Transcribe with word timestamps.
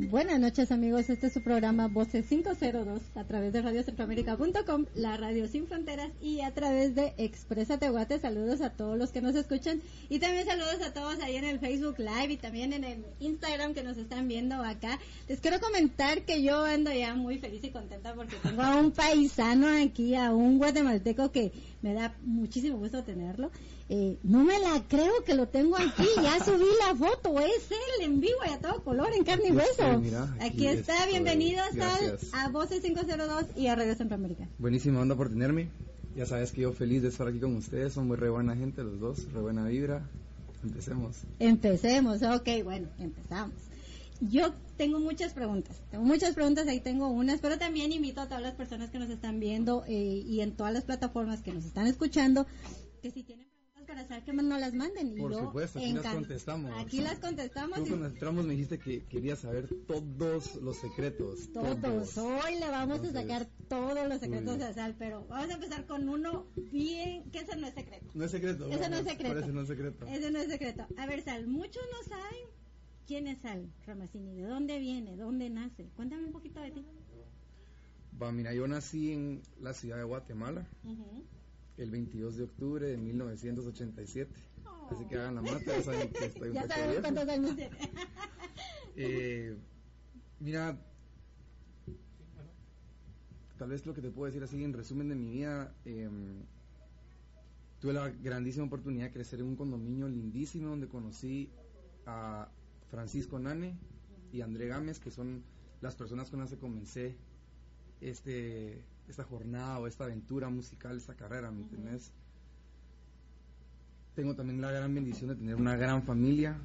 Buenas 0.00 0.38
noches 0.38 0.70
amigos, 0.70 1.10
este 1.10 1.26
es 1.26 1.32
su 1.32 1.42
programa 1.42 1.88
Voces 1.88 2.24
502 2.26 3.02
a 3.16 3.24
través 3.24 3.52
de 3.52 3.62
radiocentroamérica.com, 3.62 4.86
la 4.94 5.16
radio 5.16 5.48
sin 5.48 5.66
fronteras 5.66 6.12
y 6.22 6.40
a 6.40 6.54
través 6.54 6.94
de 6.94 7.14
Expresa 7.18 7.78
Tehuate. 7.78 8.20
Saludos 8.20 8.60
a 8.60 8.70
todos 8.70 8.96
los 8.96 9.10
que 9.10 9.20
nos 9.20 9.34
escuchan 9.34 9.82
y 10.08 10.20
también 10.20 10.46
saludos 10.46 10.80
a 10.86 10.92
todos 10.92 11.20
ahí 11.20 11.34
en 11.34 11.42
el 11.42 11.58
Facebook 11.58 11.96
Live 11.98 12.32
y 12.32 12.36
también 12.36 12.72
en 12.74 12.84
el 12.84 13.04
Instagram 13.18 13.74
que 13.74 13.82
nos 13.82 13.96
están 13.96 14.28
viendo 14.28 14.54
acá. 14.62 15.00
Les 15.28 15.40
quiero 15.40 15.58
comentar 15.58 16.22
que 16.22 16.44
yo 16.44 16.64
ando 16.64 16.92
ya 16.92 17.16
muy 17.16 17.38
feliz 17.38 17.64
y 17.64 17.70
contenta 17.70 18.14
porque 18.14 18.36
tengo 18.36 18.62
a 18.62 18.76
un 18.76 18.92
paisano 18.92 19.66
aquí, 19.66 20.14
a 20.14 20.30
un 20.30 20.58
guatemalteco 20.58 21.32
que 21.32 21.50
me 21.82 21.92
da 21.94 22.14
muchísimo 22.22 22.78
gusto 22.78 23.02
tenerlo. 23.02 23.50
Eh, 23.90 24.18
no 24.22 24.44
me 24.44 24.58
la 24.58 24.82
creo 24.86 25.24
que 25.24 25.34
lo 25.34 25.48
tengo 25.48 25.76
aquí, 25.76 26.04
ya 26.22 26.38
subí 26.44 26.66
la 26.86 26.94
foto, 26.94 27.40
es 27.40 27.70
él 27.70 28.04
en 28.04 28.20
vivo 28.20 28.36
y 28.46 28.52
a 28.52 28.58
todo 28.58 28.84
color, 28.84 29.08
en 29.16 29.24
carne 29.24 29.48
y 29.48 29.52
hueso. 29.52 30.02
aquí, 30.40 30.66
está, 30.66 31.06
bienvenido 31.06 31.62
a 32.32 32.48
Voces 32.50 32.82
502 32.82 33.46
y 33.56 33.68
a 33.68 33.74
Radio 33.74 33.94
Centroamérica. 33.94 34.46
Buenísima 34.58 35.00
onda 35.00 35.16
por 35.16 35.30
tenerme, 35.30 35.70
ya 36.14 36.26
sabes 36.26 36.52
que 36.52 36.62
yo 36.62 36.72
feliz 36.72 37.00
de 37.00 37.08
estar 37.08 37.28
aquí 37.28 37.40
con 37.40 37.56
ustedes, 37.56 37.94
son 37.94 38.08
muy 38.08 38.18
re 38.18 38.28
buena 38.28 38.54
gente 38.54 38.82
los 38.82 39.00
dos, 39.00 39.32
re 39.32 39.40
buena 39.40 39.66
vibra. 39.66 40.06
Empecemos. 40.62 41.22
Empecemos, 41.38 42.22
ok, 42.22 42.48
bueno, 42.64 42.88
empezamos. 42.98 43.54
Yo 44.20 44.52
tengo 44.76 45.00
muchas 45.00 45.32
preguntas, 45.32 45.80
tengo 45.90 46.04
muchas 46.04 46.34
preguntas, 46.34 46.66
ahí 46.68 46.80
tengo 46.80 47.08
unas, 47.08 47.40
pero 47.40 47.56
también 47.56 47.92
invito 47.92 48.20
a 48.20 48.26
todas 48.26 48.42
las 48.42 48.54
personas 48.54 48.90
que 48.90 48.98
nos 48.98 49.08
están 49.08 49.40
viendo 49.40 49.84
eh, 49.86 49.92
y 50.26 50.40
en 50.42 50.56
todas 50.56 50.74
las 50.74 50.84
plataformas 50.84 51.40
que 51.40 51.54
nos 51.54 51.64
están 51.64 51.86
escuchando, 51.86 52.46
que 53.00 53.10
si 53.12 53.22
tienen 53.22 53.47
para 53.88 54.06
saber 54.06 54.22
que 54.22 54.32
no 54.34 54.58
las 54.58 54.74
manden. 54.74 55.16
Por 55.16 55.34
supuesto, 55.34 55.78
aquí 55.78 55.92
las 55.92 56.14
contestamos. 56.14 56.70
Aquí 56.76 57.00
las 57.00 57.18
contestamos. 57.18 57.78
Tú 57.78 57.88
cuando 57.88 58.06
entramos 58.06 58.44
me 58.44 58.52
dijiste 58.52 58.78
que 58.78 59.02
querías 59.06 59.38
saber 59.40 59.66
todos 59.86 60.56
los 60.56 60.76
secretos. 60.76 61.50
Todos. 61.54 62.18
Hoy 62.18 62.60
le 62.60 62.68
vamos 62.68 63.00
a 63.00 63.12
sacar 63.12 63.48
todos 63.68 64.06
los 64.06 64.20
secretos 64.20 64.58
de 64.58 64.74
Sal, 64.74 64.94
pero 64.98 65.26
vamos 65.28 65.50
a 65.50 65.54
empezar 65.54 65.86
con 65.86 66.06
uno 66.08 66.46
bien, 66.70 67.30
que 67.30 67.40
ese 67.40 67.56
no 67.56 67.66
es 67.66 67.74
secreto. 67.74 68.06
No 68.14 68.24
es 68.26 68.30
secreto. 68.30 68.68
Ese 68.68 68.90
no 68.90 68.96
es 68.98 69.06
secreto. 69.06 69.38
Ese 69.38 69.52
no 69.52 69.62
es 69.62 69.68
secreto. 69.68 70.06
Ese 70.06 70.30
no 70.30 70.38
es 70.38 70.48
secreto. 70.48 70.86
A 70.98 71.06
ver, 71.06 71.22
Sal, 71.22 71.46
muchos 71.46 71.82
no 71.90 72.08
saben 72.08 72.44
quién 73.06 73.26
es 73.26 73.40
Sal 73.40 73.72
Ramacini, 73.86 74.34
de 74.34 74.42
dónde 74.42 74.78
viene, 74.78 75.16
dónde 75.16 75.48
nace. 75.48 75.88
Cuéntame 75.96 76.26
un 76.26 76.32
poquito 76.32 76.60
de 76.60 76.72
ti. 76.72 76.84
Va, 78.20 78.32
mira, 78.32 78.52
yo 78.52 78.68
nací 78.68 79.12
en 79.12 79.42
la 79.60 79.72
ciudad 79.72 79.96
de 79.96 80.04
Guatemala 80.04 80.66
el 81.78 81.90
22 81.90 82.36
de 82.36 82.44
octubre 82.44 82.86
de 82.86 82.96
1987. 82.96 84.30
Así 84.90 85.04
que 85.04 85.16
hagan 85.16 85.36
la 85.36 85.42
mata, 85.42 85.64
ya 85.64 85.82
saben 85.82 86.10
que 86.10 86.24
estoy 86.26 86.48
un 86.48 86.54
ya 86.54 86.66
saben 86.66 87.00
cuántos 87.00 87.28
años 87.28 87.56
eh, 88.96 89.56
mira, 90.40 90.78
tal 93.58 93.68
vez 93.68 93.84
lo 93.84 93.94
que 93.94 94.00
te 94.00 94.10
puedo 94.10 94.26
decir 94.26 94.42
así 94.42 94.62
en 94.62 94.72
resumen 94.72 95.08
de 95.08 95.14
mi 95.14 95.30
vida, 95.30 95.74
eh, 95.84 96.08
tuve 97.80 97.92
la 97.92 98.08
grandísima 98.08 98.66
oportunidad 98.66 99.06
de 99.06 99.12
crecer 99.12 99.40
en 99.40 99.46
un 99.46 99.56
condominio 99.56 100.08
lindísimo 100.08 100.68
donde 100.70 100.88
conocí 100.88 101.50
a 102.06 102.48
Francisco 102.90 103.38
Nane 103.38 103.76
y 104.32 104.40
André 104.40 104.68
Gámez, 104.68 104.98
que 104.98 105.10
son 105.10 105.44
las 105.80 105.94
personas 105.94 106.30
con 106.30 106.40
las 106.40 106.50
que 106.50 106.58
comencé 106.58 107.16
este 108.00 108.82
esta 109.08 109.24
jornada 109.24 109.78
o 109.78 109.86
esta 109.86 110.04
aventura 110.04 110.50
musical, 110.50 110.96
esta 110.96 111.14
carrera, 111.14 111.50
¿me 111.50 111.62
entiendes? 111.62 112.12
Tengo 114.14 114.34
también 114.34 114.60
la 114.60 114.70
gran 114.70 114.94
bendición 114.94 115.30
de 115.30 115.36
tener 115.36 115.54
una 115.54 115.76
gran 115.76 116.02
familia, 116.02 116.58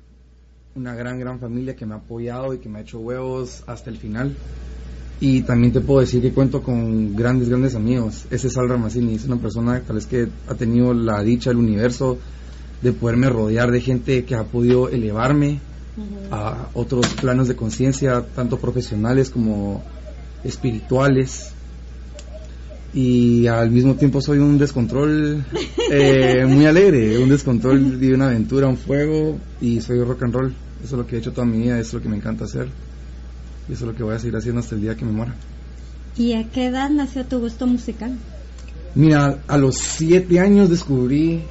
una 0.75 0.94
gran, 0.94 1.19
gran 1.19 1.39
familia 1.39 1.75
que 1.75 1.85
me 1.85 1.94
ha 1.94 1.97
apoyado 1.97 2.53
y 2.53 2.59
que 2.59 2.67
me 2.67 2.80
ha 2.80 2.81
hecho 2.81 3.00
huevos 3.00 3.63
hasta 3.67 3.89
el 3.89 3.97
final. 3.97 4.35
Y 5.22 5.44
también 5.44 5.72
te 5.72 5.80
puedo 5.80 6.02
decir 6.02 6.22
que 6.22 6.33
cuento 6.33 6.61
con 6.61 7.16
grandes, 7.16 7.47
grandes 7.47 7.75
amigos. 7.75 8.25
Ese 8.30 8.47
es 8.47 8.53
Sal 8.53 8.67
Ramacini, 8.67 9.16
es 9.16 9.25
una 9.25 9.38
persona 9.38 9.80
tal 9.81 9.95
vez 9.95 10.05
que 10.05 10.28
ha 10.47 10.56
tenido 10.56 10.94
la 10.94 11.23
dicha 11.23 11.51
del 11.51 11.59
universo 11.59 12.18
de 12.81 12.91
poderme 12.91 13.29
rodear 13.29 13.72
de 13.72 13.79
gente 13.79 14.25
que 14.25 14.35
ha 14.35 14.44
podido 14.44 14.89
elevarme 14.89 15.59
a 16.31 16.68
otros 16.73 17.13
planos 17.13 17.47
de 17.47 17.56
conciencia, 17.56 18.25
tanto 18.35 18.57
profesionales 18.57 19.29
como 19.29 19.81
espirituales 20.44 21.53
y 22.94 23.48
al 23.48 23.72
mismo 23.72 23.96
tiempo 23.96 24.22
soy 24.22 24.38
un 24.38 24.58
descontrol 24.58 25.44
eh, 25.92 26.46
muy 26.48 26.66
alegre, 26.66 27.18
un 27.18 27.30
descontrol 27.30 28.00
de 28.00 28.14
una 28.14 28.28
aventura, 28.28 28.68
un 28.68 28.78
fuego 28.78 29.40
y 29.59 29.81
soy 29.81 30.04
rock 30.04 30.24
and 30.24 30.34
roll. 30.34 30.54
Eso 30.84 30.96
es 30.96 31.00
lo 31.00 31.08
que 31.08 31.16
he 31.16 31.20
hecho 31.20 31.31
toda 31.31 31.46
mi 31.46 31.59
vida, 31.59 31.80
eso 31.80 31.90
es 31.90 31.94
lo 31.96 32.02
que 32.02 32.09
me 32.09 32.18
encanta 32.18 32.46
hacer 32.46 32.68
y 33.68 33.74
eso 33.74 33.86
es 33.86 33.92
lo 33.92 33.96
que 33.96 34.04
voy 34.04 34.16
a 34.16 34.20
seguir 34.20 34.36
haciendo 34.36 34.59
hasta 34.59 34.76
el 34.76 34.81
día 34.81 34.96
que 34.96 35.06
me 35.06 35.12
muera. 35.12 35.34
¿Y 36.18 36.34
a 36.34 36.50
qué 36.50 36.66
edad 36.66 36.90
nació 36.90 37.26
tu 37.26 37.40
gusto 37.40 37.66
musical? 37.66 38.16
Mira, 38.94 39.40
a 39.48 39.58
los 39.58 39.78
siete 39.78 40.40
años 40.40 40.70
descubrí 40.70 41.42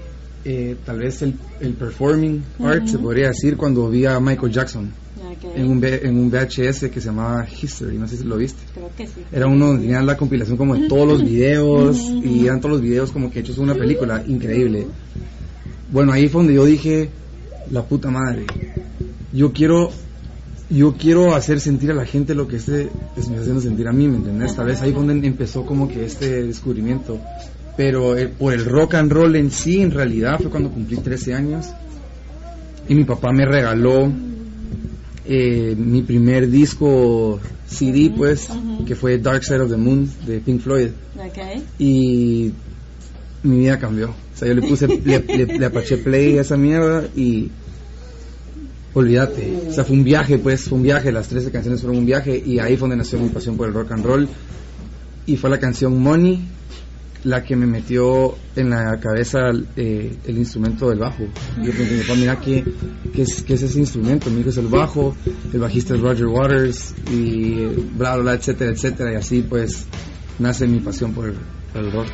eh, 0.44 0.76
tal 0.84 1.00
vez 1.00 1.22
el, 1.22 1.34
el 1.60 1.74
performing 1.74 2.42
art, 2.60 2.86
se 2.86 2.98
podría 2.98 3.28
decir, 3.28 3.56
cuando 3.56 3.88
vi 3.90 4.06
a 4.06 4.20
Michael 4.20 4.52
Jackson 4.52 5.01
en, 5.54 5.70
un, 5.70 5.84
en 5.84 6.18
un 6.18 6.30
VHS 6.30 6.90
que 6.90 7.00
se 7.00 7.06
llamaba 7.06 7.46
History, 7.46 7.98
no 7.98 8.08
sé 8.08 8.16
si 8.16 8.24
lo 8.24 8.36
viste. 8.36 8.62
Creo 8.74 8.90
que 8.96 9.06
sí. 9.06 9.22
Era 9.30 9.46
uno 9.46 9.68
donde 9.68 9.82
tenían 9.82 10.06
la 10.06 10.16
compilación 10.16 10.56
como 10.56 10.74
de 10.74 10.88
todos 10.88 11.06
los 11.06 11.24
videos 11.24 11.98
y 12.24 12.46
eran 12.46 12.60
todos 12.60 12.76
los 12.76 12.82
videos 12.82 13.10
como 13.12 13.30
que 13.30 13.40
hechos 13.40 13.58
una 13.58 13.74
película 13.74 14.22
increíble. 14.26 14.86
Bueno, 15.90 16.12
ahí 16.12 16.28
fue 16.28 16.40
donde 16.40 16.54
yo 16.54 16.64
dije, 16.64 17.10
la 17.70 17.84
puta 17.84 18.10
madre, 18.10 18.46
yo 19.32 19.52
quiero 19.52 19.90
yo 20.70 20.94
quiero 20.94 21.34
hacer 21.34 21.60
sentir 21.60 21.90
a 21.90 21.94
la 21.94 22.06
gente 22.06 22.34
lo 22.34 22.48
que 22.48 22.56
este 22.56 22.88
me 23.14 23.22
está 23.22 23.40
haciendo 23.40 23.60
sentir 23.60 23.86
a 23.88 23.92
mí, 23.92 24.08
¿me 24.08 24.16
entiendes? 24.16 24.56
Tal 24.56 24.66
vez 24.66 24.80
ahí 24.80 24.92
fue 24.92 25.04
donde 25.04 25.26
empezó 25.26 25.66
como 25.66 25.86
que 25.86 26.04
este 26.04 26.42
descubrimiento. 26.44 27.20
Pero 27.76 28.14
por 28.38 28.52
el 28.52 28.64
rock 28.64 28.94
and 28.94 29.12
roll 29.12 29.36
en 29.36 29.50
sí, 29.50 29.80
en 29.80 29.90
realidad, 29.90 30.38
fue 30.38 30.50
cuando 30.50 30.70
cumplí 30.70 30.96
13 30.96 31.34
años. 31.34 31.66
Y 32.88 32.94
mi 32.94 33.04
papá 33.04 33.32
me 33.32 33.46
regaló 33.46 34.10
eh, 35.24 35.74
mi 35.76 36.02
primer 36.02 36.50
disco 36.50 37.38
CD, 37.66 38.12
pues, 38.16 38.48
que 38.86 38.94
fue 38.94 39.18
Dark 39.18 39.44
Side 39.44 39.60
of 39.60 39.70
the 39.70 39.76
Moon 39.76 40.10
de 40.26 40.40
Pink 40.40 40.60
Floyd. 40.60 40.88
Y 41.78 42.52
mi 43.42 43.58
vida 43.58 43.78
cambió. 43.78 44.10
O 44.10 44.36
sea, 44.36 44.48
yo 44.48 44.54
le 44.54 44.62
puse, 44.62 44.88
le, 44.88 45.64
apaché 45.64 45.98
play 45.98 46.38
a 46.38 46.42
esa 46.42 46.56
mierda 46.56 47.04
y 47.14 47.50
olvídate. 48.94 49.68
O 49.68 49.72
sea, 49.72 49.84
fue 49.84 49.96
un 49.96 50.04
viaje, 50.04 50.38
pues, 50.38 50.62
fue 50.62 50.78
un 50.78 50.84
viaje. 50.84 51.12
Las 51.12 51.28
13 51.28 51.50
canciones 51.50 51.80
fueron 51.80 51.98
un 51.98 52.06
viaje 52.06 52.42
y 52.44 52.58
ahí 52.58 52.76
fue 52.76 52.88
donde 52.88 52.96
nació 52.96 53.18
mi 53.18 53.28
pasión 53.28 53.56
por 53.56 53.68
el 53.68 53.74
rock 53.74 53.92
and 53.92 54.04
roll. 54.04 54.28
Y 55.26 55.36
fue 55.36 55.50
la 55.50 55.60
canción 55.60 56.00
Money 56.02 56.40
la 57.24 57.42
que 57.42 57.54
me 57.54 57.66
metió 57.66 58.34
en 58.56 58.70
la 58.70 58.98
cabeza 58.98 59.50
eh, 59.76 60.16
el 60.24 60.38
instrumento 60.38 60.88
del 60.88 60.98
bajo. 60.98 61.24
Yo 61.62 61.72
pensé, 61.72 62.16
mira, 62.16 62.38
¿qué, 62.40 62.64
qué, 63.14 63.22
es, 63.22 63.42
¿qué, 63.42 63.54
es, 63.54 63.62
ese 63.62 63.78
instrumento? 63.78 64.30
Mi 64.30 64.40
hijo 64.40 64.50
es 64.50 64.56
el 64.56 64.66
bajo, 64.66 65.14
el 65.52 65.60
bajista 65.60 65.94
es 65.94 66.00
Roger 66.00 66.26
Waters, 66.26 66.94
y 67.10 67.64
bla, 67.96 68.14
bla, 68.14 68.22
bla, 68.22 68.34
etcétera, 68.34 68.72
etcétera. 68.72 69.12
Y 69.12 69.16
así, 69.16 69.42
pues, 69.42 69.86
nace 70.38 70.66
mi 70.66 70.80
pasión 70.80 71.12
por 71.12 71.28
el, 71.28 71.92
rock. 71.92 72.08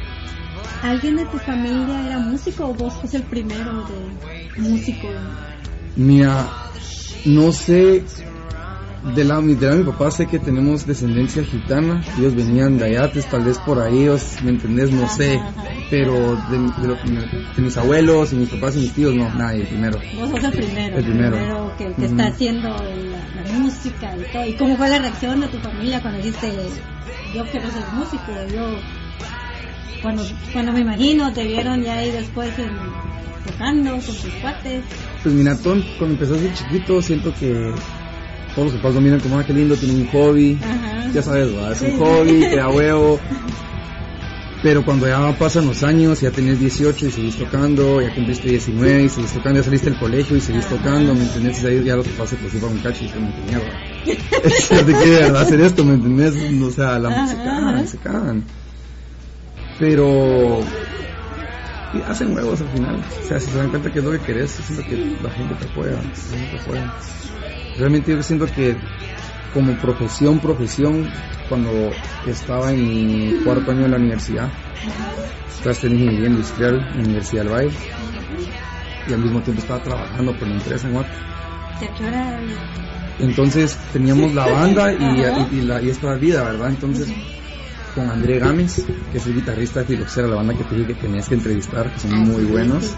¿Alguien 0.83 1.17
de 1.17 1.25
tu 1.27 1.39
familia 1.39 2.07
era 2.07 2.19
músico 2.19 2.67
o 2.67 2.75
vos 2.75 2.93
sos 3.01 3.15
el 3.15 3.23
primero 3.25 3.85
de 3.89 4.61
músico? 4.61 5.09
Mira, 5.97 6.47
no 7.25 7.51
sé 7.51 8.05
de 9.03 9.25
la, 9.25 9.41
de 9.41 9.77
mi 9.77 9.85
papá 9.85 10.11
sé 10.11 10.27
que 10.27 10.39
tenemos 10.39 10.87
descendencia 10.87 11.45
gitana, 11.45 12.03
ellos 12.19 12.35
venían 12.35 12.79
de 12.79 12.87
Ayates, 12.87 13.27
tal 13.27 13.45
vez 13.45 13.59
por 13.59 13.81
ahí, 13.81 14.09
¿me 14.43 14.51
entendés? 14.51 14.91
No 14.91 15.09
sé, 15.09 15.41
pero 15.91 16.37
de, 16.51 17.63
mis 17.63 17.77
abuelos 17.77 18.33
y 18.33 18.37
mis 18.37 18.49
papás 18.49 18.77
y 18.77 18.81
mis 18.81 18.93
tíos, 18.93 19.15
no, 19.15 19.33
nadie, 19.35 19.65
primero. 19.65 19.99
Vos 20.17 20.31
sos 20.31 20.45
el 20.45 20.53
primero, 20.53 20.97
el 20.99 21.05
primero, 21.05 21.73
que, 21.79 21.93
que 21.95 22.05
está 22.07 22.27
haciendo 22.27 22.69
la, 22.71 23.53
música 23.59 24.17
y 24.17 24.33
todo. 24.33 24.47
¿Y 24.47 24.53
cómo 24.55 24.77
fue 24.77 24.89
la 24.89 24.99
reacción 24.99 25.41
de 25.41 25.49
tu 25.49 25.59
familia 25.59 26.01
cuando 26.03 26.19
dijiste, 26.19 26.53
yo 27.35 27.45
quiero 27.47 27.71
ser 27.71 27.85
músico, 27.95 28.33
yo... 28.53 28.79
Cuando, 30.03 30.23
cuando 30.53 30.73
me 30.73 30.81
imagino 30.81 31.33
te 31.33 31.45
vieron 31.45 31.83
ya 31.83 31.95
ahí 31.95 32.13
después 32.13 32.53
tocando 33.45 33.91
con 33.91 34.01
tus 34.01 34.33
cuates. 34.41 34.85
Pues 35.23 35.35
mi 35.35 35.43
natón, 35.43 35.85
cuando 35.99 36.15
empezó 36.15 36.35
a 36.35 36.39
ser 36.39 36.55
chiquito, 36.55 37.03
siento 37.03 37.35
que 37.35 37.73
todos 38.59 38.73
los 38.73 38.81
papás 38.81 38.97
lo 38.97 39.01
miran 39.01 39.21
como, 39.21 39.39
ah, 39.39 39.45
qué 39.45 39.53
lindo, 39.53 39.77
tiene 39.77 39.95
un 40.01 40.07
hobby. 40.09 40.59
Ya 41.15 41.23
sabes, 41.23 41.47
es 41.47 41.83
un 41.83 41.99
hobby, 42.01 42.41
te 42.41 42.57
da 42.57 42.69
huevo. 42.75 43.21
Pero 44.65 44.85
cuando 44.85 45.07
ya 45.07 45.33
pasan 45.39 45.69
los 45.69 45.85
años, 45.85 46.21
ya 46.21 46.33
tenés 46.33 46.59
18 46.59 47.07
y 47.07 47.11
seguís 47.13 47.37
tocando, 47.37 48.01
ya 48.01 48.13
cumpliste 48.13 48.49
19 48.49 49.05
y 49.05 49.09
seguís 49.09 49.33
tocando, 49.33 49.61
ya 49.61 49.65
saliste 49.65 49.91
del 49.91 49.99
colegio 50.01 50.37
y 50.37 50.41
seguís 50.41 50.67
tocando, 50.67 51.15
¿me 51.15 51.23
entendés? 51.23 51.65
Ahí 51.65 51.85
ya 51.85 51.95
los 51.95 52.09
papás 52.09 52.31
se 52.31 52.37
preocupan 52.37 52.71
un 52.71 52.79
cacho 52.79 53.05
y 53.05 53.07
dicen, 53.07 53.33
mierda. 53.47 54.85
¿De 54.85 54.93
qué 54.93 55.09
de 55.09 55.21
verdad 55.21 55.43
hacer 55.43 55.61
esto? 55.61 55.85
¿Me 55.85 55.95
entendés? 55.95 56.35
O 56.61 56.71
sea, 56.73 56.99
la 56.99 57.11
música, 57.11 57.41
se 57.41 57.45
cagan, 57.45 57.89
se 57.89 57.99
cagan. 57.99 58.45
Pero 59.79 60.65
y 61.95 62.03
hacen 62.11 62.35
huevos 62.35 62.61
al 62.61 62.69
final. 62.71 62.97
O 62.97 63.29
sea, 63.29 63.39
si 63.39 63.51
se 63.53 63.57
dan 63.57 63.71
cuenta 63.71 63.93
que 63.93 64.01
es 64.01 64.05
lo 64.05 64.11
que 64.11 64.19
querés, 64.19 64.51
siento 64.51 64.85
que 64.85 64.97
la 65.23 65.31
gente 65.31 65.55
te 65.55 65.65
apoya, 65.65 65.93
la 65.93 66.01
gente 66.01 66.57
te 66.57 66.59
apoya 66.59 66.93
realmente 67.79 68.13
yo 68.13 68.23
siento 68.23 68.47
que 68.47 68.77
como 69.55 69.73
profesión, 69.79 70.41
profesión, 70.41 71.09
cuando 71.49 71.91
estaba 72.27 72.73
en 72.73 72.87
mi 72.87 73.33
cuarto 73.45 73.71
año 73.71 73.83
de 73.83 73.89
la 73.89 73.97
universidad. 73.97 74.51
Estaba 75.49 75.73
estudiando 75.73 76.05
ingeniería 76.05 76.31
industrial 76.31 76.75
en 76.75 76.97
la 76.97 77.05
Universidad 77.05 77.45
del 77.45 77.53
Valle. 77.53 77.77
Y 79.09 79.13
al 79.13 79.21
mismo 79.21 79.41
tiempo 79.41 79.63
estaba 79.63 79.83
trabajando 79.83 80.33
por 80.37 80.47
la 80.47 80.55
empresa 80.55 80.87
en 80.87 80.93
Guate. 80.93 81.11
Entonces 83.21 83.77
teníamos 83.93 84.35
la 84.35 84.47
banda 84.47 84.93
y, 84.93 85.57
y, 85.57 85.63
la, 85.63 85.83
y 85.83 85.91
esta 85.91 86.15
vida, 86.15 86.45
¿verdad? 86.45 86.69
Entonces 86.69 87.09
con 87.95 88.11
André 88.11 88.39
Gámez, 88.39 88.85
que 89.11 89.19
es 89.19 89.27
el 89.27 89.35
guitarrista 89.35 89.81
de 89.81 89.87
Filoxera, 89.87 90.29
la 90.29 90.37
banda 90.37 90.55
que 90.55 90.63
te 90.63 90.77
dije 90.77 90.95
que 90.95 90.95
tenías 90.95 91.29
que 91.29 91.35
entrevistar, 91.35 91.93
que 91.93 91.99
son 91.99 92.17
muy 92.21 92.45
buenos. 92.45 92.95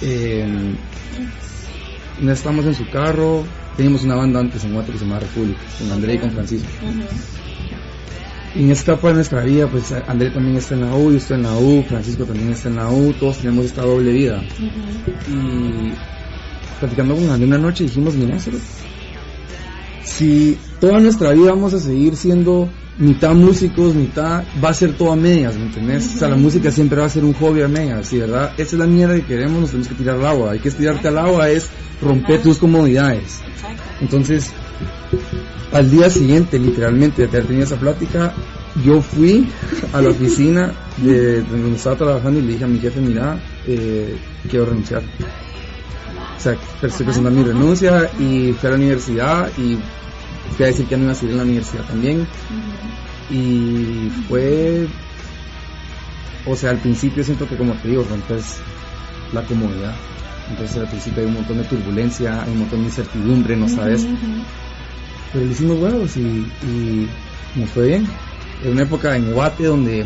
Eh, 0.00 0.74
estábamos 2.26 2.66
en 2.66 2.74
su 2.74 2.88
carro, 2.90 3.44
teníamos 3.76 4.04
una 4.04 4.16
banda 4.16 4.40
antes 4.40 4.64
en 4.64 4.74
Guate 4.74 4.92
que 4.92 4.98
se 4.98 5.04
llamaba 5.04 5.20
República, 5.20 5.60
con 5.78 5.92
André 5.92 6.14
y 6.14 6.18
con 6.18 6.30
Francisco. 6.30 6.68
Y 8.54 8.64
en 8.64 8.70
esta 8.70 8.92
etapa 8.92 9.08
de 9.08 9.14
nuestra 9.14 9.42
vida, 9.42 9.66
pues 9.66 9.92
André 10.06 10.30
también 10.30 10.56
está 10.56 10.74
en 10.74 10.82
la 10.82 10.94
U, 10.94 11.10
yo 11.10 11.16
estoy 11.16 11.36
en 11.36 11.42
la 11.44 11.56
U, 11.56 11.82
Francisco 11.88 12.24
también 12.24 12.50
está 12.50 12.68
en 12.68 12.76
la 12.76 12.90
U, 12.90 13.12
todos 13.14 13.38
tenemos 13.38 13.64
esta 13.64 13.82
doble 13.82 14.12
vida. 14.12 14.42
Y 15.28 15.92
platicando 16.78 17.14
con 17.14 17.30
André 17.30 17.46
una 17.46 17.58
noche 17.58 17.84
dijimos, 17.84 18.14
mira, 18.14 18.36
si 20.04 20.58
toda 20.80 20.98
nuestra 21.00 21.32
vida 21.32 21.50
vamos 21.50 21.72
a 21.72 21.80
seguir 21.80 22.16
siendo 22.16 22.68
mitad 22.98 23.34
músicos, 23.34 23.94
mitad, 23.94 24.44
va 24.62 24.68
a 24.68 24.74
ser 24.74 24.92
todo 24.98 25.12
a 25.12 25.16
medias, 25.16 25.56
¿me 25.56 25.64
entendés? 25.66 26.14
O 26.14 26.18
sea, 26.18 26.28
la 26.28 26.36
música 26.36 26.70
siempre 26.70 27.00
va 27.00 27.06
a 27.06 27.08
ser 27.08 27.24
un 27.24 27.32
hobby 27.32 27.62
a 27.62 27.68
medias, 27.68 28.06
¿sí, 28.08 28.18
verdad? 28.18 28.52
Esa 28.58 28.76
es 28.76 28.78
la 28.78 28.86
mierda 28.86 29.14
que 29.14 29.24
queremos, 29.24 29.60
nos 29.60 29.70
tenemos 29.70 29.88
que 29.88 29.94
tirar 29.94 30.16
al 30.16 30.26
agua. 30.26 30.52
Hay 30.52 30.58
que 30.58 30.68
estirarte 30.68 31.08
al 31.08 31.18
agua, 31.18 31.48
es 31.48 31.70
romper 32.02 32.42
tus 32.42 32.58
comodidades. 32.58 33.40
Entonces, 34.00 34.52
al 35.72 35.90
día 35.90 36.10
siguiente, 36.10 36.58
literalmente, 36.58 37.22
de 37.22 37.28
haber 37.28 37.46
tenido 37.46 37.64
esa 37.64 37.76
plática, 37.76 38.34
yo 38.84 39.00
fui 39.02 39.48
a 39.92 40.00
la 40.00 40.10
oficina 40.10 40.72
de, 40.98 41.42
donde 41.42 41.76
estaba 41.76 41.96
trabajando 41.96 42.40
y 42.40 42.42
le 42.42 42.52
dije 42.52 42.64
a 42.64 42.68
mi 42.68 42.78
jefe, 42.78 43.00
mira, 43.00 43.38
eh, 43.66 44.16
quiero 44.48 44.66
renunciar. 44.66 45.02
O 46.36 46.40
sea, 46.40 46.56
estoy 46.82 47.06
presentando 47.06 47.38
mi 47.40 47.46
renuncia 47.46 48.10
y 48.18 48.52
fui 48.52 48.66
a 48.66 48.70
la 48.70 48.76
universidad 48.76 49.50
y 49.58 49.78
fui 50.56 50.64
a 50.64 50.68
decir 50.68 50.86
que 50.86 50.96
no 50.96 51.04
iba 51.04 51.12
a 51.12 51.14
seguir 51.14 51.32
en 51.32 51.38
la 51.38 51.44
universidad 51.44 51.84
también. 51.84 52.26
Y 53.30 54.10
fue, 54.28 54.86
o 56.46 56.56
sea, 56.56 56.70
al 56.70 56.78
principio 56.78 57.22
siento 57.22 57.48
que 57.48 57.56
como 57.56 57.74
te 57.74 57.88
digo, 57.88 58.04
rompes 58.08 58.56
la 59.32 59.42
comodidad. 59.42 59.94
Entonces 60.52 60.76
al 60.76 60.88
principio 60.88 61.22
hay 61.22 61.28
un 61.28 61.34
montón 61.34 61.58
de 61.58 61.64
turbulencia, 61.64 62.42
hay 62.42 62.52
un 62.52 62.58
montón 62.60 62.80
de 62.80 62.86
incertidumbre, 62.86 63.56
no 63.56 63.68
sabes. 63.68 64.06
Pero 65.32 65.44
le 65.46 65.50
hicimos 65.50 65.78
huevos 65.78 66.16
y, 66.16 66.46
y 66.66 67.08
nos 67.56 67.70
fue 67.70 67.88
bien. 67.88 68.06
En 68.62 68.72
una 68.72 68.82
época 68.82 69.16
en 69.16 69.32
Guate 69.32 69.64
donde, 69.64 70.04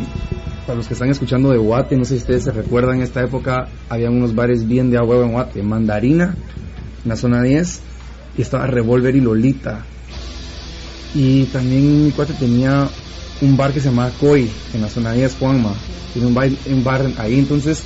para 0.65 0.77
los 0.77 0.87
que 0.87 0.93
están 0.93 1.09
escuchando 1.09 1.51
de 1.51 1.57
Guate, 1.57 1.97
no 1.97 2.05
sé 2.05 2.15
si 2.15 2.21
ustedes 2.21 2.45
se 2.45 2.51
recuerdan, 2.51 2.97
en 2.97 3.01
esta 3.03 3.21
época 3.21 3.67
había 3.89 4.09
unos 4.09 4.33
bares 4.33 4.65
bien 4.67 4.89
de 4.89 4.97
a 4.97 5.03
huevo 5.03 5.23
en 5.23 5.33
Guate, 5.33 5.61
Mandarina, 5.61 6.33
en 7.03 7.09
la 7.09 7.17
zona 7.17 7.43
10, 7.43 7.79
y 8.37 8.41
estaba 8.41 8.67
Revolver 8.67 9.15
y 9.15 9.21
Lolita, 9.21 9.83
y 11.13 11.45
también 11.45 12.05
mi 12.05 12.11
cuate 12.11 12.33
tenía 12.33 12.89
un 13.41 13.57
bar 13.57 13.73
que 13.73 13.79
se 13.79 13.89
llamaba 13.89 14.11
Koi, 14.11 14.51
en 14.73 14.81
la 14.81 14.87
zona 14.87 15.13
de 15.13 15.27
Juanma. 15.27 15.75
Tiene 16.13 16.27
un 16.27 16.33
bar, 16.33 16.49
un 16.69 16.83
bar 16.83 17.11
ahí, 17.17 17.39
entonces 17.39 17.83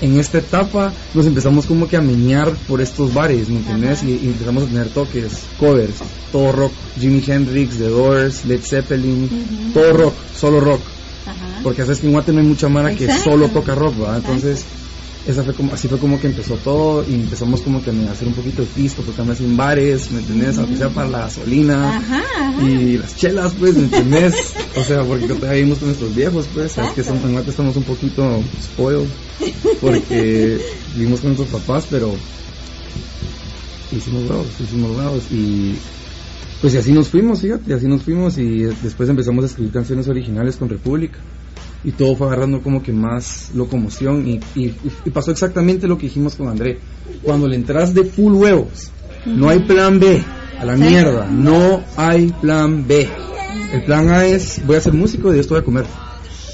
en 0.00 0.18
esta 0.18 0.38
etapa 0.38 0.92
nos 1.14 1.26
empezamos 1.26 1.66
como 1.66 1.88
que 1.88 1.96
a 1.96 2.00
meñar 2.00 2.52
por 2.68 2.80
estos 2.80 3.14
bares, 3.14 3.48
¿me 3.48 3.56
entiendes? 3.56 4.02
Y, 4.02 4.26
empezamos 4.26 4.64
a 4.64 4.66
tener 4.66 4.88
toques, 4.88 5.32
covers, 5.58 5.96
todo 6.32 6.52
rock, 6.52 6.72
Jimi 6.98 7.22
Hendrix, 7.26 7.78
The 7.78 7.88
Doors, 7.88 8.44
Led 8.44 8.60
Zeppelin, 8.60 9.72
todo 9.72 9.92
rock, 9.92 10.14
solo 10.34 10.60
rock. 10.60 10.80
Porque 11.62 11.82
sabes 11.82 12.00
que 12.00 12.06
en 12.06 12.12
Guate 12.12 12.32
no 12.32 12.40
hay 12.40 12.46
mucha 12.46 12.68
mara 12.68 12.94
que 12.94 13.10
solo 13.18 13.48
toca 13.48 13.74
rock, 13.74 13.98
¿verdad? 13.98 14.18
Entonces 14.18 14.64
esa 15.26 15.42
fue 15.42 15.54
como, 15.54 15.74
así 15.74 15.88
fue 15.88 15.98
como 15.98 16.20
que 16.20 16.28
empezó 16.28 16.54
todo 16.56 17.04
y 17.08 17.14
empezamos 17.14 17.60
como 17.60 17.82
que 17.82 17.90
a 17.90 18.12
hacer 18.12 18.28
un 18.28 18.34
poquito 18.34 18.62
de 18.62 18.68
pisto, 18.68 19.02
porque 19.02 19.20
andamos 19.20 19.40
en 19.40 19.56
bares, 19.56 20.10
¿me 20.12 20.20
entendés? 20.20 20.56
Aunque 20.58 20.76
sea 20.76 20.88
para 20.88 21.08
la 21.08 21.18
gasolina 21.20 22.00
y 22.62 22.96
las 22.96 23.16
chelas, 23.16 23.54
pues, 23.58 23.74
¿me 23.74 23.84
entendés? 23.84 24.54
o 24.76 24.84
sea, 24.84 25.02
porque 25.02 25.26
todavía 25.26 25.54
vivimos 25.54 25.78
con 25.78 25.88
nuestros 25.88 26.14
viejos, 26.14 26.48
pues, 26.54 26.72
sabes 26.72 26.92
que 26.92 27.02
son, 27.02 27.18
estamos 27.46 27.76
un 27.76 27.82
poquito 27.82 28.22
spoiled, 28.62 29.08
porque 29.80 30.60
vivimos 30.94 31.20
con 31.20 31.34
nuestros 31.34 31.60
papás, 31.60 31.88
pero 31.90 32.14
hicimos 33.90 34.28
bravos, 34.28 34.60
hicimos 34.60 34.96
bravos 34.96 35.24
y 35.32 35.74
pues 36.60 36.72
y 36.74 36.78
así 36.78 36.92
nos 36.92 37.08
fuimos, 37.08 37.40
fíjate, 37.40 37.70
y 37.70 37.72
así 37.74 37.86
nos 37.86 38.02
fuimos 38.02 38.38
y 38.38 38.62
después 38.82 39.08
empezamos 39.08 39.44
a 39.44 39.46
escribir 39.48 39.72
canciones 39.72 40.08
originales 40.08 40.56
con 40.56 40.68
República 40.68 41.18
y 41.86 41.92
todo 41.92 42.16
fue 42.16 42.26
agarrando 42.26 42.60
como 42.62 42.82
que 42.82 42.92
más 42.92 43.52
locomoción 43.54 44.26
y, 44.26 44.40
y, 44.56 45.10
pasó 45.10 45.30
exactamente 45.30 45.86
lo 45.86 45.96
que 45.96 46.06
dijimos 46.06 46.34
con 46.34 46.48
André. 46.48 46.80
Cuando 47.22 47.46
le 47.46 47.54
entras 47.54 47.94
de 47.94 48.04
full 48.04 48.32
huevos, 48.34 48.90
no 49.24 49.48
hay 49.48 49.60
plan 49.60 50.00
B, 50.00 50.20
a 50.58 50.64
la 50.64 50.74
mierda, 50.74 51.28
no 51.30 51.84
hay 51.96 52.34
plan 52.40 52.88
B. 52.88 53.08
El 53.72 53.84
plan 53.84 54.10
A 54.10 54.26
es, 54.26 54.66
voy 54.66 54.74
a 54.74 54.80
ser 54.80 54.94
músico 54.94 55.32
y 55.32 55.38
esto 55.38 55.54
voy 55.54 55.60
a 55.60 55.64
comer. 55.64 55.86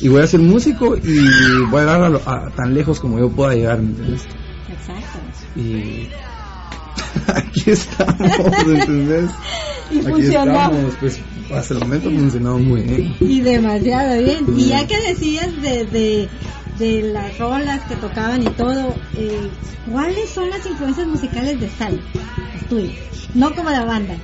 Y 0.03 0.09
voy 0.09 0.21
a 0.21 0.27
ser 0.27 0.41
músico 0.41 0.99
y 0.99 1.65
voy 1.71 1.81
a 1.81 1.85
llegar 1.87 2.21
a, 2.27 2.51
tan 2.55 2.75
lejos 2.75 3.01
como 3.01 3.19
yo 3.19 3.31
pueda 3.31 3.55
llegar, 3.55 3.81
¿me 3.81 3.89
entiendes? 3.89 4.25
Exacto. 4.69 5.19
Y 5.57 6.09
aquí 7.27 7.71
estamos, 7.71 8.31
¿entendés? 8.67 9.31
Aquí 9.91 10.23
estamos, 10.23 10.95
pues 11.01 11.21
hasta 11.55 11.75
el 11.75 11.81
momento 11.81 12.09
ha 12.09 12.13
funcionado 12.13 12.59
muy 12.59 12.83
bien. 12.83 13.17
Y 13.21 13.41
demasiado 13.41 14.19
bien. 14.23 14.47
Y 14.57 14.67
ya 14.67 14.87
que 14.87 15.01
decías 15.01 15.51
de, 15.61 16.29
de, 16.79 17.03
las 17.13 17.39
rolas 17.39 17.81
que 17.83 17.97
tocaban 17.97 18.43
y 18.43 18.51
todo, 18.51 18.95
eh, 19.17 19.49
¿cuáles 19.91 20.31
son 20.31 20.51
las 20.51 20.65
influencias 20.67 21.07
musicales 21.07 21.61
de 21.61 21.69
Sal? 21.69 22.01
tuyas? 22.69 22.97
No 23.35 23.55
como 23.55 23.71
la 23.71 23.85
banda. 23.85 24.15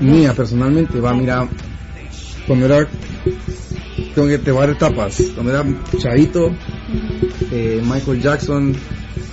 Mía, 0.00 0.32
personalmente, 0.34 1.00
va, 1.00 1.14
mira, 1.14 1.48
cuando 2.48 2.64
era, 2.64 2.88
tengo 4.14 4.26
que 4.26 4.38
dar 4.38 4.70
etapas, 4.70 5.22
cuando 5.34 5.52
era 5.52 5.64
chavito, 5.98 6.50
eh, 7.52 7.80
Michael 7.84 8.22
Jackson, 8.22 8.74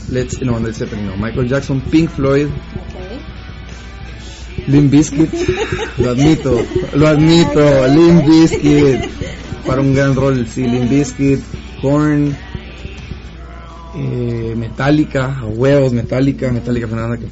Let's, 0.10 0.40
no, 0.42 0.60
Led 0.60 0.74
Zeppelin, 0.74 1.08
no, 1.08 1.18
Michael 1.18 1.48
Jackson, 1.48 1.80
Pink 1.80 2.10
Floyd, 2.10 2.48
Limp 4.68 4.92
Bizkit, 4.92 5.30
lo 5.98 6.12
admito, 6.12 6.62
lo 6.94 7.07
admito, 7.07 7.88
Limp 7.88 8.28
Bizkit, 8.28 9.10
para 9.66 9.81
un 9.81 9.95
gran 9.95 10.14
rol, 10.14 10.45
sí, 10.48 10.68
Limp 10.68 10.90
Bizkit, 10.90 11.40
Korn, 11.81 12.36
eh, 13.95 14.54
Metallica, 14.57 15.42
huevos, 15.45 15.94
Metallica, 15.94 16.52
Metallica 16.52 16.88
Fernanda, 16.88 17.18
que 17.18 17.28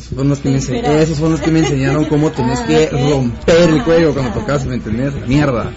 son 0.00 0.28
los 0.28 0.38
que 0.38 0.48
me 0.48 0.56
enseñaron, 0.56 0.96
esos 0.98 1.18
son 1.18 1.32
los 1.32 1.40
que 1.40 1.50
me 1.50 1.60
enseñaron 1.60 2.04
cómo 2.06 2.30
tenés 2.30 2.60
que 2.60 2.88
romper 2.88 3.70
el 3.70 3.84
cuello 3.84 4.14
cuando 4.14 4.32
tocas, 4.32 4.64
¿me 4.66 4.76
entendés? 4.76 5.12
Mierda. 5.26 5.72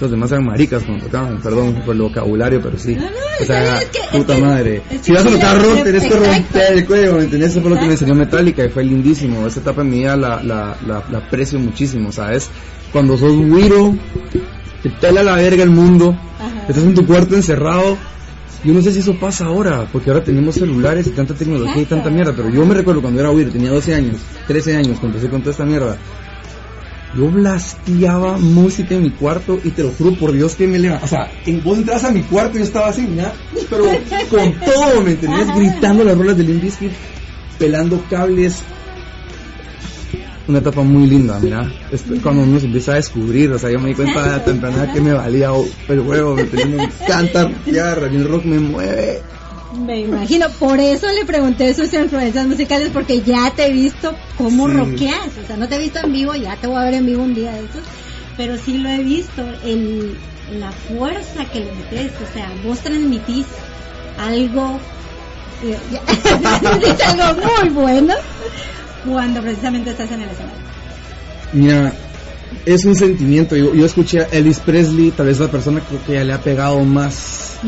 Los 0.00 0.12
demás 0.12 0.30
eran 0.30 0.46
maricas 0.46 0.84
cuando 0.84 1.06
tocaban, 1.06 1.40
perdón 1.40 1.82
por 1.84 1.94
el 1.94 2.02
vocabulario, 2.02 2.60
pero 2.62 2.78
sí. 2.78 2.96
o 3.40 3.44
sea, 3.44 3.80
puta 4.12 4.38
madre. 4.38 4.80
si 5.02 5.12
vas 5.12 5.26
a 5.26 5.30
tocar 5.30 5.60
rock, 5.60 5.82
tenés 5.82 6.04
que 6.04 6.14
romper 6.14 6.72
el 6.72 6.86
cuello, 6.86 7.14
¿me 7.14 7.24
entendés? 7.24 7.50
Eso 7.50 7.60
fue 7.60 7.70
lo 7.70 7.76
que 7.76 7.86
me 7.86 7.92
enseñó 7.92 8.14
Metallica 8.14 8.64
y 8.64 8.68
fue 8.68 8.84
lindísimo. 8.84 9.44
Esa 9.46 9.58
etapa 9.58 9.82
en 9.82 9.90
mi 9.90 9.98
vida 9.98 10.16
la, 10.16 10.40
la, 10.42 10.76
la, 10.86 11.18
aprecio 11.18 11.58
muchísimo, 11.58 12.12
¿sabes? 12.12 12.48
Cuando 12.92 13.18
sos 13.18 13.36
güiro, 13.36 13.96
te 14.84 14.90
pela 14.90 15.24
la 15.24 15.34
verga 15.34 15.64
el 15.64 15.70
mundo, 15.70 16.16
estás 16.68 16.84
en 16.84 16.94
tu 16.94 17.04
cuarto 17.04 17.34
encerrado. 17.34 17.98
Yo 18.64 18.74
no 18.74 18.82
sé 18.82 18.92
si 18.92 18.98
eso 18.98 19.14
pasa 19.18 19.46
ahora, 19.46 19.88
porque 19.92 20.10
ahora 20.10 20.24
tenemos 20.24 20.56
celulares 20.56 21.06
y 21.06 21.10
tanta 21.10 21.34
tecnología 21.34 21.80
y 21.80 21.86
tanta 21.86 22.10
mierda, 22.10 22.32
pero 22.36 22.50
yo 22.50 22.66
me 22.66 22.74
recuerdo 22.74 23.00
cuando 23.00 23.20
era 23.20 23.30
güiro, 23.30 23.50
tenía 23.50 23.70
12 23.70 23.94
años, 23.94 24.16
13 24.48 24.76
años, 24.76 24.98
cuando 24.98 25.18
empecé 25.18 25.30
con 25.30 25.40
toda 25.40 25.52
esta 25.52 25.64
mierda 25.64 25.96
yo 27.14 27.30
blasteaba 27.30 28.36
música 28.38 28.94
en 28.94 29.02
mi 29.02 29.10
cuarto 29.10 29.58
y 29.64 29.70
te 29.70 29.82
lo 29.82 29.90
juro 29.90 30.14
por 30.14 30.32
Dios 30.32 30.54
que 30.54 30.66
me 30.66 30.78
levantaba. 30.78 31.06
O 31.06 31.08
sea, 31.08 31.32
en, 31.46 31.62
vos 31.62 31.78
entras 31.78 32.04
a 32.04 32.10
mi 32.10 32.22
cuarto 32.22 32.56
y 32.56 32.60
yo 32.60 32.64
estaba 32.64 32.88
así, 32.88 33.08
¿ya? 33.16 33.32
pero 33.70 33.84
con 34.30 34.52
todo, 34.60 35.02
¿me 35.02 35.12
entendías? 35.12 35.56
Gritando 35.56 36.04
las 36.04 36.16
rolas 36.16 36.36
de 36.36 36.44
Limp 36.44 36.64
pelando 37.58 38.02
cables. 38.10 38.62
Una 40.48 40.60
etapa 40.60 40.82
muy 40.82 41.06
linda, 41.06 41.38
mira. 41.38 41.70
cuando 42.22 42.42
uno 42.42 42.58
se 42.58 42.64
empieza 42.64 42.92
a 42.92 42.94
descubrir, 42.94 43.52
o 43.52 43.58
sea, 43.58 43.70
yo 43.70 43.78
me 43.78 43.90
di 43.90 43.94
cuenta 43.94 44.38
de 44.38 44.40
temprana 44.40 44.90
que 44.90 45.00
me 45.02 45.12
valía 45.12 45.50
el 45.88 46.00
huevo, 46.00 46.36
me, 46.36 46.44
me 46.44 46.84
encanta 46.84 47.48
rockear, 47.48 48.04
el 48.04 48.26
rock 48.26 48.44
me 48.46 48.58
mueve. 48.58 49.22
Me 49.72 50.00
imagino, 50.00 50.48
por 50.58 50.80
eso 50.80 51.06
le 51.12 51.26
pregunté 51.26 51.74
sus 51.74 51.92
influencias 51.92 52.46
musicales, 52.46 52.88
porque 52.94 53.20
ya 53.20 53.52
te 53.54 53.66
he 53.66 53.72
visto 53.72 54.14
cómo 54.38 54.68
rockeas, 54.68 55.36
o 55.44 55.46
sea, 55.46 55.58
no 55.58 55.68
te 55.68 55.76
he 55.76 55.80
visto 55.80 55.98
en 55.98 56.12
vivo, 56.12 56.34
ya 56.34 56.56
te 56.56 56.66
voy 56.66 56.78
a 56.78 56.84
ver 56.84 56.94
en 56.94 57.04
vivo 57.04 57.24
un 57.24 57.34
día 57.34 57.52
de 57.52 57.64
estos, 57.64 57.82
pero 58.38 58.56
sí 58.56 58.78
lo 58.78 58.88
he 58.88 59.02
visto, 59.02 59.44
el, 59.66 60.16
la 60.58 60.72
fuerza 60.72 61.44
que 61.52 61.60
le 61.60 61.72
metes, 61.72 62.12
o 62.22 62.32
sea, 62.32 62.50
vos 62.64 62.78
transmitís 62.78 63.44
algo, 64.18 64.80
eh, 65.62 65.76
algo 67.04 67.42
muy 67.42 67.68
bueno 67.68 68.14
cuando 69.04 69.40
precisamente 69.40 69.90
estás 69.90 70.10
en 70.10 70.22
el 70.22 70.28
escenario. 70.28 70.58
Mira, 71.52 71.92
es 72.64 72.84
un 72.84 72.94
sentimiento. 72.94 73.56
Yo, 73.56 73.74
yo 73.74 73.86
escuché 73.86 74.20
a 74.20 74.24
Elvis 74.24 74.60
Presley, 74.60 75.10
tal 75.10 75.26
vez 75.26 75.38
la 75.38 75.50
persona 75.50 75.80
que 76.06 76.12
ya 76.12 76.24
le 76.24 76.32
ha 76.32 76.40
pegado 76.40 76.80
más 76.84 77.58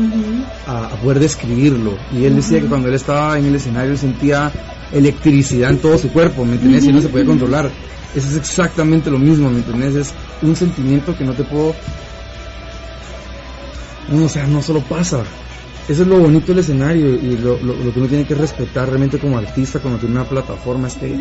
a, 0.65 0.85
a 0.85 0.95
poder 0.97 1.19
describirlo. 1.19 1.97
Y 2.11 2.25
él 2.25 2.35
decía 2.35 2.61
que 2.61 2.67
cuando 2.67 2.87
él 2.87 2.95
estaba 2.95 3.37
en 3.37 3.45
el 3.45 3.55
escenario 3.55 3.97
sentía 3.97 4.51
electricidad 4.91 5.71
en 5.71 5.77
todo 5.79 5.97
su 5.97 6.11
cuerpo, 6.11 6.45
¿me 6.45 6.53
entiendes? 6.53 6.85
Y 6.85 6.93
no 6.93 7.01
se 7.01 7.09
podía 7.09 7.25
controlar. 7.25 7.71
Eso 8.15 8.27
es 8.27 8.35
exactamente 8.35 9.09
lo 9.09 9.17
mismo, 9.17 9.49
¿me 9.49 9.57
entiendes? 9.57 9.95
Es 9.95 10.13
un 10.41 10.55
sentimiento 10.55 11.17
que 11.17 11.23
no 11.23 11.33
te 11.33 11.43
puedo... 11.43 11.73
No, 14.09 14.25
o 14.25 14.29
sea, 14.29 14.45
no 14.47 14.61
solo 14.61 14.81
pasa. 14.81 15.23
Eso 15.91 16.03
es 16.03 16.07
lo 16.07 16.19
bonito 16.19 16.47
del 16.47 16.59
escenario 16.59 17.09
y 17.09 17.35
lo, 17.35 17.61
lo, 17.61 17.75
lo 17.75 17.91
que 17.91 17.99
uno 17.99 18.07
tiene 18.07 18.25
que 18.25 18.33
respetar 18.33 18.87
realmente 18.87 19.19
como 19.19 19.37
artista 19.37 19.81
cuando 19.81 19.99
tiene 19.99 20.15
una 20.15 20.23
plataforma 20.23 20.87
es 20.87 20.95
que 20.95 21.19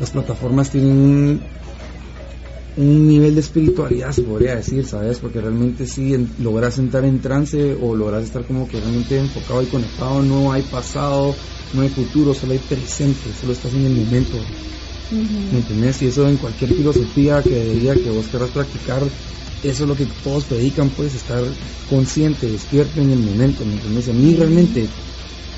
las 0.00 0.10
plataformas 0.10 0.68
tienen 0.68 0.98
un, 0.98 1.40
un 2.76 3.06
nivel 3.06 3.34
de 3.34 3.40
espiritualidad, 3.40 4.10
se 4.10 4.22
podría 4.22 4.56
decir, 4.56 4.84
¿sabes? 4.84 5.20
Porque 5.20 5.40
realmente 5.40 5.86
si 5.86 6.16
logras 6.42 6.80
entrar 6.80 7.04
en 7.04 7.20
trance 7.20 7.72
o 7.80 7.94
logras 7.94 8.24
estar 8.24 8.44
como 8.44 8.66
que 8.66 8.80
realmente 8.80 9.16
enfocado 9.16 9.62
y 9.62 9.66
conectado, 9.66 10.24
no 10.24 10.50
hay 10.50 10.62
pasado, 10.62 11.36
no 11.72 11.82
hay 11.82 11.88
futuro, 11.88 12.34
solo 12.34 12.54
hay 12.54 12.58
presente, 12.58 13.32
solo 13.32 13.52
estás 13.52 13.74
en 13.74 13.84
el 13.86 13.94
momento. 13.94 14.38
¿Me 15.10 15.58
entiendes? 15.58 16.02
Y 16.02 16.06
eso 16.06 16.26
en 16.28 16.36
cualquier 16.36 16.74
filosofía 16.74 17.42
que 17.44 17.64
diría 17.64 17.94
que 17.94 18.10
vos 18.10 18.26
querrás 18.26 18.50
practicar, 18.50 19.08
eso 19.62 19.82
es 19.82 19.88
lo 19.88 19.96
que 19.96 20.06
todos 20.22 20.44
predican, 20.44 20.90
pues 20.90 21.14
estar 21.14 21.42
consciente, 21.90 22.46
despierto 22.46 23.00
en 23.00 23.10
el 23.10 23.18
momento, 23.18 23.64
¿me 23.64 23.74
entiendes? 23.74 24.08
A 24.08 24.12
mí 24.12 24.34
realmente, 24.34 24.86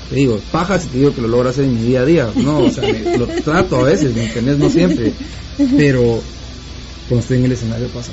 te 0.09 0.15
digo, 0.15 0.39
paja 0.51 0.79
si 0.79 0.87
te 0.87 0.97
digo 0.99 1.13
que 1.13 1.21
lo 1.21 1.27
logro 1.27 1.49
hacer 1.49 1.65
en 1.65 1.75
mi 1.75 1.83
día 1.83 2.01
a 2.01 2.05
día, 2.05 2.31
no, 2.35 2.59
o 2.59 2.69
sea, 2.69 2.91
me, 2.91 3.17
lo 3.17 3.27
trato 3.27 3.77
a 3.77 3.83
veces, 3.83 4.15
¿me 4.15 4.25
entiendes? 4.25 4.57
No 4.57 4.69
siempre, 4.69 5.13
pero 5.77 6.21
cuando 7.07 7.21
estoy 7.21 7.37
en 7.37 7.45
el 7.45 7.51
escenario 7.51 7.87
pasa. 7.89 8.11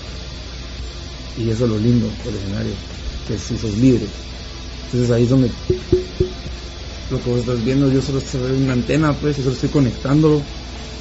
Y 1.39 1.51
eso 1.51 1.65
es 1.65 1.71
lo 1.71 1.79
lindo 1.79 2.11
del 2.25 2.35
escenario, 2.35 2.73
que 3.27 3.39
si 3.39 3.57
sos 3.57 3.77
libre. 3.79 4.07
Entonces 4.87 5.11
ahí 5.11 5.23
es 5.23 5.31
donde 5.31 5.51
lo 7.11 7.23
que 7.23 7.31
vos 7.31 7.41
estás 7.41 7.65
viendo, 7.65 7.91
yo 7.91 8.03
solo 8.03 8.19
estoy 8.19 8.57
en 8.57 8.65
una 8.65 8.73
antena, 8.75 9.13
pues, 9.15 9.37
yo 9.37 9.45
solo 9.45 9.55
estoy 9.55 9.71
conectando 9.71 10.43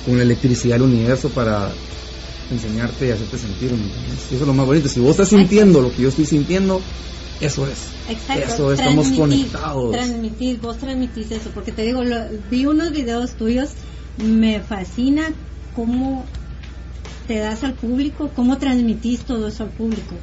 con 0.05 0.17
la 0.17 0.23
electricidad 0.23 0.75
del 0.75 0.83
universo 0.83 1.29
para 1.29 1.73
enseñarte 2.49 3.07
y 3.07 3.11
hacerte 3.11 3.37
sentir, 3.37 3.71
eso 3.71 4.35
es 4.35 4.41
lo 4.41 4.53
más 4.53 4.65
bonito. 4.65 4.87
Si 4.89 4.99
vos 4.99 5.11
estás 5.11 5.29
sintiendo 5.29 5.81
lo 5.81 5.91
que 5.91 6.03
yo 6.03 6.09
estoy 6.09 6.25
sintiendo, 6.25 6.81
eso 7.39 7.67
es. 7.67 7.93
Exacto. 8.07 8.53
Eso 8.53 8.71
es, 8.71 8.79
estamos 8.79 9.09
conectados. 9.11 9.91
Transmitís, 9.91 10.61
vos 10.61 10.77
transmitís 10.77 11.31
eso, 11.31 11.49
porque 11.53 11.71
te 11.71 11.83
digo, 11.83 12.03
lo- 12.03 12.25
vi 12.49 12.65
unos 12.65 12.91
videos 12.91 13.35
tuyos, 13.35 13.69
me 14.17 14.59
fascina 14.61 15.23
cómo 15.75 16.25
te 17.27 17.37
das 17.37 17.63
al 17.63 17.73
público, 17.73 18.31
cómo 18.33 18.57
transmitís 18.57 19.21
todo 19.25 19.47
eso 19.47 19.63
al 19.63 19.71
público. 19.71 20.15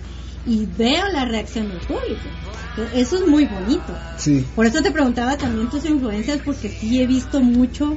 Y 0.47 0.67
veo 0.67 1.07
la 1.13 1.25
reacción 1.25 1.69
del 1.69 1.79
público. 1.81 2.29
Eso 2.95 3.17
es 3.17 3.27
muy 3.29 3.45
bonito. 3.47 3.95
Sí, 4.19 4.45
Por 4.55 4.67
eso 4.67 4.83
te 4.83 4.91
preguntaba 4.91 5.37
también 5.39 5.71
tus 5.71 5.85
influencias, 5.87 6.41
porque 6.45 6.69
sí 6.69 7.01
he 7.01 7.07
visto 7.07 7.41
mucho, 7.41 7.97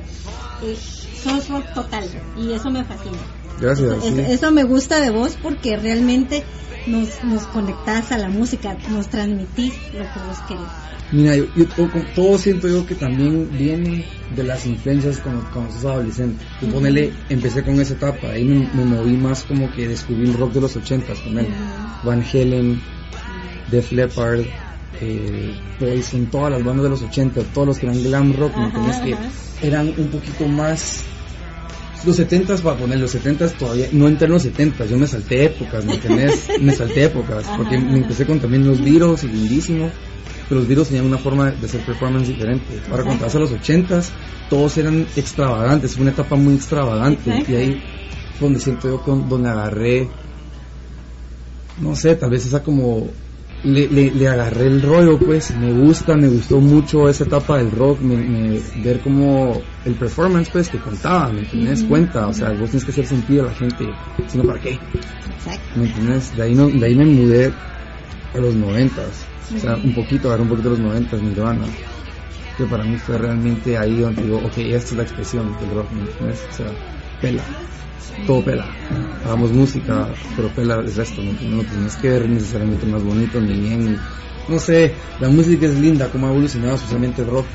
eh, 0.63 0.75
sos 1.23 1.49
rock 1.49 1.65
total, 1.73 2.05
y 2.37 2.51
eso 2.53 2.69
me 2.69 2.83
fascina. 2.85 3.17
Gracias. 3.59 3.89
Eso, 3.89 4.15
sí. 4.15 4.21
eso 4.27 4.51
me 4.51 4.63
gusta 4.63 4.99
de 4.99 5.09
vos 5.09 5.37
porque 5.41 5.77
realmente 5.77 6.43
nos, 6.87 7.23
nos 7.23 7.43
conectás 7.47 8.11
a 8.11 8.17
la 8.17 8.29
música, 8.29 8.77
nos 8.89 9.09
transmitís 9.09 9.73
lo 9.93 10.03
que 10.03 10.19
vos 10.27 10.39
querés. 10.47 10.87
Mira, 11.11 11.35
yo, 11.37 11.45
yo 11.55 11.65
todo, 12.15 12.37
siento 12.37 12.67
yo 12.67 12.85
que 12.85 12.95
también 12.95 13.49
viene 13.57 14.05
de 14.35 14.43
las 14.43 14.65
influencias 14.65 15.19
cuando, 15.19 15.49
cuando 15.53 15.71
sos 15.71 15.85
adolescente. 15.85 16.43
Yo 16.61 16.69
ponele, 16.69 17.13
empecé 17.29 17.63
con 17.63 17.79
esa 17.79 17.93
etapa, 17.93 18.27
ahí 18.27 18.43
me, 18.43 18.69
me 18.73 18.83
moví 18.83 19.15
más 19.15 19.43
como 19.43 19.71
que 19.71 19.87
descubrí 19.87 20.29
el 20.29 20.33
rock 20.33 20.53
de 20.53 20.61
los 20.61 20.75
ochentas, 20.75 21.19
con 21.19 21.37
él. 21.39 21.47
Van 22.03 22.21
Halen, 22.21 22.81
Def 23.71 23.91
Leppard, 23.93 24.41
eh, 24.99 25.55
Poison, 25.79 26.25
todas 26.25 26.51
las 26.51 26.63
bandas 26.63 26.83
de 26.83 26.89
los 26.89 27.01
80, 27.01 27.41
todos 27.53 27.67
los 27.67 27.79
que 27.79 27.85
eran 27.85 28.03
glam 28.03 28.33
rock, 28.33 28.57
¿me 28.57 28.65
entiendes? 28.65 28.97
Que 28.97 29.67
eran 29.67 29.93
un 29.97 30.07
poquito 30.07 30.45
más... 30.47 31.03
Los 32.05 32.15
70 32.15 32.57
para 32.57 32.77
poner 32.77 32.99
los 32.99 33.11
70 33.11 33.49
todavía, 33.53 33.87
no 33.91 34.07
entré 34.07 34.27
en 34.27 34.33
los 34.33 34.43
70 34.43 34.85
yo 34.85 34.97
me 34.97 35.07
salté 35.07 35.45
épocas, 35.45 35.83
¿me 35.83 35.95
entiendes? 35.95 36.47
me 36.61 36.73
salté 36.73 37.05
épocas, 37.05 37.45
porque 37.57 37.75
Ajá, 37.75 37.85
me 37.85 37.97
empecé 37.97 38.25
con 38.25 38.39
también 38.39 38.65
los 38.65 38.81
Beatles 38.81 39.23
y 39.23 39.27
lindísimo, 39.27 39.91
pero 40.47 40.59
los 40.59 40.67
Beatles 40.67 40.89
tenían 40.89 41.05
una 41.05 41.17
forma 41.17 41.51
de 41.51 41.65
hacer 41.65 41.81
performance 41.81 42.27
diferente. 42.27 42.81
Ahora 42.89 43.03
cuando 43.03 43.25
vas 43.25 43.35
a 43.35 43.39
los 43.39 43.51
80 43.51 44.01
todos 44.49 44.77
eran 44.77 45.07
extravagantes, 45.15 45.93
fue 45.93 46.03
una 46.03 46.11
etapa 46.11 46.35
muy 46.35 46.55
extravagante, 46.55 47.29
Exacto. 47.29 47.51
y 47.51 47.55
ahí 47.55 47.81
fue 48.37 48.47
donde 48.47 48.59
siento 48.59 48.87
yo 48.87 49.01
con, 49.01 49.27
donde 49.27 49.49
agarré 49.49 50.07
no 51.81 51.95
sé, 51.95 52.15
tal 52.15 52.29
vez 52.29 52.45
esa 52.45 52.63
como 52.63 53.07
le, 53.63 53.87
le, 53.87 54.11
le 54.11 54.27
agarré 54.27 54.67
el 54.67 54.81
rollo, 54.81 55.17
pues 55.19 55.55
me 55.57 55.71
gusta, 55.71 56.15
me 56.15 56.27
gustó 56.29 56.59
mucho 56.61 57.09
esa 57.09 57.23
etapa 57.25 57.57
del 57.57 57.71
rock, 57.71 57.99
me, 58.01 58.15
me- 58.17 58.59
ver 58.83 58.99
como 59.01 59.61
el 59.83 59.95
performance, 59.95 60.49
pues 60.51 60.69
que 60.69 60.79
contaba, 60.79 61.31
¿me 61.31 61.39
entiendes? 61.41 61.83
Cuenta, 61.83 62.27
o 62.27 62.33
sea, 62.33 62.51
vos 62.51 62.69
tienes 62.69 62.85
que 62.85 62.91
hacer 62.91 63.05
sentido 63.05 63.43
a 63.43 63.47
la 63.47 63.53
gente, 63.55 63.93
sino 64.27 64.43
para 64.43 64.59
qué, 64.59 64.69
Exacto. 64.71 65.79
¿me 65.79 65.85
entiendes? 65.85 66.35
De 66.35 66.43
ahí, 66.43 66.55
no, 66.55 66.69
de 66.69 66.85
ahí 66.85 66.95
me 66.95 67.05
mudé 67.05 67.53
a 68.33 68.39
los 68.39 68.55
noventas, 68.55 69.27
o 69.55 69.59
sea, 69.59 69.75
un 69.75 69.93
poquito, 69.93 70.27
agarré 70.27 70.43
un 70.43 70.49
poquito 70.49 70.69
de 70.69 70.75
los 70.77 70.85
noventas, 70.85 71.21
Nirvana, 71.21 71.67
que 72.55 72.65
para 72.65 72.83
mí 72.85 72.97
fue 72.97 73.17
realmente 73.17 73.77
ahí 73.77 73.99
donde 73.99 74.23
digo, 74.23 74.37
ok, 74.37 74.57
esta 74.57 74.91
es 74.91 74.93
la 74.97 75.03
expresión 75.03 75.57
del 75.59 75.69
rock, 75.71 75.91
¿me 75.91 76.01
entiendes? 76.01 76.39
O 76.49 76.51
sea, 76.51 76.67
pela, 77.21 77.43
todo 78.25 78.43
pela. 78.43 78.65
Hagamos 79.23 79.51
música, 79.51 80.07
pero 80.35 80.49
pela 80.49 80.75
el 80.75 80.93
resto, 80.93 81.21
¿me 81.21 81.31
entiendes? 81.31 81.65
No 81.65 81.71
tienes 81.71 81.95
que 81.97 82.09
ver 82.09 82.29
necesariamente 82.29 82.85
más 82.85 83.03
bonito 83.03 83.39
ni 83.39 83.53
bien. 83.59 83.99
No 84.47 84.59
sé, 84.59 84.93
la 85.19 85.29
música 85.29 85.65
es 85.65 85.77
linda, 85.79 86.09
cómo 86.09 86.27
ha 86.27 86.31
evolucionado 86.31 86.75
especialmente 86.75 87.21
el 87.21 87.27
rock. 87.27 87.45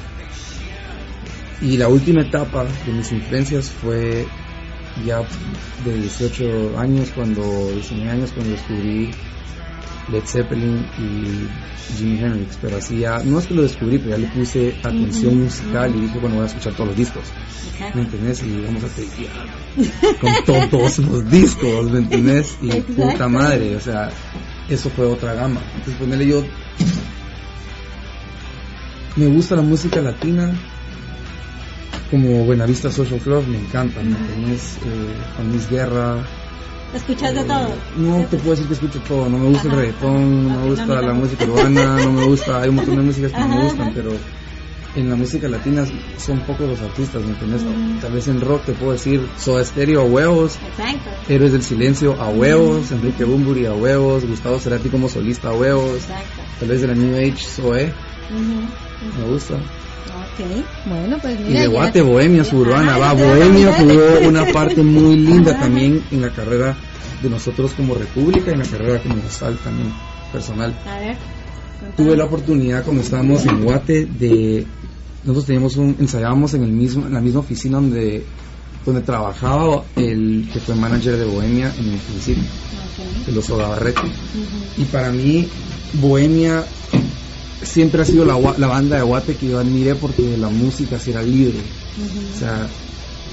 Y 1.62 1.76
la 1.76 1.88
última 1.88 2.23
etapa 2.23 2.64
de 2.64 2.92
mis 2.92 3.11
influencias 3.12 3.71
fue 3.71 4.26
ya 5.07 5.23
de 5.85 5.95
18 5.95 6.78
años, 6.78 7.11
cuando 7.14 7.42
19 7.73 8.11
años, 8.11 8.33
cuando 8.33 8.52
descubrí 8.52 9.11
Led 10.11 10.25
Zeppelin 10.25 10.85
y 10.99 11.97
Jimi 11.97 12.18
Hendrix, 12.18 12.59
pero 12.61 12.76
así 12.76 12.99
ya, 12.99 13.18
no 13.25 13.38
es 13.38 13.47
que 13.47 13.54
lo 13.54 13.62
descubrí, 13.62 13.99
pero 13.99 14.11
ya 14.11 14.18
le 14.18 14.26
puse 14.28 14.75
atención 14.82 15.44
musical 15.44 15.94
y 15.94 16.00
dije, 16.00 16.18
bueno, 16.18 16.37
voy 16.37 16.44
a 16.44 16.47
escuchar 16.47 16.73
todos 16.75 16.88
los 16.88 16.97
discos. 16.97 17.23
Exacto. 17.73 17.99
¿me 17.99 18.04
entendés? 18.04 18.42
Y 18.42 18.61
vamos 18.64 18.85
a 18.85 18.88
tripear 18.88 19.47
con 20.21 20.68
todos 20.71 20.99
los 20.99 21.30
discos, 21.30 21.90
¿me 21.90 21.99
entendés? 21.99 22.56
Y 22.62 22.71
Exacto. 22.71 22.94
puta 22.94 23.28
madre, 23.28 23.76
o 23.76 23.80
sea, 23.80 24.11
eso 24.68 24.90
fue 24.90 25.06
otra 25.06 25.35
gama. 25.35 25.61
Entonces 25.76 25.94
ponerle 25.97 26.26
yo, 26.26 26.44
me 29.16 29.26
gusta 29.26 29.56
la 29.56 29.62
música 29.62 30.00
latina, 30.00 30.52
como 32.11 32.44
Buenavista 32.44 32.90
Social 32.90 33.21
Club, 33.21 33.47
me 33.47 33.59
encanta, 33.59 34.02
¿me 34.02 34.16
entendés? 34.16 34.78
Eh, 34.85 35.14
Juan 35.37 35.49
Luis 35.50 35.71
Guerra. 35.71 36.23
¿Escuchás 36.94 37.34
de 37.34 37.40
eh, 37.40 37.44
todo? 37.44 37.75
No 37.96 38.26
te 38.26 38.37
puedo 38.37 38.50
decir 38.50 38.66
que 38.66 38.75
escucho 38.75 39.00
todo, 39.00 39.28
no 39.28 39.38
me 39.38 39.49
gusta 39.49 39.68
el 39.68 39.75
reggaetón, 39.75 40.49
no 40.49 40.61
me 40.61 40.66
gusta 40.68 40.87
No, 40.87 41.00
la 41.00 41.14
música 41.14 41.44
urbana, 41.44 41.96
no 41.96 42.12
me 42.12 42.25
gusta, 42.26 42.61
hay 42.61 42.68
un 42.68 42.76
montón 42.76 42.96
de 42.96 43.02
músicas 43.02 43.32
que 43.32 43.38
no 43.38 43.44
Ajá, 43.46 43.54
me 43.54 43.64
gustan, 43.64 43.87
ajá. 43.87 43.92
pero 43.94 44.11
en 44.94 45.08
la 45.08 45.16
música 45.16 45.49
latina 45.49 45.87
son 46.18 46.40
pocos 46.40 46.68
los 46.68 46.82
artistas, 46.82 47.22
¿me 47.25 47.30
entiendes? 47.30 47.64
Tal 48.00 48.12
vez 48.12 48.28
en 48.28 48.40
rock 48.40 48.66
te 48.66 48.72
puedo 48.75 48.92
decir 48.92 49.26
Soda 49.37 49.64
Stereo 49.64 50.02
a 50.02 50.04
huevos, 50.04 50.61
Exacto. 50.62 51.11
Héroes 51.28 51.52
del 51.52 51.62
Silencio 51.62 52.20
a 52.20 52.28
huevos, 52.28 52.92
Enrique 52.92 53.25
Bumburi 53.25 53.64
a 53.64 53.72
huevos, 53.72 54.26
Gustavo 54.26 54.58
Cerati 54.58 54.90
como 54.90 55.08
solista 55.08 55.49
a 55.49 55.54
huevos, 55.54 56.02
Exacto. 56.02 56.42
tal 56.58 56.68
vez 56.68 56.82
de 56.82 56.88
la 56.88 56.94
New 56.94 57.16
Age 57.16 57.37
Zoe, 57.54 57.94
Ujú. 58.30 59.18
me 59.18 59.25
gusta. 59.25 59.58
Ok, 60.34 60.64
bueno, 60.86 61.18
pues 61.20 61.38
Y 61.38 61.42
mira. 61.44 61.60
de 61.60 61.66
ya- 61.66 61.70
Guate, 61.72 62.02
Bohemia, 62.02 62.44
Suburbana, 62.44 62.92
Ajá, 62.96 62.98
va, 62.98 63.12
Bohemia 63.14 63.72
jugó 63.74 64.28
una 64.28 64.46
parte 64.46 64.82
muy 64.82 65.16
linda 65.18 65.58
también 65.58 66.02
en 66.10 66.20
la 66.22 66.30
carrera 66.30 66.76
de 67.22 67.28
nosotros 67.30 67.72
como 67.72 67.94
república 67.94 68.50
y 68.50 68.54
en 68.54 68.60
la 68.60 68.64
carrera 68.66 69.02
como 69.02 69.16
Nostal 69.16 69.56
también 69.58 69.92
personal. 70.32 70.74
A 70.86 70.98
ver. 71.00 71.16
Tuve 71.96 72.16
la 72.16 72.24
oportunidad 72.24 72.84
cuando 72.84 73.02
estábamos 73.02 73.44
en 73.44 73.62
Guate 73.64 74.06
de 74.06 74.64
nosotros 75.24 75.46
teníamos 75.46 75.76
un 75.76 75.96
ensayábamos 76.00 76.54
en 76.54 76.62
el 76.64 76.72
mismo 76.72 77.06
en 77.06 77.12
la 77.14 77.20
misma 77.20 77.40
oficina 77.40 77.76
donde 77.78 78.24
donde 78.86 79.00
trabajaba 79.02 79.84
el 79.96 80.48
que 80.52 80.58
fue 80.60 80.74
manager 80.74 81.16
de 81.16 81.24
Bohemia 81.24 81.72
en 81.78 81.92
el 81.92 81.98
principio, 82.00 82.42
Ok. 82.42 83.26
de 83.26 83.32
los 83.32 83.44
Sodabarrete. 83.44 84.00
Ujú. 84.00 84.82
Y 84.82 84.84
para 84.86 85.10
mí 85.12 85.48
Bohemia 85.94 86.64
siempre 87.62 88.02
ha 88.02 88.04
sido 88.04 88.25
la, 88.25 88.37
banda 88.66 88.97
de 88.97 89.02
Guate 89.02 89.37
que 89.37 89.47
yo 89.49 89.59
admiré 89.59 89.95
porque 89.97 90.37
la 90.37 90.49
música 90.49 90.99
sí 90.99 91.11
era 91.11 91.23
libre, 91.23 91.61
o 92.35 92.37
sea, 92.38 92.69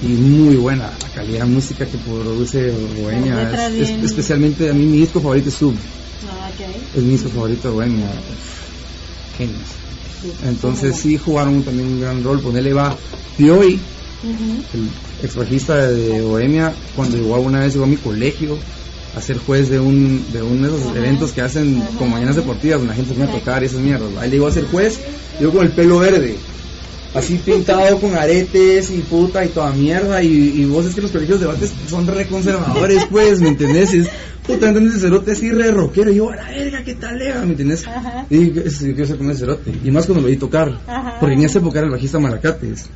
y 0.02 0.08
muy 0.08 0.56
buena 0.56 0.92
la 1.02 1.08
calidad 1.10 1.44
de 1.46 1.52
música 1.52 1.84
que 1.86 1.98
produce 1.98 2.70
Bohemia, 2.70 3.50
es- 3.50 3.90
es- 3.90 4.04
especialmente 4.04 4.70
a 4.70 4.74
mí 4.74 4.86
mi 4.86 4.98
disco 4.98 5.20
favorito 5.20 5.48
es 5.48 5.54
Sub, 5.54 5.76
Ah, 6.26 6.50
es 6.94 7.02
mi 7.02 7.12
disco 7.12 7.30
favorito 7.30 7.68
de 7.68 7.74
Bohemia, 7.74 8.10
genios. 9.36 9.68
Entonces 10.42 10.96
sí. 10.96 11.16
jugaron 11.16 11.62
también 11.64 11.88
un 11.88 12.00
gran 12.00 12.22
rol. 12.22 12.40
Ponerle 12.42 12.74
va. 12.74 12.96
Y 13.38 13.48
hoy 13.48 13.80
el 14.74 14.90
ex 15.22 15.34
bajista 15.34 15.90
de 15.90 16.20
Bohemia, 16.20 16.76
cuando 16.94 17.16
llegó 17.16 17.40
una 17.40 17.60
vez 17.60 17.72
llegó 17.72 17.84
a 17.84 17.88
mi 17.88 17.96
colegio 17.96 18.58
a 19.14 19.20
ser 19.20 19.38
juez 19.38 19.68
de 19.68 19.80
un 19.80 20.24
de 20.32 20.42
uno 20.42 20.70
de 20.70 20.76
esos 20.76 20.96
eventos 20.96 21.32
que 21.32 21.40
hacen 21.40 21.82
como 21.98 22.12
mañanas 22.12 22.36
deportivas, 22.36 22.78
donde 22.78 22.92
la 22.92 22.96
gente 22.96 23.10
se 23.10 23.16
viene 23.16 23.32
a 23.32 23.38
tocar 23.38 23.62
y 23.62 23.66
esas 23.66 23.80
mierdas. 23.80 24.08
Ahí 24.18 24.30
llegó 24.30 24.46
a 24.46 24.52
ser 24.52 24.66
juez, 24.66 25.00
yo 25.40 25.52
con 25.52 25.66
el 25.66 25.72
pelo 25.72 25.98
verde, 25.98 26.36
así 27.14 27.36
pintado 27.44 27.98
con 28.00 28.14
aretes 28.14 28.90
y 28.90 28.98
puta 28.98 29.44
y 29.44 29.48
toda 29.48 29.72
mierda. 29.72 30.22
Y, 30.22 30.28
y 30.28 30.64
vos 30.66 30.86
es 30.86 30.94
que 30.94 31.02
los 31.02 31.10
colegios 31.10 31.40
de 31.40 31.46
debates 31.46 31.72
son 31.88 32.06
re 32.06 32.26
conservadores, 32.26 33.04
pues, 33.10 33.40
¿me 33.40 33.48
entendés? 33.48 33.92
Es, 33.94 34.08
puta, 34.46 34.68
entonces 34.68 34.92
ese 34.92 35.06
cerote 35.06 35.32
así 35.32 35.50
re 35.50 35.70
rockero. 35.72 36.12
Y 36.12 36.16
yo, 36.16 36.30
a 36.30 36.36
la 36.36 36.48
verga, 36.48 36.84
¿qué 36.84 36.94
tal, 36.94 37.18
lega? 37.18 37.40
¿Me 37.40 37.52
entendés? 37.52 37.84
Y 38.30 38.52
yo, 38.52 38.62
yo 38.62 38.78
quiero 38.78 39.06
ser 39.06 39.18
como 39.18 39.30
ese 39.30 39.40
cerote. 39.40 39.72
Y 39.82 39.90
más 39.90 40.06
cuando 40.06 40.22
lo 40.22 40.28
vi 40.28 40.36
tocar, 40.36 40.78
porque 41.18 41.34
en 41.34 41.42
esa 41.42 41.58
época 41.58 41.78
era 41.78 41.86
el 41.86 41.92
bajista 41.92 42.18
Malacates. 42.18 42.88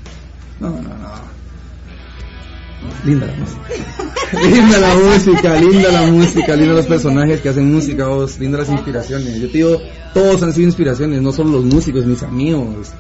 No, 0.61 0.71
no, 0.71 0.83
no. 0.83 1.44
Linda 3.05 3.27
la 3.27 3.35
música. 3.35 3.61
linda 4.51 4.79
la 4.79 4.95
música, 4.95 5.61
linda 5.61 5.93
la 5.93 6.07
música, 6.07 6.57
linda 6.57 6.75
los 6.75 6.87
personajes 6.87 7.41
que 7.41 7.49
hacen 7.49 7.73
música, 7.73 8.07
vos, 8.07 8.39
linda 8.39 8.59
las 8.59 8.69
inspiraciones. 8.69 9.41
Yo 9.41 9.51
te 9.51 9.59
digo, 9.59 9.81
todos 10.13 10.43
han 10.43 10.53
sido 10.53 10.67
inspiraciones, 10.67 11.23
no 11.23 11.33
solo 11.33 11.51
los 11.53 11.65
músicos, 11.65 12.05
mis 12.07 12.23
amigos, 12.23 12.93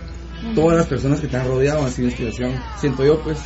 todas 0.55 0.79
las 0.79 0.87
personas 0.87 1.21
que 1.21 1.29
te 1.29 1.37
han 1.37 1.47
rodeado 1.47 1.85
han 1.85 1.93
sido 1.93 2.09
inspiración. 2.09 2.53
Siento 2.79 3.05
yo, 3.05 3.21
pues. 3.21 3.38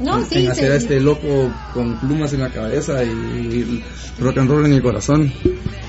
No, 0.00 0.18
en, 0.18 0.26
sí, 0.26 0.44
en 0.44 0.50
hacer 0.50 0.72
a 0.72 0.78
sí. 0.78 0.84
este 0.84 1.00
loco 1.00 1.50
con 1.74 1.98
plumas 2.00 2.32
en 2.32 2.40
la 2.40 2.50
cabeza 2.50 3.02
y, 3.04 3.08
y 3.08 3.84
rock 4.20 4.38
and 4.38 4.50
roll 4.50 4.66
en 4.66 4.72
el 4.74 4.82
corazón. 4.82 5.32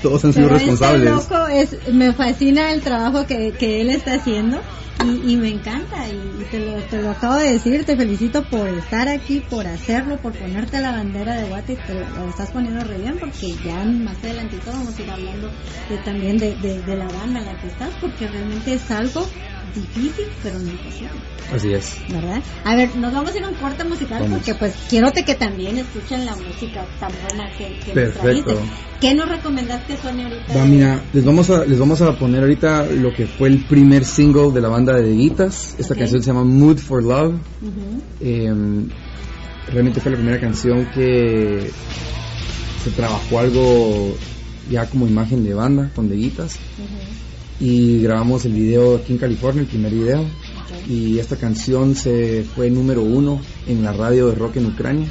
Todos 0.02 0.24
han 0.24 0.32
sido 0.32 0.46
Pero 0.48 0.56
este 0.58 0.70
responsables. 0.70 1.10
loco 1.10 1.46
es, 1.48 1.76
me 1.92 2.12
fascina 2.12 2.72
el 2.72 2.80
trabajo 2.80 3.26
que, 3.26 3.52
que 3.52 3.80
él 3.82 3.90
está 3.90 4.14
haciendo 4.14 4.60
y, 5.04 5.32
y 5.32 5.36
me 5.36 5.48
encanta 5.48 6.08
y, 6.08 6.44
te, 6.50 6.58
lo, 6.60 6.74
te 6.84 7.00
lo 7.02 7.10
acabo 7.10 7.34
de 7.36 7.52
decir, 7.52 7.84
te 7.84 7.96
felicito 7.96 8.42
por 8.44 8.68
estar 8.68 9.08
aquí, 9.08 9.40
por 9.48 9.66
hacerlo, 9.66 10.18
por 10.18 10.32
ponerte 10.32 10.80
la 10.80 10.90
bandera 10.92 11.36
de 11.36 11.48
Guate 11.48 11.76
te 11.86 11.94
lo, 11.94 12.00
lo 12.00 12.28
estás 12.30 12.50
poniendo 12.50 12.82
re 12.84 12.98
bien 12.98 13.16
porque 13.18 13.54
ya 13.64 13.84
más 13.84 14.16
adelantito 14.24 14.70
vamos 14.72 14.98
a 14.98 15.02
ir 15.02 15.10
hablando 15.10 15.50
de, 15.88 15.96
también 16.04 16.36
de, 16.38 16.54
de, 16.56 16.82
de 16.82 16.96
la 16.96 17.06
banda 17.08 17.40
en 17.40 17.46
la 17.46 17.60
que 17.60 17.68
estás 17.68 17.90
porque 18.00 18.26
realmente 18.26 18.74
es 18.74 18.90
algo 18.90 19.26
difícil 19.74 20.26
pero 20.42 20.58
no 20.58 20.70
imposible. 20.70 21.10
Así 21.54 21.72
es. 21.72 21.96
¿verdad? 22.08 22.40
A 22.64 22.76
ver, 22.76 22.94
nos 22.96 23.12
vamos 23.12 23.34
a 23.34 23.38
ir 23.38 23.44
a 23.44 23.48
un 23.48 23.54
corte 23.56 23.82
musical 23.84 24.22
Vamos. 24.22 24.38
porque 24.38 24.54
pues 24.54 24.74
quiero 24.88 25.10
que 25.12 25.34
también 25.34 25.78
escuchen 25.78 26.24
la 26.24 26.36
música 26.36 26.84
tan 27.00 27.10
buena 27.26 27.50
que, 27.58 27.66
que 27.84 27.86
nos 27.94 28.14
Perfecto. 28.14 28.22
trajiste. 28.54 28.74
¿Qué 29.00 29.14
nos 29.14 29.28
recomendás 29.28 29.82
que 29.86 29.96
suene 29.96 30.24
ahorita? 30.24 30.54
Va, 30.56 30.64
mira, 30.64 31.02
les 31.12 31.24
vamos 31.24 31.48
a 31.50 31.64
les 31.64 31.78
vamos 31.78 32.00
a 32.02 32.12
poner 32.18 32.42
ahorita 32.42 32.86
lo 32.86 33.12
que 33.12 33.26
fue 33.26 33.48
el 33.48 33.64
primer 33.64 34.04
single 34.04 34.52
de 34.52 34.60
la 34.60 34.68
banda 34.68 34.92
de 34.94 35.10
Guitas. 35.12 35.74
Esta 35.78 35.94
Ok. 35.94 36.00
canción 36.00 36.22
se 36.22 36.26
llama 36.28 36.44
Mood 36.44 36.78
for 36.78 37.02
Love. 37.02 37.34
Ujú. 37.62 38.02
Eh, 38.20 38.52
realmente 39.72 40.00
fue 40.00 40.12
la 40.12 40.18
primera 40.18 40.38
canción 40.40 40.86
que 40.94 41.70
se 42.84 42.90
trabajó 42.90 43.38
algo 43.38 44.14
ya 44.70 44.86
como 44.86 45.06
imagen 45.06 45.44
de 45.44 45.52
banda 45.54 45.90
con 45.94 46.08
Deguitas 46.08 46.54
Ujú. 46.78 46.96
Y 47.60 48.02
grabamos 48.02 48.44
el 48.46 48.52
video 48.54 48.96
aquí 48.96 49.12
en 49.12 49.18
California, 49.18 49.62
el 49.62 49.68
primer 49.68 49.92
video. 49.92 50.24
Y 50.88 51.18
esta 51.18 51.36
canción 51.36 51.94
se 51.94 52.44
fue 52.54 52.70
número 52.70 53.02
uno 53.02 53.40
en 53.66 53.82
la 53.84 53.92
radio 53.92 54.28
de 54.28 54.34
rock 54.34 54.56
en 54.56 54.66
Ucrania, 54.66 55.06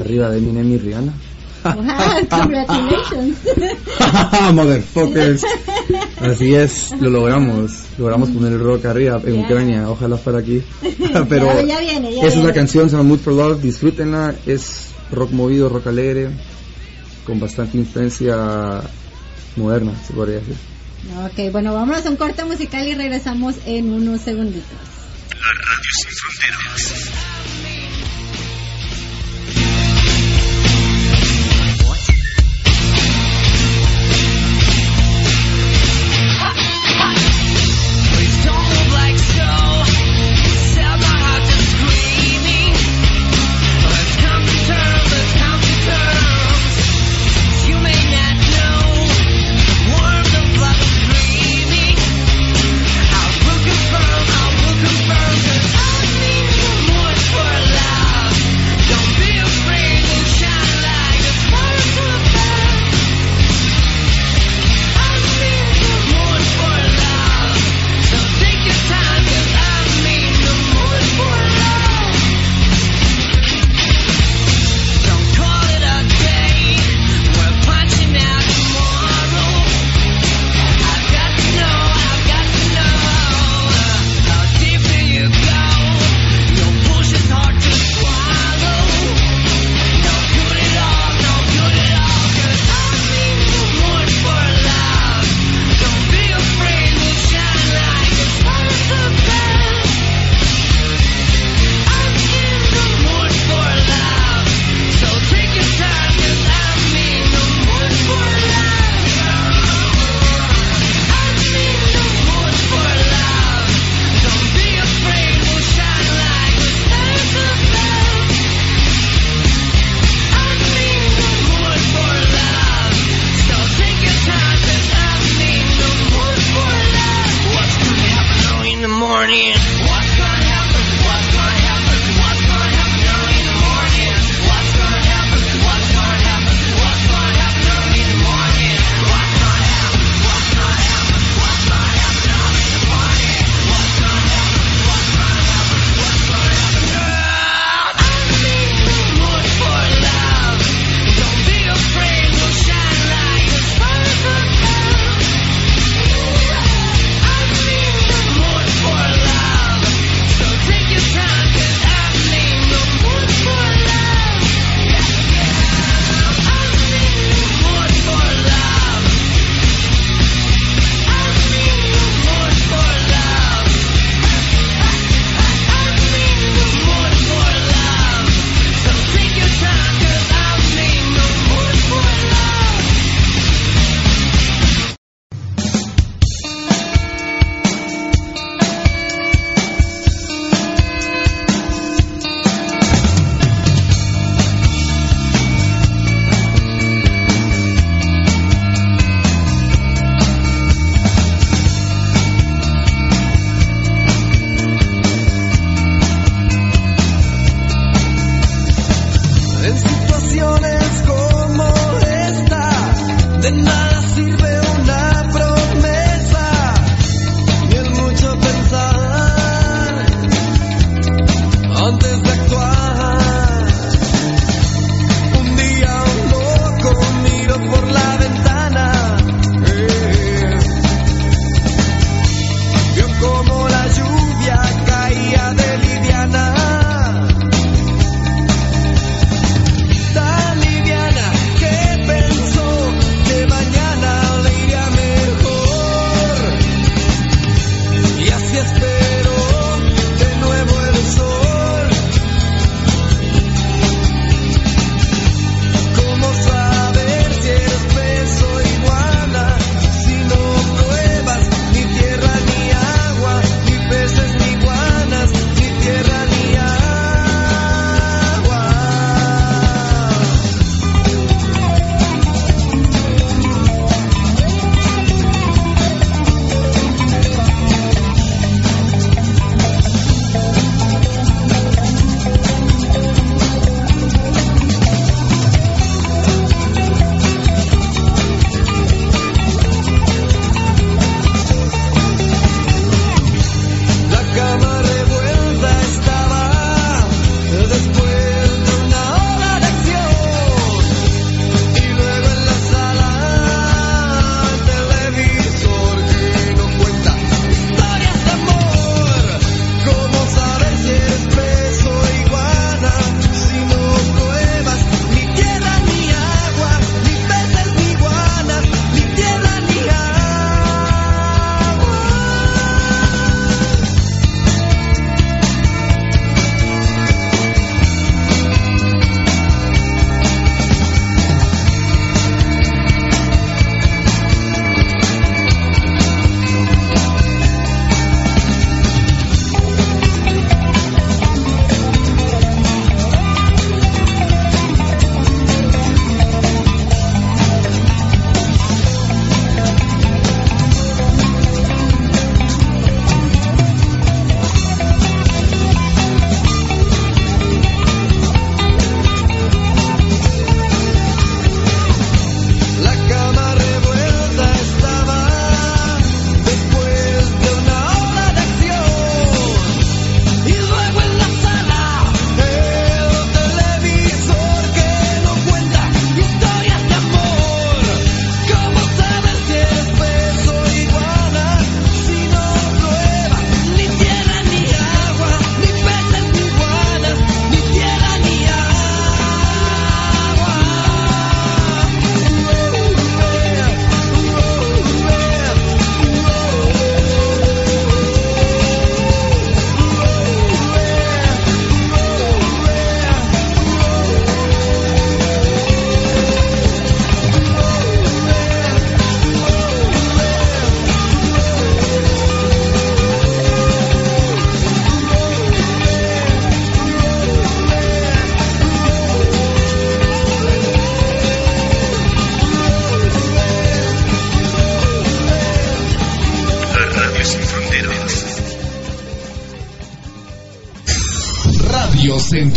arriba 0.00 0.28
de 0.30 0.38
Eminem 0.38 0.72
y 0.72 0.78
Rihanna. 0.78 1.12
Wow, 1.64 1.74
congratulations. 2.28 3.36
Motherfuckers. 4.52 5.44
Así 6.20 6.54
es, 6.54 6.90
lo 7.00 7.08
logramos. 7.10 7.70
Logramos 7.98 8.30
poner 8.30 8.52
el 8.54 8.58
rock 8.60 8.86
arriba 8.86 9.20
en. 9.24 9.40
Ucrania. 9.44 9.88
Ojalá 9.88 10.16
fuera 10.16 10.40
aquí. 10.40 10.60
Pero 11.28 11.46
Ya- 11.46 11.62
ya 11.62 11.78
viene, 11.80 12.14
ya 12.16 12.26
esa 12.26 12.38
es 12.40 12.44
la 12.44 12.52
canción, 12.52 12.90
se 12.90 12.96
llama 12.96 13.08
Mood 13.10 13.20
for 13.20 13.32
Love. 13.34 13.62
Disfrútenla. 13.62 14.34
Es 14.46 14.88
rock 15.12 15.30
movido, 15.30 15.68
rock 15.68 15.86
alegre, 15.86 16.30
con 17.24 17.38
bastante 17.38 17.78
influencia 17.78 18.80
moderna, 19.54 19.92
se 20.04 20.12
podría 20.14 20.38
decir. 20.38 20.56
Ok, 21.26 21.52
bueno, 21.52 21.74
vámonos 21.74 22.06
a 22.06 22.10
un 22.10 22.16
corte 22.16 22.44
musical 22.44 22.86
y 22.86 22.94
regresamos 22.94 23.56
en 23.66 23.92
unos 23.92 24.20
segunditos. 24.20 24.78
Please 26.72 27.71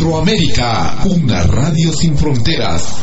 Centroamérica, 0.06 0.98
una 1.06 1.42
radio 1.42 1.92
sin 1.92 2.16
fronteras. 2.16 2.96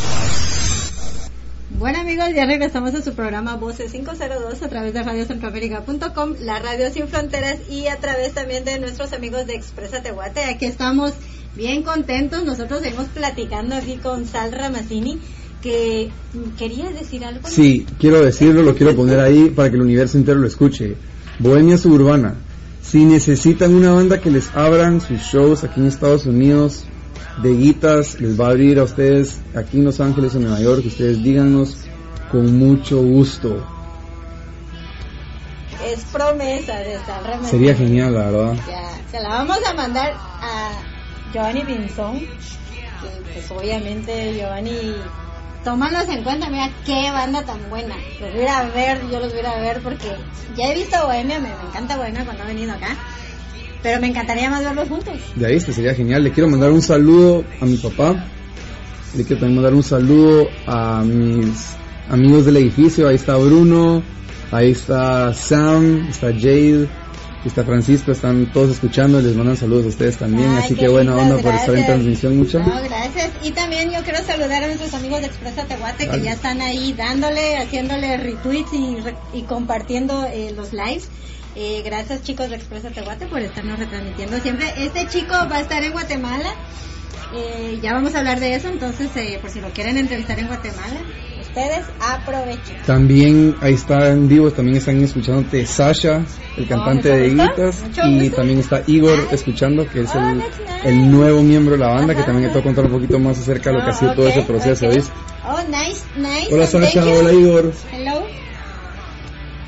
Bueno 1.76 1.98
amigos, 1.98 2.28
ya 2.32 2.46
regresamos 2.46 2.94
a 2.94 3.02
su 3.02 3.12
programa 3.14 3.56
Voces 3.56 3.90
502 3.90 4.62
a 4.62 4.68
través 4.68 4.94
de 4.94 5.02
radiocentroamérica.com, 5.02 6.34
la 6.42 6.60
radio 6.60 6.92
sin 6.92 7.08
fronteras 7.08 7.58
y 7.68 7.88
a 7.88 7.96
través 7.96 8.34
también 8.34 8.64
de 8.64 8.78
nuestros 8.78 9.12
amigos 9.12 9.48
de 9.48 9.56
Expresa 9.56 10.00
Tehuate. 10.00 10.44
Aquí 10.44 10.66
estamos 10.66 11.12
bien 11.56 11.82
contentos, 11.82 12.44
nosotros 12.44 12.82
seguimos 12.82 13.08
platicando 13.08 13.74
aquí 13.74 13.96
con 13.96 14.24
Sal 14.24 14.52
Ramazzini, 14.52 15.18
que 15.60 16.08
querías 16.56 16.94
decir 16.94 17.24
algo. 17.24 17.48
Sí, 17.48 17.84
quiero 17.98 18.22
decirlo, 18.22 18.62
lo 18.62 18.76
quiero 18.76 18.94
poner 18.94 19.18
ahí 19.18 19.50
para 19.50 19.70
que 19.70 19.74
el 19.74 19.82
universo 19.82 20.18
entero 20.18 20.38
lo 20.38 20.46
escuche. 20.46 20.94
Bohemia 21.40 21.78
Suburbana. 21.78 22.36
Si 22.82 23.04
necesitan 23.04 23.74
una 23.74 23.92
banda 23.92 24.20
que 24.20 24.30
les 24.30 24.54
abran 24.54 25.00
sus 25.00 25.20
shows 25.20 25.64
aquí 25.64 25.80
en 25.80 25.86
Estados 25.86 26.26
Unidos, 26.26 26.84
de 27.40 27.54
guitas, 27.54 28.20
les 28.20 28.38
va 28.38 28.48
a 28.48 28.50
abrir 28.50 28.78
a 28.78 28.84
ustedes 28.84 29.40
aquí 29.54 29.78
en 29.78 29.84
Los 29.84 30.00
Ángeles 30.00 30.34
o 30.34 30.40
Nueva 30.40 30.60
York, 30.60 30.84
ustedes 30.86 31.22
díganos 31.22 31.78
con 32.30 32.58
mucho 32.58 33.00
gusto. 33.02 33.64
Es 35.86 36.04
promesa 36.04 36.78
de 36.78 36.98
Sal 37.04 37.24
Ramazzini. 37.24 37.50
Sería 37.50 37.74
genial, 37.74 38.14
la 38.14 38.30
verdad. 38.30 38.54
Ya, 38.68 39.00
se 39.10 39.20
la 39.20 39.28
vamos 39.28 39.58
a 39.66 39.74
mandar 39.74 40.12
a 40.14 40.70
Giovanni 41.32 41.64
Pinzón, 41.64 42.20
que 42.20 43.32
pues 43.32 43.50
obviamente 43.50 44.34
Giovanni, 44.34 44.94
tómanos 45.64 46.08
en 46.08 46.22
cuenta, 46.22 46.48
mira 46.48 46.70
qué 46.84 47.10
banda 47.10 47.44
tan 47.44 47.58
buena. 47.70 47.94
Los 48.20 48.32
voy 48.32 48.46
a 48.46 48.58
a 48.58 48.68
ver, 48.70 49.00
yo 49.10 49.20
los 49.20 49.32
voy 49.32 49.44
a 49.44 49.50
a 49.50 49.60
ver 49.60 49.80
porque 49.80 50.08
ya 50.56 50.70
he 50.70 50.74
visto 50.74 50.96
Bohemia, 51.04 51.38
me, 51.38 51.48
me 51.48 51.68
encanta 51.68 51.96
Bohemia 51.96 52.24
cuando 52.24 52.42
ha 52.42 52.46
venido 52.46 52.72
acá, 52.72 52.96
pero 53.82 54.00
me 54.00 54.08
encantaría 54.08 54.50
más 54.50 54.64
verlos 54.64 54.88
juntos. 54.88 55.14
De 55.34 55.46
ahí 55.46 55.56
este 55.56 55.72
sería 55.72 55.94
genial. 55.94 56.22
Le 56.22 56.32
quiero 56.32 56.48
mandar 56.48 56.70
un 56.70 56.82
saludo 56.82 57.44
a 57.60 57.64
mi 57.64 57.76
papá. 57.76 58.26
Le 59.16 59.24
quiero 59.24 59.40
también 59.40 59.56
mandar 59.56 59.74
un 59.74 59.82
saludo 59.82 60.48
a 60.66 61.02
mis 61.02 61.74
amigos 62.08 62.46
del 62.46 62.56
edificio. 62.56 63.08
Ahí 63.08 63.16
está 63.16 63.36
Bruno, 63.36 64.02
ahí 64.50 64.70
está 64.70 65.34
Sam, 65.34 66.08
está 66.08 66.28
Jade, 66.28 66.88
está 67.48 67.64
Francisco, 67.64 68.12
están 68.12 68.46
todos 68.52 68.70
escuchando, 68.70 69.20
les 69.20 69.34
mandan 69.34 69.56
saludos 69.56 69.86
a 69.86 69.88
ustedes 69.88 70.18
también, 70.18 70.48
Ay, 70.50 70.64
así 70.64 70.74
que 70.74 70.86
lindos, 70.86 71.20
onda 71.20 71.38
por 71.38 71.54
estar 71.54 71.74
en 71.74 71.86
transmisión, 71.86 72.36
mucha. 72.36 72.58
No, 72.60 72.82
gracias. 72.82 73.30
Y 73.42 73.50
también 73.50 73.90
yo 73.90 74.02
quiero 74.02 74.22
saludar 74.24 74.62
a 74.62 74.66
nuestros 74.66 74.94
amigos 74.94 75.20
de 75.20 75.26
Expresa 75.26 75.64
Tehuate 75.64 76.08
que 76.08 76.20
ya 76.20 76.32
están 76.32 76.60
ahí 76.60 76.92
dándole, 76.92 77.56
haciéndole 77.58 78.16
retweets 78.16 78.72
y, 78.72 78.96
y 79.32 79.42
compartiendo 79.42 80.24
eh, 80.26 80.52
los 80.54 80.72
lives. 80.72 81.08
Eh, 81.54 81.82
gracias 81.84 82.22
chicos 82.22 82.48
de 82.48 82.56
Expresa 82.56 82.90
Tehuate 82.90 83.26
por 83.26 83.40
estarnos 83.40 83.78
retransmitiendo 83.78 84.38
siempre. 84.40 84.72
Este 84.78 85.06
chico 85.08 85.32
va 85.32 85.56
a 85.56 85.60
estar 85.60 85.82
en 85.82 85.92
Guatemala. 85.92 86.54
Eh, 87.34 87.78
ya 87.82 87.94
vamos 87.94 88.14
a 88.14 88.18
hablar 88.18 88.40
de 88.40 88.54
eso, 88.54 88.68
entonces 88.68 89.10
eh, 89.16 89.38
por 89.40 89.50
si 89.50 89.60
lo 89.60 89.70
quieren 89.70 89.96
entrevistar 89.96 90.38
en 90.38 90.48
Guatemala, 90.48 91.00
ustedes 91.52 91.84
aprovechen. 92.00 92.76
También 92.86 93.54
ahí 93.60 93.74
está 93.74 94.08
en 94.08 94.26
vivo, 94.26 94.50
también 94.50 94.78
están 94.78 95.02
escuchándote 95.02 95.66
Sasha, 95.66 96.24
el 96.56 96.66
cantante 96.66 97.30
mucho 97.30 97.54
de 97.56 97.72
mucho 97.72 98.00
y 98.06 98.30
también 98.30 98.58
está 98.58 98.82
Igor 98.86 99.28
escuchando, 99.30 99.86
que 99.88 100.00
es 100.00 100.10
Oh, 100.14 100.42
el, 100.84 101.10
nuevo 101.10 101.42
miembro 101.42 101.74
de 101.74 101.80
la 101.80 101.88
banda, 101.88 102.14
que 102.14 102.22
también 102.22 102.48
te 102.48 102.54
voy 102.54 102.60
a 102.60 102.64
contar 102.64 102.86
un 102.86 102.92
poquito 102.92 103.18
más 103.18 103.38
acerca 103.38 103.70
de 103.70 103.78
lo 103.78 103.84
que 103.84 103.90
ha 103.90 103.92
sido 103.92 104.12
Oh, 104.12 104.14
todo 104.14 104.26
ok, 104.26 104.32
ese 104.32 104.42
proceso, 104.42 104.86
ok. 104.86 104.94
¿viste? 104.94 105.12
Oh, 105.46 105.60
nice, 105.68 106.02
nice. 106.16 106.54
Hola 106.54 106.66
Sasha, 106.66 107.04
hola 107.04 107.32
Igor. 107.32 107.72
Hello. 107.92 108.26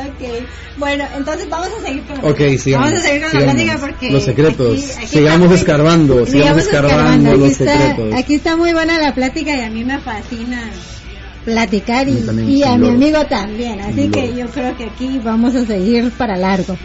ok, 0.00 0.44
bueno, 0.76 1.04
entonces 1.16 1.48
vamos 1.48 1.68
a 1.78 1.86
seguir 1.86 2.02
con 2.04 2.16
la 2.16 2.28
Ok, 2.30 2.36
plática. 2.36 2.62
sigamos. 2.62 2.86
Vamos 2.90 3.00
a 3.00 3.02
seguir 3.08 3.20
con 3.22 3.30
sigamos. 3.30 3.46
la 3.46 3.52
plática 3.64 3.86
porque 3.86 4.10
Los 4.10 4.24
secretos. 4.24 4.72
aquí- 4.72 4.92
aquí 4.98 5.06
sigamos 5.06 5.44
está- 5.46 5.54
escarbando, 5.56 6.26
sigamos 6.26 6.62
escarbando 6.62 7.30
Aquí 7.30 7.38
los 7.40 7.50
está- 7.52 7.78
secretos. 7.78 8.14
Aquí 8.20 8.34
está 8.34 8.56
muy 8.56 8.72
buena 8.72 8.98
la 8.98 9.14
plática 9.14 9.56
y 9.56 9.60
a 9.60 9.70
mí 9.70 9.84
me 9.84 9.98
fascina 10.00 10.70
platicar 11.44 12.08
y, 12.08 12.62
a 12.62 12.76
mi 12.76 12.88
amigo 12.88 13.24
también, 13.26 13.80
así 13.80 14.08
que 14.08 14.34
yo 14.34 14.46
creo 14.48 14.76
que 14.76 14.84
aquí 14.84 15.20
vamos 15.22 15.54
a 15.54 15.66
seguir 15.66 16.10
para 16.12 16.36
largo. 16.36 16.76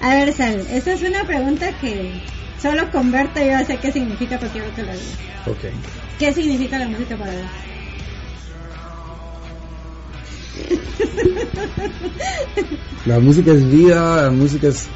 A 0.00 0.14
ver, 0.14 0.32
Sal, 0.34 0.64
esta 0.72 0.92
es 0.92 1.02
una 1.02 1.24
pregunta 1.24 1.70
que 1.80 2.20
solo 2.60 2.90
con 2.90 3.10
verte 3.12 3.46
yo 3.46 3.64
sé 3.66 3.76
qué 3.80 3.92
significa, 3.92 4.36
pero 4.38 4.50
quiero 4.52 4.74
que 4.74 4.82
lo 4.82 4.92
digas. 4.92 5.06
Ok. 5.46 5.58
¿Qué 6.18 6.32
significa 6.32 6.78
la 6.78 6.88
música 6.88 7.16
para 7.16 7.30
vos? 7.32 7.42
La 13.06 13.18
música 13.20 13.52
es 13.52 13.70
vida, 13.70 14.24
la 14.24 14.30
música 14.30 14.68
es 14.68 14.86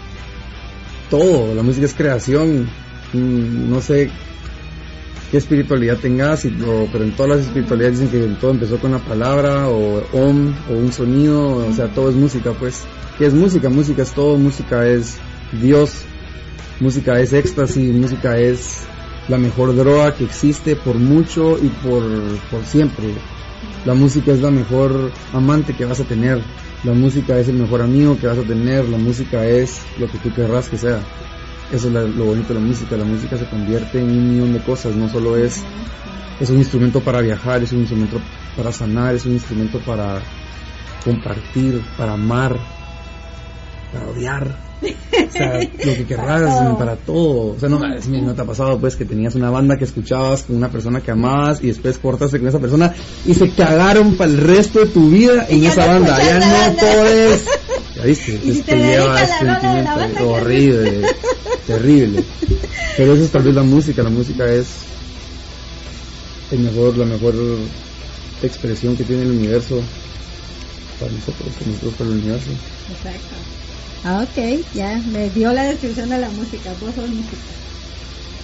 todo, 1.08 1.54
la 1.54 1.62
música 1.62 1.86
es 1.86 1.94
creación. 1.94 2.68
Mm, 3.12 3.70
No 3.70 3.80
sé 3.80 4.10
qué 5.30 5.38
espiritualidad 5.38 5.96
tengas, 5.96 6.42
pero 6.92 7.04
en 7.04 7.12
todas 7.12 7.38
las 7.38 7.46
espiritualidades 7.46 8.00
dicen 8.00 8.28
que 8.28 8.34
todo 8.38 8.50
empezó 8.50 8.78
con 8.78 8.92
la 8.92 8.98
palabra 8.98 9.68
o 9.68 10.02
om 10.12 10.54
o 10.70 10.74
un 10.74 10.92
sonido, 10.92 11.66
o 11.66 11.72
sea, 11.72 11.88
todo 11.88 12.10
es 12.10 12.14
música, 12.14 12.52
pues. 12.52 12.82
¿Qué 13.16 13.26
es 13.26 13.34
música? 13.34 13.70
Música 13.70 14.02
es 14.02 14.12
todo, 14.12 14.36
música 14.36 14.86
es 14.86 15.16
Dios, 15.52 16.02
música 16.80 17.18
es 17.18 17.32
éxtasis, 17.32 17.94
música 17.94 18.36
es 18.36 18.80
la 19.28 19.38
mejor 19.38 19.74
droga 19.74 20.14
que 20.14 20.24
existe 20.24 20.76
por 20.76 20.96
mucho 20.96 21.56
y 21.58 21.68
por 21.68 22.02
siempre. 22.66 23.14
La 23.84 23.94
música 23.94 24.32
es 24.32 24.40
la 24.40 24.50
mejor 24.50 25.12
amante 25.32 25.74
que 25.74 25.84
vas 25.84 26.00
a 26.00 26.04
tener. 26.04 26.40
La 26.84 26.92
música 26.92 27.38
es 27.38 27.48
el 27.48 27.56
mejor 27.56 27.82
amigo 27.82 28.18
que 28.18 28.26
vas 28.26 28.38
a 28.38 28.42
tener. 28.42 28.88
La 28.88 28.98
música 28.98 29.44
es 29.46 29.80
lo 29.98 30.08
que 30.10 30.18
tú 30.18 30.32
querrás 30.32 30.68
que 30.68 30.78
sea. 30.78 31.00
Eso 31.72 31.88
es 31.88 31.92
lo 31.92 32.24
bonito 32.24 32.54
de 32.54 32.60
la 32.60 32.66
música. 32.66 32.96
La 32.96 33.04
música 33.04 33.36
se 33.36 33.46
convierte 33.46 33.98
en 33.98 34.10
un 34.10 34.30
millón 34.30 34.52
de 34.52 34.60
cosas. 34.60 34.94
No 34.94 35.08
solo 35.08 35.36
es, 35.36 35.62
es 36.40 36.50
un 36.50 36.58
instrumento 36.58 37.00
para 37.00 37.20
viajar, 37.20 37.62
es 37.62 37.72
un 37.72 37.80
instrumento 37.80 38.20
para 38.56 38.72
sanar, 38.72 39.14
es 39.14 39.26
un 39.26 39.32
instrumento 39.32 39.80
para 39.80 40.20
compartir, 41.04 41.82
para 41.96 42.12
amar, 42.12 42.56
para 43.92 44.08
odiar. 44.08 44.71
O 44.82 45.32
sea, 45.32 45.60
lo 45.60 45.94
que 45.94 46.04
querrás, 46.06 46.42
Para 46.42 46.64
todo. 46.64 46.78
para 46.78 46.96
todo. 46.96 47.54
O 47.54 47.56
sea, 47.58 47.68
no, 47.68 47.78
no 47.78 48.34
te 48.34 48.42
ha 48.42 48.44
pasado 48.44 48.78
pues 48.78 48.96
que 48.96 49.04
tenías 49.04 49.34
una 49.34 49.50
banda 49.50 49.76
que 49.76 49.84
escuchabas 49.84 50.42
con 50.42 50.56
una 50.56 50.70
persona 50.70 51.00
que 51.00 51.10
amabas 51.10 51.62
y 51.62 51.68
después 51.68 51.98
cortaste 51.98 52.38
con 52.38 52.48
esa 52.48 52.58
persona 52.58 52.94
y 53.24 53.34
se 53.34 53.50
cagaron 53.50 54.16
para 54.16 54.30
el 54.30 54.38
resto 54.38 54.80
de 54.80 54.86
tu 54.86 55.10
vida 55.10 55.46
en 55.48 55.64
esa 55.64 55.86
no 55.86 55.92
banda. 55.92 56.18
Ya 56.22 56.38
no 56.38 56.76
puedes. 56.76 57.44
Ya 57.94 58.04
viste, 58.04 58.32
Y 58.32 58.38
si 58.38 58.50
esto 58.60 58.72
te 58.72 58.76
lleva 58.78 59.20
dedicas 59.20 59.30
ese 59.36 59.44
la 59.44 59.58
rola 59.58 59.60
de 59.60 59.60
la 59.60 59.60
sentimiento 59.60 60.00
banda, 60.00 60.18
¿qué 60.18 60.24
horrible, 60.24 61.02
terrible. 61.66 62.24
Pero 62.96 63.12
eso 63.12 63.24
es 63.24 63.30
tal 63.30 63.42
vez 63.42 63.54
la 63.54 63.62
música. 63.62 64.02
La 64.02 64.08
música 64.08 64.50
es 64.50 64.66
el 66.52 66.60
mejor, 66.60 66.96
la 66.96 67.04
mejor 67.04 67.34
expresión 68.42 68.96
que 68.96 69.04
tiene 69.04 69.22
el 69.22 69.32
universo 69.32 69.82
para 70.98 71.12
nosotros, 71.12 71.48
para 71.58 71.66
nosotros 71.70 71.94
para 71.98 72.10
el 72.10 72.16
universo. 72.16 72.50
Exacto. 72.90 73.61
Ah, 74.04 74.18
ok, 74.24 74.38
ya 74.74 74.98
me 75.06 75.30
dio 75.30 75.52
la 75.52 75.62
descripción 75.62 76.08
de 76.08 76.18
la 76.18 76.30
música. 76.30 76.74
Vos 76.74 76.92
sos 76.94 77.08
música. 77.10 77.52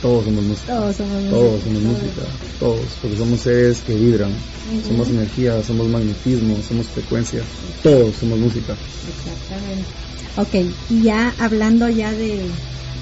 Todos 0.01 0.25
somos 0.25 0.45
música. 0.45 0.73
Todos 0.73 0.97
somos 0.97 1.23
música. 1.23 1.35
Todos 1.35 1.63
somos 1.65 1.83
música. 1.83 2.23
Todos, 2.61 2.99
porque 3.03 3.17
somos 3.17 3.41
seres 3.43 3.83
que 3.85 3.95
vibran. 3.99 4.39
Somos 4.87 5.11
energía, 5.11 5.51
somos 5.67 5.89
magnetismo, 5.91 6.63
somos 6.63 6.87
frecuencia. 6.95 7.43
Todos 7.83 8.17
somos 8.21 8.39
música. 8.39 8.79
Exactamente. 9.09 9.91
Ok, 10.37 10.55
y 10.89 11.03
ya 11.03 11.35
hablando 11.39 11.89
ya 11.89 12.13
de, 12.13 12.55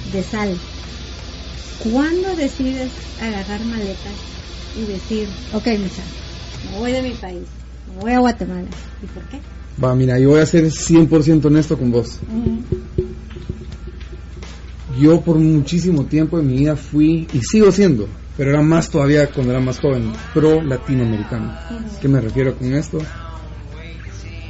de 0.04 0.22
sal, 0.22 0.56
¿cuándo 1.78 2.34
decides 2.36 2.90
agarrar 3.18 3.66
maletas 3.66 4.16
y 4.72 4.86
decir, 4.86 5.28
ok, 5.52 5.68
mucha, 5.78 6.04
me 6.64 6.72
voy 6.72 6.92
de 6.92 7.02
mi 7.02 7.14
país, 7.16 7.50
me 7.86 8.00
voy 8.00 8.12
a 8.12 8.20
Guatemala? 8.20 8.70
¿Y 9.02 9.06
por 9.08 9.24
qué? 9.28 9.40
Va, 9.82 9.94
mira, 9.94 10.18
yo 10.18 10.30
voy 10.30 10.40
a 10.40 10.46
ser 10.46 10.64
100% 10.64 11.44
honesto 11.44 11.78
con 11.78 11.90
vos. 11.92 12.18
Yo 14.98 15.20
por 15.20 15.38
muchísimo 15.38 16.04
tiempo 16.04 16.38
en 16.38 16.46
mi 16.46 16.58
vida 16.58 16.76
fui, 16.76 17.28
y 17.32 17.40
sigo 17.40 17.70
siendo, 17.70 18.08
pero 18.38 18.50
era 18.50 18.62
más 18.62 18.88
todavía 18.88 19.30
cuando 19.30 19.52
era 19.52 19.60
más 19.60 19.78
joven, 19.78 20.12
pro 20.32 20.62
latinoamericano. 20.62 21.54
¿Qué 22.00 22.08
me 22.08 22.20
refiero 22.22 22.56
con 22.56 22.72
esto? 22.72 22.98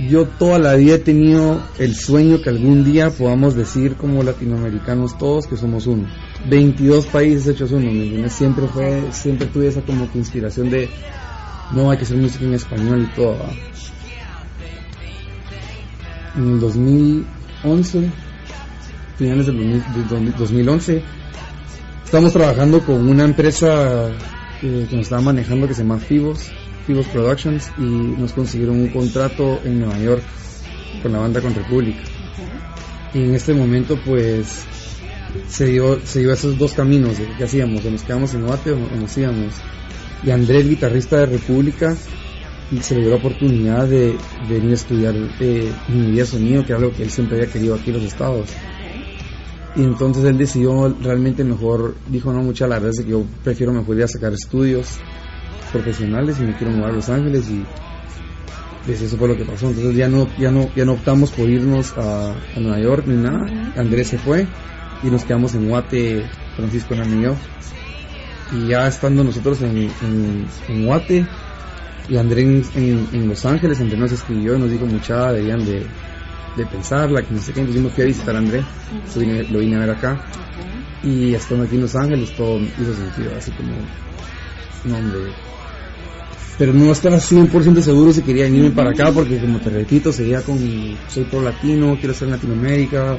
Yo 0.08 0.26
toda 0.26 0.58
la 0.60 0.74
vida 0.74 0.96
he 0.96 0.98
tenido 0.98 1.60
el 1.78 1.96
sueño 1.96 2.40
que 2.42 2.50
algún 2.50 2.84
día 2.84 3.10
podamos 3.10 3.56
decir 3.56 3.96
como 3.96 4.22
latinoamericanos 4.22 5.18
todos 5.18 5.48
que 5.48 5.56
somos 5.56 5.86
uno. 5.88 6.06
22 6.48 7.06
países 7.06 7.48
hechos 7.48 7.72
uno, 7.72 7.90
¿me? 7.90 8.28
Siempre 8.28 8.68
fue, 8.68 9.02
siempre 9.10 9.48
tuve 9.48 9.68
esa 9.68 9.80
como 9.80 10.12
que 10.12 10.18
inspiración 10.18 10.70
de, 10.70 10.88
no 11.74 11.90
hay 11.90 11.98
que 11.98 12.04
hacer 12.04 12.18
música 12.18 12.44
en 12.44 12.54
español 12.54 13.08
y 13.10 13.16
todo. 13.16 13.32
¿va? 13.32 13.50
En 16.36 16.52
el 16.52 16.60
2011, 16.60 18.10
finales 19.16 19.46
del 19.46 19.56
2000 19.56 19.82
del 19.94 20.36
2011, 20.36 21.02
estamos 22.04 22.32
trabajando 22.34 22.84
con 22.84 23.08
una 23.08 23.24
empresa 23.24 24.10
eh, 24.62 24.86
que 24.88 24.96
nos 24.96 25.06
estaba 25.06 25.22
manejando 25.22 25.66
que 25.66 25.72
se 25.72 25.82
llama 25.82 25.98
Fibos, 25.98 26.50
Fibos 26.86 27.06
Productions, 27.06 27.70
y 27.78 27.82
nos 27.82 28.34
consiguieron 28.34 28.80
un 28.80 28.88
contrato 28.88 29.60
en 29.64 29.80
Nueva 29.80 29.98
York 29.98 30.22
con 31.02 31.12
la 31.12 31.20
banda 31.20 31.40
con 31.40 31.54
República. 31.54 32.02
Y 33.14 33.22
en 33.22 33.34
este 33.34 33.54
momento, 33.54 33.98
pues, 34.04 34.66
se 35.48 35.66
dio, 35.66 35.98
se 36.04 36.20
dio 36.20 36.34
esos 36.34 36.58
dos 36.58 36.74
caminos 36.74 37.16
qué 37.38 37.44
hacíamos, 37.44 37.82
o 37.82 37.90
nos 37.90 38.02
quedamos 38.02 38.34
en 38.34 38.44
Guate 38.44 38.72
o, 38.72 38.76
o 38.76 38.96
nos 39.00 39.16
íbamos. 39.16 39.54
Y 40.22 40.30
Andrés, 40.30 40.68
guitarrista 40.68 41.16
de 41.20 41.26
República, 41.26 41.96
se 42.80 42.94
le 42.94 43.02
dio 43.02 43.10
la 43.10 43.16
oportunidad 43.16 43.86
de, 43.86 44.16
de 44.48 44.54
venir 44.54 44.72
a 44.72 44.74
estudiar 44.74 45.14
eh, 45.40 45.72
ingeniería 45.88 46.22
de 46.22 46.26
sonido, 46.26 46.64
que 46.64 46.72
era 46.72 46.80
algo 46.80 46.92
que 46.92 47.02
él 47.02 47.10
siempre 47.10 47.38
había 47.38 47.52
querido 47.52 47.74
aquí 47.74 47.90
en 47.90 47.96
los 47.96 48.04
estados. 48.04 48.50
Y 49.76 49.82
entonces 49.82 50.24
él 50.24 50.38
decidió 50.38 50.88
realmente 51.02 51.44
mejor, 51.44 51.94
dijo 52.08 52.32
no 52.32 52.42
mucha 52.42 52.66
la 52.66 52.76
verdad 52.76 52.92
es 52.98 53.04
que 53.04 53.10
yo 53.10 53.24
prefiero 53.44 53.72
mejor 53.72 53.96
ir 53.96 54.04
a 54.04 54.08
sacar 54.08 54.32
estudios 54.32 54.98
profesionales 55.70 56.38
y 56.40 56.44
me 56.44 56.56
quiero 56.56 56.72
mudar 56.72 56.90
a 56.90 56.94
Los 56.94 57.08
Ángeles 57.10 57.48
y 57.50 57.62
pues 58.86 59.02
eso 59.02 59.16
fue 59.16 59.28
lo 59.28 59.36
que 59.36 59.44
pasó. 59.44 59.68
Entonces 59.68 59.94
ya 59.94 60.08
no, 60.08 60.28
ya 60.38 60.50
no, 60.50 60.74
ya 60.74 60.84
no 60.84 60.92
optamos 60.92 61.30
por 61.30 61.48
irnos 61.48 61.92
a, 61.98 62.32
a 62.32 62.60
Nueva 62.60 62.80
York 62.80 63.04
ni 63.06 63.16
nada. 63.16 63.44
Andrés 63.76 64.08
se 64.08 64.18
fue 64.18 64.46
y 65.02 65.08
nos 65.08 65.24
quedamos 65.24 65.54
en 65.54 65.68
Guate, 65.68 66.24
Francisco 66.56 66.94
Hernán 66.94 67.20
y 67.20 67.22
yo. 67.24 67.34
Y 68.52 68.68
ya 68.68 68.86
estando 68.86 69.24
nosotros 69.24 69.60
en, 69.60 69.76
en, 69.76 70.46
en 70.68 70.86
Guate 70.86 71.26
y 72.08 72.16
Andrés 72.16 72.70
en, 72.74 72.82
en- 72.82 73.08
en 73.12 73.28
Los 73.28 73.44
Ángeles, 73.44 73.80
Andrés 73.80 73.98
nos 74.00 74.12
escribió 74.12 74.58
nos 74.58 74.70
dijo 74.70 74.86
mucha 74.86 75.32
deberían 75.32 75.64
de, 75.64 75.86
de 76.56 76.66
pensarla, 76.66 77.22
que 77.22 77.34
no 77.34 77.40
sé 77.40 77.52
qué. 77.52 77.60
Entonces 77.60 77.82
yo 77.82 77.88
me 77.88 77.94
fui 77.94 78.04
a 78.04 78.06
visitar 78.06 78.34
a 78.34 78.38
Andrés, 78.38 78.64
lo 79.14 79.20
vine, 79.20 79.42
lo 79.50 79.58
vine 79.58 79.76
a 79.76 79.80
ver 79.80 79.90
acá. 79.90 80.20
Y 81.02 81.34
estando 81.34 81.64
aquí 81.64 81.74
en 81.76 81.82
Los 81.82 81.94
Ángeles 81.96 82.30
todo 82.36 82.58
hizo 82.60 82.94
sentido, 82.94 83.32
así 83.36 83.50
como, 83.52 83.70
no 84.84 84.96
hombre. 84.98 85.32
Pero 86.58 86.72
no 86.72 86.90
estaba 86.90 87.18
100% 87.18 87.82
seguro 87.82 88.12
si 88.14 88.22
quería 88.22 88.44
venirme 88.44 88.70
para 88.70 88.90
acá 88.90 89.12
porque 89.12 89.38
como 89.38 89.58
te 89.58 89.68
repito, 89.68 90.10
seguía 90.10 90.40
con, 90.40 90.58
soy 91.08 91.24
pro 91.24 91.42
latino, 91.42 91.96
quiero 91.98 92.12
estar 92.12 92.26
en 92.28 92.32
Latinoamérica. 92.34 93.18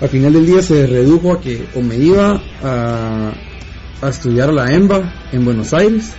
Al 0.00 0.08
final 0.08 0.32
del 0.32 0.44
día 0.46 0.60
se 0.60 0.86
redujo 0.88 1.32
a 1.32 1.40
que 1.40 1.64
o 1.76 1.80
me 1.80 1.96
iba 1.96 2.42
a, 2.64 3.32
a 4.00 4.08
estudiar 4.08 4.48
a 4.48 4.52
la 4.52 4.72
EMBA 4.74 5.12
en 5.30 5.44
Buenos 5.44 5.72
Aires, 5.72 6.10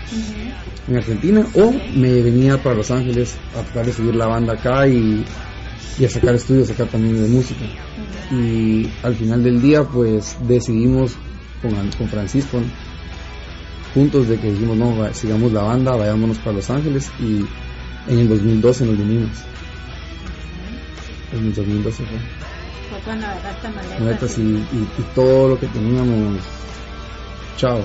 en 0.88 0.98
Argentina, 0.98 1.46
o 1.56 1.72
me 1.96 2.22
venía 2.22 2.62
para 2.62 2.76
Los 2.76 2.92
Ángeles 2.92 3.36
a 3.58 3.62
tratar 3.64 3.86
de 3.86 3.94
seguir 3.94 4.16
la 4.16 4.28
banda 4.28 4.54
acá 4.54 4.88
y, 4.88 5.24
y 5.98 6.06
a 6.06 6.10
sacar 6.10 6.36
estudios 6.36 6.70
acá 6.72 6.86
también 6.86 7.22
de 7.22 7.30
música. 7.30 7.66
Y 8.32 8.90
al 9.04 9.16
final 9.16 9.44
del 9.44 9.62
día, 9.62 9.84
pues 9.84 10.36
decidimos 10.48 11.14
con, 11.62 11.72
con 11.92 12.08
Francisco 12.10 12.60
juntos 13.94 14.28
de 14.28 14.40
que 14.40 14.52
dijimos, 14.52 14.76
no, 14.76 15.14
sigamos 15.14 15.52
la 15.54 15.62
banda, 15.62 15.96
vayámonos 15.96 16.38
para 16.40 16.54
Los 16.54 16.70
Ángeles 16.70 17.12
y 17.20 17.46
en 18.12 18.20
el 18.20 18.28
2012 18.28 18.86
nos 18.86 18.98
vinimos. 18.98 19.30
En 21.32 21.46
el 21.46 21.54
2012 21.54 21.98
fue. 22.04 22.18
Fue 22.90 23.00
cuando 23.06 23.26
agarraste 23.28 23.70
maletas. 23.70 24.00
Maletas 24.00 24.38
y, 24.40 24.42
y- 24.42 24.88
todo 25.16 25.50
lo 25.50 25.60
que 25.60 25.68
teníamos, 25.68 26.40
chao, 27.58 27.80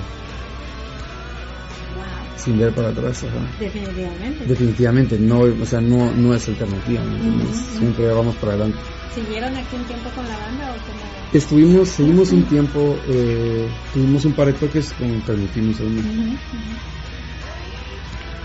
sin 2.43 2.57
ver 2.57 2.73
para 2.73 2.89
atrás. 2.89 3.23
ajá. 3.23 3.51
definitivamente. 3.59 4.45
Definitivamente, 4.45 5.19
no, 5.19 5.41
o 5.41 5.65
sea, 5.65 5.81
no, 5.81 6.11
no 6.13 6.33
es 6.33 6.47
alternativa. 6.47 7.03
Ujú. 7.03 7.51
siempre 7.51 8.07
vamos 8.07 8.35
para 8.37 8.53
adelante. 8.53 8.79
¿Siguieron 9.13 9.55
aquí 9.55 9.75
un 9.75 9.85
tiempo 9.85 10.09
con 10.11 10.27
la 10.27 10.37
banda 10.37 10.73
o 10.73 10.79
cómo? 10.85 10.99
Estuvimos, 11.33 11.89
seguimos 11.89 12.31
un 12.31 12.45
tiempo, 12.47 13.01
eh, 13.07 13.69
tuvimos 13.93 14.25
un 14.25 14.33
par 14.33 14.47
de 14.47 14.53
toques 14.53 14.93
con. 14.93 15.07
Ujú, 15.09 15.19
ujú. 15.19 16.79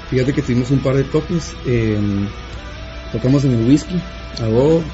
Fíjate 0.09 0.33
que 0.33 0.43
tuvimos 0.43 0.71
un 0.71 0.81
par 0.81 0.97
de 0.97 1.05
toques, 1.05 1.57
eh, 1.65 1.99
tocamos 3.11 3.45
en 3.45 3.53
el 3.53 3.67
Whisky, 3.67 4.01
a 4.41 4.49
Ujú. 4.49 4.85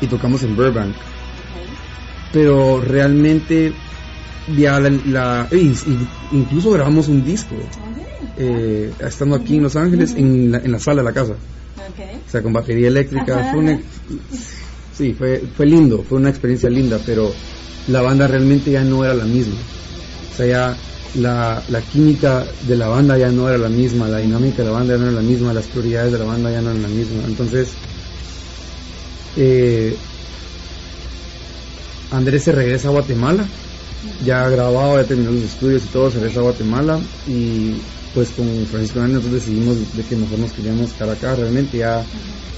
y 0.00 0.06
tocamos 0.06 0.42
en 0.42 0.54
Burbank. 0.54 0.96
Pero 2.30 2.80
realmente, 2.80 3.72
ya 4.56 4.80
la, 4.80 4.90
la- 4.90 5.48
y- 5.52 5.72
incluso 6.30 6.70
grabamos 6.70 7.08
un 7.08 7.22
disco, 7.24 7.56
eh, 8.36 8.92
estando 9.00 9.36
aquí 9.36 9.56
en 9.56 9.62
Los 9.64 9.76
Ángeles, 9.76 10.14
en 10.16 10.50
la, 10.52 10.58
en 10.58 10.72
la 10.72 10.78
sala 10.78 11.02
de 11.02 11.08
la 11.08 11.12
casa. 11.12 11.34
Ok. 11.34 12.00
O 12.26 12.30
sea, 12.30 12.42
con 12.42 12.52
batería 12.52 12.88
eléctrica. 12.88 13.50
Fue 13.50 13.58
una, 13.60 13.80
sí, 14.92 15.14
fue, 15.14 15.42
fue 15.54 15.66
lindo, 15.66 16.02
fue 16.04 16.18
una 16.18 16.30
experiencia 16.30 16.68
linda, 16.68 17.00
pero 17.04 17.34
la 17.86 18.02
banda 18.02 18.26
realmente 18.26 18.70
ya 18.70 18.82
no 18.84 19.04
era 19.04 19.14
la 19.14 19.24
misma. 19.24 19.56
O 20.30 20.34
sea, 20.34 20.46
ya 20.46 20.78
la, 21.14 21.64
la 21.68 21.82
química 21.82 22.46
de 22.60 22.76
la 22.76 22.88
banda 22.88 23.16
ya 23.18 23.30
no 23.30 23.48
era 23.48 23.58
la 23.58 23.68
misma, 23.68 24.08
la 24.08 24.18
dinámica 24.18 24.58
de 24.58 24.64
la 24.64 24.72
banda 24.72 24.94
ya 24.94 24.98
no 24.98 25.06
era 25.06 25.16
la 25.16 25.22
misma, 25.22 25.52
las 25.54 25.66
prioridades 25.68 26.12
de 26.12 26.18
la 26.18 26.24
banda 26.24 26.50
ya 26.50 26.60
no 26.60 26.70
eran 26.70 26.82
la 26.82 26.88
misma. 26.88 27.22
Entonces, 27.26 27.76
eh, 29.36 29.98
Andrés 32.10 32.44
se 32.44 32.52
regresa 32.52 32.88
a 32.88 32.92
Guatemala, 32.92 33.48
ya 34.20 34.48
grabado, 34.48 34.96
ya 35.00 35.06
terminó 35.06 35.30
los 35.32 35.44
estudios 35.44 35.84
y 35.84 35.90
todo, 35.90 36.10
se 36.10 36.18
regresa 36.18 36.40
a 36.40 36.44
Guatemala 36.44 37.00
y 37.26 37.72
pues 38.12 38.32
con 38.32 38.46
Francisco 38.66 38.98
Hernández 38.98 39.16
nosotros 39.24 39.44
decidimos 39.44 39.76
de 39.94 40.02
que 40.04 40.16
mejor 40.16 40.38
nos 40.38 40.52
queríamos 40.52 40.92
quedar 40.94 41.10
acá, 41.16 41.34
realmente 41.36 41.78
ya 41.78 42.06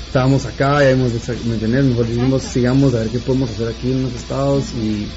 estábamos 0.07 0.47
acá, 0.47 0.83
ya 0.83 0.91
hemos, 0.91 1.13
de- 1.13 1.45
¿me 1.49 1.55
entendés? 1.55 1.85
Mejor 1.85 2.07
dijimos 2.09 2.43
sigamos 2.53 2.95
a 2.95 2.99
ver 3.01 3.11
qué 3.11 3.19
podemos 3.21 3.51
hacer 3.51 3.69
aquí 3.69 3.91
en 3.91 4.03
los 4.03 4.15
estados 4.15 4.73
y 4.75 5.09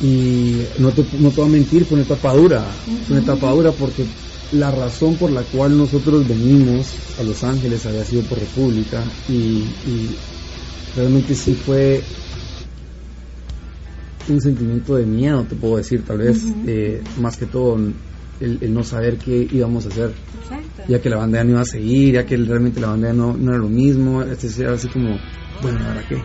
y 0.00 0.58
no 0.78 0.92
te, 0.92 1.02
no 1.18 1.30
te 1.30 1.40
voy 1.40 1.48
a 1.48 1.52
mentir, 1.52 1.84
fue 1.84 1.96
una 1.96 2.04
etapa 2.04 2.32
dura, 2.34 2.72
fue 2.84 3.16
una 3.16 3.20
etapa 3.20 3.50
dura 3.50 3.72
porque 3.76 4.04
la 4.52 4.70
razón 4.70 5.16
por 5.18 5.32
la 5.32 5.44
cual 5.44 5.76
nosotros 5.76 6.24
venimos 6.26 6.86
a 7.18 7.22
Los 7.24 7.42
Ángeles 7.42 7.84
había 7.84 8.04
sido 8.04 8.22
por 8.28 8.38
República 8.38 9.04
y, 9.26 9.64
y 9.84 10.16
realmente 10.94 11.34
sí 11.34 11.54
fue 11.54 12.06
un 14.28 14.40
sentimiento 14.40 14.96
de 14.96 15.06
miedo, 15.06 15.44
te 15.44 15.56
puedo 15.56 15.76
decir, 15.76 16.04
tal 16.04 16.18
vez, 16.18 16.44
Ujú. 16.44 16.64
eh, 16.66 17.02
más 17.20 17.36
que 17.36 17.46
todo 17.46 17.76
el, 17.76 17.94
el 18.60 18.74
no 18.74 18.84
saber 18.84 19.16
qué 19.18 19.46
íbamos 19.50 19.86
a 19.86 19.88
hacer 19.88 20.12
Exacto. 20.42 20.82
ya 20.86 21.00
que 21.00 21.08
la 21.10 21.16
banda 21.16 21.38
ya 21.38 21.44
no 21.44 21.50
iba 21.50 21.60
a 21.60 21.64
seguir, 21.64 22.14
ya 22.14 22.24
que 22.24 22.36
realmente 22.36 22.80
la 22.80 22.88
banda 22.88 23.08
ya 23.08 23.14
no, 23.14 23.36
no 23.36 23.50
era 23.50 23.58
lo 23.58 23.68
mismo, 23.68 24.22
es 24.22 24.58
era 24.58 24.74
así 24.74 24.88
como, 24.88 25.18
bueno, 25.62 25.78
¿ahora 25.86 26.02
qué? 26.08 26.22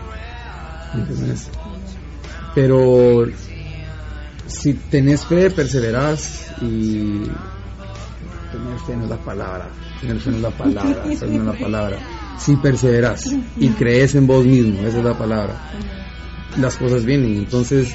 Pero 2.54 3.26
si 4.46 4.74
tenés 4.74 5.24
fe, 5.26 5.50
perseverás 5.50 6.52
y 6.62 7.22
tener 8.52 8.78
fe 8.86 8.96
no 8.96 9.04
es 9.04 9.10
la 9.10 9.18
palabra, 9.18 9.68
tener 10.00 10.20
fe 10.20 10.30
no 10.30 10.36
es 10.36 10.42
la 10.42 10.50
palabra, 10.50 11.04
esa 11.10 11.26
no 11.26 11.40
es 11.40 11.46
la 11.46 11.58
palabra. 11.58 11.98
Si 12.38 12.56
perseverás 12.56 13.26
y 13.56 13.68
crees 13.70 14.14
en 14.14 14.26
vos 14.26 14.44
mismo, 14.44 14.86
esa 14.86 14.98
es 14.98 15.04
la 15.04 15.18
palabra, 15.18 15.54
las 16.58 16.76
cosas 16.76 17.04
vienen. 17.04 17.36
Entonces, 17.36 17.94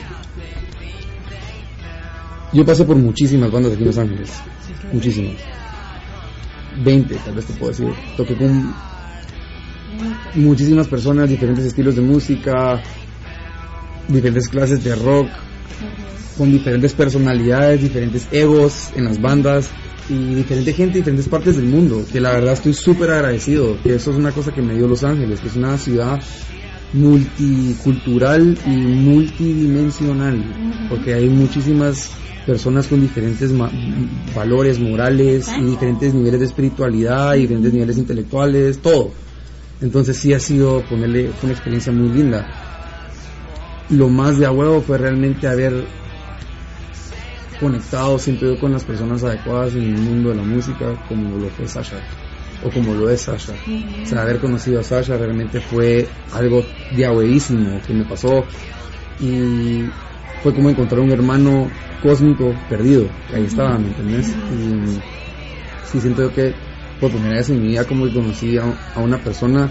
yo 2.51 2.65
pasé 2.65 2.83
por 2.85 2.95
muchísimas 2.95 3.51
bandas 3.51 3.73
aquí 3.73 3.81
en 3.81 3.88
Los 3.88 3.97
Ángeles, 3.97 4.31
muchísimas. 4.91 5.35
20, 6.83 7.15
tal 7.15 7.35
vez 7.35 7.45
te 7.45 7.53
puedo 7.53 7.71
decir. 7.71 7.93
Toqué 8.15 8.35
con 8.35 8.73
muchísimas 10.35 10.88
personas, 10.88 11.29
diferentes 11.29 11.65
estilos 11.65 11.95
de 11.95 12.01
música, 12.01 12.81
diferentes 14.07 14.47
clases 14.47 14.83
de 14.83 14.95
rock, 14.95 15.27
con 16.38 16.51
diferentes 16.51 16.93
personalidades, 16.93 17.81
diferentes 17.81 18.27
egos 18.31 18.91
en 18.95 19.05
las 19.05 19.21
bandas 19.21 19.69
y 20.09 20.35
diferente 20.35 20.73
gente, 20.73 20.99
diferentes 20.99 21.27
partes 21.27 21.57
del 21.57 21.65
mundo, 21.65 22.03
que 22.12 22.19
la 22.19 22.31
verdad 22.31 22.53
estoy 22.53 22.73
súper 22.73 23.12
agradecido, 23.12 23.77
que 23.83 23.95
eso 23.95 24.12
es 24.12 24.17
una 24.17 24.31
cosa 24.31 24.51
que 24.51 24.62
me 24.62 24.73
dio 24.75 24.88
Los 24.88 25.03
Ángeles, 25.03 25.39
que 25.39 25.47
es 25.47 25.55
una 25.55 25.77
ciudad 25.77 26.19
multicultural 26.93 28.58
y 28.65 28.69
multidimensional, 28.69 30.43
porque 30.88 31.13
hay 31.13 31.30
muchísimas 31.30 32.12
personas 32.45 32.88
con 32.88 32.99
diferentes 33.02 33.52
ma- 33.52 33.71
valores 34.36 34.80
morales 34.80 35.47
y 35.60 35.63
diferentes 35.63 36.13
niveles 36.13 36.39
de 36.39 36.45
espiritualidad 36.47 37.36
y 37.36 37.41
diferentes 37.41 37.73
niveles 37.73 37.97
intelectuales, 37.97 38.80
todo. 38.80 39.12
Entonces 39.82 40.17
sí 40.17 40.34
ha 40.34 40.39
sido 40.39 40.82
ponerle, 40.82 41.30
fue 41.30 41.45
una 41.49 41.54
experiencia 41.54 41.91
muy 41.91 42.10
linda. 42.10 42.45
Lo 43.89 44.10
más 44.10 44.38
de 44.38 44.45
a 44.45 44.52
huevo 44.52 44.82
fue 44.82 44.97
realmente 44.97 45.47
haber 45.47 45.86
conectado 47.60 48.17
siempre 48.19 48.47
yo 48.49 48.60
con 48.60 48.71
las 48.71 48.84
personas 48.84 49.23
adecuadas 49.23 49.73
en 49.75 49.84
el 49.84 50.02
mundo 50.02 50.30
de 50.30 50.36
la 50.36 50.43
música, 50.43 50.95
como 51.08 51.38
lo 51.38 51.49
fue 51.49 51.67
Sasha, 51.67 51.97
o 52.63 52.69
como 52.69 52.93
lo 52.93 53.09
es 53.09 53.21
Sasha. 53.21 53.53
O 54.03 54.05
sea, 54.05 54.21
haber 54.21 54.39
conocido 54.39 54.79
a 54.79 54.83
Sasha 54.83 55.17
realmente 55.17 55.59
fue 55.61 56.07
algo 56.33 56.65
de 56.95 57.05
a 57.05 57.11
huevísimo 57.11 57.79
que 57.85 57.93
me 57.93 58.05
pasó 58.05 58.45
y 59.19 59.83
fue 60.43 60.53
como 60.53 60.69
encontrar 60.69 61.01
un 61.01 61.11
hermano 61.11 61.69
cósmico 62.01 62.53
perdido, 62.69 63.07
que 63.29 63.35
ahí 63.35 63.45
estaba, 63.45 63.77
¿me 63.77 63.87
entendés? 63.87 64.29
Y 64.29 64.99
sí 65.91 65.99
siento 65.99 66.23
yo 66.23 66.33
que 66.33 66.53
por 66.99 67.11
primera 67.11 67.35
vez 67.35 67.49
en 67.49 67.61
mi 67.61 67.69
vida 67.69 67.85
como 67.85 68.05
que 68.05 68.13
conocí 68.13 68.57
a, 68.57 68.63
a 68.95 68.99
una 68.99 69.17
persona 69.17 69.69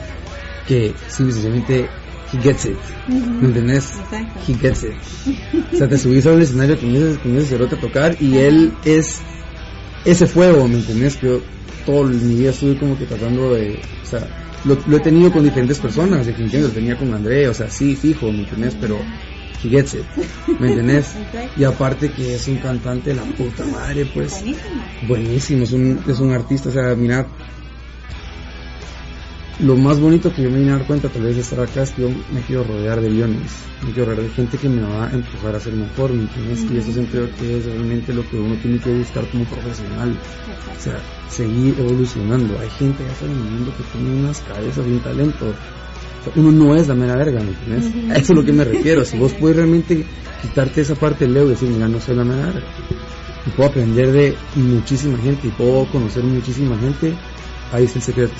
que 0.67 0.93
simplemente 1.09 1.89
he 2.33 2.39
gets 2.43 2.67
it, 2.67 2.77
¿me 3.09 3.49
entendés? 3.49 3.95
Exacto. 3.99 4.41
He 4.47 4.55
gets 4.55 4.83
it. 4.85 4.95
O 5.73 5.77
sea, 5.77 5.89
te 5.89 5.99
subís 5.99 6.27
al 6.27 6.43
escenario 6.43 6.79
con 6.79 6.95
ese, 6.95 7.19
con 7.21 7.37
ese 7.37 7.47
cerote 7.47 7.77
a 7.77 7.81
tocar 7.81 8.17
y 8.21 8.37
él 8.37 8.73
es 8.85 9.21
ese 10.05 10.27
fuego, 10.27 10.69
¿me 10.69 10.77
entendés? 10.79 11.17
Que 11.17 11.41
yo 11.89 11.95
toda 11.95 12.11
mi 12.11 12.35
vida 12.37 12.51
estuve 12.51 12.77
como 12.77 12.99
que 12.99 13.07
tratando 13.07 13.55
de, 13.55 13.79
o 14.03 14.07
sea, 14.07 14.29
lo, 14.65 14.79
lo 14.87 14.97
he 14.97 15.01
tenido 15.01 15.33
con 15.33 15.43
diferentes 15.43 15.79
personas, 15.79 16.27
definitivamente 16.27 16.69
lo 16.69 16.75
tenía 16.75 16.97
con 16.97 17.15
André, 17.15 17.49
o 17.49 17.55
sea, 17.55 17.71
sí, 17.71 17.97
fijo, 17.97 18.31
¿me 18.31 18.41
entendés? 18.41 18.77
Pero 18.81 19.05
he 19.65 19.69
gets 19.69 19.95
it, 19.95 20.05
¿me 20.59 20.69
entendés? 20.69 21.17
Y 21.57 21.65
aparte 21.65 22.13
que 22.13 22.35
es 22.35 22.47
un 22.47 22.59
cantante 22.59 23.11
de 23.11 23.17
la 23.17 23.25
puta 23.25 23.67
madre, 23.67 24.07
pues 24.07 24.33
Buenísimo. 24.33 24.83
buenísimo, 25.03 25.65
es 25.65 25.73
un, 25.73 26.01
es 26.07 26.21
un 26.21 26.33
artista, 26.33 26.69
o 26.69 26.73
sea, 26.73 26.95
mira, 26.95 27.27
lo 29.61 29.77
más 29.77 29.99
bonito 29.99 30.33
que 30.33 30.43
yo 30.43 30.51
me 30.51 30.59
vine 30.59 30.71
a 30.71 30.77
dar 30.77 30.87
cuenta 30.87 31.09
tal 31.09 31.23
vez 31.23 31.35
de 31.35 31.43
estar 31.43 31.61
acá 31.61 31.83
es 31.83 31.91
que 31.91 32.03
yo 32.03 32.09
me 32.33 32.41
quiero 32.43 32.63
rodear 32.63 33.01
de 33.01 33.11
leones, 33.11 33.51
me 33.85 33.93
quiero 33.93 34.11
rodear 34.11 34.29
de 34.29 34.35
gente 34.35 34.57
que 34.57 34.69
me 34.69 34.83
va 34.83 35.09
a 35.09 35.13
empujar 35.13 35.57
a 35.57 35.61
ser 35.61 35.73
mejor, 35.73 36.13
¿me 36.13 36.23
entiendes? 36.23 36.65
Y 36.71 36.77
eso 36.79 36.93
siento 36.93 37.17
yo 37.17 37.37
que 37.37 37.59
es 37.59 37.65
realmente 37.65 38.15
lo 38.15 38.29
que 38.29 38.37
uno 38.37 38.55
tiene 38.63 38.79
que 38.79 38.91
buscar 38.91 39.27
como 39.31 39.45
profesional, 39.45 40.17
o 40.77 40.81
sea, 40.81 41.01
seguir 41.29 41.75
evolucionando. 41.79 42.57
Hay 42.61 42.71
gente 42.71 43.03
allá 43.03 43.27
en 43.27 43.31
el 43.33 43.51
mundo 43.51 43.73
que 43.77 43.99
tiene 43.99 44.21
unas 44.21 44.41
cabezas 44.43 44.87
y 44.87 44.91
un 44.93 45.01
talento. 45.01 45.47
O 45.47 46.25
sea, 46.25 46.33
uno 46.37 46.53
no 46.53 46.77
es 46.77 46.87
la 46.87 46.95
mera 46.95 47.17
verga, 47.17 47.41
¿me 47.41 47.51
entiendes? 47.51 48.11
A 48.11 48.15
eso 48.15 48.33
es 48.33 48.39
lo 48.39 48.45
que 48.45 48.53
me 48.53 48.65
refiero. 48.65 49.05
Si 49.05 49.19
vos 49.19 49.35
puedes 49.35 49.57
realmente 49.57 50.05
quitarte 50.43 50.83
esa 50.83 50.95
parte 50.95 51.27
del 51.27 51.37
ego 51.37 51.47
y 51.47 51.51
decir, 51.51 51.69
mira, 51.69 51.89
no 51.89 52.01
soy 52.01 52.15
la 52.15 52.25
mera 52.25 52.47
verga. 52.47 52.69
Y 53.45 53.51
puedo 53.51 53.71
aprender 53.71 54.13
de 54.13 54.37
muchísima 54.55 55.19
gente 55.19 55.49
y 55.49 55.51
puedo 55.51 55.85
conocer 55.87 56.23
muchísima 56.23 56.79
gente, 56.79 57.15
ahí 57.73 57.85
es 57.85 57.97
el 57.97 58.03
secreto. 58.03 58.35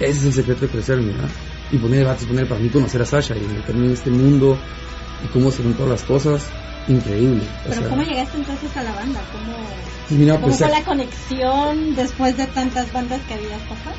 Ese 0.00 0.18
es 0.18 0.24
el 0.24 0.32
secreto 0.32 0.62
de 0.62 0.68
crecer, 0.68 1.00
mira. 1.00 1.28
Y 1.70 1.78
poner, 1.78 2.06
a 2.06 2.16
poner 2.16 2.46
para 2.48 2.60
mí 2.60 2.68
conocer 2.68 3.00
a 3.02 3.06
Sasha 3.06 3.36
y 3.36 3.46
meterme 3.48 3.86
en 3.86 3.92
este 3.92 4.10
mundo 4.10 4.60
y 5.24 5.28
cómo 5.28 5.50
se 5.50 5.62
ven 5.62 5.74
todas 5.74 5.90
las 5.92 6.02
cosas, 6.02 6.50
increíble. 6.88 7.44
O 7.64 7.68
Pero 7.70 7.80
sea, 7.80 7.88
¿cómo 7.88 8.02
llegaste 8.02 8.36
entonces 8.38 8.76
a 8.76 8.82
la 8.82 8.92
banda? 8.92 9.22
¿Cómo, 9.32 9.56
mira, 10.10 10.34
cómo 10.34 10.46
pues, 10.46 10.58
fue 10.58 10.68
la 10.70 10.84
conexión 10.84 11.94
después 11.94 12.36
de 12.36 12.46
tantas 12.48 12.92
bandas 12.92 13.22
que 13.26 13.34
habías 13.34 13.62
pasado? 13.62 13.96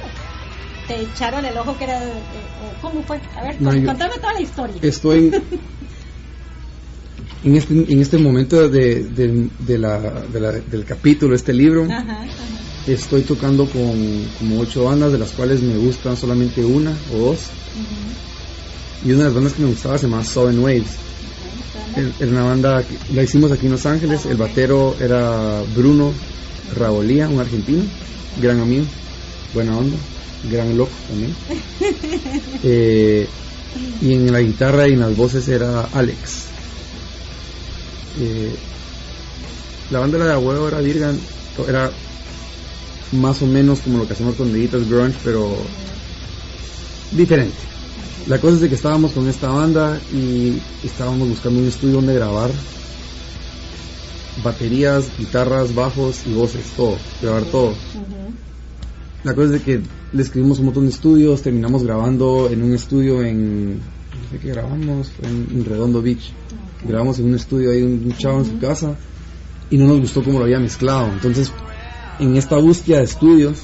¿Te 0.88 1.02
echaron 1.02 1.44
el 1.46 1.58
ojo 1.58 1.76
que 1.78 1.86
era... 1.86 2.00
de- 2.00 2.14
de- 2.14 2.22
o 2.62 2.74
¿Cómo 2.82 3.02
fue? 3.04 3.20
A 3.36 3.44
ver, 3.44 3.60
No, 3.60 3.72
contame 3.72 4.16
toda 4.20 4.34
la 4.34 4.42
historia. 4.42 4.76
estoy 4.84 5.32
en 7.44 7.56
este, 7.56 7.74
en 7.74 8.00
este 8.02 8.18
momento 8.20 8.70
de, 8.70 9.04
de- 9.04 9.50
de 9.60 9.78
la, 9.80 9.98
de 10.00 10.40
la- 10.40 10.52
del 10.52 10.86
capítulo, 10.86 11.36
este 11.36 11.54
libro, 11.54 11.86
Ajá, 11.86 12.22
ajá. 12.22 12.26
Estoy 12.94 13.24
tocando 13.26 13.66
con 13.68 14.32
como 14.34 14.60
ocho 14.62 14.84
bandas, 14.84 15.12
de 15.12 15.20
las 15.20 15.32
cuales 15.36 15.62
me 15.64 15.78
gustan 15.78 16.16
solamente 16.16 16.62
una 16.64 16.92
o 17.10 17.30
dos. 17.30 17.40
Y 19.02 19.12
una 19.12 19.20
de 19.20 19.26
las 19.26 19.34
bandas 19.34 19.54
que 19.54 19.62
me 19.62 19.68
gustaba 19.70 19.98
se 19.98 20.08
llama 20.08 20.22
Southern 20.24 20.60
Waves. 20.60 20.92
Er- 21.96 22.16
Era 22.20 22.32
una 22.32 22.44
banda 22.44 22.84
que 22.88 22.96
la 23.14 23.24
hicimos 23.24 23.52
aquí 23.52 23.66
en 23.66 23.72
Los 23.72 23.86
Ángeles. 23.86 24.26
El 24.26 24.38
batero 24.38 24.96
era 25.00 25.62
Bruno 25.68 26.14
Rabolía, 26.74 27.28
un 27.30 27.40
argentino, 27.40 27.84
gran 28.36 28.60
amigo, 28.60 28.86
buena 29.52 29.78
onda, 29.78 29.98
gran 30.44 30.76
loco 30.76 30.96
también. 31.08 31.36
Eh, 32.64 33.28
y 33.74 34.14
en 34.14 34.26
la 34.32 34.40
guitarra 34.42 34.88
y 34.88 34.94
en 34.94 35.00
las 35.00 35.16
voces 35.16 35.48
era 35.50 35.68
Alex. 35.92 36.54
Eh, 38.16 38.58
la 39.90 40.00
banda 40.00 40.18
era 40.18 40.28
de 40.32 40.38
huevo, 40.38 40.68
era 40.68 40.82
Virgan, 40.82 41.16
era 41.68 41.92
más 43.12 43.42
o 43.42 43.46
menos 43.46 43.80
como 43.80 44.00
lo 44.00 44.08
que 44.08 44.14
hacemos 44.14 44.36
con 44.36 44.52
Deditas 44.52 44.88
Grunge, 44.90 45.18
pero 45.24 45.56
diferente. 47.12 47.56
La 48.28 48.40
cosa 48.40 48.56
es 48.56 48.62
de 48.62 48.70
que 48.70 48.76
estábamos 48.76 49.12
con 49.12 49.28
esta 49.28 49.50
banda 49.50 50.00
y 50.12 50.60
estábamos 50.84 51.30
buscando 51.30 51.60
un 51.60 51.68
estudio 51.68 51.96
donde 51.96 52.16
grabar 52.16 52.50
baterías, 54.44 55.10
guitarras, 55.18 55.74
bajos 55.74 56.26
y 56.26 56.34
voces, 56.34 56.66
todo, 56.76 56.98
grabar 57.22 57.44
todo. 57.44 57.74
La 59.24 59.34
cosa 59.34 59.46
es 59.48 59.52
de 59.54 59.62
que 59.62 59.82
le 60.14 60.22
escribimos 60.22 60.60
un 60.60 60.66
montón 60.66 60.86
de 60.86 60.92
estudios, 60.92 61.42
terminamos 61.42 61.84
grabando 61.84 62.50
en 62.52 62.64
un 62.64 62.74
estudio 62.74 63.24
en, 63.24 63.78
no 63.78 64.30
sé 64.32 64.40
qué 64.40 64.50
grabamos, 64.50 65.12
en, 65.24 65.48
en 65.52 65.66
Redondo 65.66 66.02
Beach. 66.02 66.32
Grabamos 66.88 67.20
en 67.20 67.26
un 67.26 67.36
estudio 67.36 67.72
ahí, 67.72 67.82
un, 67.82 68.04
un 68.06 68.18
chavo 68.18 68.40
en 68.40 68.46
su 68.46 68.60
casa 68.60 68.96
y 69.70 69.78
no 69.78 69.88
nos 69.88 70.00
gustó 70.00 70.24
cómo 70.24 70.40
lo 70.40 70.46
había 70.46 70.60
mezclado. 70.60 71.08
Entonces, 71.12 71.52
en 72.20 72.36
esta 72.38 72.58
búsqueda 72.58 73.00
de 73.00 73.04
estudios, 73.06 73.64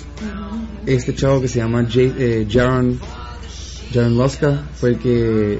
este 0.85 1.13
chavo 1.15 1.41
que 1.41 1.47
se 1.47 1.59
llama 1.59 1.85
Jay- 1.89 2.13
eh, 2.17 2.47
Jaron, 2.49 2.99
Jaron 3.93 4.17
Loska 4.17 4.63
fue 4.73 4.89
el 4.91 4.97
que 4.99 5.59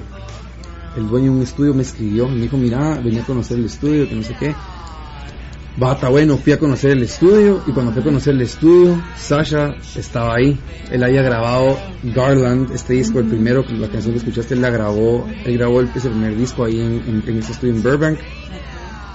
el 0.98 1.08
dueño 1.08 1.32
de 1.32 1.38
un 1.38 1.42
estudio 1.44 1.74
me 1.74 1.84
escribió, 1.84 2.28
me 2.28 2.42
dijo, 2.42 2.58
mira, 2.58 3.00
venía 3.04 3.22
a 3.22 3.26
conocer 3.26 3.58
el 3.60 3.66
estudio, 3.66 4.08
que 4.10 4.16
no 4.16 4.24
sé 4.24 4.36
qué. 4.40 4.54
Está 5.94 6.10
bueno, 6.10 6.38
fui 6.38 6.52
a 6.52 6.60
conocer 6.60 6.92
el 6.92 7.02
estudio 7.04 7.64
y 7.66 7.72
cuando 7.72 7.94
fui 7.94 8.02
a 8.02 8.04
conocer 8.04 8.34
el 8.36 8.42
estudio, 8.42 9.02
Sasha 9.16 9.74
estaba 9.96 10.36
ahí. 10.36 10.60
Él 10.92 11.02
había 11.02 11.22
grabado 11.22 11.78
Garland, 12.04 12.72
este 12.74 12.94
disco, 12.94 13.20
el 13.20 13.26
primero, 13.28 13.64
la 13.80 13.88
canción 13.88 14.12
que 14.14 14.20
escuchaste, 14.20 14.54
él 14.54 14.62
la 14.62 14.70
grabó, 14.70 15.26
él 15.46 15.58
grabó 15.58 15.80
el, 15.80 15.90
ese 15.96 16.10
primer 16.10 16.36
disco 16.36 16.66
ahí 16.66 16.80
en, 16.80 17.02
en, 17.08 17.24
en 17.26 17.38
ese 17.40 17.54
estudio 17.54 17.74
en 17.74 17.84
Burbank, 17.84 18.20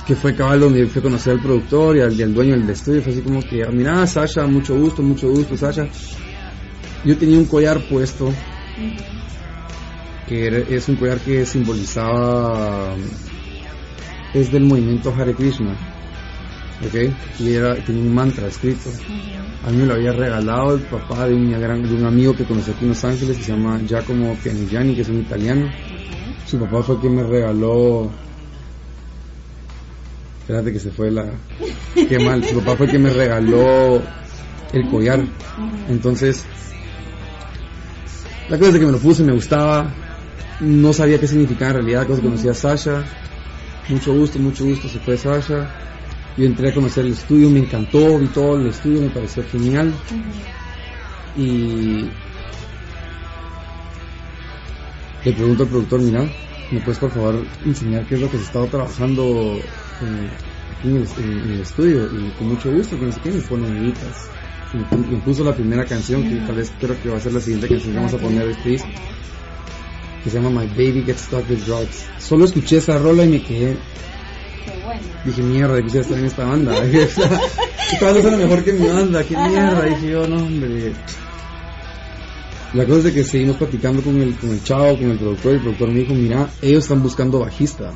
que 0.07 0.15
fue 0.15 0.35
cabal 0.35 0.61
donde 0.61 0.87
fui 0.87 1.01
a 1.01 1.03
conocer 1.03 1.33
al 1.33 1.41
productor 1.41 1.97
y 1.97 2.01
al, 2.01 2.13
y 2.13 2.23
al 2.23 2.33
dueño 2.33 2.57
del 2.57 2.71
estudio. 2.71 3.03
Fue 3.03 3.13
así 3.13 3.23
como 3.23 3.41
que, 3.43 3.67
mira, 3.73 4.07
Sasha, 4.07 4.47
mucho 4.47 4.77
gusto, 4.77 5.03
mucho 5.03 5.29
gusto, 5.29 5.57
Sasha. 5.57 5.89
Yo 7.05 7.17
tenía 7.19 7.39
un 7.39 7.47
collar 7.47 7.81
puesto 7.89 8.33
que 10.29 10.67
es 10.69 10.89
un 10.89 10.97
collar 10.97 11.19
que 11.21 11.47
simbolizaba 11.47 12.95
es 14.35 14.51
del 14.51 14.65
movimiento 14.65 15.15
Hare 15.17 15.35
Krishna 15.35 15.77
¿ok? 16.85 17.13
y 17.39 17.53
era 17.53 17.77
tenía 17.77 18.03
un 18.03 18.15
mantra 18.15 18.49
escrito 18.49 18.91
a 19.65 19.71
mí 19.71 19.79
me 19.79 19.87
lo 19.87 19.95
había 19.95 20.13
regalado 20.13 20.75
el 20.75 20.83
papá 20.83 21.29
de 21.29 21.35
un, 21.35 21.51
gran, 21.53 21.83
de 21.83 21.95
un 21.95 22.05
amigo 22.05 22.35
que 22.35 22.45
conocí 22.45 22.73
aquí 22.73 22.83
en 22.83 22.89
Los 22.89 23.05
Ángeles 23.05 23.37
que 23.37 23.45
se 23.45 23.53
llama 23.53 23.81
Giacomo 23.87 24.37
Pianigiani 24.43 24.95
que 24.95 25.03
es 25.03 25.09
un 25.09 25.21
italiano 25.21 25.71
su 26.45 26.59
papá 26.59 26.83
fue 26.83 27.01
quien 27.01 27.15
me 27.15 27.23
regaló 27.23 28.11
espérate 30.47 30.73
que 30.73 30.79
se 30.79 30.93
fue 30.93 31.11
la 31.11 31.27
qué 32.09 32.21
mal 32.21 32.45
su 32.45 32.61
papá 32.61 32.77
fue 32.77 32.87
quien 32.87 33.03
me 33.03 33.11
regaló 33.11 34.01
el 34.73 34.89
collar. 34.89 35.25
Entonces 35.89 36.45
la 38.49 38.57
cosa 38.57 38.71
es 38.71 38.79
que 38.79 38.87
me 38.87 38.93
lo 38.93 38.99
puse, 38.99 39.25
me 39.25 39.33
gustaba, 39.33 39.93
no 40.61 40.93
sabía 40.93 41.19
qué 41.19 41.27
significaba 41.27 41.71
en 41.71 41.77
realidad, 41.79 42.03
la 42.03 42.07
cosa 42.07 42.21
que 42.21 42.29
conocía 42.29 42.53
a 42.53 42.55
Sasha, 42.55 43.05
mucho 43.89 44.15
gusto, 44.15 44.39
mucho 44.39 44.65
gusto, 44.65 44.89
se 44.89 45.01
fue 45.01 45.17
Sasha, 45.17 45.69
yo 46.37 46.45
entré 46.45 46.71
a 46.71 46.75
conocer 46.75 47.07
el 47.07 47.13
estudio, 47.13 47.51
me 47.51 47.59
encantó, 47.59 48.17
vi 48.21 48.29
todo 48.29 48.57
el 48.57 48.69
estudio, 48.69 49.01
me 49.01 49.11
pareció 49.11 49.43
genial, 49.51 49.93
y 51.37 52.09
le 55.25 55.33
pregunto 55.33 55.65
al 55.65 55.69
productor, 55.69 56.01
mira, 56.03 56.25
¿me 56.71 56.81
puedes 56.83 57.01
por 57.01 57.11
favor 57.11 57.45
enseñar 57.65 58.07
qué 58.07 58.15
es 58.15 58.21
lo 58.21 58.31
que 58.31 58.37
se 58.37 58.45
estaba 58.45 58.67
trabajando 58.67 59.59
en, 60.03 60.29
aquí 60.79 60.89
en 60.89 60.97
el, 60.97 61.09
en- 61.19 61.39
en 61.45 61.51
el 61.53 61.61
estudio? 61.61 62.07
Y 62.07 62.31
con 62.39 62.49
mucho 62.49 62.71
gusto, 62.71 62.99
que 62.99 63.07
no 63.07 63.13
sé 63.13 63.21
qué, 63.23 63.31
me 63.31 63.41
pone 63.43 63.69
deditas. 63.71 64.29
Me 64.73 65.17
puso 65.19 65.43
la 65.45 65.55
primera 65.55 65.85
canción, 65.85 66.23
que 66.29 66.37
tal 66.47 66.57
vez 66.57 66.73
creo 66.79 67.01
que 67.03 67.09
va 67.09 67.17
a 67.17 67.21
ser 67.21 67.33
la 67.33 67.41
siguiente 67.41 67.69
canción 67.69 67.93
que 67.93 67.99
vamos 67.99 68.15
a 68.15 68.19
poner 68.19 68.47
de 68.55 68.71
disco, 68.71 68.89
que 70.23 70.31
se 70.31 70.41
llama 70.41 70.61
My 70.61 70.67
Baby 70.67 71.05
Gets 71.07 71.21
Stuck 71.23 71.49
with 71.49 71.61
Drugs. 71.65 72.05
Solo 72.19 72.45
escuché 72.45 72.79
esa 72.79 72.99
rola 72.99 73.25
y 73.25 73.29
me 73.29 73.43
quedé, 73.43 73.77
Qué 74.65 74.73
bueno. 74.85 75.01
dije, 75.25 75.43
mierda, 75.43 75.81
quisiera 75.81 76.03
estar 76.03 76.19
en 76.19 76.25
esta 76.27 76.45
banda. 76.45 76.85
Esta 77.93 78.05
banda 78.07 78.21
suena 78.21 78.37
mejor 78.37 78.65
que 78.65 78.73
mi 78.73 78.87
banda, 78.89 79.23
qué 79.25 79.37
mierda. 79.37 79.83
Dije 79.85 80.11
yo, 80.11 80.27
no, 80.27 80.37
hombre. 80.45 80.93
La 82.75 82.85
cosa 82.85 83.09
es 83.09 83.15
que 83.15 83.25
seguimos 83.25 83.57
platicando 83.57 84.03
con 84.03 84.21
el, 84.21 84.35
con 84.37 84.51
el 84.51 84.63
chavo, 84.65 84.99
con 84.99 85.11
el 85.13 85.17
productor, 85.19 85.53
y 85.53 85.55
el 85.55 85.61
productor 85.63 85.89
me 85.93 86.01
dijo, 86.01 86.13
mira, 86.15 86.51
ellos 86.61 86.83
están 86.83 87.03
buscando 87.03 87.39
bajista. 87.39 87.95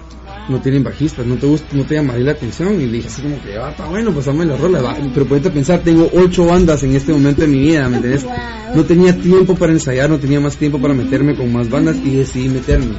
No 0.50 0.60
tienen 0.60 0.82
bajistas, 0.82 1.24
no 1.24 1.36
te 1.36 1.46
gusta, 1.46 1.76
no 1.76 1.84
te 1.84 1.94
llamaría 1.94 2.24
la 2.24 2.32
atención. 2.32 2.80
Y 2.80 2.86
le 2.86 2.96
dije 2.96 3.08
así 3.08 3.22
como 3.22 3.40
que, 3.40 3.56
ah, 3.56 3.70
está 3.70 3.86
bueno, 3.86 4.12
pues 4.12 4.26
dame 4.26 4.44
la 4.44 4.56
rola. 4.56 4.82
va". 4.82 4.96
Pero 5.14 5.26
ponete 5.26 5.50
pensar, 5.50 5.80
tengo 5.80 6.10
ocho 6.12 6.44
bandas 6.44 6.82
en 6.82 6.96
este 6.96 7.12
momento 7.12 7.42
de 7.42 7.48
mi 7.48 7.58
vida, 7.60 7.88
¿me 7.88 7.96
entiendes? 7.96 8.24
Wow. 8.24 8.34
No 8.74 8.84
tenía 8.84 9.16
tiempo 9.16 9.54
para 9.54 9.72
ensayar, 9.72 10.10
no 10.10 10.18
tenía 10.18 10.40
más 10.40 10.56
tiempo 10.56 10.80
para 10.80 10.92
meterme 10.92 11.36
con 11.36 11.52
más 11.52 11.70
bandas 11.70 11.96
y 12.04 12.16
decidí 12.16 12.48
meterme. 12.48 12.96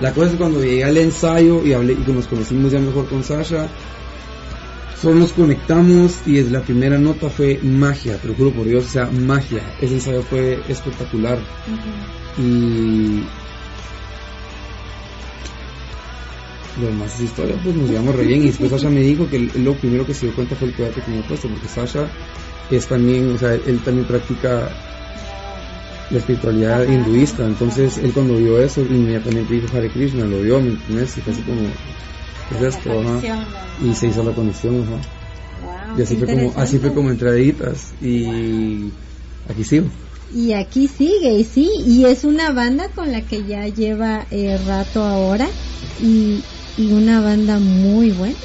La 0.00 0.12
cosa 0.12 0.26
es 0.26 0.32
que 0.32 0.38
cuando 0.38 0.62
llegué 0.62 0.84
al 0.84 0.96
ensayo 0.96 1.64
y 1.64 1.72
hablé 1.72 1.92
y 1.94 1.96
que 1.96 2.12
nos 2.12 2.26
conocimos 2.26 2.72
ya 2.72 2.78
mejor 2.78 3.06
con 3.08 3.22
Sasha, 3.24 3.68
solo 5.00 5.16
nos 5.16 5.32
conectamos 5.32 6.20
y 6.24 6.34
desde 6.34 6.50
la 6.52 6.62
primera 6.62 6.98
nota 6.98 7.28
fue 7.28 7.58
magia, 7.62 8.16
te 8.16 8.28
lo 8.28 8.34
juro 8.34 8.50
por 8.52 8.66
Dios, 8.66 8.86
o 8.86 8.88
sea, 8.88 9.06
magia. 9.06 9.62
Ese 9.80 9.94
ensayo 9.94 10.22
fue 10.22 10.60
espectacular. 10.68 11.38
Y 12.38 13.22
demás 16.86 17.20
historia, 17.20 17.56
pues 17.62 17.74
nos 17.74 17.88
llevamos 17.88 18.14
re 18.14 18.24
bien. 18.24 18.42
Y 18.42 18.46
después 18.46 18.70
Sasha 18.70 18.90
me 18.90 19.00
dijo 19.00 19.28
que 19.28 19.38
lo 19.38 19.74
primero 19.74 20.06
que 20.06 20.14
se 20.14 20.26
dio 20.26 20.34
cuenta 20.34 20.56
fue 20.56 20.68
el 20.68 20.74
collar 20.74 20.92
que 20.92 21.00
tenía 21.00 21.22
puesto, 21.22 21.48
porque 21.48 21.68
Sasha 21.68 22.08
es 22.70 22.86
también, 22.86 23.34
o 23.34 23.38
sea, 23.38 23.54
él 23.54 23.80
también 23.84 24.06
practica 24.06 24.70
la 26.10 26.18
espiritualidad 26.18 26.88
hinduista. 26.88 27.44
Entonces 27.44 27.98
él 27.98 28.12
cuando 28.12 28.36
vio 28.36 28.60
eso, 28.60 28.80
inmediatamente 28.82 29.54
dijo 29.54 29.76
Hare 29.76 29.90
Krishna, 29.90 30.24
lo 30.24 30.40
vio, 30.40 30.60
¿me 30.60 30.70
entiendes? 30.70 31.16
Y 31.18 31.20
fue 31.20 31.32
así 31.32 31.42
como, 31.42 31.60
¿qué 32.48 32.56
es 32.56 32.74
esto? 32.74 33.00
Ajá. 33.00 33.46
Y 33.84 33.94
se 33.94 34.08
hizo 34.08 34.22
la 34.22 34.32
conexión, 34.32 34.82
ajá. 34.82 35.90
Wow, 35.90 35.98
Y 35.98 36.02
así 36.02 36.16
fue 36.16 36.26
como, 36.26 36.52
así 36.56 36.78
fue 36.78 36.94
como 36.94 37.10
entraditas. 37.10 37.92
Y 38.00 38.90
aquí 39.48 39.64
sigo. 39.64 39.86
Y 40.34 40.52
aquí 40.52 40.88
sigue, 40.88 41.38
y 41.38 41.44
sí, 41.44 41.70
y 41.86 42.04
es 42.04 42.24
una 42.24 42.52
banda 42.52 42.88
con 42.90 43.10
la 43.10 43.22
que 43.22 43.44
ya 43.44 43.66
lleva 43.66 44.26
eh, 44.30 44.58
rato 44.66 45.02
ahora 45.02 45.48
y, 46.02 46.42
y 46.78 46.92
una 46.92 47.20
banda 47.20 47.58
muy 47.58 48.12
buena. 48.12 48.38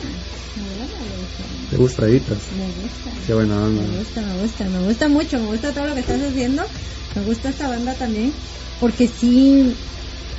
¿Te 1.69 1.77
gusta 1.77 2.07
Editas? 2.07 2.51
Me 2.51 2.67
gusta. 2.73 3.11
Qué 3.25 3.33
buena 3.33 3.63
onda. 3.63 3.83
Me 3.83 3.97
gusta, 3.99 4.21
me 4.21 4.41
gusta, 4.41 4.69
me 4.69 4.81
gusta 4.81 5.07
mucho, 5.07 5.37
me 5.37 5.45
gusta 5.45 5.71
todo 5.71 5.85
lo 5.85 5.93
que 5.93 6.01
estás 6.01 6.19
haciendo, 6.19 6.63
me 7.15 7.23
gusta 7.23 7.49
esta 7.49 7.67
banda 7.69 7.93
también, 7.95 8.33
porque 8.79 9.05
sí, 9.07 9.61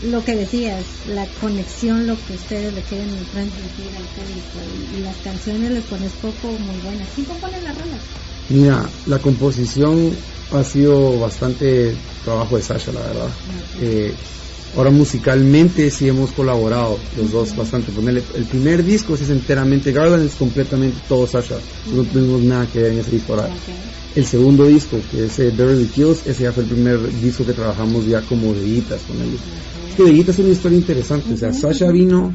lo 0.03 0.22
que 0.24 0.34
decías, 0.34 0.84
la 1.07 1.26
conexión, 1.40 2.07
lo 2.09 2.16
que 2.16 2.34
ustedes 2.34 2.74
le 2.74 2.82
quieren 2.82 3.26
transmitir 3.30 3.95
al 3.95 4.09
público 4.11 4.59
y, 4.74 5.03
las 5.03 5.16
canciones 5.22 5.70
les 5.70 5.84
pones 5.86 6.14
poco 6.20 6.59
muy 6.59 6.80
buenas. 6.82 7.09
¿Quién 7.14 7.26
compone 7.26 7.62
las 7.62 7.78
rolas? 7.78 8.03
Mira, 8.49 8.90
la 9.07 9.18
composición 9.20 10.18
ha 10.51 10.64
sido 10.64 11.18
bastante 11.20 11.95
trabajo 12.24 12.57
de 12.57 12.62
Sasha, 12.62 12.92
la 12.92 13.01
verdad. 13.01 13.30
Eh, 13.80 14.14
ahora 14.76 14.90
musicalmente 14.90 15.90
sí 15.90 16.08
hemos 16.08 16.32
colaborado 16.32 16.98
los 17.16 17.30
dos 17.30 17.56
bastante. 17.56 17.92
Ponerle, 17.92 18.22
el 18.34 18.44
primer 18.44 18.84
disco 18.84 19.16
sí 19.16 19.24
es 19.24 19.30
enteramente 19.30 19.92
Garland, 19.92 20.26
es 20.26 20.34
completamente 20.34 20.98
todo 21.08 21.26
Sasha. 21.26 21.56
No 21.92 22.02
tuvimos 22.04 22.42
nada 22.42 22.66
que 22.66 22.80
ver 22.80 22.92
en 22.92 22.98
ese 22.98 23.12
disco. 23.12 23.34
Ahora, 23.34 23.50
el 24.14 24.26
segundo 24.26 24.66
disco, 24.66 24.98
que 25.10 25.26
es 25.26 25.38
eh, 25.38 25.52
Beverly 25.56 25.90
Hills, 25.94 26.26
ese 26.26 26.44
ya 26.44 26.52
fue 26.52 26.62
el 26.62 26.68
primer 26.68 27.00
disco 27.20 27.44
que 27.44 27.52
trabajamos 27.52 28.06
ya 28.06 28.20
como 28.22 28.52
de 28.52 28.64
guitas 28.64 29.02
con 29.02 29.20
él. 29.20 29.36
Es 29.90 29.96
que 29.96 30.04
de 30.04 30.12
guitas 30.12 30.38
es 30.38 30.44
una 30.44 30.52
historia 30.52 30.78
interesante. 30.78 31.34
O 31.34 31.36
sea, 31.36 31.52
Sasha 31.52 31.90
vino. 31.90 32.32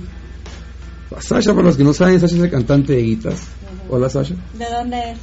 Sasha, 1.19 1.53
para 1.53 1.67
los 1.67 1.77
que 1.77 1.83
no 1.83 1.93
saben, 1.93 2.19
Sasha 2.19 2.35
es 2.35 2.41
el 2.43 2.49
cantante 2.49 2.93
de 2.93 3.01
guitas. 3.01 3.41
Hola, 3.89 4.09
Sasha. 4.09 4.35
¿De 4.57 4.65
dónde 4.65 5.11
es? 5.11 5.17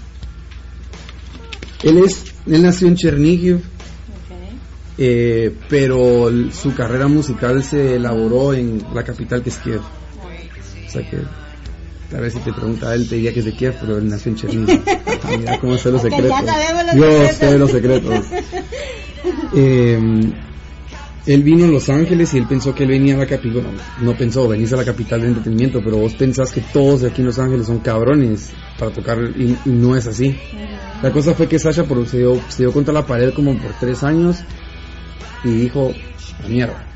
Él 1.83 1.99
es, 1.99 2.25
él 2.47 2.63
nació 2.63 2.89
en 2.89 2.97
Chernihiv, 2.97 3.61
eh, 4.99 5.55
pero 5.69 6.31
su 6.53 6.75
carrera 6.75 7.07
musical 7.09 7.63
se 7.63 7.97
elaboró 7.97 8.55
en 8.55 8.83
la 8.95 9.03
capital 9.05 9.43
que 9.43 9.51
es 9.51 9.59
Kiev. 9.59 9.81
O 9.81 10.91
sea 10.91 11.03
que 11.09 11.19
Tal 12.11 12.21
vez 12.21 12.35
si 12.35 12.39
te 12.39 12.53
pregunta 12.53 12.95
él, 12.95 13.09
te 13.09 13.17
diría 13.17 13.33
que 13.33 13.41
es 13.41 13.45
de 13.47 13.53
Kiev, 13.53 13.75
pero 13.81 13.99
él 13.99 14.09
nació 14.09 14.31
en 14.31 14.37
Chernihiv. 14.37 14.81
Mira 15.39 15.59
cómo 15.59 15.77
sé 15.77 15.91
los 15.91 16.03
secretos. 16.03 16.31
Yo 16.95 17.29
sé 17.33 17.59
los 17.59 17.71
secretos. 17.71 18.25
Eh, 19.55 19.99
él 21.27 21.43
vino 21.43 21.65
a 21.65 21.69
Los 21.69 21.89
Ángeles 21.89 22.33
y 22.35 22.39
él 22.39 22.47
pensó 22.47 22.73
que 22.75 22.85
él 22.85 22.91
venía 22.91 23.15
a 23.17 23.19
la 23.19 23.27
capital. 23.27 23.63
Bueno, 23.63 23.79
no 24.01 24.17
pensó, 24.17 24.47
venís 24.47 24.73
a 24.73 24.77
la 24.77 24.85
capital 24.85 25.21
del 25.21 25.31
entretenimiento, 25.31 25.81
pero 25.83 25.97
vos 25.97 26.15
pensás 26.15 26.53
que 26.53 26.61
todos 26.73 27.01
de 27.01 27.09
aquí 27.09 27.23
en 27.23 27.27
Los 27.27 27.39
Ángeles 27.41 27.67
son 27.67 27.79
cabrones 27.81 28.53
para 28.79 28.93
tocar 28.93 29.19
y, 29.37 29.57
y 29.65 29.71
no 29.71 29.97
es 29.97 30.07
así. 30.07 30.37
La 31.03 31.11
cosa 31.11 31.35
fue 31.35 31.49
que 31.49 31.59
Sasha 31.59 31.85
por- 31.85 32.07
se 32.07 32.19
dio, 32.19 32.41
se 32.49 32.63
dio 32.63 32.73
contra 32.73 32.95
la 32.95 33.05
pared 33.05 33.33
como 33.35 33.57
por 33.59 33.73
tres 33.81 34.05
años 34.05 34.37
y 35.49 35.55
dijo, 35.55 35.95
la 36.43 36.49
mierda, 36.49 36.87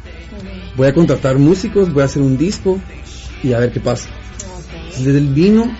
voy 0.76 0.88
a 0.88 0.94
contratar 0.94 1.38
músicos, 1.38 1.92
voy 1.92 2.02
a 2.02 2.06
hacer 2.06 2.22
un 2.22 2.36
disco 2.36 2.80
y 3.42 3.52
a 3.52 3.58
ver 3.58 3.72
qué 3.72 3.80
pasa. 3.80 4.08
Entonces 4.86 5.14
él 5.14 5.28
vino, 5.28 5.70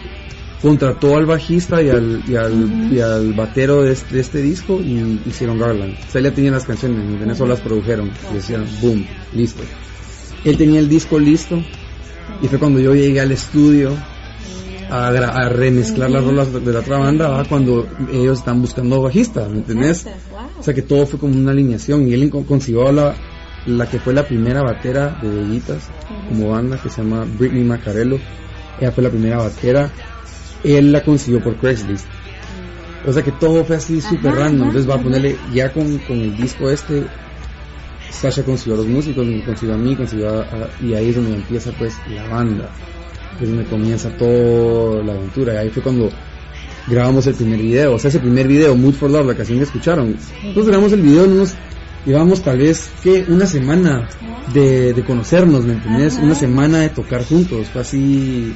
contrató 0.63 1.17
al 1.17 1.27
bajista 1.27 1.83
y 1.83 1.91
al, 1.91 2.23
y 2.27 2.37
al, 2.37 2.93
y 2.93 3.01
al 3.01 3.33
batero 3.35 3.83
de 3.83 3.93
este, 3.93 4.15
de 4.15 4.21
este 4.21 4.43
disco 4.43 4.81
y 4.81 5.21
hicieron 5.27 5.59
Garland. 5.59 5.95
O 5.95 6.11
sea, 6.11 6.21
él 6.21 6.25
ya 6.25 6.35
tenía 6.35 6.51
las 6.53 6.65
canciones, 6.65 7.23
en 7.23 7.31
eso 7.31 7.47
las 7.47 7.61
produjeron 7.61 8.11
y 8.31 8.35
decían, 8.35 8.67
boom, 8.81 9.07
listo. 9.35 9.63
Él 10.45 10.57
tenía 10.57 10.81
el 10.81 10.89
disco 10.89 11.19
listo 11.19 11.63
y 12.43 12.49
fue 12.49 12.59
cuando 12.59 12.81
yo 12.81 12.95
llegué 12.95 13.21
al 13.21 13.33
estudio 13.33 13.95
a, 14.91 15.13
gra- 15.13 15.33
a 15.35 15.49
remezclar 15.49 16.11
las 16.11 16.25
rolas 16.25 16.53
de 16.53 16.73
la 16.73 16.81
otra 16.81 16.99
banda, 16.99 17.45
cuando 17.49 17.87
ellos 18.13 18.39
están 18.39 18.61
buscando 18.61 19.01
bajista, 19.03 19.49
¿me 19.49 19.59
entendés? 19.59 20.05
O 20.59 20.63
sea 20.63 20.75
que 20.75 20.83
todo 20.83 21.07
fue 21.07 21.19
como 21.19 21.35
una 21.37 21.53
alineación 21.53 22.07
y 22.09 22.13
él 22.15 22.31
consiguió 22.47 22.91
la, 22.93 23.15
la 23.67 23.87
que 23.89 23.99
fue 23.99 24.13
la 24.13 24.25
primera 24.27 24.63
batera 24.63 25.17
de 25.23 25.29
Bellitas 25.31 25.89
como 26.29 26.51
banda 26.51 26.79
que 26.83 26.89
se 26.91 27.03
llama 27.03 27.25
Britney 27.39 27.65
Macarello. 27.65 28.19
Ella 28.81 28.93
fue 28.93 29.03
la 29.05 29.11
primera 29.11 29.39
batera. 29.39 29.91
Él 30.65 30.93
la 30.93 31.03
consiguió 31.03 31.41
por 31.43 31.57
Craigslist. 31.57 32.07
O 33.07 33.13
sea 33.13 33.23
que 33.23 33.33
todo 33.33 33.65
fue 33.65 33.77
así 33.77 34.01
súper 34.01 34.35
random. 34.35 34.69
Entonces 34.69 34.89
va 34.91 34.97
a 34.97 35.03
ponerle 35.03 35.37
ya 35.55 35.73
con, 35.73 35.99
con 36.01 36.19
el 36.19 36.37
disco 36.37 36.69
este. 36.71 37.07
Sasha 38.11 38.43
consiguió 38.43 38.75
a 38.75 38.77
los 38.79 38.87
músicos, 38.87 39.27
consiguió 39.47 39.75
a 39.75 39.79
mí, 39.79 39.97
consiguió 39.97 40.29
a, 40.29 40.43
a- 40.43 40.69
y 40.85 40.95
ahí 40.95 41.09
es 41.09 41.17
donde 41.17 41.35
empieza 41.37 41.71
pues 41.79 41.95
la 42.15 42.27
banda. 42.29 42.69
Es 43.41 43.49
donde 43.49 43.65
comienza 43.65 44.11
toda 44.11 45.03
la 45.03 45.13
aventura. 45.13 45.55
Y 45.55 45.57
ahí 45.57 45.71
fue 45.71 45.83
cuando 45.83 46.11
grabamos 46.87 47.27
el 47.27 47.35
primer 47.35 47.61
video. 47.61 47.95
O 47.95 47.99
sea, 47.99 48.09
ese 48.09 48.21
primer 48.21 48.47
video, 48.47 48.75
Mood 48.77 48.95
for 48.95 49.11
Love, 49.11 49.27
la 49.27 49.35
canción 49.35 49.59
que 49.59 49.65
escucharon. 49.65 50.17
Nosotros 50.43 50.67
grabamos 50.67 50.93
el 50.93 51.03
video, 51.03 51.27
no 51.27 51.35
nos 51.37 51.55
llevamos 52.07 52.43
tal 52.43 52.59
vez, 52.59 52.91
que 53.03 53.25
Una 53.29 53.47
semana 53.47 54.09
de, 54.53 54.93
de 54.93 55.05
conocernos, 55.05 55.65
¿me 55.65 55.75
entendés? 55.75 56.19
Una 56.23 56.35
semana 56.35 56.81
de 56.81 56.89
tocar 56.91 57.25
juntos. 57.25 57.69
Fue 57.69 57.83
así, 57.83 58.55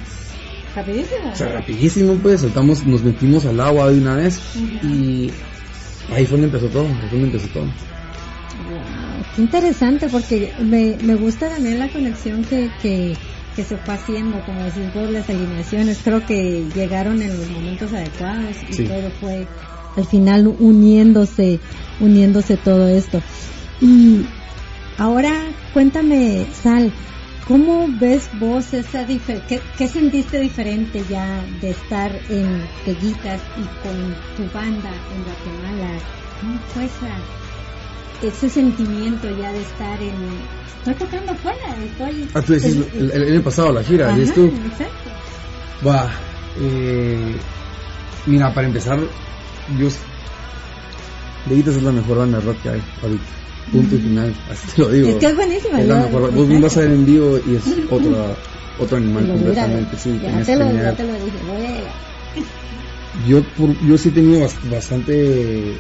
Rapidísimo. 0.75 1.31
o 1.33 1.37
sea, 1.37 1.53
rapidísimo, 1.53 2.15
pues. 2.15 2.41
Saltamos, 2.41 2.85
nos 2.85 3.03
metimos 3.03 3.47
al 3.47 3.61
agua 3.61 3.91
de 3.91 3.99
una 3.99 4.17
vez. 4.17 4.41
Y 4.83 5.31
ahí 6.13 6.27
fue 6.27 6.39
donde 6.39 6.47
empezó 6.47 6.67
todo. 6.69 6.87
Ahí 6.87 7.09
fue 7.09 7.21
donde 7.21 7.37
empezó 7.37 7.49
todo. 7.53 7.65
Wow, 7.65 9.25
qué 9.35 9.43
interesante 9.43 10.09
porque 10.09 10.53
me, 10.61 10.97
me 11.03 11.15
gusta 11.17 11.49
también 11.49 11.79
la 11.79 11.89
conexión 11.89 12.45
que, 12.45 12.71
que, 12.83 13.17
que 13.55 13.65
se 13.65 13.77
fue 13.79 13.95
haciendo, 13.95 14.41
como 14.45 14.63
decís 14.63 14.93
vos, 14.93 15.11
las 15.11 15.29
alineaciones. 15.29 15.99
Creo 16.03 16.25
que 16.27 16.65
llegaron 16.75 17.23
en 17.23 17.39
los 17.39 17.51
momentos 17.51 17.93
adecuados 17.93 18.57
y 18.69 18.75
Sí. 18.75 18.85
todo 18.85 19.11
fue 19.21 19.47
al 19.97 20.07
final 20.07 20.47
uniéndose, 20.59 21.61
uniéndose 22.01 22.57
todo 22.57 22.89
esto. 22.89 23.23
Y 23.81 24.25
ahora 24.99 25.33
cuéntame, 25.73 26.47
Sal, 26.63 26.93
¿cómo 27.47 27.87
ves 28.01 28.29
vos 28.39 28.73
esa 28.75 29.05
diferencia? 29.05 29.61
¿Qué, 29.79 29.89
sentiste 29.89 30.41
diferente 30.41 31.05
ya 31.09 31.45
de 31.61 31.71
estar 31.71 32.11
en 32.29 32.63
Peguitas 32.85 33.41
y 33.57 33.63
con 33.83 34.15
tu 34.37 34.53
banda 34.53 34.93
en 35.13 35.25
Guatemala? 35.25 35.99
¿Cómo 36.41 36.59
fue 36.73 36.85
esa? 36.87 37.44
Ese 38.29 38.49
sentimiento 38.51 39.29
ya 39.31 39.53
de 39.53 39.61
estar 39.63 40.01
en 40.03 40.41
estoy 40.79 40.95
tocando 40.95 41.33
afuera 41.33 41.77
estoy 41.85 42.29
Ah, 42.35 42.43
tú 42.43 42.53
decís, 42.55 42.77
el, 42.77 43.11
el, 43.11 43.23
el 43.23 43.33
año 43.35 43.43
pasado, 43.43 43.73
la 43.73 43.83
gira, 43.83 44.09
Ajá, 44.09 44.17
¿dices 44.19 44.35
tú? 44.35 44.45
exacto 44.47 45.11
Va, 45.87 46.11
eh, 46.61 47.41
mira, 48.27 48.53
para 48.55 48.67
empezar, 48.67 48.99
yo. 49.79 49.89
Beguitas 51.47 51.77
es 51.77 51.83
la 51.83 51.93
mejor 51.93 52.19
banda 52.19 52.39
de 52.39 52.45
rock 52.47 52.63
que 52.63 52.69
hay 52.71 52.83
ahorita. 53.03 53.25
Punto 53.71 53.97
y 53.97 53.99
final, 53.99 54.35
así 54.51 54.69
te 54.69 54.83
lo 54.83 54.89
digo. 54.89 55.09
es 55.09 55.17
que 55.17 55.27
es 55.27 55.37
buenísima 55.37 55.81
Es 55.81 55.87
la 55.89 56.01
yo- 56.01 56.07
mejor. 56.07 56.33
Vos 56.33 56.45
exacto. 56.47 56.63
vas 56.63 56.77
a 56.77 56.81
ver 56.81 56.91
en 56.93 57.05
vivo 57.07 57.39
y 57.45 57.55
es 57.57 57.65
otra, 57.91 58.37
otro 58.79 58.97
animal 58.97 59.27
completamente. 59.29 59.99
Sí, 59.99 60.19
ya 60.23 60.43
te 60.43 60.57
lo, 60.57 60.67
ya 60.67 60.73
mirar. 60.73 60.97
te 60.97 61.05
lo 61.05 61.13
dije 61.15 61.39
voy 61.45 61.65
a 61.67 61.71
llegar. 61.71 61.95
yo, 63.27 63.43
por- 63.43 63.79
yo 63.87 63.99
sí 63.99 64.09
he 64.09 64.13
tenido 64.13 64.41
bas- 64.41 64.71
bastante 64.71 65.79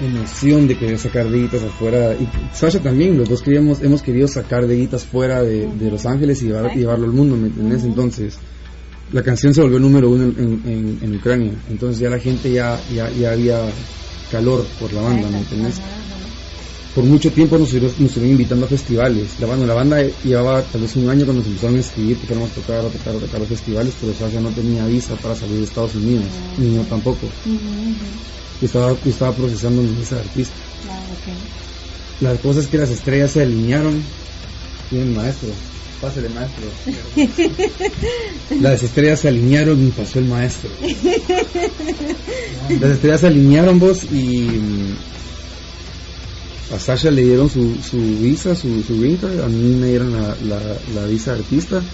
emoción 0.00 0.66
de 0.66 0.76
querer 0.78 0.98
sacar 0.98 1.28
Beguitas 1.28 1.62
afuera. 1.62 2.14
Y 2.14 2.28
Sasha 2.54 2.80
también, 2.80 3.16
los 3.16 3.28
dos 3.28 3.42
queríamos, 3.42 3.82
hemos 3.82 4.02
querido 4.02 4.26
sacar 4.28 4.66
Beguitas 4.66 5.04
fuera 5.04 5.42
de, 5.42 5.66
de 5.66 5.90
Los 5.90 6.06
Ángeles 6.06 6.42
y 6.42 6.46
llevar- 6.46 6.74
llevarlo 6.76 7.06
al 7.06 7.12
mundo, 7.12 7.36
¿me 7.36 7.48
entendés? 7.48 7.84
Entonces, 7.84 8.38
la 9.12 9.22
canción 9.22 9.52
se 9.54 9.60
volvió 9.62 9.78
número 9.78 10.10
uno 10.10 10.24
en, 10.24 10.62
en- 10.66 10.98
en 11.02 11.16
Ucrania. 11.16 11.52
Entonces 11.68 12.00
ya 12.00 12.08
la 12.10 12.18
gente 12.18 12.50
ya, 12.52 12.80
ya, 12.92 13.10
ya 13.10 13.32
había 13.32 13.72
calor 14.30 14.66
por 14.78 14.92
la 14.92 15.02
banda, 15.02 15.28
¿me 15.28 15.38
entendés? 15.38 15.80
Por 16.94 17.04
mucho 17.04 17.30
tiempo 17.32 17.56
nos 17.56 17.72
estuvieron, 17.72 18.30
invitando 18.32 18.66
a 18.66 18.68
festivales. 18.68 19.38
La 19.38 19.46
banda, 19.46 19.64
la 19.66 19.74
banda 19.74 20.02
llevaba 20.24 20.62
tal 20.64 20.80
vez 20.80 20.96
un 20.96 21.08
año 21.08 21.24
cuando 21.24 21.34
nos 21.42 21.46
empezaron 21.46 21.76
a 21.76 21.80
escribir 21.80 22.16
que 22.18 22.26
queríamos 22.26 22.52
tocar, 22.52 22.82
tocar, 22.90 23.14
tocar 23.20 23.38
los 23.40 23.48
festivales, 23.48 23.96
pero 24.00 24.12
Sasha 24.12 24.40
no 24.40 24.50
tenía 24.50 24.84
visa 24.86 25.14
para 25.16 25.34
salir 25.36 25.58
de 25.58 25.64
Estados 25.64 25.94
Unidos, 25.94 26.32
ni 26.58 26.74
yo 26.74 26.82
tampoco. 26.84 27.28
Yo 28.60 28.66
estaba, 28.66 28.92
yo 29.02 29.10
estaba 29.10 29.34
procesando 29.36 29.82
mi 29.82 29.94
visa 29.94 30.16
de 30.16 30.20
artista. 30.22 30.60
Claro, 30.82 31.12
ok. 31.12 31.26
La 32.20 32.36
cosa 32.38 32.60
es 32.60 32.68
que 32.68 32.76
las 32.78 32.90
estrellas 32.90 33.32
se 33.32 33.42
alinearon. 33.42 34.04
Bien, 34.90 35.12
maestro. 35.14 35.54
Pásale, 36.00 36.28
maestro. 36.30 36.72
Las 38.60 38.82
estrellas 38.82 39.20
se 39.20 39.28
alinearon 39.28 39.82
y 39.82 39.90
pasó 39.92 40.18
el 40.18 40.26
maestro. 40.28 40.70
Las 42.80 42.90
estrellas 42.92 43.20
se 43.20 43.26
alinearon 43.28 43.78
vos 43.78 43.96
y 44.10 44.58
mm, 44.58 44.96
a 46.72 46.78
Sasha 46.78 47.10
le 47.10 47.22
dieron 47.22 47.48
su, 47.48 47.76
su 47.80 47.98
visa, 48.20 48.54
su, 48.54 48.82
su 48.82 48.98
green 48.98 49.16
card, 49.18 49.40
a 49.40 49.48
mí 49.48 49.74
me 49.76 49.88
dieron 49.88 50.12
la, 50.12 50.36
la, 50.40 50.80
la 50.88 51.06
visa 51.06 51.32
de 51.32 51.38
artista 51.40 51.84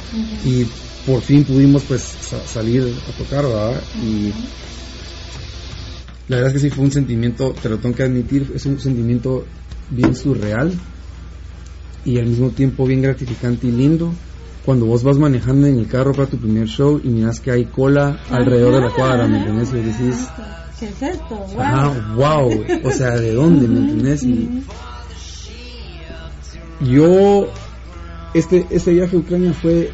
y 0.45 0.65
por 1.05 1.23
fin 1.23 1.45
pudimos 1.45 1.85
pues 1.87 2.03
sa- 2.21 2.47
salir 2.47 2.83
a 2.83 3.13
tocar, 3.13 3.45
¿verdad? 3.45 3.83
Y 4.03 4.31
la 6.29 6.37
verdad 6.37 6.55
es 6.55 6.63
que 6.63 6.69
sí 6.69 6.75
fue 6.75 6.85
un 6.85 6.91
sentimiento, 6.91 7.53
te 7.53 7.69
lo 7.69 7.79
tengo 7.79 7.95
que 7.95 8.03
admitir, 8.03 8.53
es 8.55 8.67
un 8.67 8.81
sentimiento 8.81 9.45
bien 9.91 10.15
surreal 10.15 10.73
y 12.05 12.19
al 12.19 12.27
mismo 12.27 12.51
tiempo 12.51 12.87
bien 12.87 13.03
gratificante 13.03 13.67
y 13.67 13.73
lindo 13.73 14.13
cuando 14.65 14.87
vos 14.87 15.05
vas 15.05 15.17
manejando 15.17 15.69
en 15.69 15.79
el 15.79 15.87
carro 15.87 16.13
para 16.13 16.27
tu 16.27 16.39
primer 16.39 16.67
show 16.67 17.01
y 17.03 17.09
miras 17.09 17.39
que 17.39 17.53
hay 17.53 17.67
cola 17.67 18.21
alrededor 18.31 18.75
de 18.75 18.81
la 18.81 18.91
cuadra, 18.91 19.29
¿me 19.29 19.39
entiendes? 19.39 19.73
Y 19.73 19.77
decís, 19.77 20.29
¿Qué 20.81 20.87
es 20.87 21.03
esto? 21.03 21.37
Wow. 21.37 21.61
ah, 21.61 22.15
wow, 22.17 22.65
o 22.83 22.91
sea, 22.91 23.17
¿de 23.17 23.33
dónde, 23.33 23.69
me 23.69 23.79
entiendes? 23.79 24.25
Y 24.25 24.65
yo, 26.81 27.47
este, 28.35 28.67
este 28.71 28.93
viaje 28.93 29.17
a 29.17 29.21
Ucrania 29.21 29.53
fue 29.55 29.93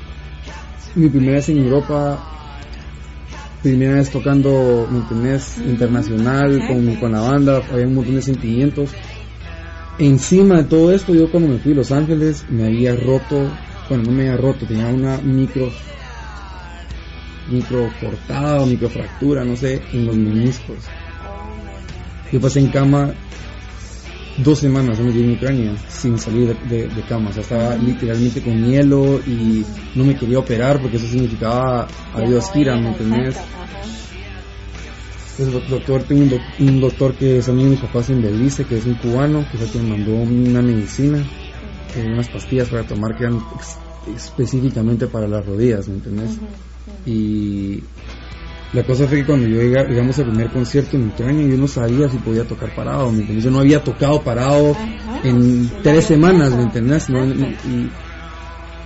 mi 0.95 1.09
primera 1.09 1.35
vez 1.35 1.51
en 1.51 1.59
Europa, 1.59 2.19
primera 3.63 3.95
vez 3.95 4.11
tocando, 4.11 4.89
¿me? 4.91 5.59
Internacional, 5.59 6.67
con, 6.67 6.97
con 6.97 7.13
la 7.13 7.21
banda, 7.21 7.63
había 7.71 7.87
un 7.87 7.95
montón 7.95 8.17
de 8.17 8.23
sentimientos. 8.23 8.91
Encima 9.99 10.59
de 10.59 10.65
todo 10.65 10.93
esto, 10.93 11.15
yo 11.15 11.31
cuando 11.31 11.51
me 11.51 11.59
fui 11.59 11.73
a 11.73 11.77
Los 11.77 11.93
Ángeles 11.93 12.45
me 12.49 12.67
había 12.67 12.97
roto, 12.97 13.51
bueno, 13.89 14.05
no 14.05 14.13
me 14.13 14.29
había 14.29 14.37
roto, 14.37 14.67
tenía 14.67 14.89
una 14.89 15.19
micro, 15.19 15.71
micro 17.51 17.89
cortada 18.01 18.63
o 18.63 18.67
micro 18.67 18.89
fractura, 18.89 19.45
no 19.45 19.55
sé, 19.55 19.81
en 19.93 20.07
los 20.07 20.17
meniscos. 20.17 20.79
Yo 22.33 22.41
pasé 22.41 22.61
en 22.61 22.69
cama 22.69 23.13
dos 24.39 24.59
semanas 24.61 24.99
donde 24.99 25.13
en 25.21 25.33
Ucrania 25.33 25.73
sin 25.89 26.19
salir 26.19 26.57
de, 26.69 26.89
de- 26.89 27.03
cama. 27.03 27.31
O 27.31 27.33
sea, 27.33 27.43
estaba 27.43 27.77
literalmente 27.77 28.41
con 28.41 28.63
hielo 28.65 29.21
y 29.27 29.65
no 29.95 30.05
me 30.05 30.17
quería 30.17 30.39
operar 30.39 30.81
porque 30.81 30.97
eso 30.97 31.07
significaba 31.07 31.89
adiós 32.15 32.51
gira, 32.53 32.77
¿me 32.77 32.89
entendés? 32.91 33.37
El 35.39 35.51
doctor, 35.69 36.03
tengo 36.05 36.23
un, 36.23 36.29
doc- 36.31 36.61
un 36.61 36.81
doctor 36.81 37.15
que 37.15 37.39
es 37.39 37.49
amigo 37.49 37.65
de 37.65 37.71
mis 37.71 37.81
papás 37.81 38.11
en 38.11 38.23
Belice, 38.23 38.65
que 38.65 38.77
es 38.77 38.85
un 38.87 38.95
cubano, 38.95 39.45
que 39.51 39.59
que 39.59 39.79
me 39.79 39.89
mandó 39.89 40.13
una 40.13 40.61
medicina, 40.63 41.25
eh, 41.97 42.05
unas 42.07 42.29
pastillas 42.29 42.69
para 42.69 42.85
tomar 42.85 43.17
que 43.17 43.25
eran 43.25 43.43
ex- 43.57 43.79
específicamente 44.15 45.07
para 45.09 45.27
las 45.27 45.45
rodillas, 45.45 45.89
¿me 45.89 45.95
entendés? 45.95 46.31
Y 47.07 47.83
la 48.73 48.83
cosa 48.85 49.07
fue 49.07 49.19
que 49.19 49.27
cuando 49.27 49.47
yo 49.47 49.61
llega- 49.61 49.85
llegamos 49.87 50.19
al 50.19 50.27
primer 50.27 50.51
concierto 50.51 50.97
en 50.97 51.09
Ucrania, 51.09 51.47
yo 51.47 51.59
no 51.59 51.69
sabía 51.69 52.09
si 52.09 52.19
podía 52.19 52.45
tocar 52.45 52.75
parado, 52.75 53.11
¿me 53.13 53.19
entiendes? 53.21 53.45
Yo 53.45 53.51
no 53.51 53.61
había 53.61 53.85
tocado 53.85 54.23
parado 54.23 54.73
Ajá. 54.73 55.21
en 55.25 55.69
tres 55.83 56.05
semanas, 56.07 56.53
¿me 56.55 56.63
entendés? 56.63 57.09
No, 57.11 57.25
y, 57.27 57.91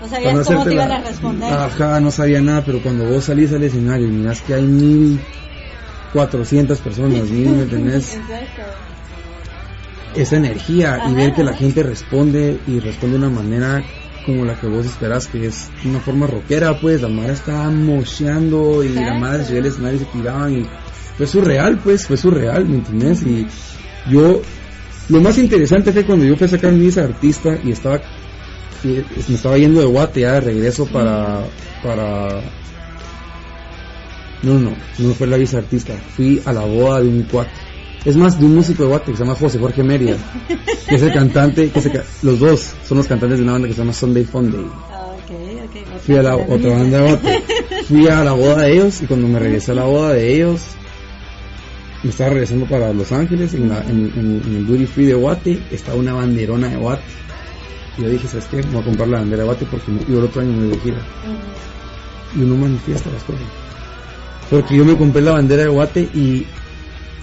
No 0.01 0.09
sabías 0.09 0.47
cómo 0.47 0.65
te 0.65 0.75
iban 0.75 0.91
a 0.93 1.01
responder. 1.01 1.53
Ajá, 1.53 2.01
no 2.01 2.11
sabía 2.11 2.41
nada, 2.43 2.65
pero 2.67 2.81
cuando 2.83 3.05
vos 3.05 3.25
salís 3.25 3.53
al 3.53 3.63
escenario 3.63 4.09
y 4.09 4.11
mirás 4.13 4.41
que 4.43 4.55
hay 4.55 4.67
mil 4.67 5.21
cuatrocientas 6.13 6.81
personas, 6.81 7.31
mil, 7.31 7.51
¿me 7.51 7.63
entendés? 7.63 8.19
Esa 10.15 10.37
energía 10.37 11.03
y 11.11 11.15
ver 11.15 11.35
que 11.35 11.45
la 11.45 11.55
gente 11.55 11.83
responde 11.83 12.59
y 12.67 12.81
responde 12.81 13.19
de 13.19 13.27
una 13.27 13.31
manera 13.35 13.85
como 14.27 14.45
la 14.45 14.59
que 14.59 14.67
vos 14.67 14.85
esperás, 14.85 15.29
que 15.29 15.47
es 15.47 15.71
una 15.85 16.01
forma 16.01 16.27
rockera, 16.27 16.79
pues 16.81 17.01
la 17.01 17.09
madre 17.09 17.35
estaba 17.35 17.71
mocheando 17.71 18.83
y 18.83 18.89
la 18.89 19.15
madre 19.15 19.45
subía 19.45 19.61
al 19.61 19.67
escenario 19.67 19.97
y 19.97 20.05
se 20.05 20.07
tiraban 20.07 20.53
y 20.53 20.67
fue 21.17 21.27
surreal, 21.27 21.79
pues, 21.79 22.07
fue 22.07 22.17
surreal, 22.17 22.67
¿me 22.67 22.77
entendés? 22.77 23.23
Y 23.23 23.47
yo, 24.11 24.43
lo 25.09 25.21
más 25.21 25.39
interesante 25.39 25.93
fue 25.93 26.05
cuando 26.05 26.25
yo 26.25 26.37
fui 26.37 26.47
a 26.47 26.51
sacar 26.51 26.73
mi 26.73 26.87
visa 26.87 27.03
de 27.03 27.15
artista 27.15 27.57
y 27.65 27.71
estaba, 27.71 28.01
y 28.83 28.89
me 29.29 29.37
estaba 29.37 29.57
yendo 29.57 29.81
de 29.81 29.87
Guate 29.87 30.21
ya 30.21 30.33
de 30.33 30.41
regreso 30.41 30.87
para, 30.87 31.45
para, 31.83 32.43
no, 34.43 34.59
no, 34.59 34.77
no 34.99 35.15
fue 35.15 35.29
la 35.29 35.37
visa 35.37 35.59
de 35.59 35.63
artista, 35.63 35.95
fui 36.17 36.43
a 36.45 36.53
la 36.53 36.63
boda 36.63 37.01
de 37.01 37.09
un 37.09 37.23
cuate. 37.23 37.66
Es 38.07 38.17
más, 38.17 38.39
de 38.39 38.47
un 38.47 38.55
músico 38.55 38.85
de 38.85 38.89
Guate 38.89 39.11
que 39.11 39.17
se 39.19 39.25
llama 39.25 39.37
José 39.37 39.59
Jorge 39.59 39.83
Mérida, 39.83 40.17
que 40.89 40.95
es 40.95 41.03
el 41.03 41.13
cantante, 41.13 41.71
que 41.71 41.81
se 41.81 41.91
los 42.23 42.39
dos 42.39 42.73
son 42.89 42.99
los 42.99 43.07
cantantes 43.09 43.39
de 43.39 43.43
una 43.45 43.53
banda 43.53 43.67
que 43.69 43.75
se 43.75 43.81
llama 43.81 43.93
Sunday 43.93 44.25
Funday. 44.25 44.65
Ah, 44.93 45.03
Ok, 45.19 45.33
ok. 45.65 46.01
Fui 46.07 46.17
a 46.17 46.23
la 46.23 46.37
otra 46.37 46.71
banda 46.71 46.99
de 47.01 47.09
Guate. 47.11 47.43
Fui 47.89 48.07
a 48.09 48.23
la 48.25 48.33
boda 48.33 48.63
de 48.63 48.73
ellos 48.75 49.03
y 49.03 49.07
cuando 49.07 49.27
me 49.29 49.39
regresé 49.41 49.73
a 49.73 49.75
la 49.75 49.85
boda 49.85 50.13
de 50.13 50.35
ellos, 50.35 50.61
me 52.05 52.11
estaba 52.11 52.31
regresando 52.31 52.67
para 52.67 52.93
Los 52.93 53.11
Ángeles, 53.11 53.55
en, 53.55 53.69
la- 53.69 53.81
en- 53.83 54.13
en- 54.17 54.43
en 54.47 54.57
el 54.57 54.67
Duty 54.67 54.87
Free 54.87 55.07
de 55.07 55.15
Guate, 55.15 55.59
estaba 55.73 55.99
una 55.99 56.13
banderona 56.15 56.69
de 56.69 56.77
Guate. 56.77 57.03
Y 57.99 58.03
yo 58.03 58.09
dije, 58.11 58.29
¿sabes 58.29 58.45
qué? 58.51 58.59
Me 58.59 58.63
voy 58.73 58.83
a 58.83 58.85
comprar 58.85 59.09
la 59.09 59.19
bandera 59.19 59.43
de 59.43 59.47
Guate 59.49 59.67
porque 59.69 59.91
me- 59.91 60.05
yo 60.05 60.19
el 60.21 60.25
otro 60.27 60.43
año 60.43 60.53
me 60.53 60.69
voy 60.69 60.79
gira. 60.81 60.99
Y 62.37 62.43
uno 62.43 62.55
manifiesta 62.57 63.11
las 63.11 63.23
cosas. 63.25 63.43
Porque 64.49 64.77
yo 64.77 64.85
me 64.85 64.97
compré 64.97 65.23
la 65.23 65.33
bandera 65.33 65.63
de 65.65 65.69
Guate 65.71 66.03
y 66.15 66.47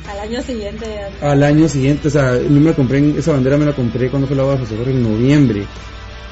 Al 0.09 0.19
año 0.19 0.41
siguiente. 0.41 0.85
ya- 1.21 1.31
al 1.31 1.43
año 1.43 1.67
siguiente, 1.69 2.07
o 2.07 2.11
sea, 2.11 2.37
yo 2.41 2.49
me 2.49 2.69
la 2.69 2.75
compré, 2.75 2.97
en- 2.99 3.17
esa 3.17 3.31
bandera 3.31 3.57
me 3.57 3.65
la 3.65 3.73
compré 3.73 4.09
cuando 4.09 4.27
fue 4.27 4.35
la 4.35 4.43
José 4.43 4.75
Jorge 4.75 4.91
en 4.91 5.03
noviembre, 5.03 5.65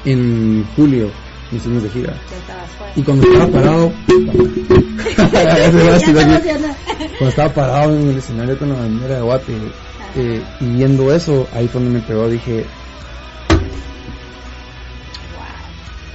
en 0.04 0.66
julio, 0.76 1.10
nos 1.50 1.62
fuimos 1.62 1.82
de 1.82 1.88
gira. 1.90 2.14
Y 2.96 3.02
cuando 3.02 3.26
estaba 3.26 3.46
parado, 3.50 3.92
cuando 7.18 7.28
estaba 7.28 7.54
parado 7.54 7.94
en 7.94 8.08
el 8.10 8.18
escenario 8.18 8.58
con 8.58 8.68
la 8.68 8.74
bandera 8.76 9.14
de 9.16 9.22
Guate 9.22 9.52
eh, 10.16 10.42
y 10.60 10.64
viendo 10.66 11.12
eso, 11.14 11.48
ahí 11.54 11.66
fue 11.68 11.80
donde 11.82 11.98
me 11.98 12.04
pegó, 12.06 12.28
dije, 12.28 12.66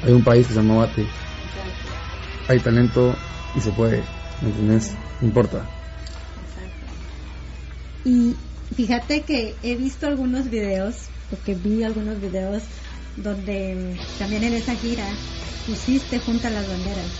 hay 0.06 0.14
un 0.14 0.24
país 0.24 0.48
que 0.48 0.54
se 0.54 0.60
llama 0.60 0.76
Guate, 0.76 1.06
hay 2.48 2.60
talento 2.60 3.16
y 3.56 3.62
se 3.62 3.72
puede, 3.72 4.04
¿me 4.42 4.50
entiendes? 4.50 4.94
No 5.22 5.28
importa. 5.28 5.62
Y 8.08 8.36
fíjate 8.74 9.22
que 9.22 9.56
he 9.64 9.76
visto 9.76 10.08
algunos 10.08 10.50
videos, 10.50 10.96
porque 11.30 11.56
vi 11.56 11.84
algunos 11.84 12.20
videos 12.22 12.64
donde 13.18 14.00
también 14.18 14.44
en 14.46 14.54
esa 14.54 14.76
gira 14.76 15.18
pusiste 15.66 16.20
junto 16.20 16.48
a 16.48 16.52
las 16.52 16.68
banderas, 16.70 17.12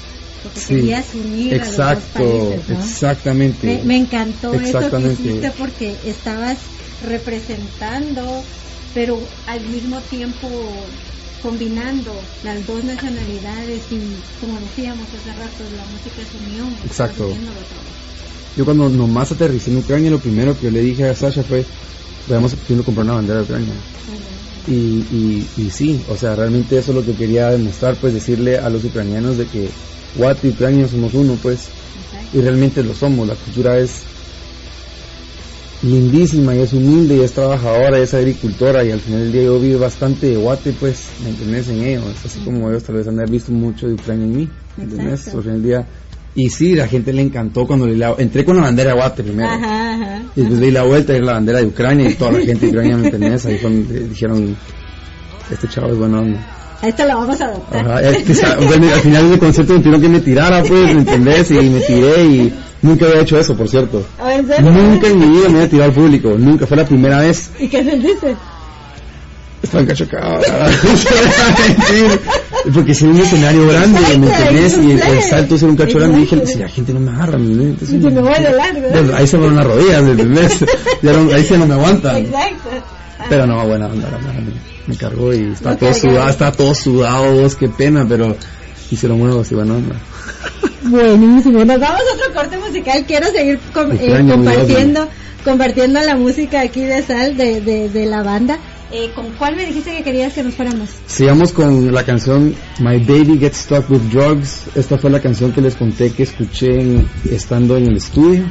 porque 0.42 0.62
Sí, 0.62 0.76
querías 0.76 1.14
unir 1.14 1.56
exacto, 1.56 1.84
a 1.84 1.92
los 1.92 2.04
dos 2.06 2.14
países, 2.14 2.70
¿no? 2.70 2.80
exactamente. 2.80 3.68
Me, 3.68 3.84
me 3.84 3.98
encantó 3.98 4.54
eso 4.54 4.80
que 4.92 5.08
hiciste 5.12 5.52
porque 5.58 5.98
estabas 6.06 6.58
representando, 7.02 8.44
pero 8.94 9.18
al 9.46 9.62
mismo 9.68 10.02
tiempo 10.04 10.88
combinando 11.42 12.14
las 12.44 12.66
dos 12.66 12.84
nacionalidades 12.84 13.92
y 13.92 14.22
como 14.40 14.60
decíamos 14.60 15.08
hace 15.14 15.34
rato, 15.34 15.64
la 15.64 15.86
música 15.86 16.22
es 16.22 16.34
unión. 16.34 16.78
Exacto. 16.86 17.28
Yo 18.58 18.66
cuando 18.66 18.90
nomás 18.90 19.32
aterricé 19.32 19.70
en 19.70 19.78
Ucrania, 19.78 20.10
lo 20.10 20.20
primero 20.20 20.58
que 20.58 20.66
yo 20.66 20.72
le 20.72 20.82
dije 20.82 21.08
a 21.08 21.14
Sasha 21.14 21.44
fue, 21.44 21.64
vamos 22.28 22.56
a 22.56 22.84
comprar 22.84 23.06
una 23.06 23.14
bandera 23.14 23.40
de 23.40 23.46
Ucrania. 23.46 23.76
Y, 24.66 24.74
y, 24.74 25.48
y 25.56 25.70
sí, 25.70 26.02
o 26.10 26.18
sea, 26.18 26.36
realmente 26.36 26.76
eso 26.76 26.92
es 26.92 26.98
lo 26.98 27.06
que 27.06 27.16
quería 27.16 27.52
demostrar, 27.52 27.98
pues 28.02 28.16
decirle 28.16 28.58
a 28.58 28.68
los 28.70 28.84
ucranianos 28.84 29.38
de 29.38 29.46
que 29.46 29.70
Guate 30.16 30.48
y 30.48 30.52
Ucrania 30.52 30.88
somos 30.88 31.14
uno, 31.14 31.38
pues, 31.40 31.70
y 32.34 32.42
realmente 32.42 32.82
lo 32.82 32.96
somos. 32.96 33.28
La 33.28 33.36
cultura 33.36 33.78
es 33.78 34.04
lindísima 35.84 36.56
y 36.56 36.62
es 36.62 36.74
humilde 36.74 37.16
y 37.16 37.22
es 37.22 37.34
trabajadora 37.34 38.00
y 38.00 38.02
es 38.02 38.14
agricultora 38.16 38.84
y 38.84 38.90
al 38.90 39.02
final 39.02 39.22
del 39.22 39.32
día 39.32 39.44
yo 39.44 39.60
vi 39.60 39.76
bastante 39.76 40.28
de 40.32 40.36
Guate, 40.36 40.74
pues, 40.74 41.12
¿me 41.24 41.30
entendés? 41.30 41.70
En 41.70 41.84
ellos, 41.84 42.26
así 42.26 42.40
como 42.40 42.72
ellos 42.72 42.84
tal 42.84 42.96
vez 42.96 43.08
han 43.08 43.24
visto 43.30 43.52
mucho 43.52 43.88
de 43.88 43.94
Ucrania 43.94 44.26
en 44.26 44.36
mí, 44.36 44.50
¿me 44.78 44.84
entendés? 44.86 45.28
Al 45.28 45.44
final 45.44 45.62
del 45.62 45.64
día. 45.64 45.88
Y 46.40 46.50
sí, 46.52 46.76
la 46.76 46.88
gente 46.88 47.12
le 47.12 47.24
encantó 47.24 47.66
cuando 47.66 47.88
le 47.88 47.98
la- 47.98 48.14
entré 48.20 48.46
con 48.46 48.56
la 48.58 48.62
bandera 48.62 48.92
de 48.92 48.96
Guate 48.96 49.24
primero. 49.24 49.50
Ajá, 49.50 49.94
ajá. 49.96 50.22
Y 50.36 50.42
después 50.42 50.62
di 50.62 50.70
la 50.72 50.84
vuelta 50.84 51.14
y 51.14 51.16
era 51.16 51.26
la 51.26 51.34
bandera 51.34 51.60
de 51.60 51.66
Ucrania 51.66 52.10
y 52.10 52.14
toda 52.14 52.32
la 52.34 52.40
gente 52.46 52.68
de 52.68 52.72
Ucrania, 52.72 52.96
¿me 52.98 53.06
entendés? 53.08 53.46
Ahí 53.48 53.58
fue 53.58 53.72
donde 53.72 54.00
dijeron, 54.08 54.56
este 55.52 55.68
chavo 55.68 55.88
es 55.88 55.98
bueno. 55.98 56.24
A 56.80 56.88
esto 56.90 57.08
lo 57.08 57.18
vamos 57.18 57.42
a 57.42 57.46
adoptar. 57.46 57.80
Ajá, 57.90 58.02
es 58.04 58.18
que, 58.24 58.36
sa- 58.36 58.56
bueno, 58.58 58.88
al 58.94 59.00
final 59.02 59.30
del 59.32 59.40
concierto 59.40 59.74
me 59.74 59.80
pidieron 59.80 60.02
que 60.02 60.10
me 60.10 60.20
tirara, 60.20 60.60
pues, 60.64 60.94
¿me 60.94 61.00
entendés? 61.02 61.50
Y 61.50 61.56
me 61.56 61.80
tiré 61.82 62.24
y 62.26 62.54
nunca 62.84 63.08
había 63.08 63.22
hecho 63.22 63.40
eso, 63.40 63.58
por 63.58 63.68
cierto. 63.68 64.06
Oh, 64.24 64.30
¿en 64.30 64.46
serio? 64.48 64.72
Nunca 64.72 65.08
en 65.08 65.18
mi 65.20 65.26
vida 65.40 65.50
me 65.50 65.56
había 65.56 65.70
tirado 65.70 65.90
al 65.90 65.96
público, 65.96 66.36
nunca, 66.38 66.68
fue 66.68 66.78
la 66.78 66.86
primera 66.86 67.20
vez. 67.22 67.50
¿Y 67.60 67.68
qué 67.68 67.84
sentiste? 67.84 68.36
Estaba 69.64 69.82
encachacado. 69.84 70.40
Porque 72.74 72.94
si 72.94 73.06
un 73.06 73.18
escenario 73.18 73.68
grande, 73.68 74.00
¿me 74.18 74.28
entendés? 74.28 74.78
Y 74.78 74.92
el, 74.92 75.22
salto 75.22 75.56
es 75.56 75.62
un 75.64 75.76
cacho 75.76 75.98
grande 76.00 76.18
y 76.18 76.22
dije, 76.22 76.46
si 76.46 76.58
la 76.60 76.68
gente 76.70 76.94
no 76.94 77.00
me 77.00 77.12
agarra, 77.12 77.38
¿me 77.38 77.46
entendés? 77.54 77.82
Y 77.84 77.86
se 78.02 78.10
me 78.10 78.22
voy 78.22 78.34
de 78.34 78.52
largo. 78.52 78.90
Bueno, 78.90 79.16
ahí 79.16 79.28
se 79.28 79.38
van 79.38 79.56
las 79.56 79.66
rodillas, 79.66 80.04
¿me 80.04 80.12
entendés? 80.12 80.66
Ya 81.02 81.14
no- 81.14 81.34
ahí 81.34 81.44
se 81.44 81.58
no 81.58 81.66
me 81.68 81.74
aguantan. 81.76 82.18
Exacto. 82.18 82.70
Pero 83.30 83.48
no, 83.48 83.66
buena 83.68 83.88
onda, 83.88 84.10
la 84.12 84.18
madre 84.20 84.42
me, 84.42 84.52
me 84.88 84.96
cargó 84.98 85.34
y 85.34 85.52
está 85.54 85.76
todo 85.76 85.94
sudado, 85.94 86.30
está 86.30 86.52
todo 86.52 86.74
sudado, 86.76 87.34
vos, 87.42 87.56
qué 87.56 87.68
pena, 87.68 88.06
pero 88.08 88.36
hicieron 88.92 89.20
buenos 89.20 89.52
y 89.52 89.56
buena 89.56 89.74
onda. 89.74 89.96
Buenísimo. 90.84 91.66
Nos 91.66 91.80
vamos 91.80 92.02
a 92.02 92.16
otro 92.16 92.34
corte 92.34 92.58
musical. 92.58 93.04
Quiero 93.06 93.28
seguir 93.32 93.60
com- 93.74 93.92
eh, 94.00 94.26
compartiendo, 94.30 95.08
compartiendo 95.44 96.00
la 96.02 96.16
música 96.16 96.62
aquí 96.62 96.82
de 96.82 97.02
Sal, 97.04 97.36
de, 97.38 97.62
de, 97.62 97.90
de 97.90 98.06
la 98.06 98.24
banda. 98.24 98.58
Eh, 98.92 99.12
¿Con 99.14 99.32
cuál 99.32 99.56
me 99.58 99.66
dijiste 99.66 99.92
que 99.98 100.04
querías 100.04 100.32
que 100.34 100.44
nos 100.44 100.54
fuéramos? 100.54 100.90
Sigamos 101.08 101.52
con 101.52 101.94
la 101.94 102.04
canción 102.06 102.56
My 102.80 102.98
Baby 103.00 103.38
Gets 103.38 103.58
Stuck 103.58 103.90
with 103.90 104.00
Drugs. 104.14 104.62
Esta 104.76 104.98
fue 104.98 105.10
la 105.10 105.20
canción 105.22 105.52
que 105.52 105.60
les 105.62 105.76
conté 105.76 106.12
que 106.12 106.24
escuché 106.24 106.68
en- 106.80 107.08
estando 107.30 107.76
en 107.76 107.88
el 107.88 107.98
estudio. 107.98 108.46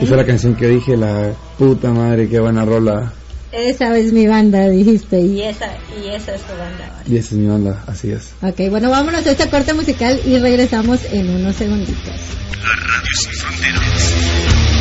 Y 0.00 0.06
fue 0.06 0.16
la 0.16 0.24
canción 0.24 0.54
que 0.54 0.68
dije, 0.68 0.96
la 0.96 1.32
puta 1.58 1.90
madre, 1.90 2.26
qué 2.28 2.40
buena 2.40 2.64
rola. 2.64 3.12
Esa 3.52 3.94
es 3.98 4.14
mi 4.14 4.26
banda, 4.26 4.66
dijiste. 4.70 5.20
Y 5.20 5.42
esa, 5.42 5.66
y 6.02 6.08
esa 6.08 6.36
es 6.36 6.40
tu 6.40 6.52
banda. 6.56 7.02
Y 7.06 7.16
esa 7.18 7.34
es 7.34 7.40
mi 7.40 7.46
banda, 7.48 7.84
así 7.86 8.10
es. 8.10 8.30
Ok, 8.40 8.70
bueno, 8.70 8.88
vámonos 8.88 9.26
a 9.26 9.30
este 9.30 9.46
corte 9.50 9.74
musical 9.74 10.18
y 10.24 10.38
regresamos 10.38 11.00
en 11.12 11.28
unos 11.28 11.54
segunditos. 11.56 11.96
La 12.06 12.68
radio 12.70 13.10
sin 13.20 13.32
fronteras. 13.34 14.71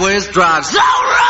Stuck 0.00 0.24
with 0.26 0.32
drugs. 0.32 1.29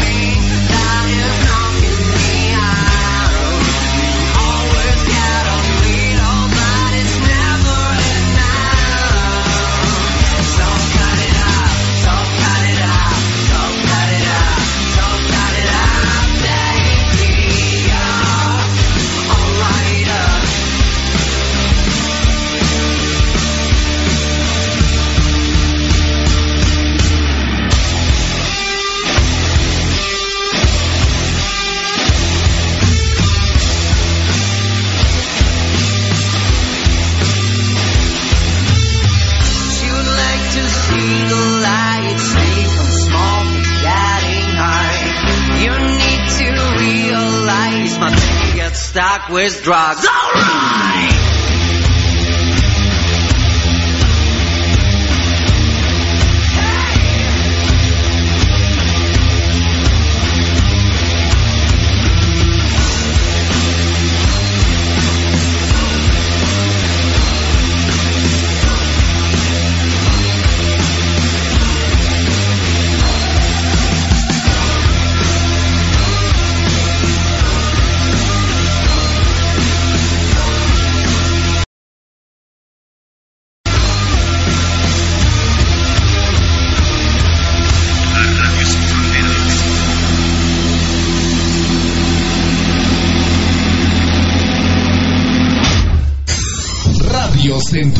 stuck 49.31 49.33
with 49.33 49.63
drugs. 49.63 50.05
Alright! 50.05 51.20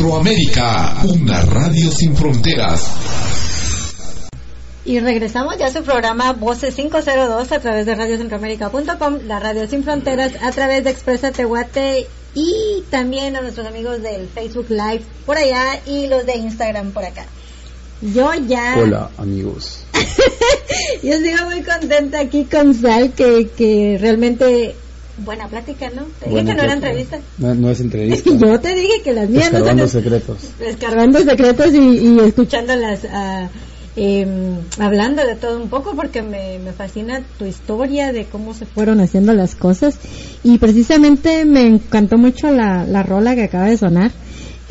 Centroamérica, 0.02 0.96
una 1.04 1.42
radio 1.42 1.88
sin 1.92 2.16
fronteras. 2.16 2.90
Y 4.84 4.98
regresamos 4.98 5.56
ya 5.58 5.66
a 5.66 5.72
su 5.72 5.84
programa 5.84 6.32
Voces 6.32 6.74
502 6.74 7.52
a 7.52 7.60
través 7.60 7.86
de 7.86 7.94
radiocentroamérica.com, 7.94 9.18
la 9.28 9.38
radio 9.38 9.68
sin 9.68 9.84
fronteras, 9.84 10.32
a 10.42 10.50
través 10.50 10.82
de 10.82 10.90
Expresa 10.90 11.30
Tehuate 11.30 12.08
y 12.34 12.82
también 12.90 13.36
a 13.36 13.42
nuestros 13.42 13.64
amigos 13.64 14.02
del 14.02 14.26
Facebook 14.26 14.66
Live 14.70 15.02
por 15.24 15.36
allá 15.36 15.80
y 15.86 16.08
los 16.08 16.26
de 16.26 16.34
Instagram 16.34 16.90
por 16.90 17.04
acá. 17.04 17.24
Yo 18.00 18.34
ya... 18.48 18.74
Hola, 18.78 19.08
amigos. 19.18 19.84
Yo 21.04 21.16
sigo 21.18 21.44
muy 21.44 21.62
contenta 21.62 22.18
aquí 22.18 22.44
con 22.46 22.74
Sal, 22.74 23.12
que, 23.12 23.50
que 23.56 23.98
realmente... 24.00 24.74
Buena 25.18 25.46
plática, 25.46 25.90
¿no? 25.94 26.04
Te 26.20 26.30
dije 26.30 26.44
que 26.44 26.54
no 26.54 26.62
era 26.62 26.72
entrevista. 26.72 27.18
No, 27.36 27.54
no 27.54 27.70
es 27.70 27.80
entrevista. 27.80 28.30
Yo 28.40 28.60
te 28.60 28.74
dije 28.74 29.02
que 29.04 29.12
las 29.12 29.28
mías 29.28 29.52
no 29.52 29.58
son 29.64 29.88
secretos. 29.88 30.38
descargando 30.58 31.18
secretos 31.20 31.74
y, 31.74 31.78
y 31.78 32.18
escuchándolas, 32.20 33.00
ah, 33.12 33.48
em, 33.94 34.56
hablando 34.78 35.22
de 35.26 35.34
todo 35.36 35.60
un 35.60 35.68
poco, 35.68 35.94
porque 35.94 36.22
me, 36.22 36.58
me 36.60 36.72
fascina 36.72 37.20
tu 37.38 37.44
historia 37.44 38.10
de 38.12 38.24
cómo 38.24 38.54
se 38.54 38.64
fueron 38.64 39.00
haciendo 39.00 39.34
las 39.34 39.54
cosas. 39.54 39.98
Y 40.42 40.56
precisamente 40.56 41.44
me 41.44 41.66
encantó 41.66 42.16
mucho 42.16 42.50
la, 42.50 42.86
la 42.86 43.02
rola 43.02 43.34
que 43.34 43.44
acaba 43.44 43.66
de 43.66 43.76
sonar. 43.76 44.12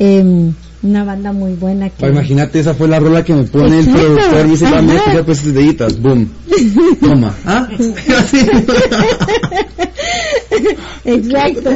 Em, 0.00 0.52
una 0.82 1.04
banda 1.04 1.32
muy 1.32 1.54
buena 1.54 1.88
que... 1.90 2.06
Imagínate, 2.06 2.58
esa 2.58 2.74
fue 2.74 2.88
la 2.88 2.98
rola 2.98 3.22
que 3.22 3.32
me 3.32 3.44
pone 3.44 3.78
el 3.78 3.86
productor. 3.88 4.44
Me 4.44 4.50
dice, 4.50 4.64
vamos, 4.64 4.94
ya 5.14 5.24
pues 5.24 5.54
deditas, 5.54 6.00
boom. 6.00 6.28
Toma. 7.00 7.32
¿Ah? 7.46 7.68
Exacto. 11.04 11.70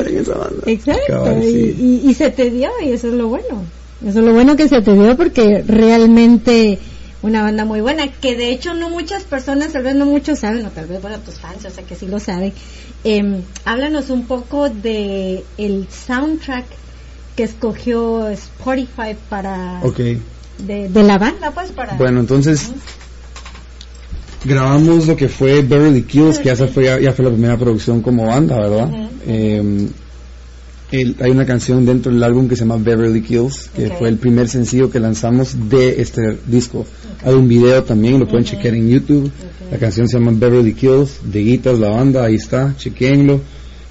Exacto, 0.67 1.03
Cabal, 1.09 1.43
y, 1.45 1.53
sí. 1.53 1.77
y- 2.05 2.11
y 2.11 2.15
se 2.15 2.31
te 2.31 2.51
dio, 2.51 2.71
y 2.85 2.91
eso 2.91 3.09
es 3.09 3.15
lo 3.15 3.29
bueno. 3.29 3.65
Eso 4.05 4.19
es 4.21 4.25
lo 4.25 4.33
bueno 4.33 4.57
que 4.57 4.69
se 4.69 4.81
te 4.83 4.93
dio 4.93 5.17
porque 5.17 5.63
realmente 5.67 6.79
una 7.23 7.43
banda 7.43 7.65
muy 7.65 7.81
buena, 7.81 8.07
que 8.09 8.37
de 8.37 8.51
hecho 8.53 8.75
no 8.75 8.91
muchas 8.91 9.25
personas, 9.25 9.73
tal 9.73 9.83
vez 9.83 9.95
no 9.97 10.07
muchos 10.07 10.39
saben, 10.41 10.65
o 10.67 10.71
tal 10.71 10.87
vez, 10.87 11.01
bueno, 11.03 11.19
tus 11.21 11.35
fans, 11.37 11.65
o 11.65 11.71
sea 11.71 11.83
que 11.85 11.97
sí 11.97 12.07
lo 12.07 12.21
saben. 12.21 12.53
Em, 13.05 13.43
háblanos 13.65 14.11
un 14.11 14.27
poco 14.27 14.69
de 14.69 15.43
el 15.59 15.89
soundtrack 15.91 16.67
que 17.35 17.43
escogió 17.45 18.29
Spotify 18.29 19.17
para 19.29 19.81
Ok. 19.83 19.99
de, 19.99 20.89
de 20.89 21.03
la 21.03 21.19
banda, 21.19 21.51
pues 21.53 21.73
para 21.73 21.95
Bueno, 21.97 22.21
entonces 22.21 22.71
grabamos 24.47 25.07
lo 25.07 25.17
que 25.17 25.29
fue 25.29 25.63
Beverly 25.63 26.03
Kills, 26.03 26.39
que 26.39 26.55
fue, 26.57 26.85
ya, 26.85 26.99
ya 27.01 27.13
fue 27.13 27.25
la 27.25 27.31
primera 27.31 27.57
producción 27.59 28.01
como 28.03 28.27
banda, 28.27 28.57
¿verdad? 28.59 28.91
Eh, 29.27 29.89
el- 30.93 31.17
hay 31.21 31.31
una 31.31 31.45
canción 31.45 31.85
dentro 31.85 32.13
del 32.13 32.23
álbum 32.23 32.49
que 32.49 32.55
se 32.57 32.61
llama 32.63 32.77
Beverly 32.77 33.23
Kills, 33.23 33.71
que 33.75 33.91
fue 33.91 34.09
el 34.09 34.17
primer 34.19 34.49
sencillo 34.49 34.91
que 34.91 35.01
lanzamos 35.01 35.69
de 35.69 36.01
este 36.01 36.39
disco. 36.47 36.87
Hay 37.25 37.35
un 37.35 37.49
video 37.49 37.83
también, 37.83 38.21
lo 38.21 38.29
pueden 38.29 38.45
chequear 38.45 38.75
en 38.75 38.89
YouTube. 38.89 39.31
La 39.71 39.79
canción 39.79 40.07
se 40.09 40.19
llama 40.19 40.33
Beverly 40.35 40.75
Kills, 40.75 41.19
de 41.25 41.41
Guitas, 41.43 41.79
la 41.79 41.89
banda, 41.91 42.25
ahí 42.25 42.37
está, 42.37 42.75
chequenlo. 42.77 43.41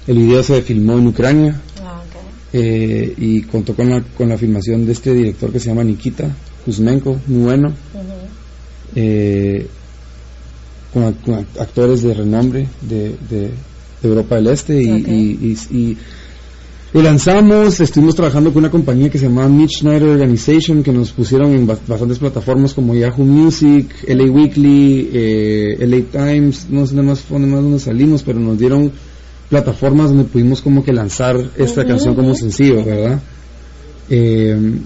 El 0.06 0.18
video 0.18 0.42
se 0.42 0.62
filmó 0.62 0.96
en 0.98 1.06
Ucrania. 1.08 1.60
Ah, 1.84 2.02
eh, 2.52 3.12
y 3.18 3.42
contó 3.42 3.74
con 3.74 3.90
la, 3.90 4.00
con 4.16 4.28
la 4.30 4.38
filmación 4.38 4.86
de 4.86 4.92
este 4.92 5.12
director 5.12 5.52
que 5.52 5.60
se 5.60 5.68
llama 5.68 5.84
Nikita 5.84 6.34
Kuzmenko, 6.64 7.20
muy 7.26 7.42
bueno. 7.44 7.74
Eh, 8.94 9.66
con, 10.96 11.04
ac- 11.04 11.20
con 11.26 11.34
ac- 11.34 11.60
actores 11.60 12.02
de 12.02 12.14
renombre 12.14 12.68
de, 12.80 13.10
de- 13.28 13.50
de 14.00 14.08
Europa 14.08 14.36
del 14.36 14.46
Este 14.46 14.80
y, 14.82 14.86
y- 14.88 15.56
y- 15.70 15.76
y- 15.78 15.96
y 16.94 17.02
lanzamos, 17.02 17.78
estuvimos 17.80 18.14
trabajando 18.14 18.50
con 18.50 18.60
una 18.60 18.70
compañía 18.70 19.10
que 19.10 19.18
se 19.18 19.26
llamaba 19.26 19.48
Mitch 19.50 19.80
Schneider 19.80 20.08
Organization 20.08 20.82
que 20.82 20.92
nos 20.92 21.10
pusieron 21.10 21.52
en 21.52 21.66
ba- 21.66 21.76
bastantes 21.86 22.18
plataformas 22.18 22.72
como 22.72 22.94
Yahoo 22.94 23.24
Music, 23.26 23.90
LA 24.08 24.24
Weekly, 24.32 25.10
eh, 25.12 25.76
LA 25.80 26.00
Times, 26.10 26.68
no 26.70 26.86
sé 26.86 26.94
nada 26.94 27.08
más, 27.08 27.30
nada 27.30 27.46
más 27.46 27.62
donde 27.62 27.78
salimos, 27.78 28.22
pero 28.22 28.38
nos 28.40 28.58
dieron 28.58 28.90
plataformas 29.50 30.08
donde 30.08 30.24
pudimos 30.24 30.62
como 30.62 30.82
que 30.82 30.94
lanzar 30.94 31.36
esta 31.58 31.84
canción 31.84 32.14
como 32.14 32.34
sencillo, 32.34 32.82
¿verdad? 32.82 33.20
Eh, 34.08 34.78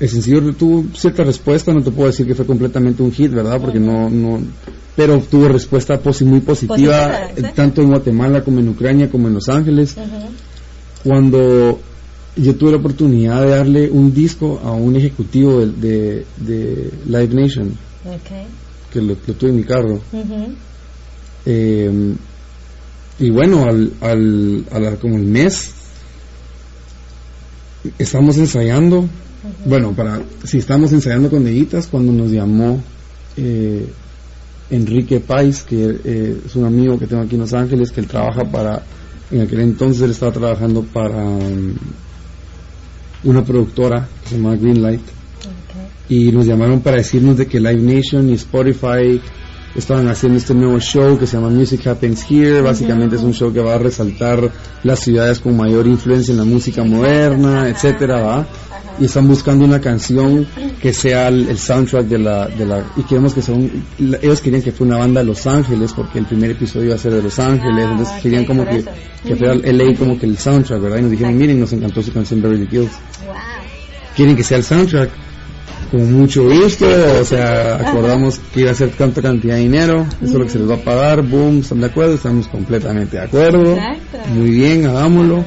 el 0.00 0.08
sencillo 0.08 0.52
tuvo 0.54 0.84
cierta 0.94 1.22
respuesta, 1.24 1.72
no 1.72 1.82
te 1.82 1.90
puedo 1.90 2.08
decir 2.08 2.26
que 2.26 2.34
fue 2.34 2.46
completamente 2.46 3.02
un 3.02 3.12
hit, 3.12 3.30
¿verdad? 3.32 3.60
Porque 3.60 3.80
no, 3.80 4.08
no, 4.10 4.40
pero 4.98 5.20
tuvo 5.20 5.46
respuesta 5.46 6.00
muy 6.24 6.40
positiva, 6.40 6.74
Positiva, 6.76 7.30
eh, 7.36 7.52
tanto 7.54 7.82
en 7.82 7.88
Guatemala 7.90 8.42
como 8.42 8.58
en 8.58 8.68
Ucrania 8.68 9.08
como 9.08 9.28
en 9.28 9.34
Los 9.34 9.48
Ángeles. 9.48 9.94
Cuando 11.04 11.78
yo 12.34 12.56
tuve 12.56 12.72
la 12.72 12.78
oportunidad 12.78 13.42
de 13.44 13.50
darle 13.50 13.90
un 13.90 14.12
disco 14.12 14.58
a 14.60 14.72
un 14.72 14.96
ejecutivo 14.96 15.60
de, 15.60 15.66
de, 15.70 16.26
de 16.38 16.90
Live 17.06 17.28
Nation, 17.32 17.78
que 18.92 19.00
lo, 19.00 19.16
lo 19.24 19.34
tuve 19.34 19.50
en 19.50 19.56
mi 19.56 19.62
carro, 19.62 20.00
eh, 21.46 22.14
y 23.20 23.30
bueno, 23.30 23.62
al, 23.66 23.92
al, 24.00 24.64
a 24.72 24.80
la- 24.80 24.96
como 24.96 25.16
el 25.16 25.26
mes, 25.26 25.74
estamos 28.00 28.36
ensayando, 28.38 29.08
bueno, 29.64 29.92
para, 29.94 30.20
si 30.44 30.58
estamos 30.58 30.92
ensayando 30.92 31.30
con 31.30 31.44
Deditas, 31.44 31.86
cuando 31.86 32.12
nos 32.12 32.32
llamó 32.32 32.82
eh, 33.36 33.86
Enrique 34.70 35.20
Pais, 35.20 35.62
que 35.62 35.98
eh, 36.04 36.40
es 36.44 36.56
un 36.56 36.64
amigo 36.64 36.98
que 36.98 37.06
tengo 37.06 37.22
aquí 37.22 37.34
en 37.36 37.40
Los 37.42 37.54
Ángeles, 37.54 37.90
que 37.90 38.00
él 38.00 38.06
trabaja 38.06 38.44
para, 38.44 38.82
en 39.30 39.42
aquel 39.42 39.60
entonces 39.60 40.02
él 40.02 40.10
estaba 40.10 40.32
trabajando 40.32 40.82
para 40.82 41.22
um, 41.22 41.74
una 43.24 43.44
productora 43.44 44.08
que 44.22 44.30
se 44.30 44.36
llama 44.36 44.56
Greenlight, 44.56 45.00
y 46.08 46.32
nos 46.32 46.46
llamaron 46.46 46.80
para 46.80 46.96
decirnos 46.96 47.36
de 47.36 47.46
que 47.46 47.60
Live 47.60 47.82
Nation 47.82 48.28
y 48.30 48.34
Spotify 48.34 49.20
estaban 49.74 50.08
haciendo 50.08 50.38
este 50.38 50.54
nuevo 50.54 50.80
show 50.80 51.18
que 51.18 51.26
se 51.26 51.36
llama 51.36 51.50
Music 51.50 51.86
Happens 51.86 52.24
Here. 52.28 52.62
Básicamente 52.62 53.16
es 53.16 53.22
un 53.22 53.32
show 53.32 53.52
que 53.52 53.60
va 53.60 53.74
a 53.74 53.78
resaltar 53.78 54.50
las 54.82 55.00
ciudades 55.00 55.38
con 55.40 55.56
mayor 55.56 55.86
influencia 55.86 56.32
en 56.32 56.38
la 56.38 56.44
música 56.44 56.82
moderna, 56.82 57.68
etcétera, 57.68 58.22
¿va? 58.22 58.46
Y 59.00 59.04
están 59.04 59.28
buscando 59.28 59.64
una 59.64 59.80
canción 59.80 60.46
que 60.82 60.92
sea 60.92 61.28
el, 61.28 61.48
el 61.48 61.58
soundtrack 61.58 62.06
de 62.06 62.18
la, 62.18 62.48
de 62.48 62.66
la, 62.66 62.82
y 62.96 63.02
queremos 63.02 63.32
que 63.32 63.42
sea 63.42 63.54
un, 63.54 63.84
ellos 64.20 64.40
querían 64.40 64.60
que 64.62 64.72
fuera 64.72 64.94
una 64.94 64.98
banda 65.04 65.20
de 65.20 65.26
Los 65.26 65.46
Ángeles, 65.46 65.92
porque 65.94 66.18
el 66.18 66.26
primer 66.26 66.50
episodio 66.50 66.86
iba 66.86 66.94
a 66.96 66.98
ser 66.98 67.12
de 67.14 67.22
Los 67.22 67.38
Ángeles, 67.38 67.84
Ah, 67.86 67.90
entonces 67.92 68.22
querían 68.22 68.44
como 68.44 68.64
que, 68.66 68.76
eso. 68.78 68.90
que 69.24 69.36
fuera 69.36 69.54
LA 69.54 69.94
como 69.96 70.18
que 70.18 70.26
el 70.26 70.36
soundtrack, 70.36 70.80
¿verdad? 70.80 70.98
Y 70.98 71.02
nos 71.02 71.10
dijeron, 71.12 71.36
miren, 71.38 71.60
nos 71.60 71.72
encantó 71.72 72.02
su 72.02 72.12
canción 72.12 72.42
Beverly 72.42 72.68
Hills 72.72 72.90
Wow. 73.26 73.34
quieren 74.16 74.34
que 74.36 74.42
sea 74.42 74.58
el 74.58 74.64
soundtrack. 74.64 75.10
Con 75.92 76.12
mucho 76.12 76.42
gusto, 76.44 76.86
o 77.18 77.24
sea, 77.24 77.76
acordamos 77.76 78.38
que 78.52 78.60
iba 78.60 78.70
a 78.72 78.74
ser 78.74 78.90
tanta 78.90 79.22
cantidad 79.22 79.54
de 79.54 79.60
dinero, 79.62 80.04
eso 80.20 80.32
es 80.32 80.32
lo 80.34 80.44
que 80.44 80.50
se 80.50 80.58
les 80.58 80.68
va 80.68 80.74
a 80.74 80.78
pagar, 80.78 81.22
boom, 81.22 81.60
¿están 81.60 81.80
de 81.80 81.86
acuerdo? 81.86 82.12
Estamos 82.14 82.46
completamente 82.48 83.16
de 83.16 83.22
acuerdo. 83.22 83.72
Exacto. 83.72 84.18
Muy 84.34 84.50
bien, 84.50 84.84
hagámoslo. 84.86 85.44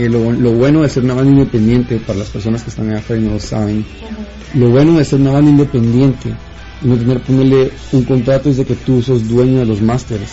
Y 0.00 0.08
lo, 0.08 0.32
lo 0.32 0.52
bueno 0.52 0.82
de 0.82 0.88
ser 0.88 1.04
una 1.04 1.14
banda 1.14 1.30
independiente, 1.32 1.98
para 1.98 2.18
las 2.20 2.28
personas 2.30 2.62
que 2.62 2.70
están 2.70 2.88
allá 2.88 2.98
afuera 3.00 3.20
y 3.20 3.24
no 3.26 3.32
lo 3.32 3.40
saben, 3.40 3.84
lo 4.54 4.70
bueno 4.70 4.96
de 4.98 5.04
ser 5.04 5.20
una 5.20 5.32
banda 5.32 5.50
independiente 5.50 6.32
y 6.82 6.88
no 6.88 6.96
tener 6.96 7.18
que 7.18 7.24
ponerle 7.32 7.70
un 7.92 8.04
contrato 8.04 8.48
es 8.48 8.56
de 8.56 8.64
que 8.64 8.74
tú 8.76 9.02
sos 9.02 9.28
dueño 9.28 9.58
de 9.58 9.66
los 9.66 9.82
masters 9.82 10.30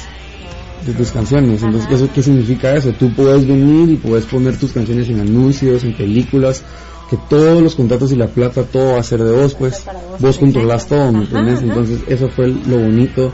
de 0.86 0.93
tus 0.93 1.11
canciones. 1.11 1.61
Entonces, 1.63 1.89
¿eso 1.91 2.09
qué 2.13 2.24
significa 2.24 2.76
eso? 2.76 2.91
Tú 2.93 3.11
puedes 3.11 3.45
venir 3.45 3.89
y 3.89 3.95
puedes 3.97 4.26
poner 4.26 4.55
tus 4.57 4.72
canciones 4.72 5.09
en 5.09 5.20
anuncios, 5.20 5.84
en 5.84 5.93
películas, 5.93 6.63
que 7.09 7.18
todos 7.30 7.61
los 7.61 7.76
contratos 7.76 8.11
y 8.11 8.15
la 8.15 8.28
plata, 8.28 8.63
todo 8.63 8.93
va 8.93 8.99
a 8.99 9.03
ser 9.03 9.24
de 9.24 9.32
vos, 9.36 9.53
pues. 9.55 9.84
vos, 10.11 10.22
Vos 10.22 10.38
controlas 10.38 10.84
exacto. 10.84 10.95
todo, 11.03 11.11
¿me 11.13 11.24
entiendes? 11.26 11.61
Entonces, 11.61 11.99
eso 12.07 12.30
fue 12.30 12.47
lo 12.47 12.78
bonito 12.80 13.34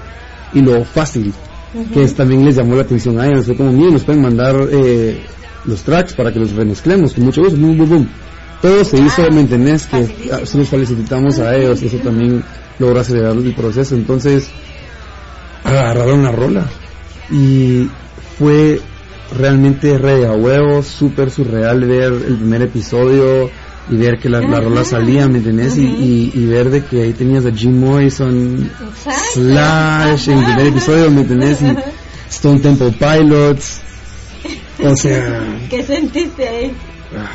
y 0.53 0.61
lo 0.61 0.83
fácil, 0.85 1.33
que 1.93 2.03
es- 2.03 2.13
también 2.15 2.45
les 2.45 2.55
llamó 2.55 2.75
la 2.75 2.83
atención 2.83 3.19
a 3.19 3.27
ellos. 3.27 3.45
Fue 3.45 3.55
como, 3.55 3.71
miren, 3.71 3.93
nos 3.93 4.03
pueden 4.03 4.21
mandar 4.21 4.55
eh, 4.71 5.21
los 5.65 5.83
tracks 5.83 6.13
para 6.13 6.31
que 6.31 6.39
los 6.39 6.51
remezclemos, 6.53 7.13
con 7.13 7.25
mucho 7.25 7.41
gusto, 7.41 7.57
boom, 7.57 7.77
boom, 7.77 7.89
boom. 7.89 8.09
Todo 8.61 8.83
se 8.85 8.97
hizo, 8.97 9.29
¿me 9.31 9.41
entendés? 9.41 9.85
Que 9.85 10.03
facilísimo. 10.03 10.45
se 10.45 10.57
los 10.57 10.69
felicitamos 10.69 11.39
a 11.39 11.55
ellos 11.55 11.81
eso 11.81 11.97
también 11.97 12.43
logra 12.79 13.01
acelerar 13.01 13.35
el 13.35 13.53
proceso. 13.53 13.95
Entonces, 13.95 14.47
agarraron 15.63 16.19
una 16.19 16.31
rola 16.31 16.65
y 17.29 17.89
fue 18.37 18.79
realmente 19.37 19.97
re 19.97 20.25
a 20.25 20.31
huevo, 20.33 20.83
súper 20.83 21.31
surreal 21.31 21.85
ver 21.85 22.13
el 22.13 22.37
primer 22.37 22.61
episodio 22.63 23.49
y 23.89 23.97
ver 23.97 24.17
que 24.17 24.29
la, 24.29 24.39
la 24.39 24.61
rola 24.61 24.85
salía, 24.85 25.27
¿me 25.27 25.39
entendés? 25.39 25.77
Y, 25.77 25.85
y, 25.85 26.31
y 26.33 26.45
ver 26.45 26.69
de 26.69 26.85
que 26.85 27.03
ahí 27.03 27.13
tenías 27.13 27.45
a 27.45 27.51
Jim 27.51 27.79
Morrison. 27.79 28.69
Slash 29.33 30.29
en 30.29 30.37
el 30.37 30.45
primer 30.45 30.67
episodio, 30.67 31.11
¿me 31.11 31.21
entendés? 31.21 31.61
Y 31.61 31.75
Stone 32.29 32.59
Temple 32.59 32.93
Pilots, 32.97 33.81
o 34.87 34.95
sea, 34.95 35.43
¿Qué 35.69 35.83
sentiste 35.83 36.47
ahí? 36.47 36.71
ah, 37.17 37.29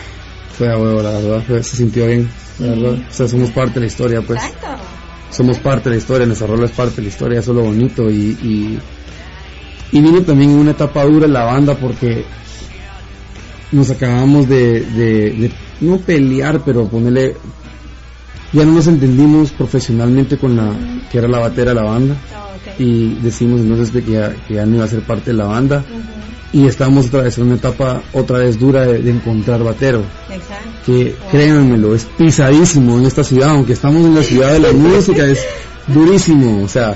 fue 0.56 0.72
a 0.72 0.76
huevo, 0.76 1.02
la 1.02 1.10
verdad, 1.12 1.62
se 1.62 1.76
sintió 1.76 2.06
bien, 2.06 2.28
la 2.58 2.66
verdad. 2.68 2.92
O 3.08 3.12
sea, 3.12 3.28
somos 3.28 3.50
parte 3.50 3.74
de 3.74 3.80
la 3.80 3.86
historia, 3.86 4.22
pues 4.22 4.40
Exacto. 4.42 4.82
somos 5.30 5.58
parte 5.58 5.88
de 5.88 5.96
la 5.96 5.98
historia, 6.00 6.26
nuestra 6.26 6.46
rola 6.48 6.66
es 6.66 6.72
parte 6.72 6.96
de 6.96 7.02
la 7.02 7.08
historia, 7.08 7.38
eso 7.40 7.50
es 7.52 7.56
lo 7.56 7.62
bonito 7.64 8.10
y, 8.10 8.36
y, 8.42 8.78
y 9.92 10.00
vino 10.00 10.20
también 10.22 10.50
una 10.50 10.72
etapa 10.72 11.04
dura 11.04 11.26
en 11.26 11.32
la 11.32 11.44
banda 11.44 11.74
porque 11.74 12.24
nos 13.70 13.90
acabamos 13.90 14.48
de, 14.48 14.80
de, 14.80 15.30
de 15.32 15.50
no 15.80 15.98
pelear, 15.98 16.62
pero 16.64 16.88
ponerle, 16.88 17.36
ya 18.52 18.64
no 18.64 18.72
nos 18.72 18.86
entendimos 18.86 19.50
profesionalmente 19.50 20.38
con 20.38 20.56
la, 20.56 20.72
que 21.12 21.18
era 21.18 21.28
la 21.28 21.38
batera 21.38 21.70
de 21.70 21.74
la 21.76 21.82
banda 21.84 22.16
Oh, 22.34 22.56
ok. 22.56 22.80
y 22.80 23.14
decimos 23.22 23.60
entonces 23.60 23.92
de 23.92 24.02
que 24.02 24.12
ya, 24.12 24.34
que 24.48 24.54
ya 24.54 24.66
no 24.66 24.76
iba 24.76 24.84
a 24.84 24.88
ser 24.88 25.02
parte 25.02 25.30
de 25.32 25.36
la 25.36 25.44
banda 25.44 25.84
y 26.52 26.66
estábamos 26.66 27.06
otra 27.06 27.22
vez 27.22 27.36
en 27.38 27.44
una 27.44 27.56
etapa 27.56 28.02
otra 28.12 28.38
vez 28.38 28.58
dura 28.58 28.86
de, 28.86 28.98
de 28.98 29.10
encontrar 29.10 29.62
batero 29.62 30.02
Exacto. 30.30 30.68
que 30.86 31.14
créanmelo, 31.30 31.94
es 31.94 32.04
pisadísimo 32.16 32.98
en 32.98 33.06
esta 33.06 33.22
ciudad, 33.22 33.50
aunque 33.50 33.74
estamos 33.74 34.04
en 34.06 34.14
la 34.14 34.22
ciudad 34.22 34.52
de 34.52 34.60
la 34.60 34.72
música, 34.72 35.24
es 35.26 35.44
durísimo, 35.86 36.62
o 36.62 36.68
sea, 36.68 36.94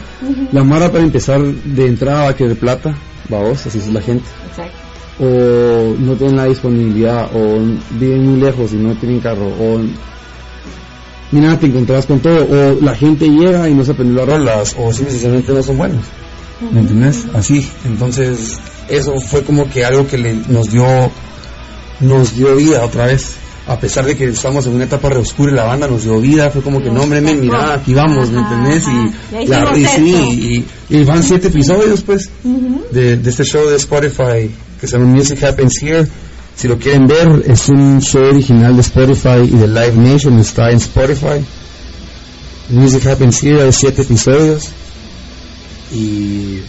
la 0.52 0.64
mara 0.64 0.90
para 0.90 1.04
empezar 1.04 1.40
de 1.42 1.86
entrada 1.86 2.24
va 2.24 2.28
a 2.30 2.36
querer 2.36 2.56
plata, 2.56 2.94
vamos, 3.28 3.66
así 3.66 3.78
es 3.78 3.88
la 3.88 4.00
gente, 4.00 4.24
Exacto. 4.50 4.72
o 5.20 5.96
no 5.98 6.14
tienen 6.14 6.36
la 6.36 6.44
disponibilidad, 6.46 7.30
o 7.34 7.58
viven 7.98 8.24
muy 8.24 8.40
lejos 8.40 8.72
y 8.72 8.76
no 8.76 8.94
tienen 8.94 9.20
carro, 9.20 9.46
o 9.46 9.80
mira, 11.30 11.58
te 11.58 11.66
encontrabas 11.66 12.06
con 12.06 12.20
todo, 12.20 12.46
o 12.50 12.80
la 12.82 12.94
gente 12.94 13.28
llega 13.28 13.68
y 13.68 13.74
no 13.74 13.84
se 13.84 13.92
aprendió 13.92 14.24
las 14.24 14.28
rolas, 14.28 14.76
o 14.78 14.92
simplemente 14.92 15.52
no 15.52 15.62
son 15.62 15.78
buenos, 15.78 16.04
¿me 16.70 16.80
entiendes? 16.80 17.26
Así, 17.34 17.66
entonces, 17.84 18.58
eso 18.96 19.18
fue 19.20 19.42
como 19.42 19.68
que 19.68 19.84
algo 19.84 20.06
que 20.06 20.18
le, 20.18 20.34
nos 20.34 20.70
dio 20.70 20.86
nos 22.00 22.34
dio 22.34 22.56
vida 22.56 22.84
otra 22.84 23.06
vez. 23.06 23.34
A 23.64 23.78
pesar 23.78 24.04
de 24.04 24.16
que 24.16 24.24
estamos 24.24 24.66
en 24.66 24.74
una 24.74 24.84
etapa 24.84 25.08
re 25.08 25.18
oscura 25.18 25.52
y 25.52 25.54
la 25.54 25.64
banda 25.64 25.86
nos 25.86 26.02
dio 26.02 26.20
vida, 26.20 26.50
fue 26.50 26.62
como 26.62 26.82
que 26.82 26.90
no, 26.90 27.02
hombre, 27.02 27.20
men, 27.20 27.40
mira, 27.40 27.74
aquí 27.74 27.94
vamos, 27.94 28.28
¿me 28.30 28.40
entendés? 28.40 28.84
Y, 28.88 29.46
la, 29.46 29.76
y 29.76 29.84
sí, 29.84 30.66
y, 30.90 30.96
y 30.96 31.04
van 31.04 31.22
siete 31.22 31.46
episodios, 31.46 32.02
pues, 32.02 32.28
de, 32.90 33.18
de 33.18 33.30
este 33.30 33.44
show 33.44 33.64
de 33.68 33.76
Spotify 33.76 34.50
que 34.80 34.88
se 34.88 34.98
llama 34.98 35.14
Music 35.14 35.40
Happens 35.44 35.80
Here. 35.80 36.08
Si 36.56 36.66
lo 36.66 36.76
quieren 36.76 37.06
ver, 37.06 37.44
es 37.46 37.68
un 37.68 38.00
show 38.00 38.24
original 38.24 38.74
de 38.74 38.82
Spotify 38.82 39.44
y 39.44 39.56
de 39.56 39.68
Live 39.68 39.94
Nation, 39.94 40.38
está 40.40 40.72
en 40.72 40.78
Spotify. 40.78 41.40
Music 42.68 43.06
Happens 43.06 43.42
Here, 43.44 43.62
hay 43.62 43.72
siete 43.72 44.02
episodios. 44.02 44.70
Y. 45.92 46.62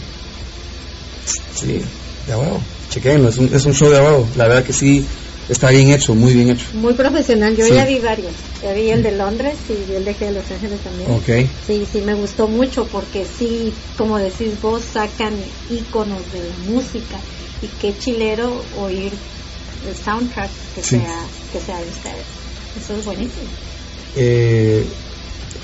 Sí, 1.56 1.82
de 2.26 2.32
abajo. 2.32 2.60
Chequenlo, 2.88 3.28
es 3.28 3.38
un, 3.38 3.52
es 3.54 3.64
un 3.66 3.72
show 3.74 3.90
de 3.90 3.98
abajo. 3.98 4.28
La 4.36 4.46
verdad 4.48 4.64
que 4.64 4.72
sí, 4.72 5.06
está 5.48 5.70
bien 5.70 5.90
hecho, 5.90 6.14
muy 6.14 6.32
bien 6.34 6.50
hecho. 6.50 6.66
Muy 6.74 6.94
profesional. 6.94 7.56
Yo 7.56 7.64
Sí. 7.66 7.74
ya 7.74 7.84
vi 7.84 7.98
varios. 8.00 8.34
Ya 8.62 8.72
vi 8.72 8.90
el 8.90 9.02
de 9.02 9.12
Londres 9.12 9.58
y 9.68 9.74
vi 9.84 9.94
el 9.96 10.04
de 10.04 10.32
Los 10.32 10.50
Ángeles 10.50 10.82
también. 10.82 11.10
Ok. 11.10 11.28
Sí, 11.66 11.82
sí, 11.90 12.02
me 12.02 12.14
gustó 12.14 12.46
mucho 12.48 12.82
porque 12.90 13.24
sí, 13.24 13.72
como 13.96 14.18
decís 14.18 14.60
vos, 14.60 14.82
sacan 14.92 15.38
íconos 15.68 16.30
de 16.30 16.48
la 16.48 16.56
música 16.58 17.20
y 17.60 17.68
qué 17.78 17.94
chilero 17.98 18.64
oír 18.76 19.12
el 19.86 19.94
soundtrack 19.96 20.50
que 20.74 20.82
Sí. 20.82 20.96
sea 20.96 21.26
que 21.52 21.60
sea 21.60 21.76
de 21.80 21.88
ustedes. 21.88 22.26
Eso 22.76 22.94
es 22.98 23.04
buenísimo. 23.04 23.48
eh, 24.16 24.84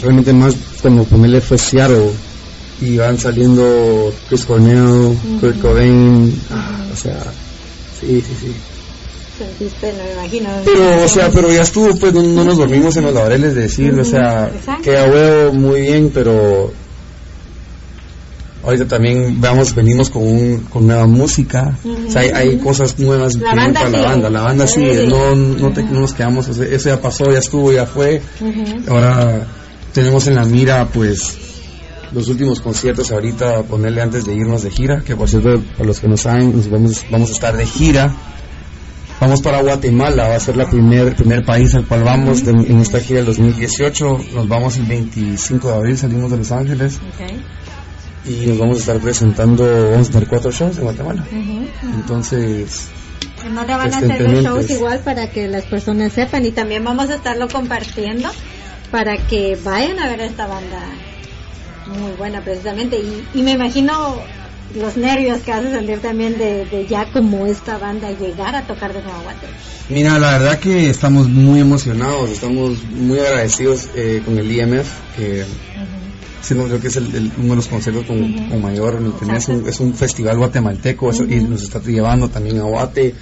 realmente 0.00 0.32
más 0.32 0.54
como 0.82 1.04
ponerle 1.04 1.40
fue 1.40 1.56
Seattle 1.58 2.11
y 2.81 2.97
van 2.97 3.18
saliendo 3.18 4.12
Chris 4.28 4.45
Cornell, 4.45 5.16
Kurt 5.41 5.61
Cobain, 5.61 6.33
ah, 6.51 6.87
o 6.93 6.97
sea, 6.97 7.16
sí, 8.01 8.20
sí, 8.20 8.35
sí. 8.41 8.55
No 9.41 10.05
me 10.05 10.12
imagino. 10.12 10.49
Pero, 10.66 11.05
o 11.05 11.09
sea, 11.09 11.31
pero 11.31 11.51
ya 11.51 11.62
estuvo, 11.62 11.97
pues 11.99 12.12
no, 12.12 12.22
no 12.22 12.45
nos 12.45 12.59
dormimos 12.59 12.95
en 12.97 13.05
los 13.05 13.14
laureles 13.14 13.55
de 13.55 13.62
decir, 13.62 13.99
o 13.99 14.05
sea, 14.05 14.51
Exacto. 14.55 14.83
queda 14.83 15.05
huevo, 15.11 15.53
muy 15.55 15.81
bien, 15.81 16.11
pero 16.12 16.70
ahorita 18.62 18.87
también 18.87 19.41
vamos, 19.41 19.74
venimos 19.74 20.11
con, 20.11 20.22
un, 20.26 20.59
con 20.70 20.87
nueva 20.87 21.07
música, 21.07 21.78
o 22.07 22.11
sea, 22.11 22.20
hay, 22.22 22.28
hay 22.31 22.59
cosas 22.59 22.99
nuevas 22.99 23.35
La 23.37 23.51
que 23.53 23.57
banda 23.57 23.81
para 23.81 23.91
la 23.91 24.03
banda, 24.03 24.31
la 24.31 24.43
banda 24.43 24.66
Sí. 24.66 24.85
no, 25.09 25.35
no, 25.35 25.72
te- 25.72 25.83
no 25.85 26.01
nos 26.01 26.12
quedamos, 26.12 26.47
o 26.49 26.53
sea, 26.55 26.66
eso 26.66 26.91
ya 26.91 27.01
pasó, 27.01 27.24
ya 27.33 27.39
estuvo, 27.39 27.72
ya 27.72 27.87
fue. 27.87 28.20
Ahora 28.89 29.47
tenemos 29.95 30.26
en 30.26 30.35
la 30.35 30.45
mira, 30.45 30.87
pues, 30.93 31.39
los 32.12 32.28
últimos 32.28 32.61
conciertos 32.61 33.11
ahorita, 33.12 33.62
ponerle 33.64 34.02
antes 34.02 34.24
de 34.24 34.34
irnos 34.34 34.62
de 34.62 34.70
gira, 34.70 35.00
que 35.02 35.14
por 35.16 35.28
cierto, 35.28 35.61
para 35.76 35.84
los 35.86 36.00
que 36.00 36.08
no 36.08 36.16
saben, 36.16 36.56
nos 36.56 36.68
vamos, 36.68 37.04
vamos 37.11 37.30
a 37.30 37.32
estar 37.32 37.56
de 37.56 37.66
gira. 37.66 38.12
Vamos 39.20 39.42
para 39.42 39.61
Guatemala, 39.61 40.28
va 40.28 40.36
a 40.36 40.40
ser 40.40 40.56
la 40.56 40.68
primer, 40.68 41.14
primer 41.14 41.44
país 41.44 41.74
al 41.74 41.84
cual 41.86 42.02
vamos 42.04 42.42
de- 42.44 42.52
en 42.52 42.78
esta 42.80 43.00
gira 43.00 43.18
del 43.18 43.26
2018. 43.26 44.18
Nos 44.34 44.48
vamos 44.48 44.76
el 44.78 44.86
25 44.86 45.68
de 45.68 45.74
abril, 45.74 45.98
salimos 45.98 46.30
de 46.30 46.38
Los 46.38 46.50
Ángeles 46.52 46.96
Ok. 46.96 47.30
y 48.26 48.46
nos 48.46 48.58
vamos 48.58 48.76
a 48.78 48.80
estar 48.80 48.98
presentando, 48.98 49.90
vamos 49.90 50.08
a 50.08 50.12
tener 50.12 50.26
cuatro 50.28 50.50
shows 50.50 50.78
en 50.78 50.84
Guatemala. 50.84 51.22
Ujú. 51.30 51.66
Entonces, 51.96 52.88
¿En 53.44 53.54
dónde 53.54 53.74
van 53.74 53.92
a 53.92 53.96
hacer 53.98 54.08
los 54.08 54.32
shows 54.32 54.42
pendientes. 54.44 54.70
igual 54.70 54.98
para 55.00 55.30
que 55.30 55.48
las 55.48 55.64
personas 55.66 56.12
sepan? 56.14 56.46
Y 56.46 56.50
también 56.52 56.82
vamos 56.82 57.11
a 57.11 57.14
estarlo 57.16 57.46
compartiendo 57.48 58.30
para 58.90 59.18
que 59.18 59.58
vayan 59.62 59.98
a 60.00 60.08
ver 60.08 60.20
esta 60.22 60.46
banda 60.46 60.80
muy 61.99 62.12
buena 62.12 62.43
precisamente. 62.43 62.99
Y, 62.99 63.26
y 63.34 63.43
me 63.43 63.53
imagino 63.53 64.22
los 64.74 64.97
nervios 64.97 65.41
que 65.41 65.53
a 65.66 65.70
sentir 65.70 66.01
también 66.01 66.38
de, 66.38 66.64
de 66.64 66.86
ya 66.86 67.07
como 67.07 67.47
esta 67.47 67.76
banda 67.78 68.11
llegar 68.12 68.55
a 68.55 68.66
tocar 68.66 68.93
de 68.93 69.03
nuevo 69.03 69.24
a. 69.24 69.49
Mira, 69.88 70.18
la 70.18 70.38
verdad 70.38 70.59
que 70.61 70.88
estamos 70.88 71.28
muy 71.28 71.59
emocionados, 71.61 72.30
estamos 72.30 72.84
muy 72.84 73.18
agradecidos 73.18 73.88
eh, 73.97 74.22
con 74.24 74.38
el 74.38 74.51
IMF, 74.51 74.88
que 75.16 75.45
siendo 76.43 76.66
creo 76.66 76.80
que 76.80 76.86
es 76.88 76.97
el, 76.97 77.14
el- 77.14 77.32
uno 77.38 77.51
de 77.51 77.57
los 77.57 77.66
conciertos 77.68 78.05
con, 78.07 78.32
con 78.32 78.62
mayor, 78.62 79.01
¿me 79.01 79.09
entiendes? 79.09 79.43
Es 79.43 79.49
un, 79.49 79.68
es 79.68 79.80
un 79.80 79.95
festival 79.95 80.38
guatemalteco 80.38 81.11
eso- 81.11 81.24
y 81.24 81.41
nos 81.41 81.62
está 81.62 81.80
llevando 81.82 82.28
también 82.28 82.59
a 82.61 82.62
Guate. 82.62 83.14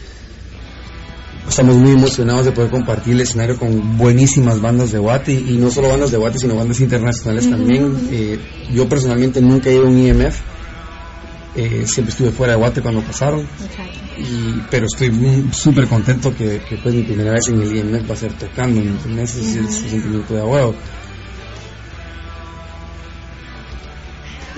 Estamos 1.49 1.76
muy 1.76 1.92
emocionados 1.92 2.44
de 2.44 2.53
poder 2.53 2.70
compartir 2.70 3.14
el 3.14 3.22
escenario 3.22 3.57
con 3.57 3.96
buenísimas 3.96 4.61
bandas 4.61 4.92
de 4.92 4.99
Guate 4.99 5.32
y 5.32 5.57
no 5.57 5.70
solo 5.70 5.88
bandas 5.88 6.11
de 6.11 6.16
Guate 6.16 6.38
sino 6.38 6.55
bandas 6.55 6.80
internacionales 6.80 7.49
también. 7.49 8.09
Eh, 8.11 8.38
yo 8.72 8.88
personalmente 8.88 9.40
nunca 9.40 9.70
he 9.70 9.74
ido 9.74 9.86
a 9.86 9.88
un 9.88 9.99
IMF, 9.99 10.40
eh, 11.57 11.84
siempre 11.86 12.12
estuve 12.12 12.30
fuera 12.30 12.53
de 12.53 12.59
Guate 12.59 12.82
cuando 12.82 13.01
pasaron, 13.03 13.46
y, 14.18 14.62
pero 14.70 14.86
estoy 14.86 15.11
súper 15.53 15.86
contento 15.86 16.34
que, 16.36 16.61
que 16.68 16.76
pues 16.76 16.94
mi 16.94 17.03
primera 17.03 17.32
vez 17.32 17.49
en 17.49 17.61
el 17.61 17.76
IMF 17.76 18.11
va 18.11 18.14
a 18.14 18.16
ser 18.16 18.32
tocando, 18.34 18.80
¿me 18.80 18.90
entiendes? 18.90 19.34
Ese 19.36 19.51
es 19.51 19.57
el, 19.57 19.90
sentimiento 19.90 20.34
de 20.34 20.42
huevo. 20.42 20.74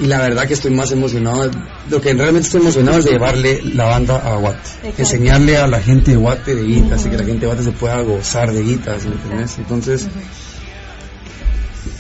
Y 0.01 0.07
la 0.07 0.21
verdad 0.21 0.47
que 0.47 0.55
estoy 0.55 0.71
más 0.71 0.91
emocionado, 0.93 1.51
lo 1.91 2.01
que 2.01 2.15
realmente 2.15 2.47
estoy 2.47 2.63
emocionado 2.63 2.99
es 2.99 3.05
de 3.05 3.11
llevarle 3.13 3.61
la 3.75 3.85
banda 3.85 4.17
a 4.17 4.37
Guate, 4.37 4.59
Exacto. 4.59 5.03
enseñarle 5.03 5.57
a 5.59 5.67
la 5.67 5.81
gente 5.81 6.13
de 6.13 6.17
Guate 6.17 6.55
de 6.55 6.63
guitas 6.63 7.05
y 7.05 7.11
que 7.11 7.19
la 7.19 7.25
gente 7.25 7.41
de 7.41 7.47
Guate 7.47 7.63
se 7.65 7.73
pueda 7.73 8.01
gozar 8.01 8.51
de 8.51 8.63
guitas, 8.63 9.05
¿me 9.05 9.13
entiendes? 9.13 9.59
Entonces, 9.59 10.09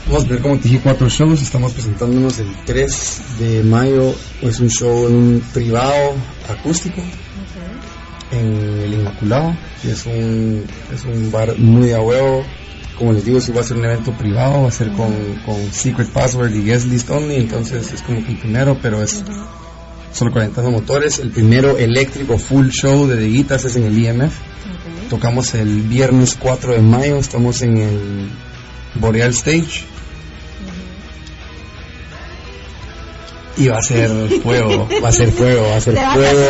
vamos 0.06 0.24
a 0.24 0.26
tener 0.28 0.42
como 0.42 0.56
te 0.56 0.68
dije 0.68 0.80
cuatro 0.82 1.08
shows, 1.10 1.42
estamos 1.42 1.72
presentándonos 1.72 2.38
el 2.38 2.48
3 2.64 3.20
de 3.38 3.62
mayo, 3.64 4.14
es 4.40 4.60
un 4.60 4.70
show 4.70 5.06
en 5.06 5.14
un 5.14 5.42
privado 5.52 6.14
acústico 6.48 7.02
en 8.32 8.80
el 8.80 8.94
Inmaculado, 8.94 9.56
que 9.82 9.90
es 9.90 10.06
un, 10.06 10.64
es 10.94 11.04
un 11.04 11.30
bar 11.30 11.58
muy 11.58 11.92
a 11.92 12.00
huevo. 12.00 12.44
Como 13.00 13.14
les 13.14 13.24
digo, 13.24 13.40
si 13.40 13.50
va 13.50 13.62
a 13.62 13.64
ser 13.64 13.78
un 13.78 13.86
evento 13.86 14.12
privado, 14.12 14.64
va 14.64 14.68
a 14.68 14.70
ser 14.70 14.92
con, 14.92 15.10
con 15.46 15.72
Secret 15.72 16.10
Password 16.10 16.54
y 16.54 16.64
Guest 16.64 16.86
List 16.86 17.08
Only, 17.08 17.36
entonces 17.36 17.94
es 17.94 18.02
como 18.02 18.22
que 18.22 18.32
el 18.32 18.38
primero, 18.38 18.76
pero 18.82 19.02
es 19.02 19.24
solo 20.12 20.30
calentando 20.34 20.70
motores. 20.70 21.18
El 21.18 21.30
primero 21.30 21.78
eléctrico 21.78 22.36
full 22.36 22.68
show 22.68 23.06
de 23.06 23.16
Deguitas 23.16 23.64
es 23.64 23.76
en 23.76 23.84
el 23.84 23.98
IMF. 23.98 24.34
Tocamos 25.08 25.54
el 25.54 25.80
viernes 25.80 26.36
4 26.38 26.74
de 26.74 26.82
mayo, 26.82 27.16
estamos 27.16 27.62
en 27.62 27.78
el 27.78 28.28
Boreal 28.96 29.30
Stage. 29.30 29.86
Y 33.56 33.68
va 33.68 33.78
a 33.78 33.82
ser 33.82 34.10
fuego, 34.42 34.88
va 35.02 35.08
a 35.08 35.12
ser 35.12 35.30
fuego, 35.32 35.62
va 35.68 35.76
a 35.76 35.80
ser 35.80 35.94
fuego. 35.94 36.46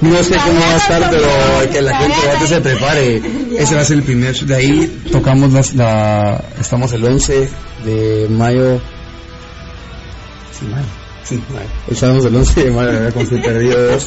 No 0.00 0.22
sé 0.22 0.36
cómo 0.36 0.60
va 0.60 0.74
a 0.74 0.76
estar, 0.76 1.10
pero 1.10 1.72
que 1.72 1.82
la 1.82 1.98
gente 1.98 2.16
ya 2.22 2.46
se 2.46 2.60
prepare. 2.60 3.22
Ese 3.58 3.74
va 3.74 3.80
a 3.80 3.84
ser 3.84 3.98
el 3.98 4.02
primer. 4.02 4.34
De 4.34 4.54
ahí 4.54 5.02
tocamos 5.10 5.52
las, 5.52 5.74
la, 5.74 6.44
estamos 6.60 6.92
el 6.92 7.04
11 7.04 7.48
de 7.84 8.28
mayo. 8.28 8.80
Sí, 10.58 10.66
mayo. 10.66 10.86
Sí, 11.24 11.42
mayo. 11.52 11.68
Estamos 11.88 12.24
el 12.24 12.36
11 12.36 12.64
de 12.64 12.70
mayo, 12.70 13.08
estoy 13.08 13.40
perdido. 13.40 13.98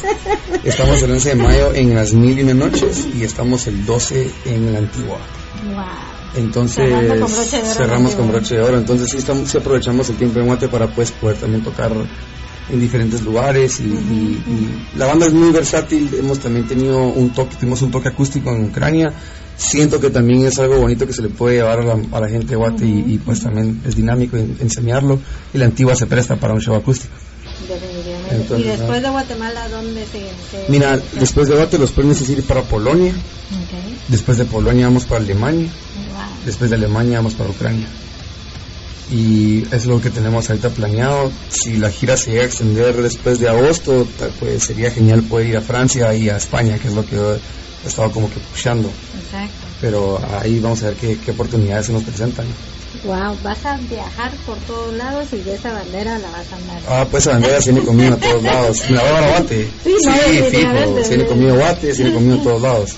Estamos 0.64 1.02
el 1.02 1.10
11 1.10 1.28
de 1.28 1.34
mayo 1.34 1.74
en 1.74 1.94
las 1.94 2.12
mil 2.12 2.38
y 2.38 2.42
una 2.42 2.54
noches 2.54 3.06
y 3.14 3.24
estamos 3.24 3.66
el 3.66 3.84
12 3.84 4.30
en 4.46 4.72
la 4.72 4.78
antigua. 4.78 5.18
Wow. 5.74 6.16
Entonces 6.36 6.90
Cerrando 6.90 7.26
con 7.26 7.32
broche 7.32 7.56
de 7.56 7.62
oro, 7.62 7.74
cerramos 7.74 8.14
con 8.14 8.28
broche 8.28 8.56
de 8.56 8.62
oro. 8.62 8.78
Entonces 8.78 9.10
sí, 9.10 9.16
estamos, 9.16 9.48
sí 9.48 9.58
aprovechamos 9.58 10.08
el 10.10 10.16
tiempo 10.16 10.38
en 10.38 10.46
Guate 10.46 10.68
para 10.68 10.86
pues 10.88 11.10
poder 11.12 11.36
también 11.38 11.62
tocar 11.62 11.92
en 12.68 12.80
diferentes 12.80 13.22
lugares 13.22 13.80
y, 13.80 13.84
y- 13.84 14.42
y 14.94 14.98
la 14.98 15.06
banda 15.06 15.26
es 15.26 15.32
muy 15.32 15.50
versátil. 15.52 16.10
Hemos 16.18 16.38
también 16.40 16.66
tenido 16.66 16.98
un 17.08 17.30
toque, 17.32 17.56
tuvimos 17.56 17.82
un 17.82 17.90
toque 17.90 18.08
acústico 18.08 18.50
en 18.50 18.64
Ucrania. 18.64 19.12
Siento 19.56 20.00
que 20.00 20.10
también 20.10 20.44
es 20.46 20.58
algo 20.58 20.76
bonito 20.80 21.06
que 21.06 21.12
se 21.14 21.22
le 21.22 21.28
puede 21.28 21.56
llevar 21.56 21.80
a 21.80 21.84
la, 21.84 21.96
a 22.12 22.20
la 22.20 22.28
gente 22.28 22.48
de 22.48 22.56
Guate 22.56 22.84
y, 22.84 23.04
y, 23.14 23.18
pues 23.18 23.40
también 23.40 23.80
es 23.86 23.96
dinámico 23.96 24.36
en- 24.36 24.56
enseñarlo. 24.60 25.18
Y 25.54 25.58
la 25.58 25.64
antigua 25.66 25.94
se 25.94 26.06
presta 26.06 26.36
para 26.36 26.52
un 26.54 26.60
show 26.60 26.74
acústico. 26.74 27.14
Definitivamente. 27.66 28.34
Entonces, 28.36 28.66
y 28.66 28.68
después 28.68 29.02
de 29.02 29.08
Guatemala, 29.10 29.68
¿dónde 29.68 30.04
se...? 30.04 30.18
se- 30.50 30.66
Mira, 30.68 30.98
se- 30.98 31.20
después 31.20 31.48
de 31.48 31.54
Guate 31.56 31.78
los 31.78 31.90
planes 31.92 32.20
es 32.20 32.28
ir 32.28 32.42
para 32.44 32.62
Polonia. 32.62 33.14
Después 34.08 34.36
de 34.38 34.44
Polonia 34.44 34.86
vamos 34.86 35.04
para 35.04 35.20
Alemania. 35.24 35.68
Wow. 35.68 36.44
Después 36.44 36.68
de 36.70 36.76
Alemania 36.76 37.18
vamos 37.18 37.34
para 37.34 37.48
Ucrania. 37.50 37.86
Y 39.10 39.62
es 39.72 39.86
lo 39.86 40.00
que 40.00 40.10
tenemos 40.10 40.50
ahorita 40.50 40.70
planeado. 40.70 41.30
Si 41.48 41.76
la 41.76 41.90
gira 41.90 42.16
se 42.16 42.30
llega 42.30 42.42
a 42.42 42.46
extender 42.46 43.00
después 43.02 43.38
de 43.38 43.48
agosto, 43.48 44.06
pues 44.40 44.64
sería 44.64 44.90
genial 44.90 45.22
poder 45.22 45.46
ir 45.46 45.56
a 45.56 45.60
Francia 45.60 46.12
y 46.14 46.28
a 46.28 46.36
España, 46.36 46.78
que 46.78 46.88
es 46.88 46.94
lo 46.94 47.06
que 47.06 47.14
yo 47.16 47.34
he 47.34 47.88
estado 47.88 48.10
como 48.10 48.28
que 48.28 48.40
pushando. 48.40 48.88
Exacto. 49.24 49.66
Pero 49.80 50.20
ahí 50.40 50.58
vamos 50.58 50.82
a 50.82 50.86
ver 50.86 50.96
qué, 50.96 51.18
qué 51.24 51.30
oportunidades 51.30 51.86
se 51.86 51.92
nos 51.92 52.02
presentan. 52.02 52.46
Wow, 53.04 53.36
vas 53.44 53.64
a 53.64 53.76
viajar 53.76 54.32
por 54.44 54.56
todos 54.60 54.92
lados 54.94 55.28
y 55.32 55.36
de 55.38 55.54
esa 55.54 55.72
bandera 55.72 56.18
la 56.18 56.30
vas 56.30 56.52
a 56.52 56.56
andar. 56.56 56.82
Ah, 56.88 57.06
pues 57.08 57.22
esa 57.24 57.32
bandera 57.32 57.60
se 57.60 57.70
viene 57.70 57.86
conmigo 57.86 58.14
a 58.14 58.16
todos 58.16 58.42
lados. 58.42 58.82
Me 58.88 58.96
la 58.96 59.02
voy 59.02 59.10
a 59.10 59.12
dar 59.12 59.24
a 59.24 59.28
Guate. 59.28 59.68
Sí, 59.84 59.96
no, 60.04 60.12
definitivamente. 60.12 60.86
fijo. 60.86 61.04
Se 61.04 61.08
viene 61.10 61.26
conmigo 61.26 61.52
a 61.52 61.56
Guate, 61.56 61.94
se 61.94 62.02
viene 62.02 62.14
conmigo 62.16 62.40
a 62.40 62.42
todos 62.42 62.62
lados. 62.62 62.96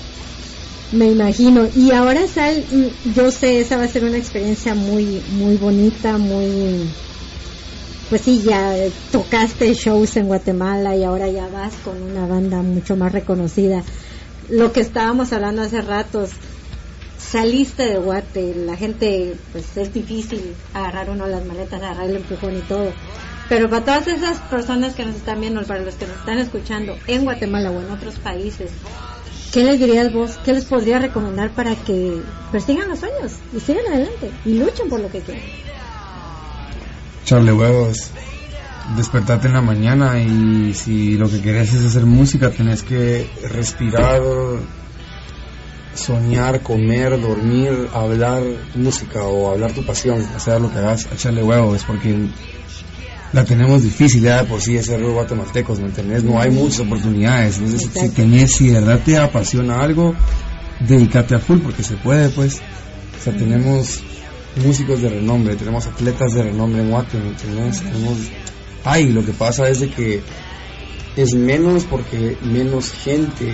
Me 0.91 1.05
imagino. 1.05 1.67
Y 1.75 1.91
ahora, 1.91 2.27
Sal, 2.27 2.65
mm, 2.71 3.13
yo 3.13 3.29
sé, 3.31 3.59
esa 3.59 3.77
va 3.77 3.83
a 3.83 3.87
ser 3.87 4.03
una 4.03 4.17
experiencia 4.17 4.73
muy, 4.73 5.21
muy 5.31 5.55
bonita, 5.57 6.17
muy... 6.17 6.89
Pues 8.09 8.21
sí, 8.21 8.41
ya 8.41 8.73
tocaste 9.11 9.71
shows 9.75 10.17
en 10.17 10.25
Guatemala 10.25 10.95
y 10.95 11.03
ahora 11.03 11.27
ya 11.27 11.47
vas 11.47 11.75
con 11.85 12.01
una 12.01 12.25
banda 12.25 12.63
mucho 12.63 12.95
más 12.95 13.11
reconocida. 13.11 13.83
Lo 14.49 14.71
que 14.71 14.79
estábamos 14.79 15.31
hablando 15.31 15.61
hace 15.61 15.81
ratos, 15.81 16.31
saliste 17.19 17.83
de 17.83 17.99
Guate, 17.99 18.55
la 18.55 18.75
gente, 18.75 19.35
pues 19.51 19.77
es 19.77 19.93
difícil 19.93 20.55
agarrar 20.73 21.11
uno 21.11 21.27
las 21.27 21.45
maletas, 21.45 21.83
agarrar 21.83 22.09
el 22.09 22.15
empujón 22.15 22.57
y 22.57 22.61
todo. 22.61 22.91
Pero 23.47 23.69
para 23.69 23.85
todas 23.85 24.07
esas 24.07 24.39
personas 24.39 24.95
que 24.95 25.05
nos 25.05 25.15
están 25.15 25.39
viendo, 25.39 25.61
para 25.63 25.81
los 25.81 25.93
que 25.93 26.07
nos 26.07 26.17
están 26.17 26.39
escuchando 26.39 26.95
en 27.05 27.25
Guatemala 27.25 27.69
o 27.69 27.79
en 27.79 27.91
otros 27.91 28.15
países, 28.15 28.71
¿qué 29.51 29.63
les 29.63 29.79
dirías 29.79 30.11
vos? 30.13 30.37
¿Qué 30.43 30.53
les 30.53 30.65
podría 30.65 30.99
recomendar 30.99 31.51
para 31.51 31.75
que 31.75 32.21
persigan 32.51 32.89
los 32.89 32.99
sueños 32.99 33.33
y 33.55 33.59
sigan 33.59 33.85
adelante 33.87 34.31
y 34.45 34.59
luchen 34.59 34.89
por 34.89 34.99
lo 34.99 35.09
que 35.09 35.21
quieren? 35.21 35.43
Echarle 37.23 37.53
huevos, 37.53 38.11
despertarte 38.95 39.47
en 39.47 39.53
la 39.53 39.61
mañana 39.61 40.19
y 40.19 40.73
si 40.73 41.17
lo 41.17 41.29
que 41.29 41.41
querés 41.41 41.73
es 41.73 41.85
hacer 41.85 42.05
música, 42.05 42.49
tenés 42.49 42.83
que 42.83 43.29
respirar, 43.49 44.21
soñar, 45.93 46.61
comer, 46.61 47.19
dormir, 47.19 47.89
hablar 47.93 48.41
música 48.75 49.23
o 49.23 49.51
hablar 49.51 49.73
tu 49.73 49.85
pasión, 49.85 50.25
sea, 50.37 50.59
lo 50.59 50.71
que 50.71 50.79
hagas, 50.79 51.07
echarle 51.11 51.43
huevos, 51.43 51.83
porque 51.85 52.29
la 53.33 53.45
tenemos 53.45 53.83
difícil 53.83 54.21
ya 54.23 54.41
de 54.43 54.49
por 54.49 54.61
sí 54.61 54.73
de 54.73 54.83
ser 54.83 55.03
guatemaltecos, 55.03 55.79
¿me 55.79 55.87
entendés? 55.87 56.23
No 56.23 56.39
hay 56.39 56.49
muchas 56.51 56.79
oportunidades, 56.81 57.57
entonces 57.59 57.89
si 57.93 58.09
tenés, 58.09 58.51
si 58.53 58.67
de 58.69 58.79
verdad 58.79 58.99
te 59.05 59.17
apasiona 59.17 59.81
algo, 59.81 60.15
dedícate 60.79 61.35
a 61.35 61.39
full 61.39 61.59
porque 61.59 61.83
se 61.83 61.95
puede, 61.97 62.29
pues. 62.29 62.59
O 63.19 63.23
sea, 63.23 63.35
tenemos 63.35 63.99
músicos 64.65 65.01
de 65.01 65.09
renombre, 65.09 65.55
tenemos 65.55 65.85
atletas 65.87 66.33
de 66.33 66.43
renombre 66.43 66.81
en 66.81 66.89
Guate, 66.89 67.17
¿me 67.19 67.29
entiendes? 67.29 67.81
Tenemos... 67.81 68.17
Ay, 68.85 69.11
lo 69.11 69.25
que 69.25 69.33
pasa 69.33 69.67
es 69.69 69.81
de 69.81 69.89
que 69.89 70.21
es 71.17 71.33
menos 71.35 71.83
porque 71.83 72.37
menos 72.43 72.91
gente 72.91 73.53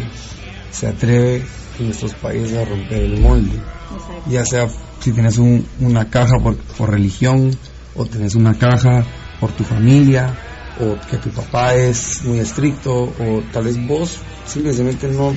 se 0.71 0.87
atreve 0.87 1.43
en 1.79 1.85
nuestros 1.87 2.13
países 2.13 2.55
a 2.57 2.63
romper 2.65 3.01
el 3.01 3.19
molde. 3.19 3.55
Exacto. 3.55 4.29
Ya 4.29 4.45
sea 4.45 4.67
si 5.01 5.11
tienes 5.11 5.37
un- 5.37 5.65
una 5.79 6.09
caja 6.09 6.37
por, 6.41 6.55
por 6.57 6.91
religión, 6.91 7.51
o 7.95 8.05
tienes 8.05 8.35
una 8.35 8.53
caja 8.57 9.03
por 9.45 9.55
tu 9.55 9.63
familia, 9.63 10.33
o 10.79 10.97
que 11.07 11.17
tu 11.17 11.29
papá 11.29 11.75
es 11.75 12.23
muy 12.23 12.39
estricto, 12.39 13.13
o 13.19 13.43
tal 13.53 13.65
vez 13.65 13.77
vos 13.85 14.17
simplemente 14.47 15.07
no, 15.07 15.35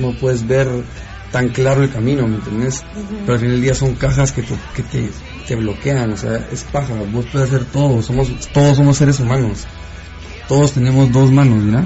no, 0.00 0.12
puedes 0.18 0.44
ver 0.44 0.66
tan 1.30 1.50
claro 1.50 1.84
el 1.84 1.90
camino, 1.90 2.26
¿me 2.26 2.36
entiendes? 2.36 2.82
Pero 3.20 3.34
al 3.34 3.38
final 3.38 3.54
del 3.54 3.62
día 3.62 3.74
son 3.74 3.94
cajas 3.94 4.32
que 4.32 4.42
te, 4.42 4.54
que 4.74 4.82
te, 4.82 5.10
te 5.46 5.54
bloquean, 5.54 6.12
o 6.12 6.16
sea, 6.16 6.44
es 6.50 6.64
paja, 6.64 6.94
vos 7.12 7.26
puedes 7.30 7.48
hacer 7.48 7.66
todo, 7.66 8.02
somos, 8.02 8.32
todos 8.52 8.76
somos 8.76 8.96
seres 8.96 9.20
humanos, 9.20 9.64
todos 10.48 10.72
tenemos 10.72 11.12
dos 11.12 11.30
manos, 11.30 11.64
¿verdad? 11.64 11.84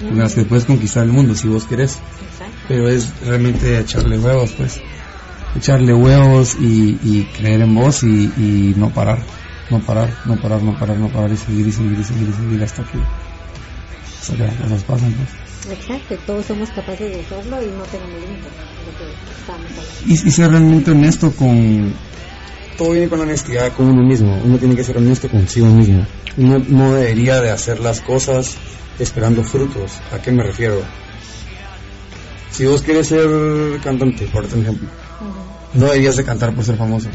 Con 0.00 0.18
las 0.18 0.34
que 0.34 0.42
puedes 0.42 0.64
conquistar 0.64 1.04
el 1.04 1.12
mundo 1.12 1.36
si 1.36 1.46
vos 1.46 1.64
querés 1.66 1.98
Exacto. 2.32 2.56
pero 2.66 2.88
es 2.88 3.12
realmente 3.24 3.78
echarle 3.78 4.18
huevos, 4.18 4.52
pues. 4.56 4.80
Echarle 5.56 5.94
huevos 5.94 6.56
y, 6.60 6.98
y 7.02 7.28
creer 7.36 7.60
en 7.62 7.74
vos 7.74 8.02
y, 8.02 8.30
y 8.36 8.74
no 8.76 8.90
parar, 8.90 9.22
no 9.70 9.80
parar, 9.80 10.10
no 10.24 10.36
parar, 10.36 10.62
no 10.62 10.78
parar, 10.78 10.96
no 10.96 11.08
parar 11.08 11.32
y 11.32 11.36
seguir 11.36 11.66
y 11.66 11.72
seguir 11.72 11.98
y 11.98 12.04
seguir 12.04 12.28
y 12.28 12.32
seguir 12.32 12.62
hasta 12.62 12.82
que, 12.84 12.98
hasta 14.20 14.36
que 14.36 14.42
las 14.42 14.54
cosas 14.56 14.84
pasan, 14.84 15.12
pues. 15.12 15.78
Exacto, 15.78 16.16
todos 16.26 16.46
somos 16.46 16.70
capaces 16.70 17.10
de 17.10 17.20
hacerlo 17.20 17.62
y 17.62 17.66
no 17.66 17.82
tenemos 17.84 18.20
límites. 18.20 18.52
Y, 20.06 20.12
y 20.12 20.30
ser 20.30 20.50
realmente 20.50 20.90
honesto 20.90 21.32
con... 21.32 21.92
Todo 22.76 22.92
viene 22.92 23.08
con 23.08 23.18
la 23.18 23.24
honestidad 23.24 23.72
con 23.72 23.88
uno 23.88 24.04
mismo, 24.04 24.40
uno 24.44 24.56
tiene 24.56 24.76
que 24.76 24.84
ser 24.84 24.96
honesto 24.96 25.28
consigo 25.28 25.66
mismo. 25.66 26.06
Uno 26.36 26.62
no 26.68 26.94
debería 26.94 27.40
de 27.40 27.50
hacer 27.50 27.80
las 27.80 28.00
cosas 28.00 28.56
esperando 29.00 29.42
frutos. 29.42 29.98
¿A 30.12 30.22
qué 30.22 30.30
me 30.30 30.44
refiero? 30.44 30.80
Si 32.52 32.66
vos 32.66 32.82
quieres 32.82 33.08
ser 33.08 33.28
cantante, 33.82 34.26
por 34.28 34.44
ejemplo, 34.44 34.88
no 35.74 35.86
deberías 35.86 36.16
de 36.16 36.24
cantar 36.24 36.54
por 36.54 36.64
ser 36.64 36.76
famoso. 36.76 37.08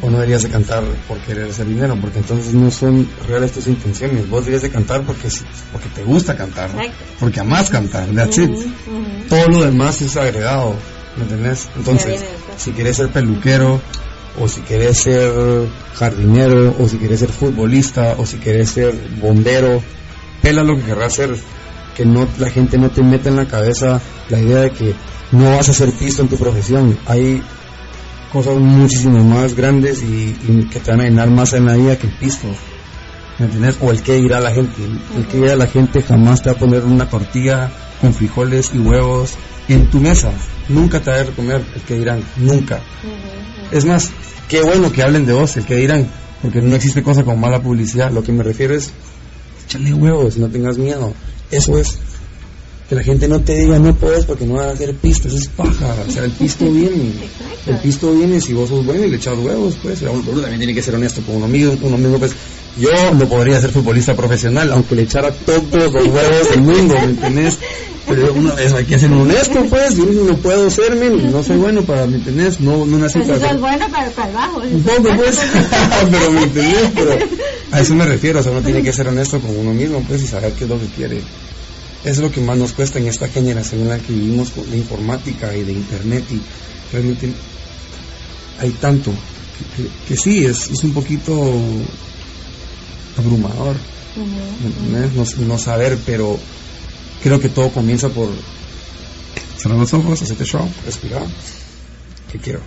O 0.00 0.10
no 0.10 0.18
deberías 0.18 0.42
de 0.42 0.48
cantar 0.48 0.82
por 1.06 1.18
querer 1.18 1.50
hacer 1.50 1.66
dinero, 1.66 1.96
porque 2.00 2.18
entonces 2.18 2.54
no 2.54 2.70
son 2.70 3.08
reales 3.28 3.52
tus 3.52 3.66
intenciones. 3.66 4.28
Vos 4.28 4.40
deberías 4.40 4.62
de 4.62 4.70
cantar 4.70 5.02
porque, 5.02 5.28
porque 5.70 5.88
te 5.94 6.02
gusta 6.02 6.36
cantar, 6.36 6.70
Exacto. 6.70 7.04
porque 7.20 7.40
amás 7.40 7.70
cantar, 7.70 8.08
that's 8.08 8.38
it. 8.38 8.50
Ujú. 8.50 8.66
Todo 9.28 9.48
lo 9.48 9.64
demás 9.64 10.00
es 10.02 10.16
agregado, 10.16 10.74
¿me 11.16 11.22
entendés? 11.24 11.68
Entonces, 11.76 12.24
si 12.56 12.72
quieres 12.72 12.96
ser 12.96 13.10
peluquero, 13.10 13.80
o 14.40 14.48
si 14.48 14.60
quieres 14.62 14.98
ser 14.98 15.32
jardinero, 15.94 16.74
o 16.78 16.88
si 16.88 16.96
quieres 16.96 17.20
ser 17.20 17.30
futbolista, 17.30 18.14
o 18.18 18.26
si 18.26 18.38
quieres 18.38 18.70
ser 18.70 18.94
bombero, 19.20 19.82
pela 20.40 20.62
lo 20.62 20.76
que 20.76 20.82
querrás 20.82 21.14
ser, 21.14 21.36
que 21.96 22.04
no 22.04 22.26
la 22.38 22.50
gente 22.50 22.78
no 22.78 22.90
te 22.90 23.02
meta 23.02 23.28
en 23.28 23.36
la 23.36 23.46
cabeza 23.46 24.00
la 24.30 24.38
idea 24.40 24.60
de 24.60 24.70
que 24.70 24.94
no 25.32 25.56
vas 25.56 25.68
a 25.68 25.72
ser 25.72 25.90
pisto 25.92 26.22
en 26.22 26.28
tu 26.28 26.36
profesión. 26.36 26.98
Hay 27.06 27.42
cosas 28.32 28.56
muchísimo 28.58 29.22
más 29.22 29.54
grandes 29.54 30.02
y, 30.02 30.36
y 30.48 30.68
que 30.70 30.80
te 30.80 30.90
van 30.90 31.00
a 31.00 31.04
llenar 31.04 31.30
más 31.30 31.52
en 31.52 31.66
la 31.66 31.76
vida 31.76 31.98
que 31.98 32.06
el 32.06 32.14
pisto. 32.14 32.48
¿Me 33.38 33.46
entiendes? 33.46 33.78
O 33.80 33.90
el 33.90 34.02
que 34.02 34.14
dirá 34.14 34.40
la 34.40 34.52
gente. 34.52 34.82
El 35.16 35.26
que 35.26 35.38
dirá 35.38 35.56
la 35.56 35.66
gente 35.66 36.02
jamás 36.02 36.42
te 36.42 36.50
va 36.50 36.56
a 36.56 36.58
poner 36.58 36.84
una 36.84 37.08
tortilla 37.08 37.70
con 38.00 38.14
frijoles 38.14 38.72
y 38.74 38.78
huevos 38.78 39.34
en 39.68 39.88
tu 39.90 40.00
mesa. 40.00 40.32
Nunca 40.68 41.00
te 41.00 41.10
va 41.10 41.20
a 41.20 41.24
comer 41.26 41.64
el 41.74 41.82
que 41.82 41.94
dirán. 41.94 42.22
Nunca. 42.36 42.80
Es 43.70 43.84
más, 43.84 44.10
qué 44.48 44.62
bueno 44.62 44.92
que 44.92 45.02
hablen 45.02 45.26
de 45.26 45.32
vos, 45.32 45.56
el 45.56 45.64
que 45.64 45.76
dirán. 45.76 46.08
Porque 46.40 46.60
no 46.60 46.74
existe 46.74 47.02
cosa 47.02 47.24
como 47.24 47.36
mala 47.36 47.62
publicidad. 47.62 48.10
Lo 48.10 48.22
que 48.22 48.32
me 48.32 48.42
refiero 48.42 48.74
es, 48.74 48.92
échale 49.64 49.94
huevos, 49.94 50.36
no 50.36 50.48
tengas 50.48 50.78
miedo. 50.78 51.14
Eso 51.50 51.78
es. 51.78 51.98
Que 52.92 52.96
la 52.96 53.04
gente 53.04 53.26
no 53.26 53.40
te 53.40 53.56
diga 53.56 53.78
no 53.78 53.94
puedes 53.94 54.26
porque 54.26 54.44
no 54.44 54.56
vas 54.56 54.66
a 54.66 54.70
hacer 54.72 54.94
pisto, 54.94 55.26
eso 55.26 55.38
es 55.38 55.48
paja. 55.48 55.96
O 56.06 56.12
sea, 56.12 56.24
el 56.24 56.30
pisto 56.32 56.70
viene. 56.70 57.12
El 57.66 57.76
pisto 57.78 58.12
viene 58.12 58.38
si 58.38 58.52
vos 58.52 58.68
sos 58.68 58.84
bueno 58.84 59.06
y 59.06 59.08
le 59.08 59.16
echas 59.16 59.34
huevos, 59.38 59.78
pues. 59.82 60.02
Uno 60.02 60.42
también 60.42 60.58
tiene 60.58 60.74
que 60.74 60.82
ser 60.82 60.96
honesto 60.96 61.22
con 61.22 61.36
uno 61.36 61.48
mismo, 61.48 61.74
uno 61.80 61.96
mismo 61.96 62.18
pues. 62.18 62.32
Yo 62.78 62.90
no 63.14 63.26
podría 63.30 63.58
ser 63.62 63.70
futbolista 63.70 64.14
profesional, 64.14 64.70
aunque 64.72 64.94
le 64.94 65.02
echara 65.04 65.32
todos 65.32 65.62
los 65.72 65.94
huevos 65.94 66.50
del 66.50 66.60
mundo, 66.60 66.94
¿me 66.96 67.04
entendés? 67.04 67.56
Pero 68.06 68.34
uno 68.34 68.58
es, 68.58 68.74
hay 68.74 68.84
que 68.84 68.98
ser 68.98 69.10
honesto, 69.10 69.64
pues. 69.70 69.96
Yo 69.96 70.04
no 70.04 70.36
puedo 70.36 70.68
ser, 70.68 70.94
men, 70.94 71.32
no 71.32 71.42
soy 71.42 71.56
bueno 71.56 71.80
para, 71.84 72.04
¿me 72.06 72.16
entendés? 72.16 72.60
No, 72.60 72.84
no 72.84 72.98
nací 72.98 73.20
Pues 73.20 73.40
para 73.40 73.54
bueno 73.54 73.86
para, 73.90 74.10
para 74.10 74.28
el 74.28 74.34
bajo. 74.34 74.58
un 74.60 74.82
poco 74.82 75.08
pues 75.16 75.40
pero 76.10 76.30
me 76.30 76.42
entendés 76.42 76.90
pero 76.94 77.16
a 77.70 77.80
eso 77.80 77.94
me 77.94 78.04
refiero 78.04 78.40
o 78.40 78.42
sea 78.42 78.52
uno 78.52 78.60
tiene 78.60 78.82
que 78.82 78.92
ser 78.92 79.08
honesto 79.08 79.40
con 79.40 79.56
uno 79.56 79.72
mismo 79.72 80.04
pues 80.06 80.22
y 80.22 80.26
saber 80.26 80.52
qué 80.52 80.64
es 80.64 80.70
lo 80.70 80.78
que 80.78 80.86
quiere 80.88 81.22
es 82.04 82.18
lo 82.18 82.30
que 82.30 82.40
más 82.40 82.58
nos 82.58 82.72
cuesta 82.72 82.98
en 82.98 83.06
esta 83.06 83.28
generación 83.28 83.82
en 83.82 83.88
la 83.88 83.98
que 83.98 84.12
vivimos 84.12 84.50
con 84.50 84.68
la 84.68 84.76
informática 84.76 85.54
y 85.56 85.62
de 85.62 85.72
internet 85.72 86.24
y 86.30 86.40
realmente 86.92 87.32
hay 88.58 88.70
tanto 88.72 89.12
que, 90.08 90.16
sí 90.16 90.44
es, 90.44 90.70
es 90.70 90.82
un 90.82 90.92
poquito 90.92 91.32
abrumador. 93.16 93.76
No, 95.14 95.46
no 95.46 95.58
saber 95.58 95.98
pero 96.04 96.38
creo 97.22 97.40
que 97.40 97.48
todo 97.48 97.70
comienza 97.70 98.08
por 98.08 98.28
cerrar 99.56 99.78
los 99.78 99.94
ojos 99.94 100.20
hacerte 100.20 100.44
show 100.44 100.68
respirar 100.84 101.22
¿qué 102.30 102.38
quiero? 102.38 102.60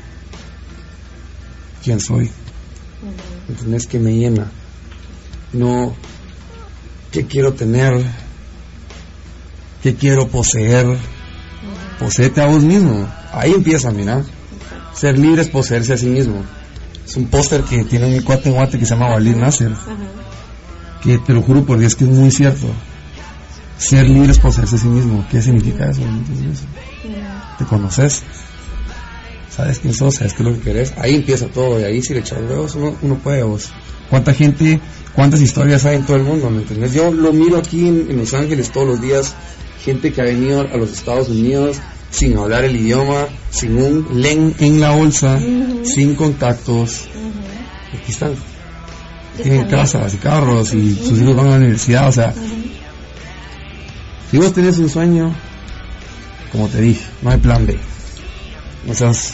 ¿quién 1.83 1.99
soy? 1.99 2.31
¿entendés? 3.47 3.85
que 3.85 3.99
me 3.99 4.15
llena 4.15 4.49
no 5.53 5.95
qué 7.11 7.27
quiero 7.27 7.53
tener 7.53 8.24
qué 9.85 9.93
quiero 9.93 10.27
poseer 10.27 10.97
poseete 11.99 12.41
a 12.41 12.47
vos 12.47 12.63
mismo 12.63 13.07
ahí 13.31 13.53
empieza 13.53 13.91
mira 13.91 14.23
ser 14.95 15.15
libre 15.19 15.43
es 15.43 15.49
poseerse 15.49 15.93
a 15.93 15.97
sí 15.97 16.07
mismo 16.07 16.43
es 17.05 17.15
un 17.15 17.27
póster 17.27 17.61
que 17.61 17.83
tiene 17.83 18.07
mi 18.07 18.19
cuate 18.21 18.49
guate 18.49 18.79
que 18.79 18.85
se 18.87 18.95
llama 18.95 19.13
Walid 19.13 19.35
Nasser 19.35 19.73
que 21.03 21.19
te 21.19 21.33
lo 21.33 21.43
juro 21.43 21.63
por 21.63 21.77
Dios 21.77 21.95
que 21.95 22.03
es 22.03 22.09
muy 22.09 22.31
cierto 22.31 22.65
ser 23.77 24.09
libre 24.09 24.31
es 24.31 24.39
poseerse 24.39 24.77
a 24.77 24.79
sí 24.79 24.87
mismo 24.87 25.23
¿qué 25.29 25.39
significa 25.39 25.91
eso? 25.91 26.01
¿te 27.59 27.65
conoces? 27.65 28.23
¿sabes 29.55 29.77
quién 29.77 29.93
sos? 29.93 30.15
¿sabes 30.15 30.33
qué 30.33 30.41
es 30.41 30.49
lo 30.49 30.55
que 30.55 30.61
querés? 30.61 30.93
ahí 30.97 31.13
empieza 31.13 31.45
todo 31.45 31.79
y 31.79 31.83
ahí 31.83 32.01
si 32.01 32.15
le 32.15 32.21
echas 32.21 32.39
huevos 32.39 32.73
uno, 32.73 32.95
uno 33.03 33.19
puede 33.19 33.43
vos 33.43 33.69
¿cuánta 34.09 34.33
gente 34.33 34.81
cuántas 35.13 35.41
historias 35.41 35.85
hay 35.85 35.97
en 35.97 36.07
todo 36.07 36.17
el 36.17 36.23
mundo? 36.23 36.49
¿me 36.49 36.89
yo 36.89 37.11
lo 37.11 37.31
miro 37.31 37.59
aquí 37.59 37.87
en, 37.87 38.07
en 38.09 38.17
Los 38.17 38.33
Ángeles 38.33 38.71
todos 38.71 38.87
los 38.87 38.99
días 38.99 39.35
gente 39.85 40.11
que 40.11 40.21
ha 40.21 40.25
venido 40.25 40.61
a 40.61 40.77
los 40.77 40.91
Estados 40.91 41.29
Unidos 41.29 41.77
sin 42.09 42.37
hablar 42.37 42.63
el 42.63 42.75
idioma, 42.75 43.27
sin 43.51 43.77
un 43.77 44.21
len 44.21 44.55
en 44.59 44.79
la 44.79 44.91
bolsa, 44.91 45.37
sin 45.83 46.15
contactos. 46.15 47.07
Aquí 47.93 48.11
están. 48.11 48.33
Tienen 49.41 49.67
casas 49.67 50.13
y 50.13 50.17
carros 50.17 50.73
y 50.73 50.95
sus 50.95 51.19
hijos 51.21 51.35
van 51.35 51.47
a 51.47 51.49
la 51.51 51.57
universidad, 51.57 52.07
o 52.07 52.11
sea. 52.11 52.33
Si 54.31 54.37
vos 54.37 54.53
tenés 54.53 54.77
un 54.79 54.89
sueño, 54.89 55.35
como 56.51 56.67
te 56.67 56.81
dije, 56.81 57.05
no 57.21 57.31
hay 57.31 57.37
plan 57.37 57.65
B. 57.65 57.77
No 58.87 58.93
seas 58.93 59.33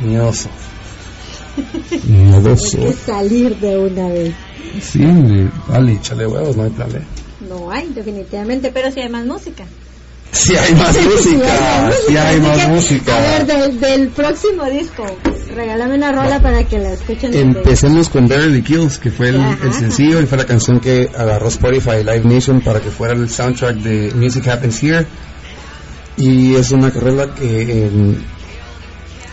miedoso. 0.00 0.50
Miedoso. 2.06 2.78
Hay 2.78 2.86
que 2.86 2.92
salir 2.92 3.56
de 3.58 3.78
una 3.78 4.08
vez. 4.08 4.34
Sí, 4.80 5.04
dale, 5.68 5.92
échale 5.94 6.26
huevos, 6.26 6.56
no 6.56 6.62
hay 6.64 6.70
plan 6.70 6.92
B. 6.92 7.00
No 7.48 7.70
hay, 7.70 7.88
definitivamente, 7.88 8.70
pero 8.72 8.90
sí 8.90 9.00
hay 9.00 9.08
más 9.08 9.24
música. 9.26 9.64
Sí 10.32 10.56
hay 10.56 10.74
más 10.74 10.96
música, 11.04 11.92
sí 12.08 12.16
hay 12.16 12.40
más 12.40 12.68
música. 12.68 13.16
A 13.16 13.20
ver, 13.20 13.46
del, 13.46 13.80
del 13.80 14.08
próximo 14.08 14.64
disco, 14.64 15.04
regálame 15.54 15.94
una 15.96 16.12
rola 16.12 16.40
para 16.40 16.64
que 16.64 16.78
la 16.78 16.92
escuchen. 16.92 17.34
Empecemos 17.34 18.08
con 18.08 18.26
Beverly 18.26 18.62
Kills, 18.62 18.98
que 18.98 19.10
fue 19.10 19.28
el 19.28 19.72
sencillo 19.74 20.20
y 20.20 20.26
fue 20.26 20.38
la 20.38 20.46
canción 20.46 20.80
que 20.80 21.10
agarró 21.14 21.48
Spotify 21.48 21.98
Live 22.02 22.24
Nation 22.24 22.60
para 22.62 22.80
que 22.80 22.90
fuera 22.90 23.14
el 23.14 23.28
soundtrack 23.28 23.76
de 23.76 24.12
Music 24.14 24.46
Happens 24.48 24.82
Here. 24.82 25.06
Y 26.16 26.54
es 26.54 26.70
una 26.70 26.90
carrera 26.90 27.34
que 27.34 27.86
em, 27.86 28.16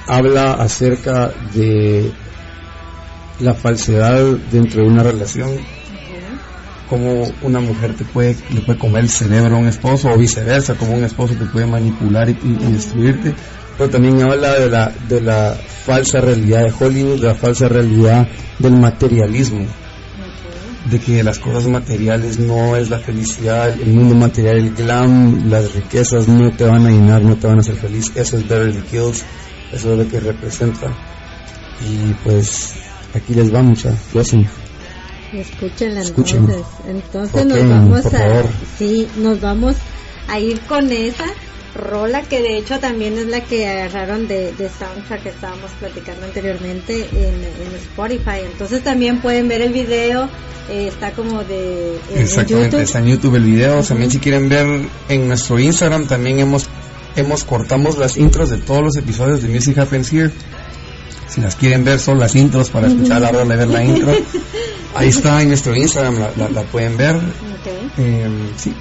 habla 0.07 0.53
acerca 0.53 1.31
de 1.53 2.11
la 3.39 3.53
falsedad 3.53 4.23
dentro 4.51 4.83
de 4.83 4.89
una 4.89 5.03
relación, 5.03 5.49
como 6.89 7.31
una 7.43 7.59
mujer 7.59 7.93
te 7.95 8.03
puede, 8.05 8.35
le 8.53 8.61
puede 8.61 8.79
comer 8.79 9.03
el 9.03 9.09
cerebro 9.09 9.55
a 9.55 9.59
un 9.59 9.67
esposo 9.67 10.09
o 10.09 10.17
viceversa, 10.17 10.75
como 10.75 10.93
un 10.93 11.03
esposo 11.03 11.35
te 11.35 11.45
puede 11.45 11.67
manipular 11.67 12.29
y, 12.29 12.37
y- 12.43 12.71
destruirte. 12.73 13.33
Pero 13.77 13.89
también 13.89 14.21
habla 14.21 14.59
de 14.59 14.69
la, 14.69 14.91
de 15.07 15.21
la 15.21 15.55
falsa 15.85 16.19
realidad 16.19 16.63
de 16.65 16.73
Hollywood, 16.77 17.21
de 17.21 17.27
la 17.27 17.35
falsa 17.35 17.69
realidad 17.69 18.27
del 18.57 18.73
materialismo. 18.73 19.65
De 20.89 20.99
que 20.99 21.23
las 21.23 21.37
cosas 21.39 21.67
materiales 21.67 22.39
no 22.39 22.75
es 22.75 22.89
la 22.89 22.99
felicidad, 22.99 23.69
el 23.69 23.93
mundo 23.93 24.15
material, 24.15 24.57
el 24.57 24.73
glam, 24.73 25.49
las 25.49 25.73
riquezas 25.75 26.27
no 26.27 26.49
te 26.51 26.63
van 26.65 26.87
a 26.87 26.89
llenar, 26.89 27.21
no 27.21 27.35
te 27.35 27.47
van 27.47 27.57
a 27.57 27.61
hacer 27.61 27.75
feliz. 27.75 28.11
Eso 28.15 28.37
es 28.37 28.47
Beverly 28.47 28.83
Hills, 28.91 29.23
eso 29.71 29.91
es 29.93 29.97
lo 29.99 30.07
que 30.09 30.19
representa. 30.19 30.87
Y 31.87 32.13
pues 32.23 32.73
aquí 33.13 33.33
les 33.35 33.53
va 33.53 33.61
mucha. 33.61 33.93
Listen. 34.13 34.47
Escúchenla 35.33 36.01
entonces. 36.01 36.65
Entonces 36.87 37.45
nos 37.45 37.57
vamos 37.69 38.05
a 38.05 38.09
favor. 38.19 38.45
sí, 38.77 39.07
nos 39.17 39.41
vamos 39.41 39.75
a 40.27 40.39
ir 40.39 40.59
con 40.61 40.91
esa 40.91 41.25
rola 41.75 42.23
que 42.23 42.41
de 42.41 42.57
hecho 42.57 42.79
también 42.79 43.17
es 43.17 43.27
la 43.27 43.41
que 43.41 43.67
agarraron 43.67 44.27
de, 44.27 44.51
de 44.53 44.69
soundtrack 44.69 45.21
que 45.23 45.29
estábamos 45.29 45.69
platicando 45.79 46.25
anteriormente 46.25 47.07
en, 47.11 47.35
en 47.35 47.75
Spotify. 47.91 48.41
Entonces 48.51 48.83
también 48.83 49.19
pueden 49.21 49.47
ver 49.47 49.61
el 49.61 49.71
video, 49.71 50.27
eh, 50.69 50.87
está 50.87 51.11
como 51.11 51.43
de 51.43 51.95
en- 52.11 52.17
en 52.17 52.21
Exactamente, 52.23 52.81
está 52.81 52.99
en 52.99 53.05
YouTube 53.07 53.35
el 53.35 53.43
video. 53.43 53.83
También 53.83 54.09
si 54.11 54.19
quieren 54.19 54.49
ver 54.49 54.65
en 55.09 55.27
nuestro 55.27 55.59
Instagram, 55.59 56.07
también 56.07 56.39
hemos, 56.39 56.67
hemos 57.15 57.43
cortamos 57.43 57.97
las 57.97 58.17
intros 58.17 58.49
de 58.49 58.57
todos 58.57 58.81
los 58.83 58.95
episodios 58.97 59.41
de 59.43 59.49
Music 59.49 59.77
Happens 59.77 60.11
Here. 60.11 60.31
Si 61.29 61.41
las 61.41 61.55
quieren 61.55 61.83
ver, 61.83 61.99
son 61.99 62.19
las 62.19 62.35
intros 62.35 62.69
para 62.71 62.87
escuchar 62.87 63.21
la 63.21 63.31
rola 63.31 63.53
y 63.53 63.57
ver 63.57 63.67
la 63.67 63.83
intro. 63.83 64.11
Ahí 64.95 65.09
está 65.09 65.41
en 65.41 65.49
nuestro 65.49 65.75
Instagram, 65.75 66.19
la, 66.19 66.31
la- 66.35 66.49
la 66.49 66.63
pueden 66.63 66.97
ver. 66.97 67.15
Ok. 67.15 67.67
Eh, 67.97 68.27
sí, 68.57 68.73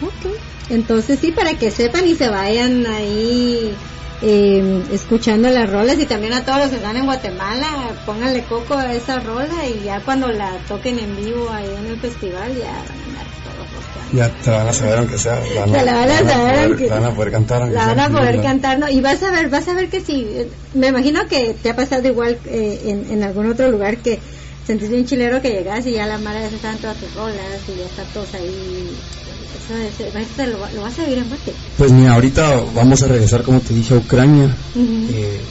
Ok. 0.00 0.32
Entonces 0.70 1.18
sí, 1.20 1.32
para 1.32 1.54
que 1.54 1.70
sepan 1.70 2.06
y 2.06 2.14
se 2.14 2.28
vayan 2.28 2.86
ahí 2.86 3.74
eh, 4.22 4.82
escuchando 4.92 5.50
las 5.50 5.68
rolas 5.70 5.98
y 5.98 6.06
también 6.06 6.32
a 6.32 6.44
todos 6.44 6.58
los 6.60 6.68
que 6.70 6.76
están 6.76 6.96
en 6.96 7.04
Guatemala, 7.04 7.68
pónganle 8.06 8.44
coco 8.44 8.74
a 8.74 8.94
esa 8.94 9.18
rola 9.20 9.66
y 9.68 9.84
ya 9.84 10.00
cuando 10.00 10.28
la 10.28 10.56
toquen 10.68 10.98
en 11.00 11.16
vivo 11.16 11.50
ahí 11.50 11.68
en 11.78 11.86
el 11.86 11.98
festival 11.98 12.56
ya 12.56 12.70
van 12.72 13.00
a 13.00 13.04
andar 13.08 13.26
ya 14.12 14.30
te 14.30 14.50
la 14.50 14.58
van 14.58 14.68
a 14.68 14.72
saber 14.72 14.98
aunque 14.98 15.18
sea. 15.18 15.40
la 15.40 15.66
van 15.66 16.10
a 16.10 16.18
saber 16.18 16.24
poder, 16.36 16.64
aunque- 16.64 16.86
la 16.88 16.94
van 17.00 17.04
a 17.04 17.14
poder 17.14 17.32
cantar. 17.32 17.62
aunque 17.62 17.74
La 17.76 17.86
van 17.86 18.00
a 18.00 18.08
poder 18.08 18.40
cantar, 18.42 18.78
¿no? 18.78 18.88
Y 18.90 19.00
vas 19.00 19.22
a 19.22 19.30
ver, 19.30 19.48
vas 19.48 19.68
a 19.68 19.74
ver 19.74 19.88
que 19.88 20.00
sí. 20.00 20.26
eh, 20.30 20.48
Me 20.74 20.88
imagino 20.88 21.20
que 21.28 21.54
te 21.62 21.70
ha 21.70 21.76
pasado 21.76 22.06
igual 22.08 22.38
eh, 22.46 22.80
en, 22.86 23.10
en 23.10 23.22
algún 23.22 23.46
otro 23.50 23.70
lugar 23.70 23.98
que 23.98 24.20
sentiste 24.66 24.96
un 24.96 25.04
chilero 25.04 25.40
que 25.42 25.50
llegas 25.50 25.86
y 25.86 25.92
ya 25.92 26.06
la 26.06 26.18
mara 26.18 26.40
ya 26.48 26.58
saben 26.58 26.78
todas 26.78 26.98
tus 26.98 27.12
rolas 27.14 27.62
y 27.68 27.76
ya 27.78 27.84
están 27.86 28.06
todos 28.12 28.32
ahí. 28.34 28.96
Eso 29.54 29.76
es, 29.76 30.00
eso 30.00 30.46
lo, 30.46 30.58
lo 30.74 30.82
vas 30.82 30.98
a 30.98 31.02
vivir 31.04 31.18
en 31.18 31.28
Guate. 31.28 31.54
Pues 31.76 31.92
mira, 31.92 32.14
ahorita 32.14 32.60
vamos 32.74 33.02
a 33.02 33.08
regresar, 33.08 33.42
como 33.42 33.60
te 33.60 33.74
dije, 33.74 33.94
a 33.94 33.98
Ucrania. 33.98 34.56
Eh, 34.74 35.44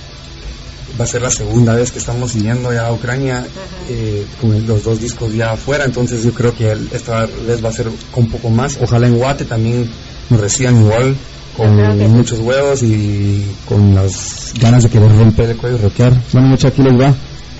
va 0.99 1.05
a 1.05 1.07
ser 1.07 1.21
la 1.21 1.31
segunda 1.31 1.75
vez 1.75 1.91
que 1.91 1.99
estamos 1.99 2.31
siguiendo 2.31 2.71
ya 2.71 2.87
a 2.87 2.93
Ucrania 2.93 3.45
eh, 3.89 4.25
con 4.39 4.65
los 4.67 4.83
dos 4.83 4.99
discos 4.99 5.33
ya 5.33 5.51
afuera, 5.51 5.85
entonces 5.85 6.23
yo 6.23 6.33
creo 6.33 6.55
que 6.55 6.75
esta 6.91 7.25
vez 7.47 7.63
va 7.63 7.69
a 7.69 7.73
ser 7.73 7.87
un 8.15 8.27
poco 8.29 8.49
más. 8.49 8.77
Ojalá 8.81 9.07
en 9.07 9.17
Guate 9.17 9.45
también 9.45 9.89
nos 10.29 10.39
reciban 10.39 10.79
igual 10.79 11.15
con 11.55 11.75
muchos 12.11 12.39
huevos 12.39 12.81
y 12.83 13.45
con 13.65 13.93
las 13.93 14.53
ganas 14.59 14.83
de 14.83 14.89
querer 14.89 15.15
romper 15.15 15.49
el 15.49 15.57
cuello 15.57 15.77
y 15.77 15.81
rockear. 15.81 16.13
Bueno, 16.31 16.47
muchachos, 16.49 16.79
aquí 16.79 16.83
les 16.83 16.99
va. 16.99 17.13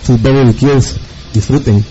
Sus 0.05 0.21
Devil 0.21 0.53
Kills. 0.55 0.95
Disfruten. 1.33 1.83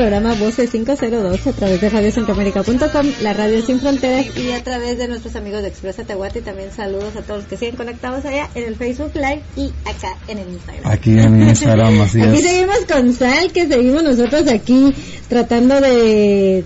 Programa 0.00 0.32
Voces 0.32 0.70
502 0.70 1.46
a 1.46 1.52
través 1.52 1.78
de 1.78 1.90
radiocentroamérica.com, 1.90 3.06
la 3.20 3.34
radio 3.34 3.60
sin 3.60 3.80
fronteras 3.80 4.34
y 4.34 4.50
a 4.52 4.64
través 4.64 4.96
de 4.96 5.08
nuestros 5.08 5.36
amigos 5.36 5.60
de 5.60 5.68
Expresa 5.68 6.04
Tehuate. 6.04 6.38
Y 6.38 6.42
también 6.42 6.72
saludos 6.72 7.16
a 7.16 7.20
todos 7.20 7.40
los 7.40 7.44
que 7.46 7.58
siguen 7.58 7.76
conectados 7.76 8.24
allá 8.24 8.48
en 8.54 8.64
el 8.64 8.76
Facebook 8.76 9.12
Live 9.14 9.42
y 9.56 9.66
acá 9.84 10.16
en 10.26 10.38
el 10.38 10.48
Instagram. 10.48 10.90
Aquí 10.90 11.18
en 11.18 11.42
Instagram, 11.42 12.00
así 12.00 12.22
Aquí 12.22 12.38
es. 12.38 12.42
seguimos 12.42 12.78
con 12.90 13.12
Sal, 13.12 13.52
que 13.52 13.68
seguimos 13.68 14.02
nosotros 14.02 14.48
aquí 14.48 14.94
tratando 15.28 15.78
de 15.82 16.64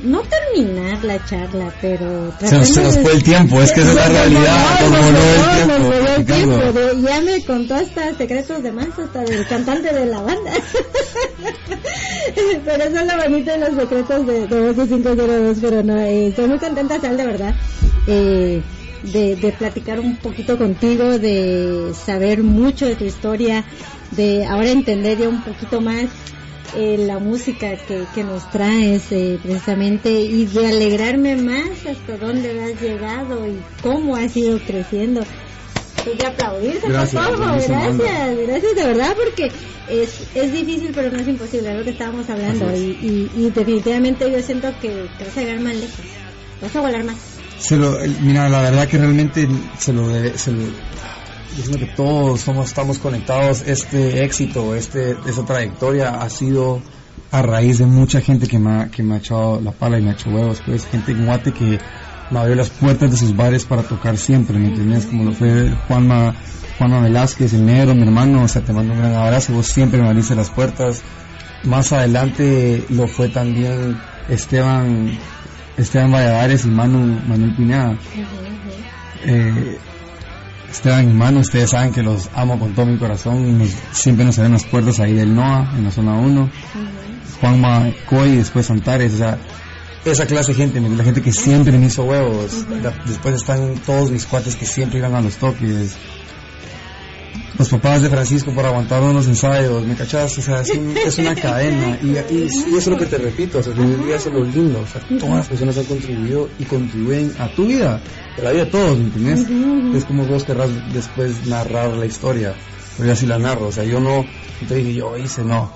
no 0.00 0.22
terminar 0.22 1.04
la 1.04 1.24
charla, 1.24 1.72
pero 1.80 2.32
Se 2.40 2.58
nos, 2.58 2.68
se 2.68 2.82
nos 2.82 2.98
fue 2.98 3.12
el 3.12 3.22
tiempo, 3.22 3.60
es 3.60 3.72
que 3.72 3.80
esa 3.82 3.90
es 3.90 3.96
la 3.96 4.08
realidad, 4.08 4.78
como 4.80 4.96
no, 4.96 6.16
el 6.16 6.24
tiempo. 6.24 6.72
de- 6.72 7.02
ya 7.02 7.20
me 7.20 7.44
contó 7.44 7.74
hasta 7.76 8.14
secretos 8.16 8.62
de 8.62 8.72
más, 8.72 8.88
hasta 8.98 9.20
del 9.22 9.46
cantante 9.46 9.92
de 9.92 10.06
la 10.06 10.20
banda. 10.20 10.50
pero 12.64 12.84
eso 12.84 12.98
es 13.00 13.06
lo 13.06 13.22
bonito 13.22 13.50
de 13.52 13.58
los 13.58 13.74
secretos 13.74 14.26
de, 14.26 14.46
de 14.46 14.72
Voces 14.72 14.88
502, 14.88 15.58
pero 15.60 15.82
no, 15.82 15.98
eh, 15.98 16.28
estoy 16.28 16.48
muy 16.48 16.58
contenta, 16.58 17.00
Sal, 17.00 17.16
de 17.16 17.26
verdad, 17.26 17.54
eh, 18.06 18.62
de, 19.02 19.36
de 19.36 19.52
platicar 19.52 20.00
un 20.00 20.16
poquito 20.16 20.56
contigo, 20.58 21.18
de 21.18 21.92
saber 21.94 22.42
mucho 22.42 22.86
de 22.86 22.96
tu 22.96 23.04
historia, 23.04 23.64
de 24.12 24.44
ahora 24.46 24.70
entender 24.70 25.18
ya 25.18 25.28
un 25.28 25.42
poquito 25.42 25.80
más 25.80 26.06
eh, 26.74 26.96
la 26.98 27.18
música 27.18 27.76
que, 27.76 28.04
que 28.14 28.24
nos 28.24 28.50
traes 28.50 29.10
eh, 29.12 29.38
precisamente 29.42 30.10
y 30.10 30.46
de 30.46 30.66
alegrarme 30.68 31.36
más 31.36 31.86
hasta 31.88 32.16
dónde 32.16 32.62
has 32.62 32.80
llegado 32.80 33.46
y 33.46 33.60
cómo 33.82 34.16
has 34.16 34.36
ido 34.36 34.58
creciendo. 34.66 35.22
Pues 36.04 36.18
de 36.18 36.26
aplaudirse, 36.26 36.88
Gracias, 36.88 37.24
por 37.24 37.34
onda. 37.40 37.52
gracias, 37.52 38.36
gracias 38.48 38.74
de 38.74 38.86
verdad 38.86 39.14
porque 39.22 39.52
es, 39.88 40.26
es 40.34 40.52
difícil 40.52 40.90
pero 40.94 41.12
no 41.12 41.18
es 41.20 41.28
imposible, 41.28 41.70
es 41.70 41.78
lo 41.78 41.84
que 41.84 41.90
estábamos 41.90 42.28
hablando 42.28 42.74
y, 42.74 42.98
y, 43.00 43.30
y 43.36 43.50
definitivamente 43.50 44.30
yo 44.30 44.40
siento 44.42 44.72
que 44.80 44.88
te 45.18 45.24
vas 45.24 45.36
a 45.36 45.40
llegar 45.40 45.60
más 45.60 45.76
lejos, 45.76 46.00
vas 46.60 46.74
a 46.74 46.80
volar 46.80 47.04
más. 47.04 47.16
Se 47.58 47.76
lo, 47.76 47.96
mira, 48.20 48.48
la 48.48 48.62
verdad 48.62 48.88
que 48.88 48.98
realmente 48.98 49.46
se 49.78 49.92
lo 49.92 50.08
debe, 50.08 50.36
se 50.36 50.50
lo, 50.50 50.62
yo 51.56 51.78
que 51.78 51.86
todos 51.86 52.40
somos, 52.40 52.68
estamos 52.68 52.98
conectados. 52.98 53.62
Este 53.66 54.24
éxito, 54.24 54.74
este, 54.74 55.16
esta 55.26 55.44
trayectoria 55.44 56.10
ha 56.10 56.30
sido 56.30 56.80
a 57.30 57.42
raíz 57.42 57.78
de 57.78 57.86
mucha 57.86 58.20
gente 58.20 58.46
que 58.46 58.58
me 58.58 58.70
ha, 58.70 58.88
que 58.88 59.02
me 59.02 59.14
ha 59.14 59.18
echado 59.18 59.60
la 59.60 59.72
pala 59.72 59.98
y 59.98 60.02
me 60.02 60.10
ha 60.10 60.12
hecho 60.12 60.30
huevos, 60.30 60.62
pues 60.64 60.86
gente 60.86 61.12
en 61.12 61.24
Guate 61.24 61.52
que 61.52 61.78
me 62.30 62.38
abrió 62.38 62.54
las 62.54 62.70
puertas 62.70 63.10
de 63.10 63.16
sus 63.16 63.36
bares 63.36 63.64
para 63.64 63.82
tocar 63.82 64.16
siempre, 64.16 64.58
¿me 64.58 64.68
entiendes? 64.68 65.06
Como 65.06 65.24
lo 65.24 65.32
fue 65.32 65.70
Juanma, 65.88 66.34
Juanma 66.78 67.00
Velázquez, 67.00 67.52
el 67.54 67.66
negro, 67.66 67.94
mi 67.94 68.02
hermano, 68.02 68.44
o 68.44 68.48
sea, 68.48 68.62
te 68.62 68.72
mando 68.72 68.92
un 68.94 69.00
gran 69.00 69.14
abrazo, 69.14 69.52
vos 69.52 69.66
siempre 69.66 70.00
me 70.00 70.08
abriste 70.08 70.34
las 70.34 70.50
puertas. 70.50 71.02
Más 71.64 71.92
adelante 71.92 72.84
lo 72.88 73.06
fue 73.06 73.28
también 73.28 73.98
Esteban, 74.28 75.18
Esteban 75.76 76.10
Valladares 76.10 76.64
y 76.64 76.68
Manu, 76.68 77.20
Manuel 77.26 77.54
Pineda. 77.54 77.96
Eh, 79.24 79.78
Esteban 80.72 81.10
y 81.10 81.12
Manu, 81.12 81.40
ustedes 81.40 81.70
saben 81.70 81.92
que 81.92 82.02
los 82.02 82.28
amo 82.34 82.58
con 82.58 82.74
todo 82.74 82.86
mi 82.86 82.98
corazón, 82.98 83.58
nos- 83.58 83.70
siempre 83.92 84.24
nos 84.24 84.38
abren 84.38 84.52
las 84.52 84.64
puertas 84.64 84.98
ahí 85.00 85.12
del 85.12 85.34
NOA, 85.34 85.72
en 85.76 85.84
la 85.84 85.90
zona 85.90 86.14
1. 86.14 86.50
Juanma 87.40 87.90
Coy 88.08 88.30
y 88.30 88.36
después 88.36 88.70
Antares, 88.70 89.14
o 89.14 89.18
sea, 89.18 89.38
esa 90.04 90.26
clase 90.26 90.52
de 90.52 90.58
gente, 90.58 90.80
la 90.80 91.04
gente 91.04 91.22
que 91.22 91.32
siempre 91.32 91.76
me 91.78 91.86
hizo 91.86 92.04
huevos. 92.04 92.64
Después 93.06 93.34
están 93.36 93.74
todos 93.86 94.10
mis 94.10 94.24
cuates 94.26 94.56
que 94.56 94.66
siempre 94.66 94.98
iban 94.98 95.14
a 95.14 95.20
los 95.20 95.36
toques. 95.36 95.94
Los 97.62 97.68
papás 97.68 98.02
de 98.02 98.08
Francisco 98.10 98.52
por 98.52 98.66
aguantar 98.66 99.00
unos 99.02 99.28
ensayos, 99.28 99.86
¿me 99.86 99.94
cachas? 99.94 100.36
O 100.36 100.42
sea, 100.42 100.62
es, 100.62 100.70
un- 100.70 100.96
es 100.96 101.16
una 101.18 101.32
cadena. 101.36 101.96
Y, 102.02 102.06
y, 102.34 102.42
y 102.42 102.46
eso 102.46 102.76
es 102.76 102.86
lo 102.88 102.98
que 102.98 103.06
te 103.06 103.18
repito, 103.18 103.58
o 103.58 103.62
sea, 103.62 103.72
del 103.72 104.04
día 104.04 104.16
eso 104.16 104.30
es 104.30 104.34
lo 104.34 104.42
lindo. 104.44 104.80
O 104.80 104.86
sea, 104.86 105.00
todas 105.18 105.36
las 105.36 105.46
personas 105.48 105.78
han 105.78 105.84
contribuido 105.84 106.48
y 106.58 106.64
contribuyen 106.64 107.32
a 107.38 107.46
tu 107.54 107.66
vida, 107.66 108.00
a 108.36 108.42
la 108.42 108.50
vida 108.50 108.64
de 108.64 108.70
todos, 108.72 108.98
¿me 108.98 109.04
entiendes? 109.04 109.46
Es 109.96 110.04
como 110.06 110.24
vos 110.26 110.42
querrás 110.42 110.70
después 110.92 111.46
narrar 111.46 111.90
la 111.96 112.04
historia. 112.06 112.52
Pero 112.96 113.06
yo 113.06 113.12
así 113.12 113.26
la 113.26 113.38
narro, 113.38 113.68
o 113.68 113.72
sea, 113.72 113.84
yo 113.84 114.00
no, 114.00 114.26
te 114.66 114.74
dije 114.74 114.94
yo 114.94 115.16
hice, 115.16 115.44
no 115.44 115.70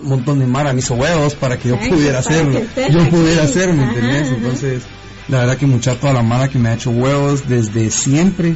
un 0.00 0.08
montón 0.10 0.38
de 0.38 0.46
mara 0.46 0.72
me 0.72 0.78
hizo 0.78 0.94
huevos 0.94 1.34
para 1.34 1.58
que 1.58 1.70
yo 1.70 1.78
pudiera 1.80 2.20
hacerlo. 2.20 2.60
Yo 2.88 3.08
pudiera 3.10 3.42
hacerlo, 3.42 3.82
Ajá, 3.82 3.92
¿entendés? 3.92 4.28
Entonces, 4.28 4.82
la 5.26 5.40
verdad 5.40 5.56
que 5.56 5.66
mucha 5.66 5.96
toda 5.96 6.12
la 6.12 6.22
mara 6.22 6.48
que 6.48 6.60
me 6.60 6.68
ha 6.68 6.74
hecho 6.74 6.90
huevos 6.90 7.48
desde 7.48 7.90
siempre, 7.90 8.54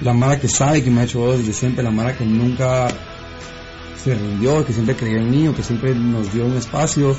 la 0.00 0.12
mara 0.12 0.38
que 0.38 0.48
sabe 0.48 0.82
que 0.82 0.90
me 0.90 1.00
ha 1.00 1.04
hecho 1.04 1.20
huevos 1.20 1.38
desde 1.38 1.52
siempre, 1.52 1.82
la 1.82 1.90
mara 1.90 2.16
que 2.16 2.24
nunca 2.24 2.88
se 4.02 4.14
rindió, 4.14 4.64
que 4.64 4.72
siempre 4.72 4.96
creyó 4.96 5.18
en 5.18 5.30
mí, 5.30 5.52
que 5.54 5.62
siempre 5.62 5.94
nos 5.94 6.32
dio 6.32 6.46
un 6.46 6.56
espacio. 6.56 7.16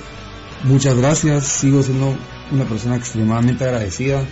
Muchas 0.64 0.96
gracias, 0.96 1.46
sigo 1.46 1.84
siendo 1.84 2.16
una 2.52 2.66
persona 2.66 2.96
extremadamente 2.96 3.64
agradecida 3.64 4.24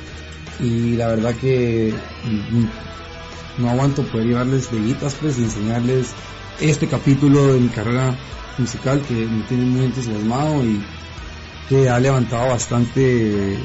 y 0.60 0.96
la 0.96 1.08
verdad 1.08 1.36
que 1.36 1.94
mm, 2.24 3.62
no 3.62 3.70
aguanto 3.70 4.04
poder 4.04 4.28
llevarles 4.28 4.72
deditas 4.72 5.16
pues 5.20 5.38
y 5.38 5.44
enseñarles 5.44 6.14
este 6.60 6.88
capítulo 6.88 7.54
de 7.54 7.60
mi 7.60 7.70
carrera 7.70 8.16
musical 8.58 9.02
que 9.02 9.14
me 9.14 9.44
tiene 9.44 9.66
muy 9.66 9.86
entusiasmado 9.86 10.64
y 10.64 10.82
que 11.70 11.90
ha 11.90 12.00
levantado 12.00 12.50
bastante 12.50 13.58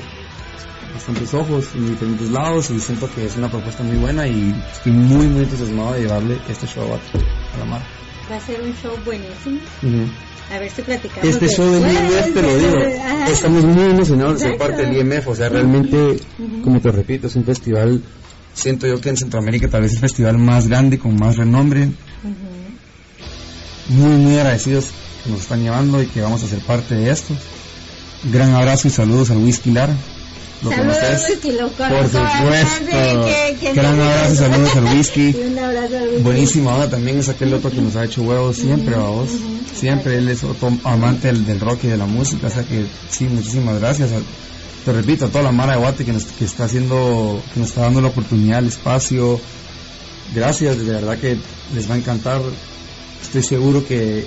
bastantes 0.95 1.33
ojos 1.35 1.69
en 1.75 1.89
diferentes 1.91 2.31
lados 2.31 2.71
y 2.71 2.81
siento 2.81 3.09
que 3.15 3.27
es 3.27 3.37
una 3.37 3.51
propuesta 3.51 3.83
muy 3.83 3.97
buena 3.97 4.27
y 4.27 4.55
estoy 4.73 4.93
muy 4.93 5.27
muy 5.27 5.45
entusiasmado 5.45 5.93
de 5.95 6.01
llevarle 6.03 6.39
este 6.49 6.67
show 6.67 6.85
a, 6.93 6.97
a 6.97 7.59
la 7.59 7.65
mar. 7.65 7.83
Va 8.31 8.37
a 8.37 8.41
ser 8.41 8.61
un 8.63 8.73
show 8.75 8.93
buenísimo. 9.05 9.59
A 10.53 10.59
ver 10.59 10.71
si 10.71 10.83
platicamos. 10.83 11.25
Este 11.25 11.49
show 11.49 11.71
del 11.71 11.83
IMF, 11.83 12.35
te 12.35 12.43
lo 12.43 12.57
digo, 12.57 12.77
Ajá. 13.05 13.29
estamos 13.31 13.65
muy 13.65 13.85
emocionados 13.85 14.41
de 14.41 14.49
ser 14.49 14.59
parte 14.59 14.85
del 14.85 14.97
IMF, 14.97 15.29
o 15.29 15.35
sea, 15.35 15.49
realmente, 15.49 16.17
como 16.63 16.81
te 16.81 16.91
repito, 16.91 17.29
es 17.29 17.37
un 17.37 17.45
festival, 17.45 18.03
siento 18.53 18.87
yo 18.89 19.01
que 19.01 19.11
en 19.11 19.17
Centroamérica 19.17 19.69
tal 19.69 19.83
vez 19.83 19.93
es 19.93 19.97
el 19.97 20.01
festival 20.01 20.39
más 20.39 20.67
grande, 20.69 20.99
con 20.99 21.15
más 21.17 21.37
renombre, 21.37 21.91
muy, 23.89 24.17
muy 24.17 24.39
agradecidos 24.39 24.87
que 25.25 25.31
nos 25.31 25.41
están 25.41 25.63
llevando 25.63 26.03
y 26.03 26.07
que 26.07 26.21
vamos 26.21 26.43
a 26.43 26.47
ser 26.49 26.61
parte 26.61 26.95
de 26.95 27.11
esto. 27.11 27.35
Gran 28.33 28.55
abrazo 28.55 28.89
y 28.89 28.91
saludos 28.91 29.31
al 29.31 29.39
Whisky 29.39 29.71
Lar. 29.71 29.91
¿Lo 30.63 30.71
Saludos, 30.71 30.97
conoces? 30.99 31.31
Whisky, 31.31 31.53
lo 31.53 31.69
Por 31.71 32.05
supuesto. 32.05 33.27
Gran 33.75 34.01
abrazo 34.01 34.35
saludos 34.37 34.77
al 34.77 34.85
Whisky. 34.97 35.35
Un 35.47 35.59
abrazo 35.59 35.97
al 35.97 36.09
Whisky. 36.09 36.23
Buenísima 36.23 36.75
onda 36.75 36.91
también 36.91 37.19
es 37.19 37.29
aquel 37.31 37.55
otro 37.55 37.71
que 37.71 37.81
nos 37.81 37.97
ha 37.97 38.05
hecho 38.05 38.23
huevos 38.23 38.57
siempre, 38.57 38.95
vamos. 38.95 39.31
Siempre 39.75 40.17
él 40.17 40.29
es 40.29 40.45
otro 40.45 40.71
amante 40.85 41.29
del, 41.29 41.47
del 41.47 41.61
rock 41.61 41.85
y 41.85 41.87
de 41.89 41.97
la 41.97 42.05
música, 42.07 42.49
o 42.49 42.51
sea 42.51 42.63
que 42.65 42.85
sí, 43.11 43.25
muchísimas 43.25 43.81
gracias. 43.81 44.11
a- 44.13 44.21
te 44.85 44.93
repito, 44.93 45.27
a 45.27 45.29
toda 45.29 45.45
la 45.45 45.53
Mara 45.53 45.73
de 45.75 45.79
Guate 45.79 46.05
que 46.07 46.13
nos 46.13 46.25
que 46.25 46.45
está 46.47 46.65
haciendo, 46.65 47.43
que 47.55 47.61
nos 47.61 47.69
está 47.71 47.83
dando 47.83 48.01
la 48.01 48.09
oportunidad, 48.09 48.59
el 48.61 48.69
espacio. 48.69 49.39
Gracias, 50.35 50.79
de 50.79 50.85
verdad 50.93 51.19
que 51.19 51.37
les 51.75 51.89
va 51.91 51.95
a 51.95 51.99
encantar. 51.99 52.41
Estoy 53.23 53.43
seguro 53.43 53.87
que 53.87 54.27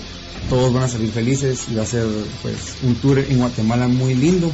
todos 0.50 0.72
van 0.74 0.84
a 0.84 0.88
salir 0.88 1.12
felices 1.12 1.62
y 1.72 1.76
va 1.76 1.84
a 1.84 1.88
ser 1.88 2.06
pues 2.42 2.56
un 2.84 2.96
tour 2.96 3.20
en 3.20 3.38
Guatemala 3.40 3.88
muy 3.88 4.14
lindo. 4.14 4.52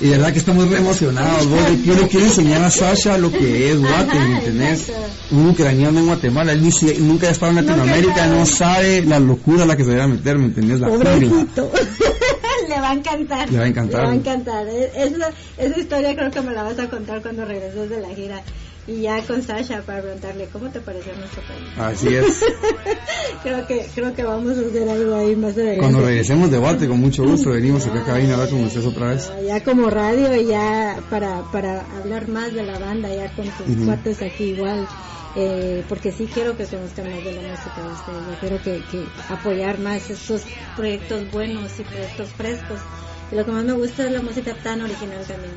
Y 0.00 0.04
de 0.06 0.10
verdad 0.10 0.32
que 0.32 0.38
estamos 0.38 0.68
re 0.70 0.78
emocionados. 0.78 1.46
vos, 1.50 1.60
Yo 1.84 1.94
le 1.94 2.08
quiero 2.08 2.26
enseñar 2.26 2.62
a 2.64 2.70
Sasha 2.70 3.18
lo 3.18 3.30
que 3.30 3.70
es 3.72 3.78
Guate, 3.78 4.14
¿me 4.14 4.24
Ajá, 4.24 4.38
entendés? 4.38 4.88
exacto. 4.88 5.06
Un 5.32 5.48
ucraniano 5.50 5.98
en 6.00 6.06
Guatemala, 6.06 6.52
él 6.52 6.62
ni 6.62 6.72
si- 6.72 6.98
nunca 6.98 7.28
ha 7.28 7.30
estado 7.30 7.50
en 7.58 7.66
Latinoamérica, 7.66 8.26
no 8.26 8.46
sabe 8.46 9.02
la 9.02 9.18
locura 9.18 9.64
a 9.64 9.66
la 9.66 9.76
que 9.76 9.84
se 9.84 9.96
va 9.96 10.04
a 10.04 10.08
meter, 10.08 10.38
¿me 10.38 10.46
entendés? 10.46 10.80
La. 10.80 10.88
Le 12.68 12.80
va 12.80 12.90
a 12.90 12.94
encantar. 12.94 13.50
Le 13.50 13.58
va 13.58 13.64
a 13.64 13.68
encantar. 13.68 14.00
Le 14.00 14.06
va 14.06 14.12
a 14.12 14.16
encantar. 14.16 14.66
Es- 14.68 14.90
Esa, 14.96 15.30
esa 15.56 15.78
historia 15.78 16.16
creo 16.16 16.30
que 16.30 16.40
me 16.40 16.52
la 16.52 16.62
vas 16.64 16.78
a 16.78 16.88
contar 16.88 17.22
cuando 17.22 17.44
regreses 17.44 17.88
de 17.88 18.00
la 18.00 18.08
gira. 18.08 18.42
Y 18.86 19.02
ya 19.02 19.20
con 19.26 19.42
Sasha 19.42 19.82
para 19.82 20.00
preguntarle 20.00 20.48
cómo 20.52 20.70
te 20.70 20.80
pareció 20.80 21.12
nuestro 21.16 21.42
país. 21.42 21.64
Así 21.76 22.14
es. 22.14 22.44
creo 23.42 23.66
que 23.66 23.84
creo 23.94 24.14
que 24.14 24.22
vamos 24.22 24.56
a 24.56 24.60
hacer 24.60 24.88
algo 24.88 25.14
ahí 25.16 25.34
más 25.34 25.54
adelante. 25.54 25.80
Cuando 25.80 26.02
regresemos 26.02 26.50
de 26.50 26.58
Guate, 26.58 26.86
con 26.86 27.00
mucho 27.00 27.24
gusto, 27.24 27.50
venimos 27.52 27.84
acá 27.86 28.02
a 28.02 28.04
cabina 28.04 28.30
a 28.30 28.34
hablar 28.34 28.50
con 28.50 28.62
ustedes 28.62 28.86
otra 28.86 29.08
vez. 29.08 29.32
Ya 29.44 29.62
como 29.64 29.90
radio, 29.90 30.36
y 30.36 30.46
ya 30.46 31.02
para, 31.10 31.42
para 31.50 31.80
hablar 31.98 32.28
más 32.28 32.52
de 32.54 32.62
la 32.62 32.78
banda, 32.78 33.12
ya 33.12 33.34
con 33.34 33.46
tus 33.46 33.76
Ujú. 33.76 33.86
cuates 33.86 34.22
aquí 34.22 34.44
igual. 34.44 34.86
Eh, 35.38 35.84
porque 35.86 36.12
sí 36.12 36.26
quiero 36.32 36.56
que 36.56 36.64
conozcan 36.64 37.10
más 37.10 37.22
de 37.22 37.32
la 37.32 37.42
música 37.42 37.82
de 37.82 37.92
ustedes. 37.92 38.26
Yo 38.26 38.40
quiero 38.40 38.62
que, 38.62 38.82
que 38.90 39.04
apoyar 39.28 39.78
más 39.80 40.08
estos 40.08 40.42
proyectos 40.74 41.30
buenos 41.30 41.78
y 41.78 41.82
proyectos 41.82 42.28
frescos. 42.30 42.78
Lo 43.32 43.44
que 43.44 43.50
más 43.50 43.64
me 43.64 43.72
gusta 43.72 44.06
es 44.06 44.12
la 44.12 44.22
música 44.22 44.54
tan 44.62 44.82
original 44.82 45.24
también. 45.26 45.52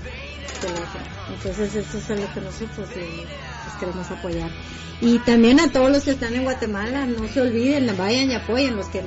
Entonces 1.29 1.75
eso 1.75 1.97
es 1.97 2.09
lo 2.19 2.33
que 2.33 2.41
nosotros 2.41 2.89
pues, 2.93 3.75
queremos 3.79 4.11
apoyar. 4.11 4.49
Y 5.01 5.19
también 5.19 5.59
a 5.59 5.71
todos 5.71 5.89
los 5.89 6.03
que 6.03 6.11
están 6.11 6.33
en 6.35 6.43
Guatemala, 6.43 7.05
no 7.05 7.27
se 7.27 7.41
olviden, 7.41 7.95
vayan 7.97 8.29
y 8.29 8.35
apoyen 8.35 8.75
los 8.75 8.87
que 8.87 9.01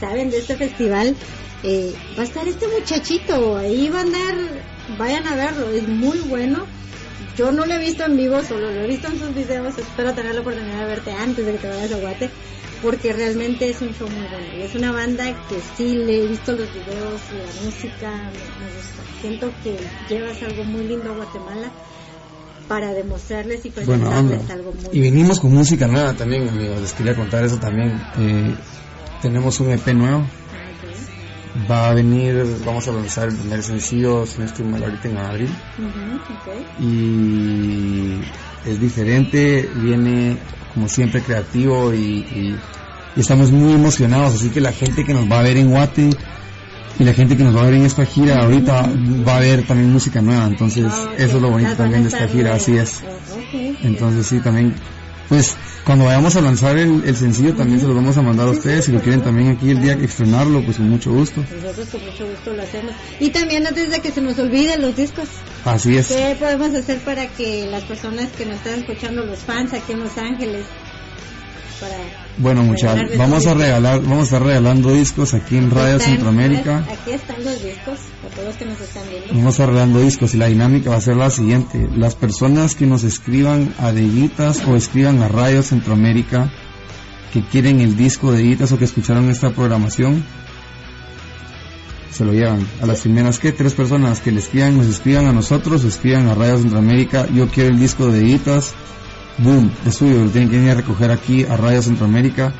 saben 0.00 0.30
de 0.30 0.38
este 0.38 0.56
festival. 0.56 1.14
Eh, 1.62 1.94
va 2.18 2.22
a 2.22 2.24
estar 2.24 2.46
este 2.46 2.66
muchachito, 2.68 3.56
ahí 3.56 3.88
va 3.88 3.98
a 3.98 4.02
andar, 4.02 4.34
vayan 4.98 5.26
a 5.26 5.36
verlo, 5.36 5.70
es 5.70 5.86
muy 5.86 6.18
bueno. 6.20 6.66
Yo 7.36 7.52
no 7.52 7.66
lo 7.66 7.74
he 7.74 7.78
visto 7.78 8.04
en 8.04 8.16
vivo, 8.16 8.42
solo 8.42 8.70
lo 8.70 8.80
he 8.80 8.86
visto 8.86 9.08
en 9.08 9.18
sus 9.18 9.34
videos. 9.34 9.76
Espero 9.78 10.14
tener 10.14 10.34
la 10.34 10.40
oportunidad 10.40 10.80
de 10.80 10.86
verte 10.86 11.12
antes 11.12 11.44
de 11.44 11.52
que 11.52 11.58
te 11.58 11.68
vayas 11.68 11.92
a 11.92 11.96
Guate. 11.98 12.30
Porque 12.82 13.12
realmente 13.12 13.68
es 13.68 13.80
un 13.80 13.92
show 13.94 14.08
muy 14.08 14.26
bueno. 14.28 14.46
Y 14.58 14.62
es 14.62 14.74
una 14.74 14.92
banda 14.92 15.24
que 15.48 15.60
sí 15.60 15.96
le 15.96 16.24
he 16.24 16.26
visto 16.26 16.52
los 16.52 16.72
videos, 16.72 17.30
la 17.30 17.52
música, 17.64 18.30
me, 18.32 18.66
me 18.66 18.72
gusta. 18.72 19.02
Siento 19.20 19.52
que 19.62 19.78
llevas 20.08 20.42
algo 20.42 20.64
muy 20.64 20.84
lindo 20.84 21.10
a 21.10 21.14
Guatemala 21.14 21.72
para 22.68 22.92
demostrarles 22.92 23.64
y 23.64 23.70
Bueno, 23.70 24.08
presentarles 24.08 24.50
algo 24.50 24.72
muy 24.72 24.96
Y 24.96 25.00
venimos 25.00 25.40
con 25.40 25.54
música 25.54 25.86
nueva 25.86 26.14
también, 26.14 26.48
amigos. 26.48 26.80
Les 26.80 26.92
quería 26.92 27.14
contar 27.14 27.44
eso 27.44 27.58
también. 27.58 28.00
Eh, 28.18 28.56
tenemos 29.22 29.58
un 29.60 29.70
EP 29.70 29.94
nuevo. 29.94 30.26
Va 31.70 31.88
a 31.88 31.94
venir, 31.94 32.44
vamos 32.66 32.86
a 32.86 32.92
lanzar 32.92 33.28
el 33.28 33.36
primer 33.36 33.62
sencillo, 33.62 34.26
si 34.26 34.38
no 34.38 34.44
estoy 34.44 34.66
mal, 34.66 34.84
ahorita 34.84 35.08
en 35.08 35.18
abril. 35.18 35.50
Ujú, 35.78 36.34
ok. 36.34 36.80
Y 36.80 38.20
es 38.66 38.78
diferente, 38.78 39.70
viene 39.74 40.38
como 40.76 40.88
siempre 40.90 41.22
creativo 41.22 41.92
y, 41.94 41.98
y- 41.98 42.56
y 43.16 43.20
estamos 43.20 43.50
muy 43.50 43.72
emocionados. 43.72 44.34
Así 44.34 44.50
que 44.50 44.60
la 44.60 44.72
gente 44.72 45.04
que 45.06 45.14
nos 45.14 45.24
va 45.30 45.40
a 45.40 45.42
ver 45.42 45.56
en 45.56 45.70
Guate 45.70 46.10
y 46.98 47.04
la 47.04 47.14
gente 47.14 47.34
que 47.34 47.44
nos 47.44 47.56
va 47.56 47.62
a 47.62 47.64
ver 47.64 47.74
en 47.74 47.86
esta 47.86 48.04
gira 48.04 48.42
ahorita 48.42 48.90
va 49.26 49.36
a 49.38 49.40
ver 49.40 49.66
también 49.66 49.90
música 49.90 50.20
nueva. 50.20 50.44
Entonces, 50.46 50.84
Ah, 50.86 51.12
eso 51.16 51.36
es 51.36 51.42
lo 51.42 51.50
bonito 51.50 51.72
también 51.76 52.02
de 52.02 52.08
esta 52.10 52.28
gira, 52.28 52.54
así 52.54 52.76
es. 52.76 53.00
Entonces 53.82 54.26
sí, 54.26 54.38
también, 54.40 54.74
pues 55.30 55.56
cuando 55.84 56.04
vayamos 56.04 56.36
a 56.36 56.40
lanzar 56.42 56.76
el, 56.76 57.04
el 57.04 57.16
sencillo 57.16 57.54
también 57.54 57.80
se 57.80 57.86
lo 57.86 57.94
vamos 57.94 58.16
a 58.18 58.22
mandar 58.22 58.48
a 58.48 58.50
ustedes. 58.50 58.84
Si 58.84 58.92
lo 58.92 59.00
quieren 59.00 59.22
también 59.22 59.48
aquí 59.48 59.70
el 59.70 59.80
día 59.80 59.96
que 59.96 60.04
estrenarlo, 60.04 60.62
pues 60.62 60.76
con 60.76 60.90
mucho 60.90 61.10
gusto. 61.12 61.40
Nosotros 61.40 61.88
con 61.88 62.04
mucho 62.04 62.26
gusto 62.28 62.52
lo 62.52 62.62
hacemos. 62.62 62.92
Y 63.18 63.30
también 63.30 63.66
antes 63.66 63.90
de 63.90 64.00
que 64.00 64.10
se 64.12 64.20
nos 64.20 64.38
olviden 64.38 64.82
los 64.82 64.94
discos, 64.94 65.26
Así 65.66 65.96
es. 65.96 66.08
¿qué 66.08 66.36
podemos 66.38 66.74
hacer 66.74 66.98
para 67.00 67.26
que 67.26 67.66
las 67.66 67.82
personas 67.82 68.28
que 68.28 68.46
nos 68.46 68.56
están 68.56 68.80
escuchando, 68.80 69.24
los 69.24 69.40
fans 69.40 69.72
aquí 69.72 69.92
en 69.92 70.00
Los 70.00 70.16
Ángeles, 70.16 70.64
para 71.80 71.96
Bueno 72.38 72.62
muchachos, 72.62 73.10
vamos 73.18 73.46
a 73.46 73.54
regalar, 73.54 74.00
vamos 74.00 74.20
a 74.20 74.22
estar 74.22 74.42
regalando 74.42 74.92
discos 74.92 75.34
aquí 75.34 75.56
en 75.56 75.70
Radio 75.70 75.96
Están, 75.96 76.12
Centroamérica. 76.12 76.78
Aquí 76.78 77.10
están 77.10 77.44
los 77.44 77.62
discos, 77.62 77.98
para 78.22 78.34
todos 78.34 78.48
los 78.48 78.56
que 78.56 78.64
nos 78.64 78.80
están 78.80 79.02
viendo. 79.10 79.28
Vamos 79.28 79.46
a 79.46 79.50
estar 79.50 79.68
regalando 79.68 80.00
discos 80.00 80.34
y 80.34 80.36
la 80.38 80.46
dinámica 80.46 80.90
va 80.90 80.96
a 80.96 81.00
ser 81.00 81.16
la 81.16 81.30
siguiente. 81.30 81.88
Las 81.96 82.14
personas 82.14 82.74
que 82.74 82.86
nos 82.86 83.02
escriban 83.02 83.74
a 83.78 83.92
Deguitas 83.92 84.64
o 84.66 84.76
escriban 84.76 85.20
a 85.22 85.28
Radio 85.28 85.62
Centroamérica 85.62 86.50
que 87.32 87.42
quieren 87.42 87.80
el 87.80 87.96
disco 87.96 88.32
de 88.32 88.38
Deguitas 88.38 88.72
o 88.72 88.78
que 88.78 88.84
escucharon 88.84 89.28
esta 89.28 89.50
programación, 89.50 90.24
se 92.10 92.24
lo 92.24 92.32
llevan. 92.32 92.66
A 92.80 92.86
las 92.86 93.00
primeras 93.00 93.38
que 93.38 93.52
tres 93.52 93.74
personas 93.74 94.20
que 94.20 94.32
le 94.32 94.40
escriban, 94.40 94.76
nos 94.76 94.86
escriban 94.86 95.26
a 95.26 95.32
nosotros, 95.32 95.84
escriban 95.84 96.28
a 96.28 96.34
Radio 96.34 96.58
Centroamérica, 96.58 97.26
yo 97.28 97.48
quiero 97.48 97.70
el 97.70 97.78
disco 97.78 98.06
de 98.06 98.20
Deguitas, 98.20 98.72
boom, 99.38 99.70
es 99.84 99.94
suyo, 99.94 100.24
lo 100.24 100.30
tienen 100.30 100.50
que 100.50 100.56
venir 100.56 100.72
a 100.72 100.76
recoger 100.76 101.10
aquí 101.10 101.44
a 101.44 101.56
Radio 101.56 101.82
Centroamérica. 101.82 102.52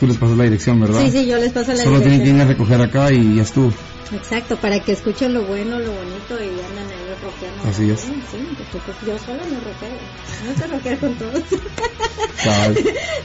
Tú 0.00 0.06
les 0.06 0.16
pasas 0.16 0.36
la 0.38 0.44
dirección, 0.44 0.80
¿verdad? 0.80 1.02
Sí, 1.02 1.10
sí, 1.10 1.26
yo 1.26 1.36
les 1.36 1.52
paso 1.52 1.72
la 1.72 1.84
Solo 1.84 2.00
tienen 2.00 2.20
que 2.20 2.24
dirección. 2.24 2.38
venir 2.38 2.42
a 2.42 2.48
recoger 2.48 2.80
acá 2.80 3.12
y 3.12 3.36
ya 3.36 3.42
estuvo. 3.42 3.70
Exacto, 4.12 4.56
para 4.56 4.80
que 4.80 4.92
escuchen 4.92 5.34
lo 5.34 5.44
bueno, 5.44 5.78
lo 5.78 5.92
bonito 5.92 6.42
y 6.42 6.48
andan 6.48 6.88
ahí 6.88 7.14
rockeando. 7.22 7.68
Así 7.68 7.90
es. 7.90 8.00
Sí, 8.00 8.48
porque 8.56 8.78
pues 8.84 8.96
yo 9.06 9.18
sola 9.18 9.42
me 9.44 9.60
rockeo. 9.60 9.98
No 10.46 10.56
sé 10.56 10.66
rockear 10.66 10.98
con 10.98 11.14
todos. 11.16 11.42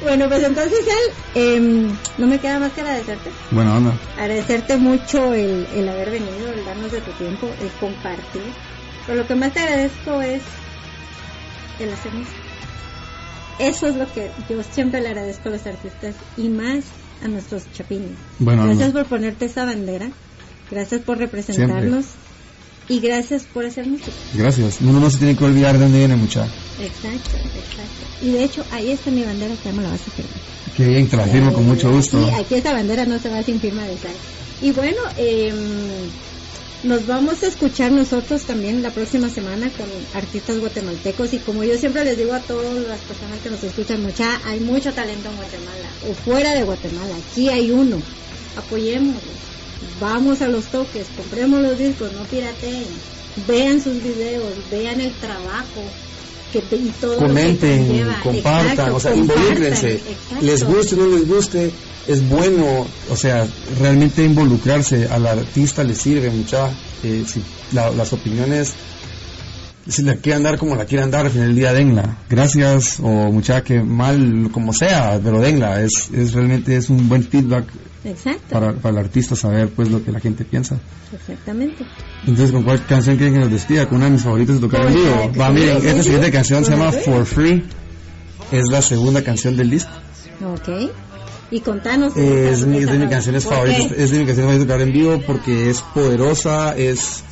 Bueno, 0.02 0.28
pues 0.28 0.44
entonces, 0.44 0.80
él, 1.36 1.42
em, 1.42 1.88
no 2.18 2.28
me 2.28 2.38
queda 2.38 2.60
más 2.60 2.74
que 2.74 2.82
agradecerte. 2.82 3.32
Buena 3.52 3.78
onda. 3.78 3.94
agradecerte 4.18 4.76
mucho 4.78 5.34
el, 5.34 5.66
el 5.74 5.88
haber 5.88 6.12
venido, 6.12 6.52
el 6.54 6.66
darnos 6.66 6.92
de 6.92 7.00
tu 7.00 7.12
tiempo, 7.12 7.50
el 7.62 7.70
compartir. 7.80 8.44
Pero 9.06 9.18
lo 9.22 9.26
que 9.26 9.36
más 9.36 9.54
te 9.54 9.62
agradezco 9.62 10.22
es 10.22 10.42
el 11.80 11.94
hacer 11.94 12.14
música. 12.14 12.36
Eso 13.60 13.88
es 13.88 13.96
lo 13.96 14.12
que 14.12 14.30
yo 14.50 14.62
siempre 14.64 15.02
le 15.02 15.10
agradezco 15.10 15.50
a 15.50 15.54
los 15.54 15.66
artistas 15.66 16.16
y 16.38 16.50
más 16.50 16.84
a 17.24 17.28
nuestros 17.28 17.64
chapines. 17.74 18.12
Buena 18.40 18.66
Gracias 18.66 18.92
por 18.92 19.06
ponerte 19.06 19.46
esa 19.46 19.66
bandera, 19.66 20.10
gracias 20.70 21.02
por 21.02 21.18
representarnos 21.18 22.06
y 22.90 23.00
gracias 23.00 23.44
por 23.44 23.66
hacer 23.66 23.88
música. 23.88 24.12
Gracias. 24.34 24.80
Uno 24.82 25.00
no 25.00 25.10
se 25.10 25.20
tiene 25.20 25.36
que 25.36 25.44
olvidar 25.44 25.78
de 25.78 25.84
dónde 25.84 26.00
viene 26.00 26.16
mucha. 26.16 26.46
Exacto, 26.80 27.38
exacto. 27.38 28.06
Y 28.22 28.32
de 28.32 28.44
hecho, 28.44 28.64
ahí 28.72 28.92
está 28.92 29.10
mi 29.10 29.24
bandera 29.24 29.56
que 29.56 29.70
ya 29.70 29.76
me 29.76 29.84
la 29.84 29.90
vas 29.90 30.02
a 30.02 30.12
firmar. 30.12 30.36
Qué 30.76 30.86
bien, 30.88 31.08
te 31.08 31.18
la 31.18 31.26
firmo 31.26 31.54
con 31.54 31.66
mucho 31.66 31.92
gusto. 31.92 32.24
Sí, 32.24 32.34
aquí 32.36 32.56
esta 32.56 32.74
bandera 32.74 33.06
no 33.06 33.18
se 33.20 33.30
va 33.30 33.42
sin 33.42 33.60
firma 33.60 33.84
de 33.84 33.98
sal. 33.98 34.12
Y 34.62 34.72
bueno, 34.72 35.02
eh, 35.18 35.54
nos 36.86 37.08
vamos 37.08 37.42
a 37.42 37.48
escuchar 37.48 37.92
nosotros 37.92 38.46
también 38.46 38.84
la 38.84 38.92
próxima 38.92 39.28
semana 39.30 39.72
con 39.72 39.90
artistas 40.14 40.60
guatemaltecos. 40.60 41.34
Y 41.34 41.40
como 41.40 41.64
yo 41.64 41.78
siempre 41.78 42.06
les 42.06 42.18
digo 42.18 42.34
a 42.34 42.42
todas 42.42 42.76
las 42.88 43.02
personas 43.02 43.42
que 43.42 43.50
nos 43.50 43.64
escuchan, 43.64 44.02
mucha, 44.04 44.40
hay 44.46 44.60
mucho 44.60 44.94
talento 44.94 45.30
en 45.30 45.36
Guatemala 45.36 45.90
o 46.02 46.14
fuera 46.14 46.54
de 46.54 46.64
Guatemala, 46.64 47.16
aquí 47.18 47.50
hay 47.50 47.72
uno, 47.72 47.98
apoyémoslo, 48.56 49.34
vamos 50.00 50.42
a 50.42 50.48
los 50.48 50.70
toques, 50.70 51.10
compremos 51.18 51.62
los 51.62 51.78
discos, 51.78 52.14
no 52.14 52.24
pirateen, 52.26 52.86
vean 53.48 53.82
sus 53.82 54.02
videos, 54.04 54.54
vean 54.70 55.02
el 55.02 55.14
trabajo 55.20 55.82
que 56.62 56.76
y 56.76 56.90
todo 57.00 57.18
que 57.18 57.26
Comenten, 57.26 57.88
conlleva. 57.88 58.20
compartan, 58.22 58.72
Exacto, 58.72 58.96
o 58.96 59.00
sea, 59.00 59.16
involúcrense. 59.16 60.02
Les 60.42 60.64
guste 60.64 60.96
o 60.96 60.98
no 61.00 61.08
les 61.18 61.28
guste, 61.28 61.72
es 62.08 62.28
bueno, 62.30 62.86
o 63.10 63.16
sea, 63.16 63.48
realmente 63.80 64.24
involucrarse 64.24 65.08
al 65.08 65.26
artista 65.28 65.84
le 65.84 65.96
sirve 65.96 66.30
mucha. 66.30 66.70
eh, 67.04 67.24
si 67.28 67.40
la- 67.72 67.92
las 67.92 68.12
opiniones, 68.14 68.74
si 69.88 70.02
la 70.02 70.16
quieran 70.16 70.42
dar 70.42 70.58
como 70.58 70.76
la 70.76 70.86
quieran 70.86 71.12
dar, 71.12 71.26
al 71.28 71.32
final 71.32 71.48
del 71.50 71.56
día 71.56 71.72
denla. 71.74 72.18
Gracias 72.30 73.00
o 73.00 73.08
mucha 73.32 73.64
que 73.64 73.80
mal, 73.84 74.50
como 74.52 74.74
sea, 74.74 75.20
pero 75.24 75.40
denla. 75.40 75.82
Es, 75.84 76.10
es 76.16 76.34
realmente 76.34 76.76
es 76.78 76.90
un 76.90 77.08
buen 77.08 77.24
feedback 77.24 77.66
Exacto. 78.06 78.42
para, 78.50 78.74
para 78.74 79.00
el 79.00 79.06
artista 79.06 79.36
saber 79.36 79.70
pues 79.70 79.90
lo 79.90 80.04
que 80.04 80.12
la 80.12 80.20
gente 80.20 80.46
piensa. 80.46 80.78
Exactamente. 81.12 81.84
Entonces, 82.22 82.52
¿con 82.52 82.64
cuál 82.64 82.86
canción 82.86 83.18
quieren 83.18 83.34
que 83.34 83.40
nos 83.42 83.52
despida? 83.52 83.88
Con 83.88 83.98
una 83.98 84.06
de 84.06 84.12
mis 84.12 84.22
favoritas 84.22 84.56
de 84.56 84.62
tocar 84.62 84.88
en 84.88 84.94
vivo. 84.94 85.32
Va, 85.40 85.50
miren, 85.50 85.78
esta 85.78 86.04
siguiente 86.04 86.32
canción 86.32 86.64
se 86.64 86.72
llama. 86.72 86.92
For 86.92 87.26
Free. 87.26 87.64
Es 88.52 88.70
la 88.70 88.82
segunda 88.82 89.24
canción 89.24 89.58
del 89.58 89.72
disco. 89.72 89.92
Ok. 90.46 90.92
Y 91.52 91.60
contanos. 91.62 92.16
Es, 92.16 92.66
mi, 92.66 92.78
es 92.78 92.88
de 92.88 92.98
mis 93.00 93.10
canciones 93.10 93.44
favoritas. 93.46 93.92
Es 93.92 94.12
de 94.12 94.20
mis 94.20 94.28
canciones 94.28 94.36
favoritas 94.38 94.60
de 94.60 94.66
tocar 94.66 94.82
en 94.82 94.94
vivo 94.94 95.22
porque 95.26 95.70
es 95.70 95.82
poderosa, 95.82 96.78
es 96.78 97.24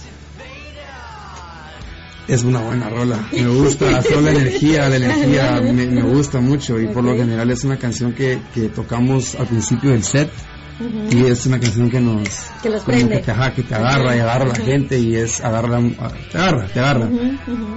es 2.28 2.44
una 2.44 2.62
buena 2.62 2.90
rola. 2.90 3.28
Me 3.32 3.48
gusta, 3.48 4.02
solo 4.04 4.22
la 4.22 4.32
energía, 4.32 4.88
la 4.90 4.96
energía 4.96 5.62
me, 5.62 5.86
me 5.88 6.02
gusta 6.02 6.40
mucho 6.40 6.80
y 6.80 6.88
por 6.88 7.04
lo 7.04 7.16
general 7.16 7.52
es 7.52 7.64
una 7.64 7.78
canción 7.78 8.14
que, 8.14 8.40
que 8.54 8.70
tocamos 8.70 9.36
al 9.36 9.48
principio 9.48 9.92
del 9.92 10.04
set 10.04 10.32
y 11.12 11.26
es 11.26 11.46
una 11.46 11.60
canción 11.60 11.90
que 11.90 12.00
nos 12.00 12.28
Que 12.62 12.70
los 12.70 12.84
como 12.84 12.98
prende. 12.98 13.18
que 13.18 13.24
te, 13.24 13.32
ajá, 13.32 13.54
que 13.54 13.64
te 13.64 13.76
agarra 13.76 14.16
y 14.16 14.20
agarra 14.20 14.46
a 14.46 14.48
la 14.48 14.56
gente 14.56 15.00
y 15.00 15.16
es 15.16 15.42
agarra, 15.42 15.80
te 16.32 16.38
agarra, 16.38 16.68
te 16.68 16.80
agarra. 16.80 17.10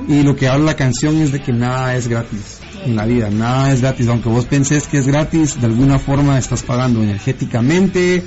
Y 0.09 0.23
lo 0.23 0.35
que 0.35 0.49
habla 0.49 0.67
la 0.67 0.77
canción 0.77 1.17
es 1.17 1.33
de 1.33 1.41
que 1.41 1.53
nada 1.53 1.95
es 1.95 2.09
gratis 2.09 2.61
en 2.85 2.97
la 2.97 3.05
vida, 3.05 3.31
nada 3.31 3.73
es 3.73 3.81
gratis. 3.81 4.09
Aunque 4.09 4.29
vos 4.29 4.47
penses 4.47 4.87
que 4.87 4.99
es 4.99 5.07
gratis, 5.07 5.61
de 5.61 5.67
alguna 5.67 5.99
forma 5.99 6.39
estás 6.39 6.63
pagando 6.63 7.03
energéticamente, 7.03 8.23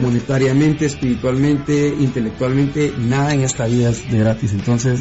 monetariamente, 0.00 0.86
espiritualmente, 0.86 1.88
intelectualmente. 1.98 2.92
Nada 2.98 3.34
en 3.34 3.42
esta 3.42 3.66
vida 3.66 3.90
es 3.90 4.10
de 4.10 4.18
gratis. 4.18 4.52
Entonces, 4.52 5.00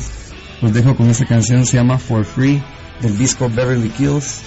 los 0.61 0.73
dejo 0.73 0.95
con 0.95 1.09
esta 1.09 1.25
canción, 1.25 1.65
se 1.65 1.77
llama 1.77 1.97
For 1.97 2.25
Free, 2.25 2.61
del 3.01 3.17
disco 3.17 3.49
Beverly 3.49 3.89
Kills. 3.89 4.41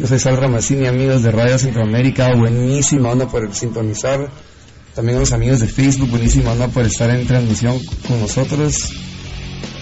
Yo 0.00 0.06
soy 0.06 0.18
Sal 0.18 0.38
Ramacini, 0.38 0.86
amigos 0.86 1.22
de 1.22 1.30
Radio 1.30 1.58
Centroamérica, 1.58 2.34
buenísima 2.34 3.10
onda 3.10 3.28
por 3.28 3.54
sintonizar. 3.54 4.30
También 4.94 5.18
a 5.18 5.20
los 5.20 5.32
amigos 5.34 5.60
de 5.60 5.66
Facebook, 5.66 6.08
buenísima 6.08 6.52
onda 6.52 6.68
por 6.68 6.86
estar 6.86 7.10
en 7.10 7.26
transmisión 7.26 7.78
con 8.08 8.18
nosotros 8.18 8.94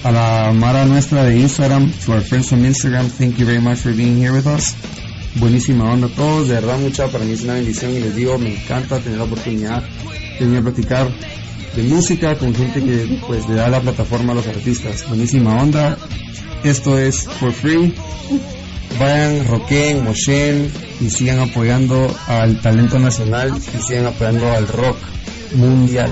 a 0.02 0.10
la 0.10 0.52
Mara 0.52 0.84
nuestra 0.86 1.22
de 1.22 1.38
Instagram, 1.38 1.92
to 2.04 2.14
our 2.14 2.20
friends 2.20 2.48
from 2.48 2.64
Instagram, 2.64 3.08
thank 3.08 3.36
you 3.36 3.46
very 3.46 3.60
much 3.60 3.78
for 3.78 3.92
being 3.92 4.16
here 4.16 4.32
with 4.32 4.48
us. 4.48 4.74
Buenísima 5.36 5.88
onda 5.92 6.08
a 6.08 6.10
todos, 6.10 6.48
de 6.48 6.54
verdad 6.54 6.78
mucha, 6.80 7.06
para 7.06 7.24
mí 7.24 7.34
es 7.34 7.42
una 7.42 7.54
bendición 7.54 7.92
y 7.92 8.00
les 8.00 8.16
digo, 8.16 8.38
me 8.38 8.56
encanta 8.56 8.98
tener 8.98 9.18
la 9.18 9.24
oportunidad 9.24 9.84
de 9.84 10.44
venir 10.44 10.58
a 10.58 10.62
platicar 10.62 11.08
de 11.76 11.82
música 11.84 12.36
con 12.36 12.52
gente 12.56 12.82
que 12.82 13.20
pues 13.24 13.48
le 13.48 13.54
da 13.54 13.68
la 13.68 13.80
plataforma 13.80 14.32
a 14.32 14.34
los 14.34 14.48
artistas. 14.48 15.06
Buenísima 15.08 15.62
onda, 15.62 15.96
esto 16.64 16.98
es 16.98 17.22
for 17.22 17.52
free. 17.52 17.94
Vayan, 18.98 19.47
rockeen, 19.47 20.05
mochen 20.05 20.73
y 21.01 21.10
sigan 21.10 21.39
apoyando 21.40 22.15
al 22.27 22.60
talento 22.60 22.98
nacional 22.98 23.52
y 23.56 23.82
sigan 23.82 24.06
apoyando 24.06 24.51
al 24.51 24.66
rock 24.66 24.97
mundial. 25.55 26.10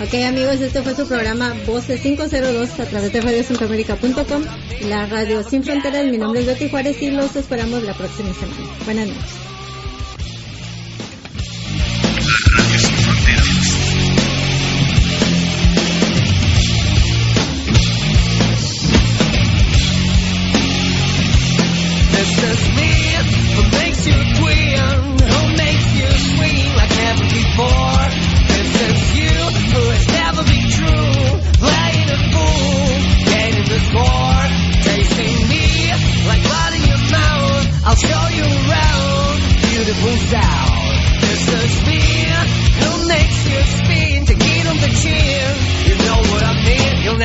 Ok 0.00 0.14
amigos, 0.24 0.60
este 0.60 0.80
fue 0.82 0.94
su 0.94 1.08
programa 1.08 1.54
Voces 1.66 2.00
502 2.00 2.80
a 2.80 2.84
través 2.84 3.12
de 3.12 3.20
radiocentroamérica.com, 3.20 4.42
la 4.88 5.06
radio 5.06 5.42
sin 5.42 5.64
fronteras. 5.64 6.06
Mi 6.06 6.18
nombre 6.18 6.40
es 6.40 6.46
Betty 6.46 6.68
Juárez 6.70 7.02
y 7.02 7.10
los 7.10 7.34
esperamos 7.34 7.82
la 7.82 7.94
próxima 7.94 8.32
semana. 8.32 8.70
Buenas 8.84 9.08
noches. 9.08 9.57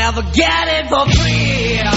never 0.03 0.21
get 0.33 0.67
it 0.67 0.89
for 0.89 1.05
free. 1.15 1.92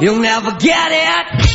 You'll 0.00 0.18
never 0.18 0.52
get 0.52 0.92
it. 0.92 1.49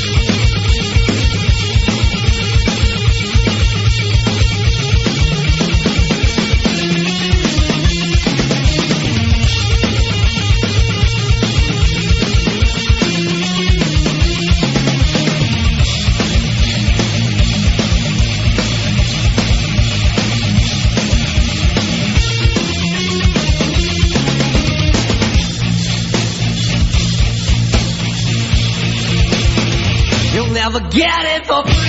never 30.65 30.79
get 30.89 31.25
it 31.25 31.45
for 31.45 31.63
free. 31.63 31.84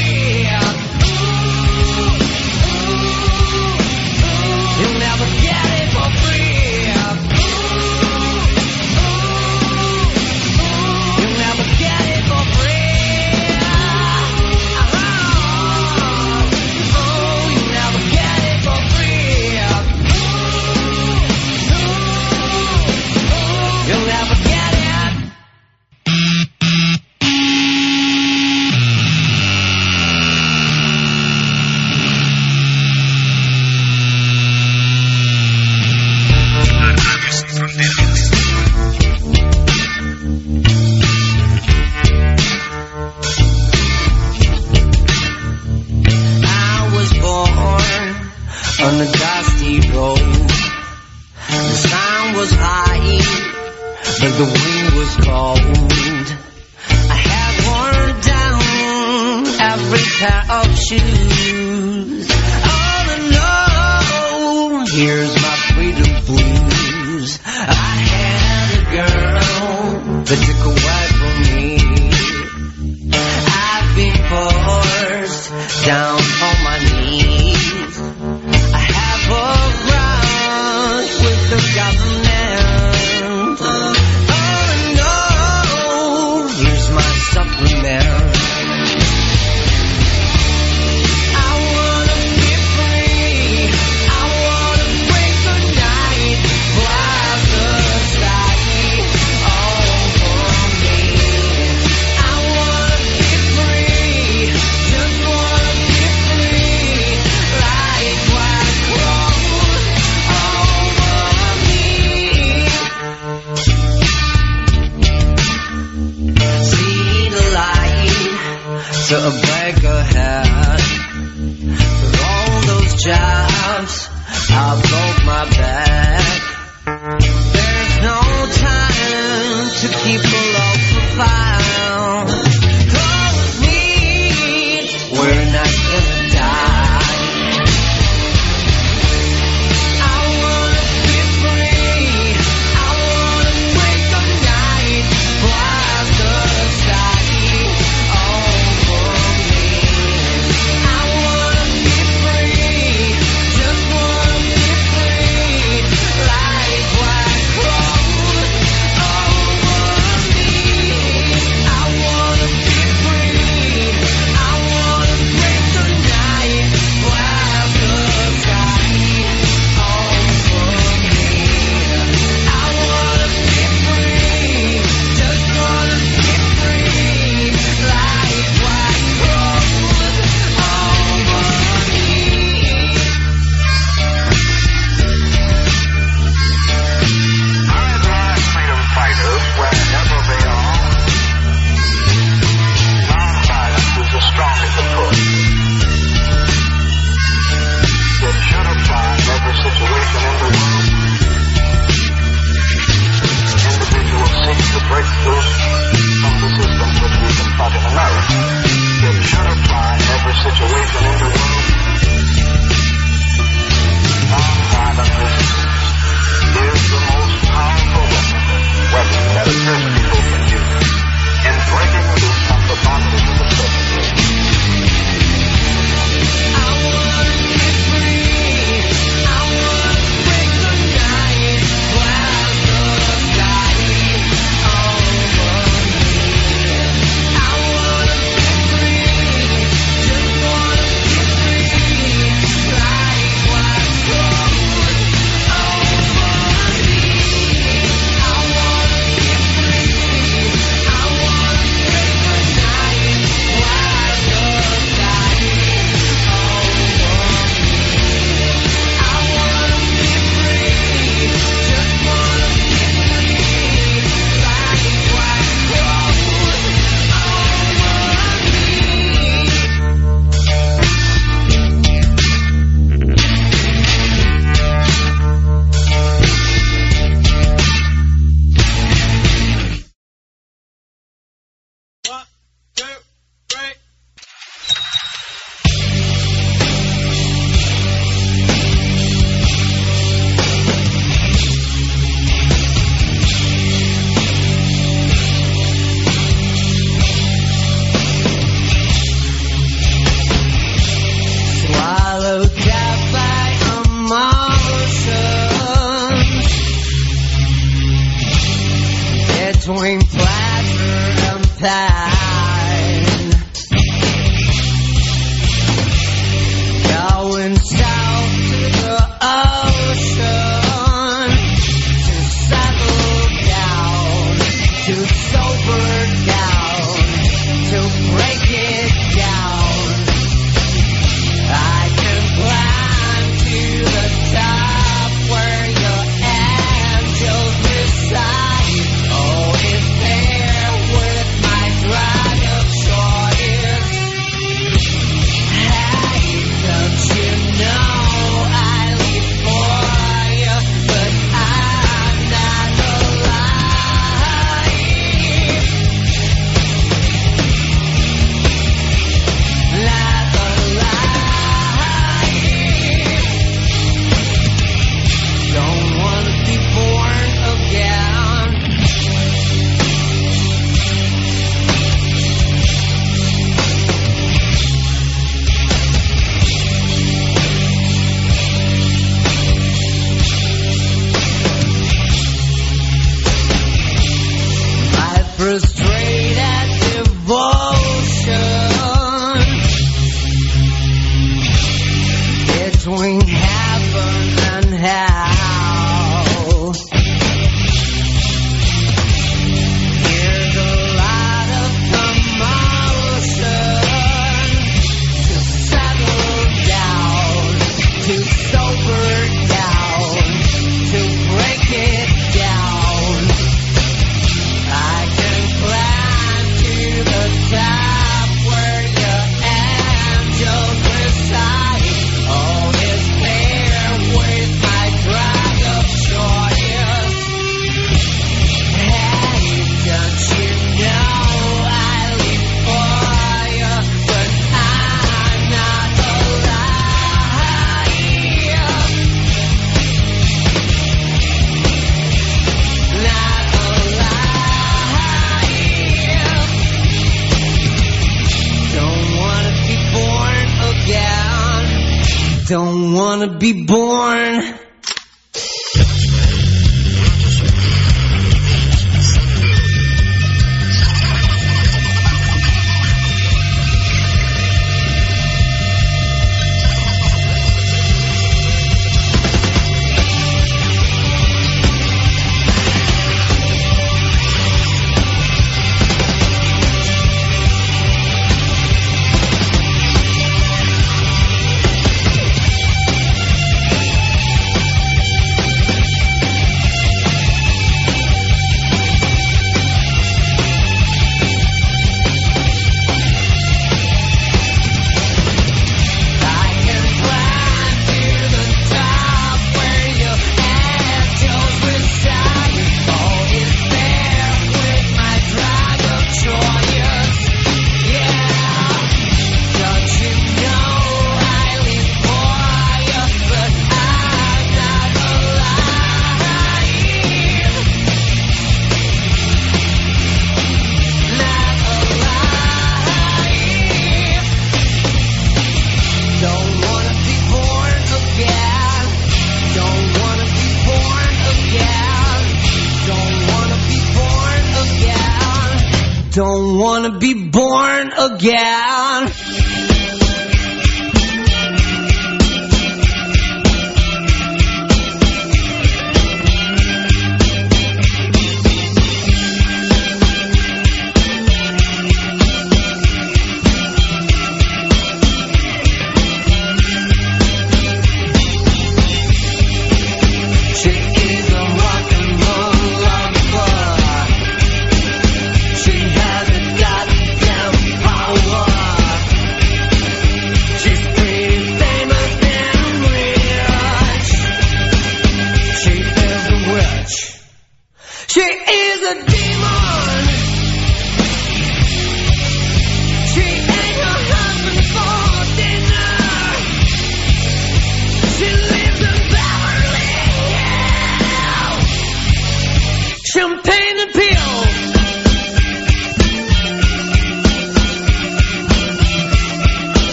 Wanna 536.66 536.98
be 536.98 537.14
born 537.30 537.92
again. 537.92 538.85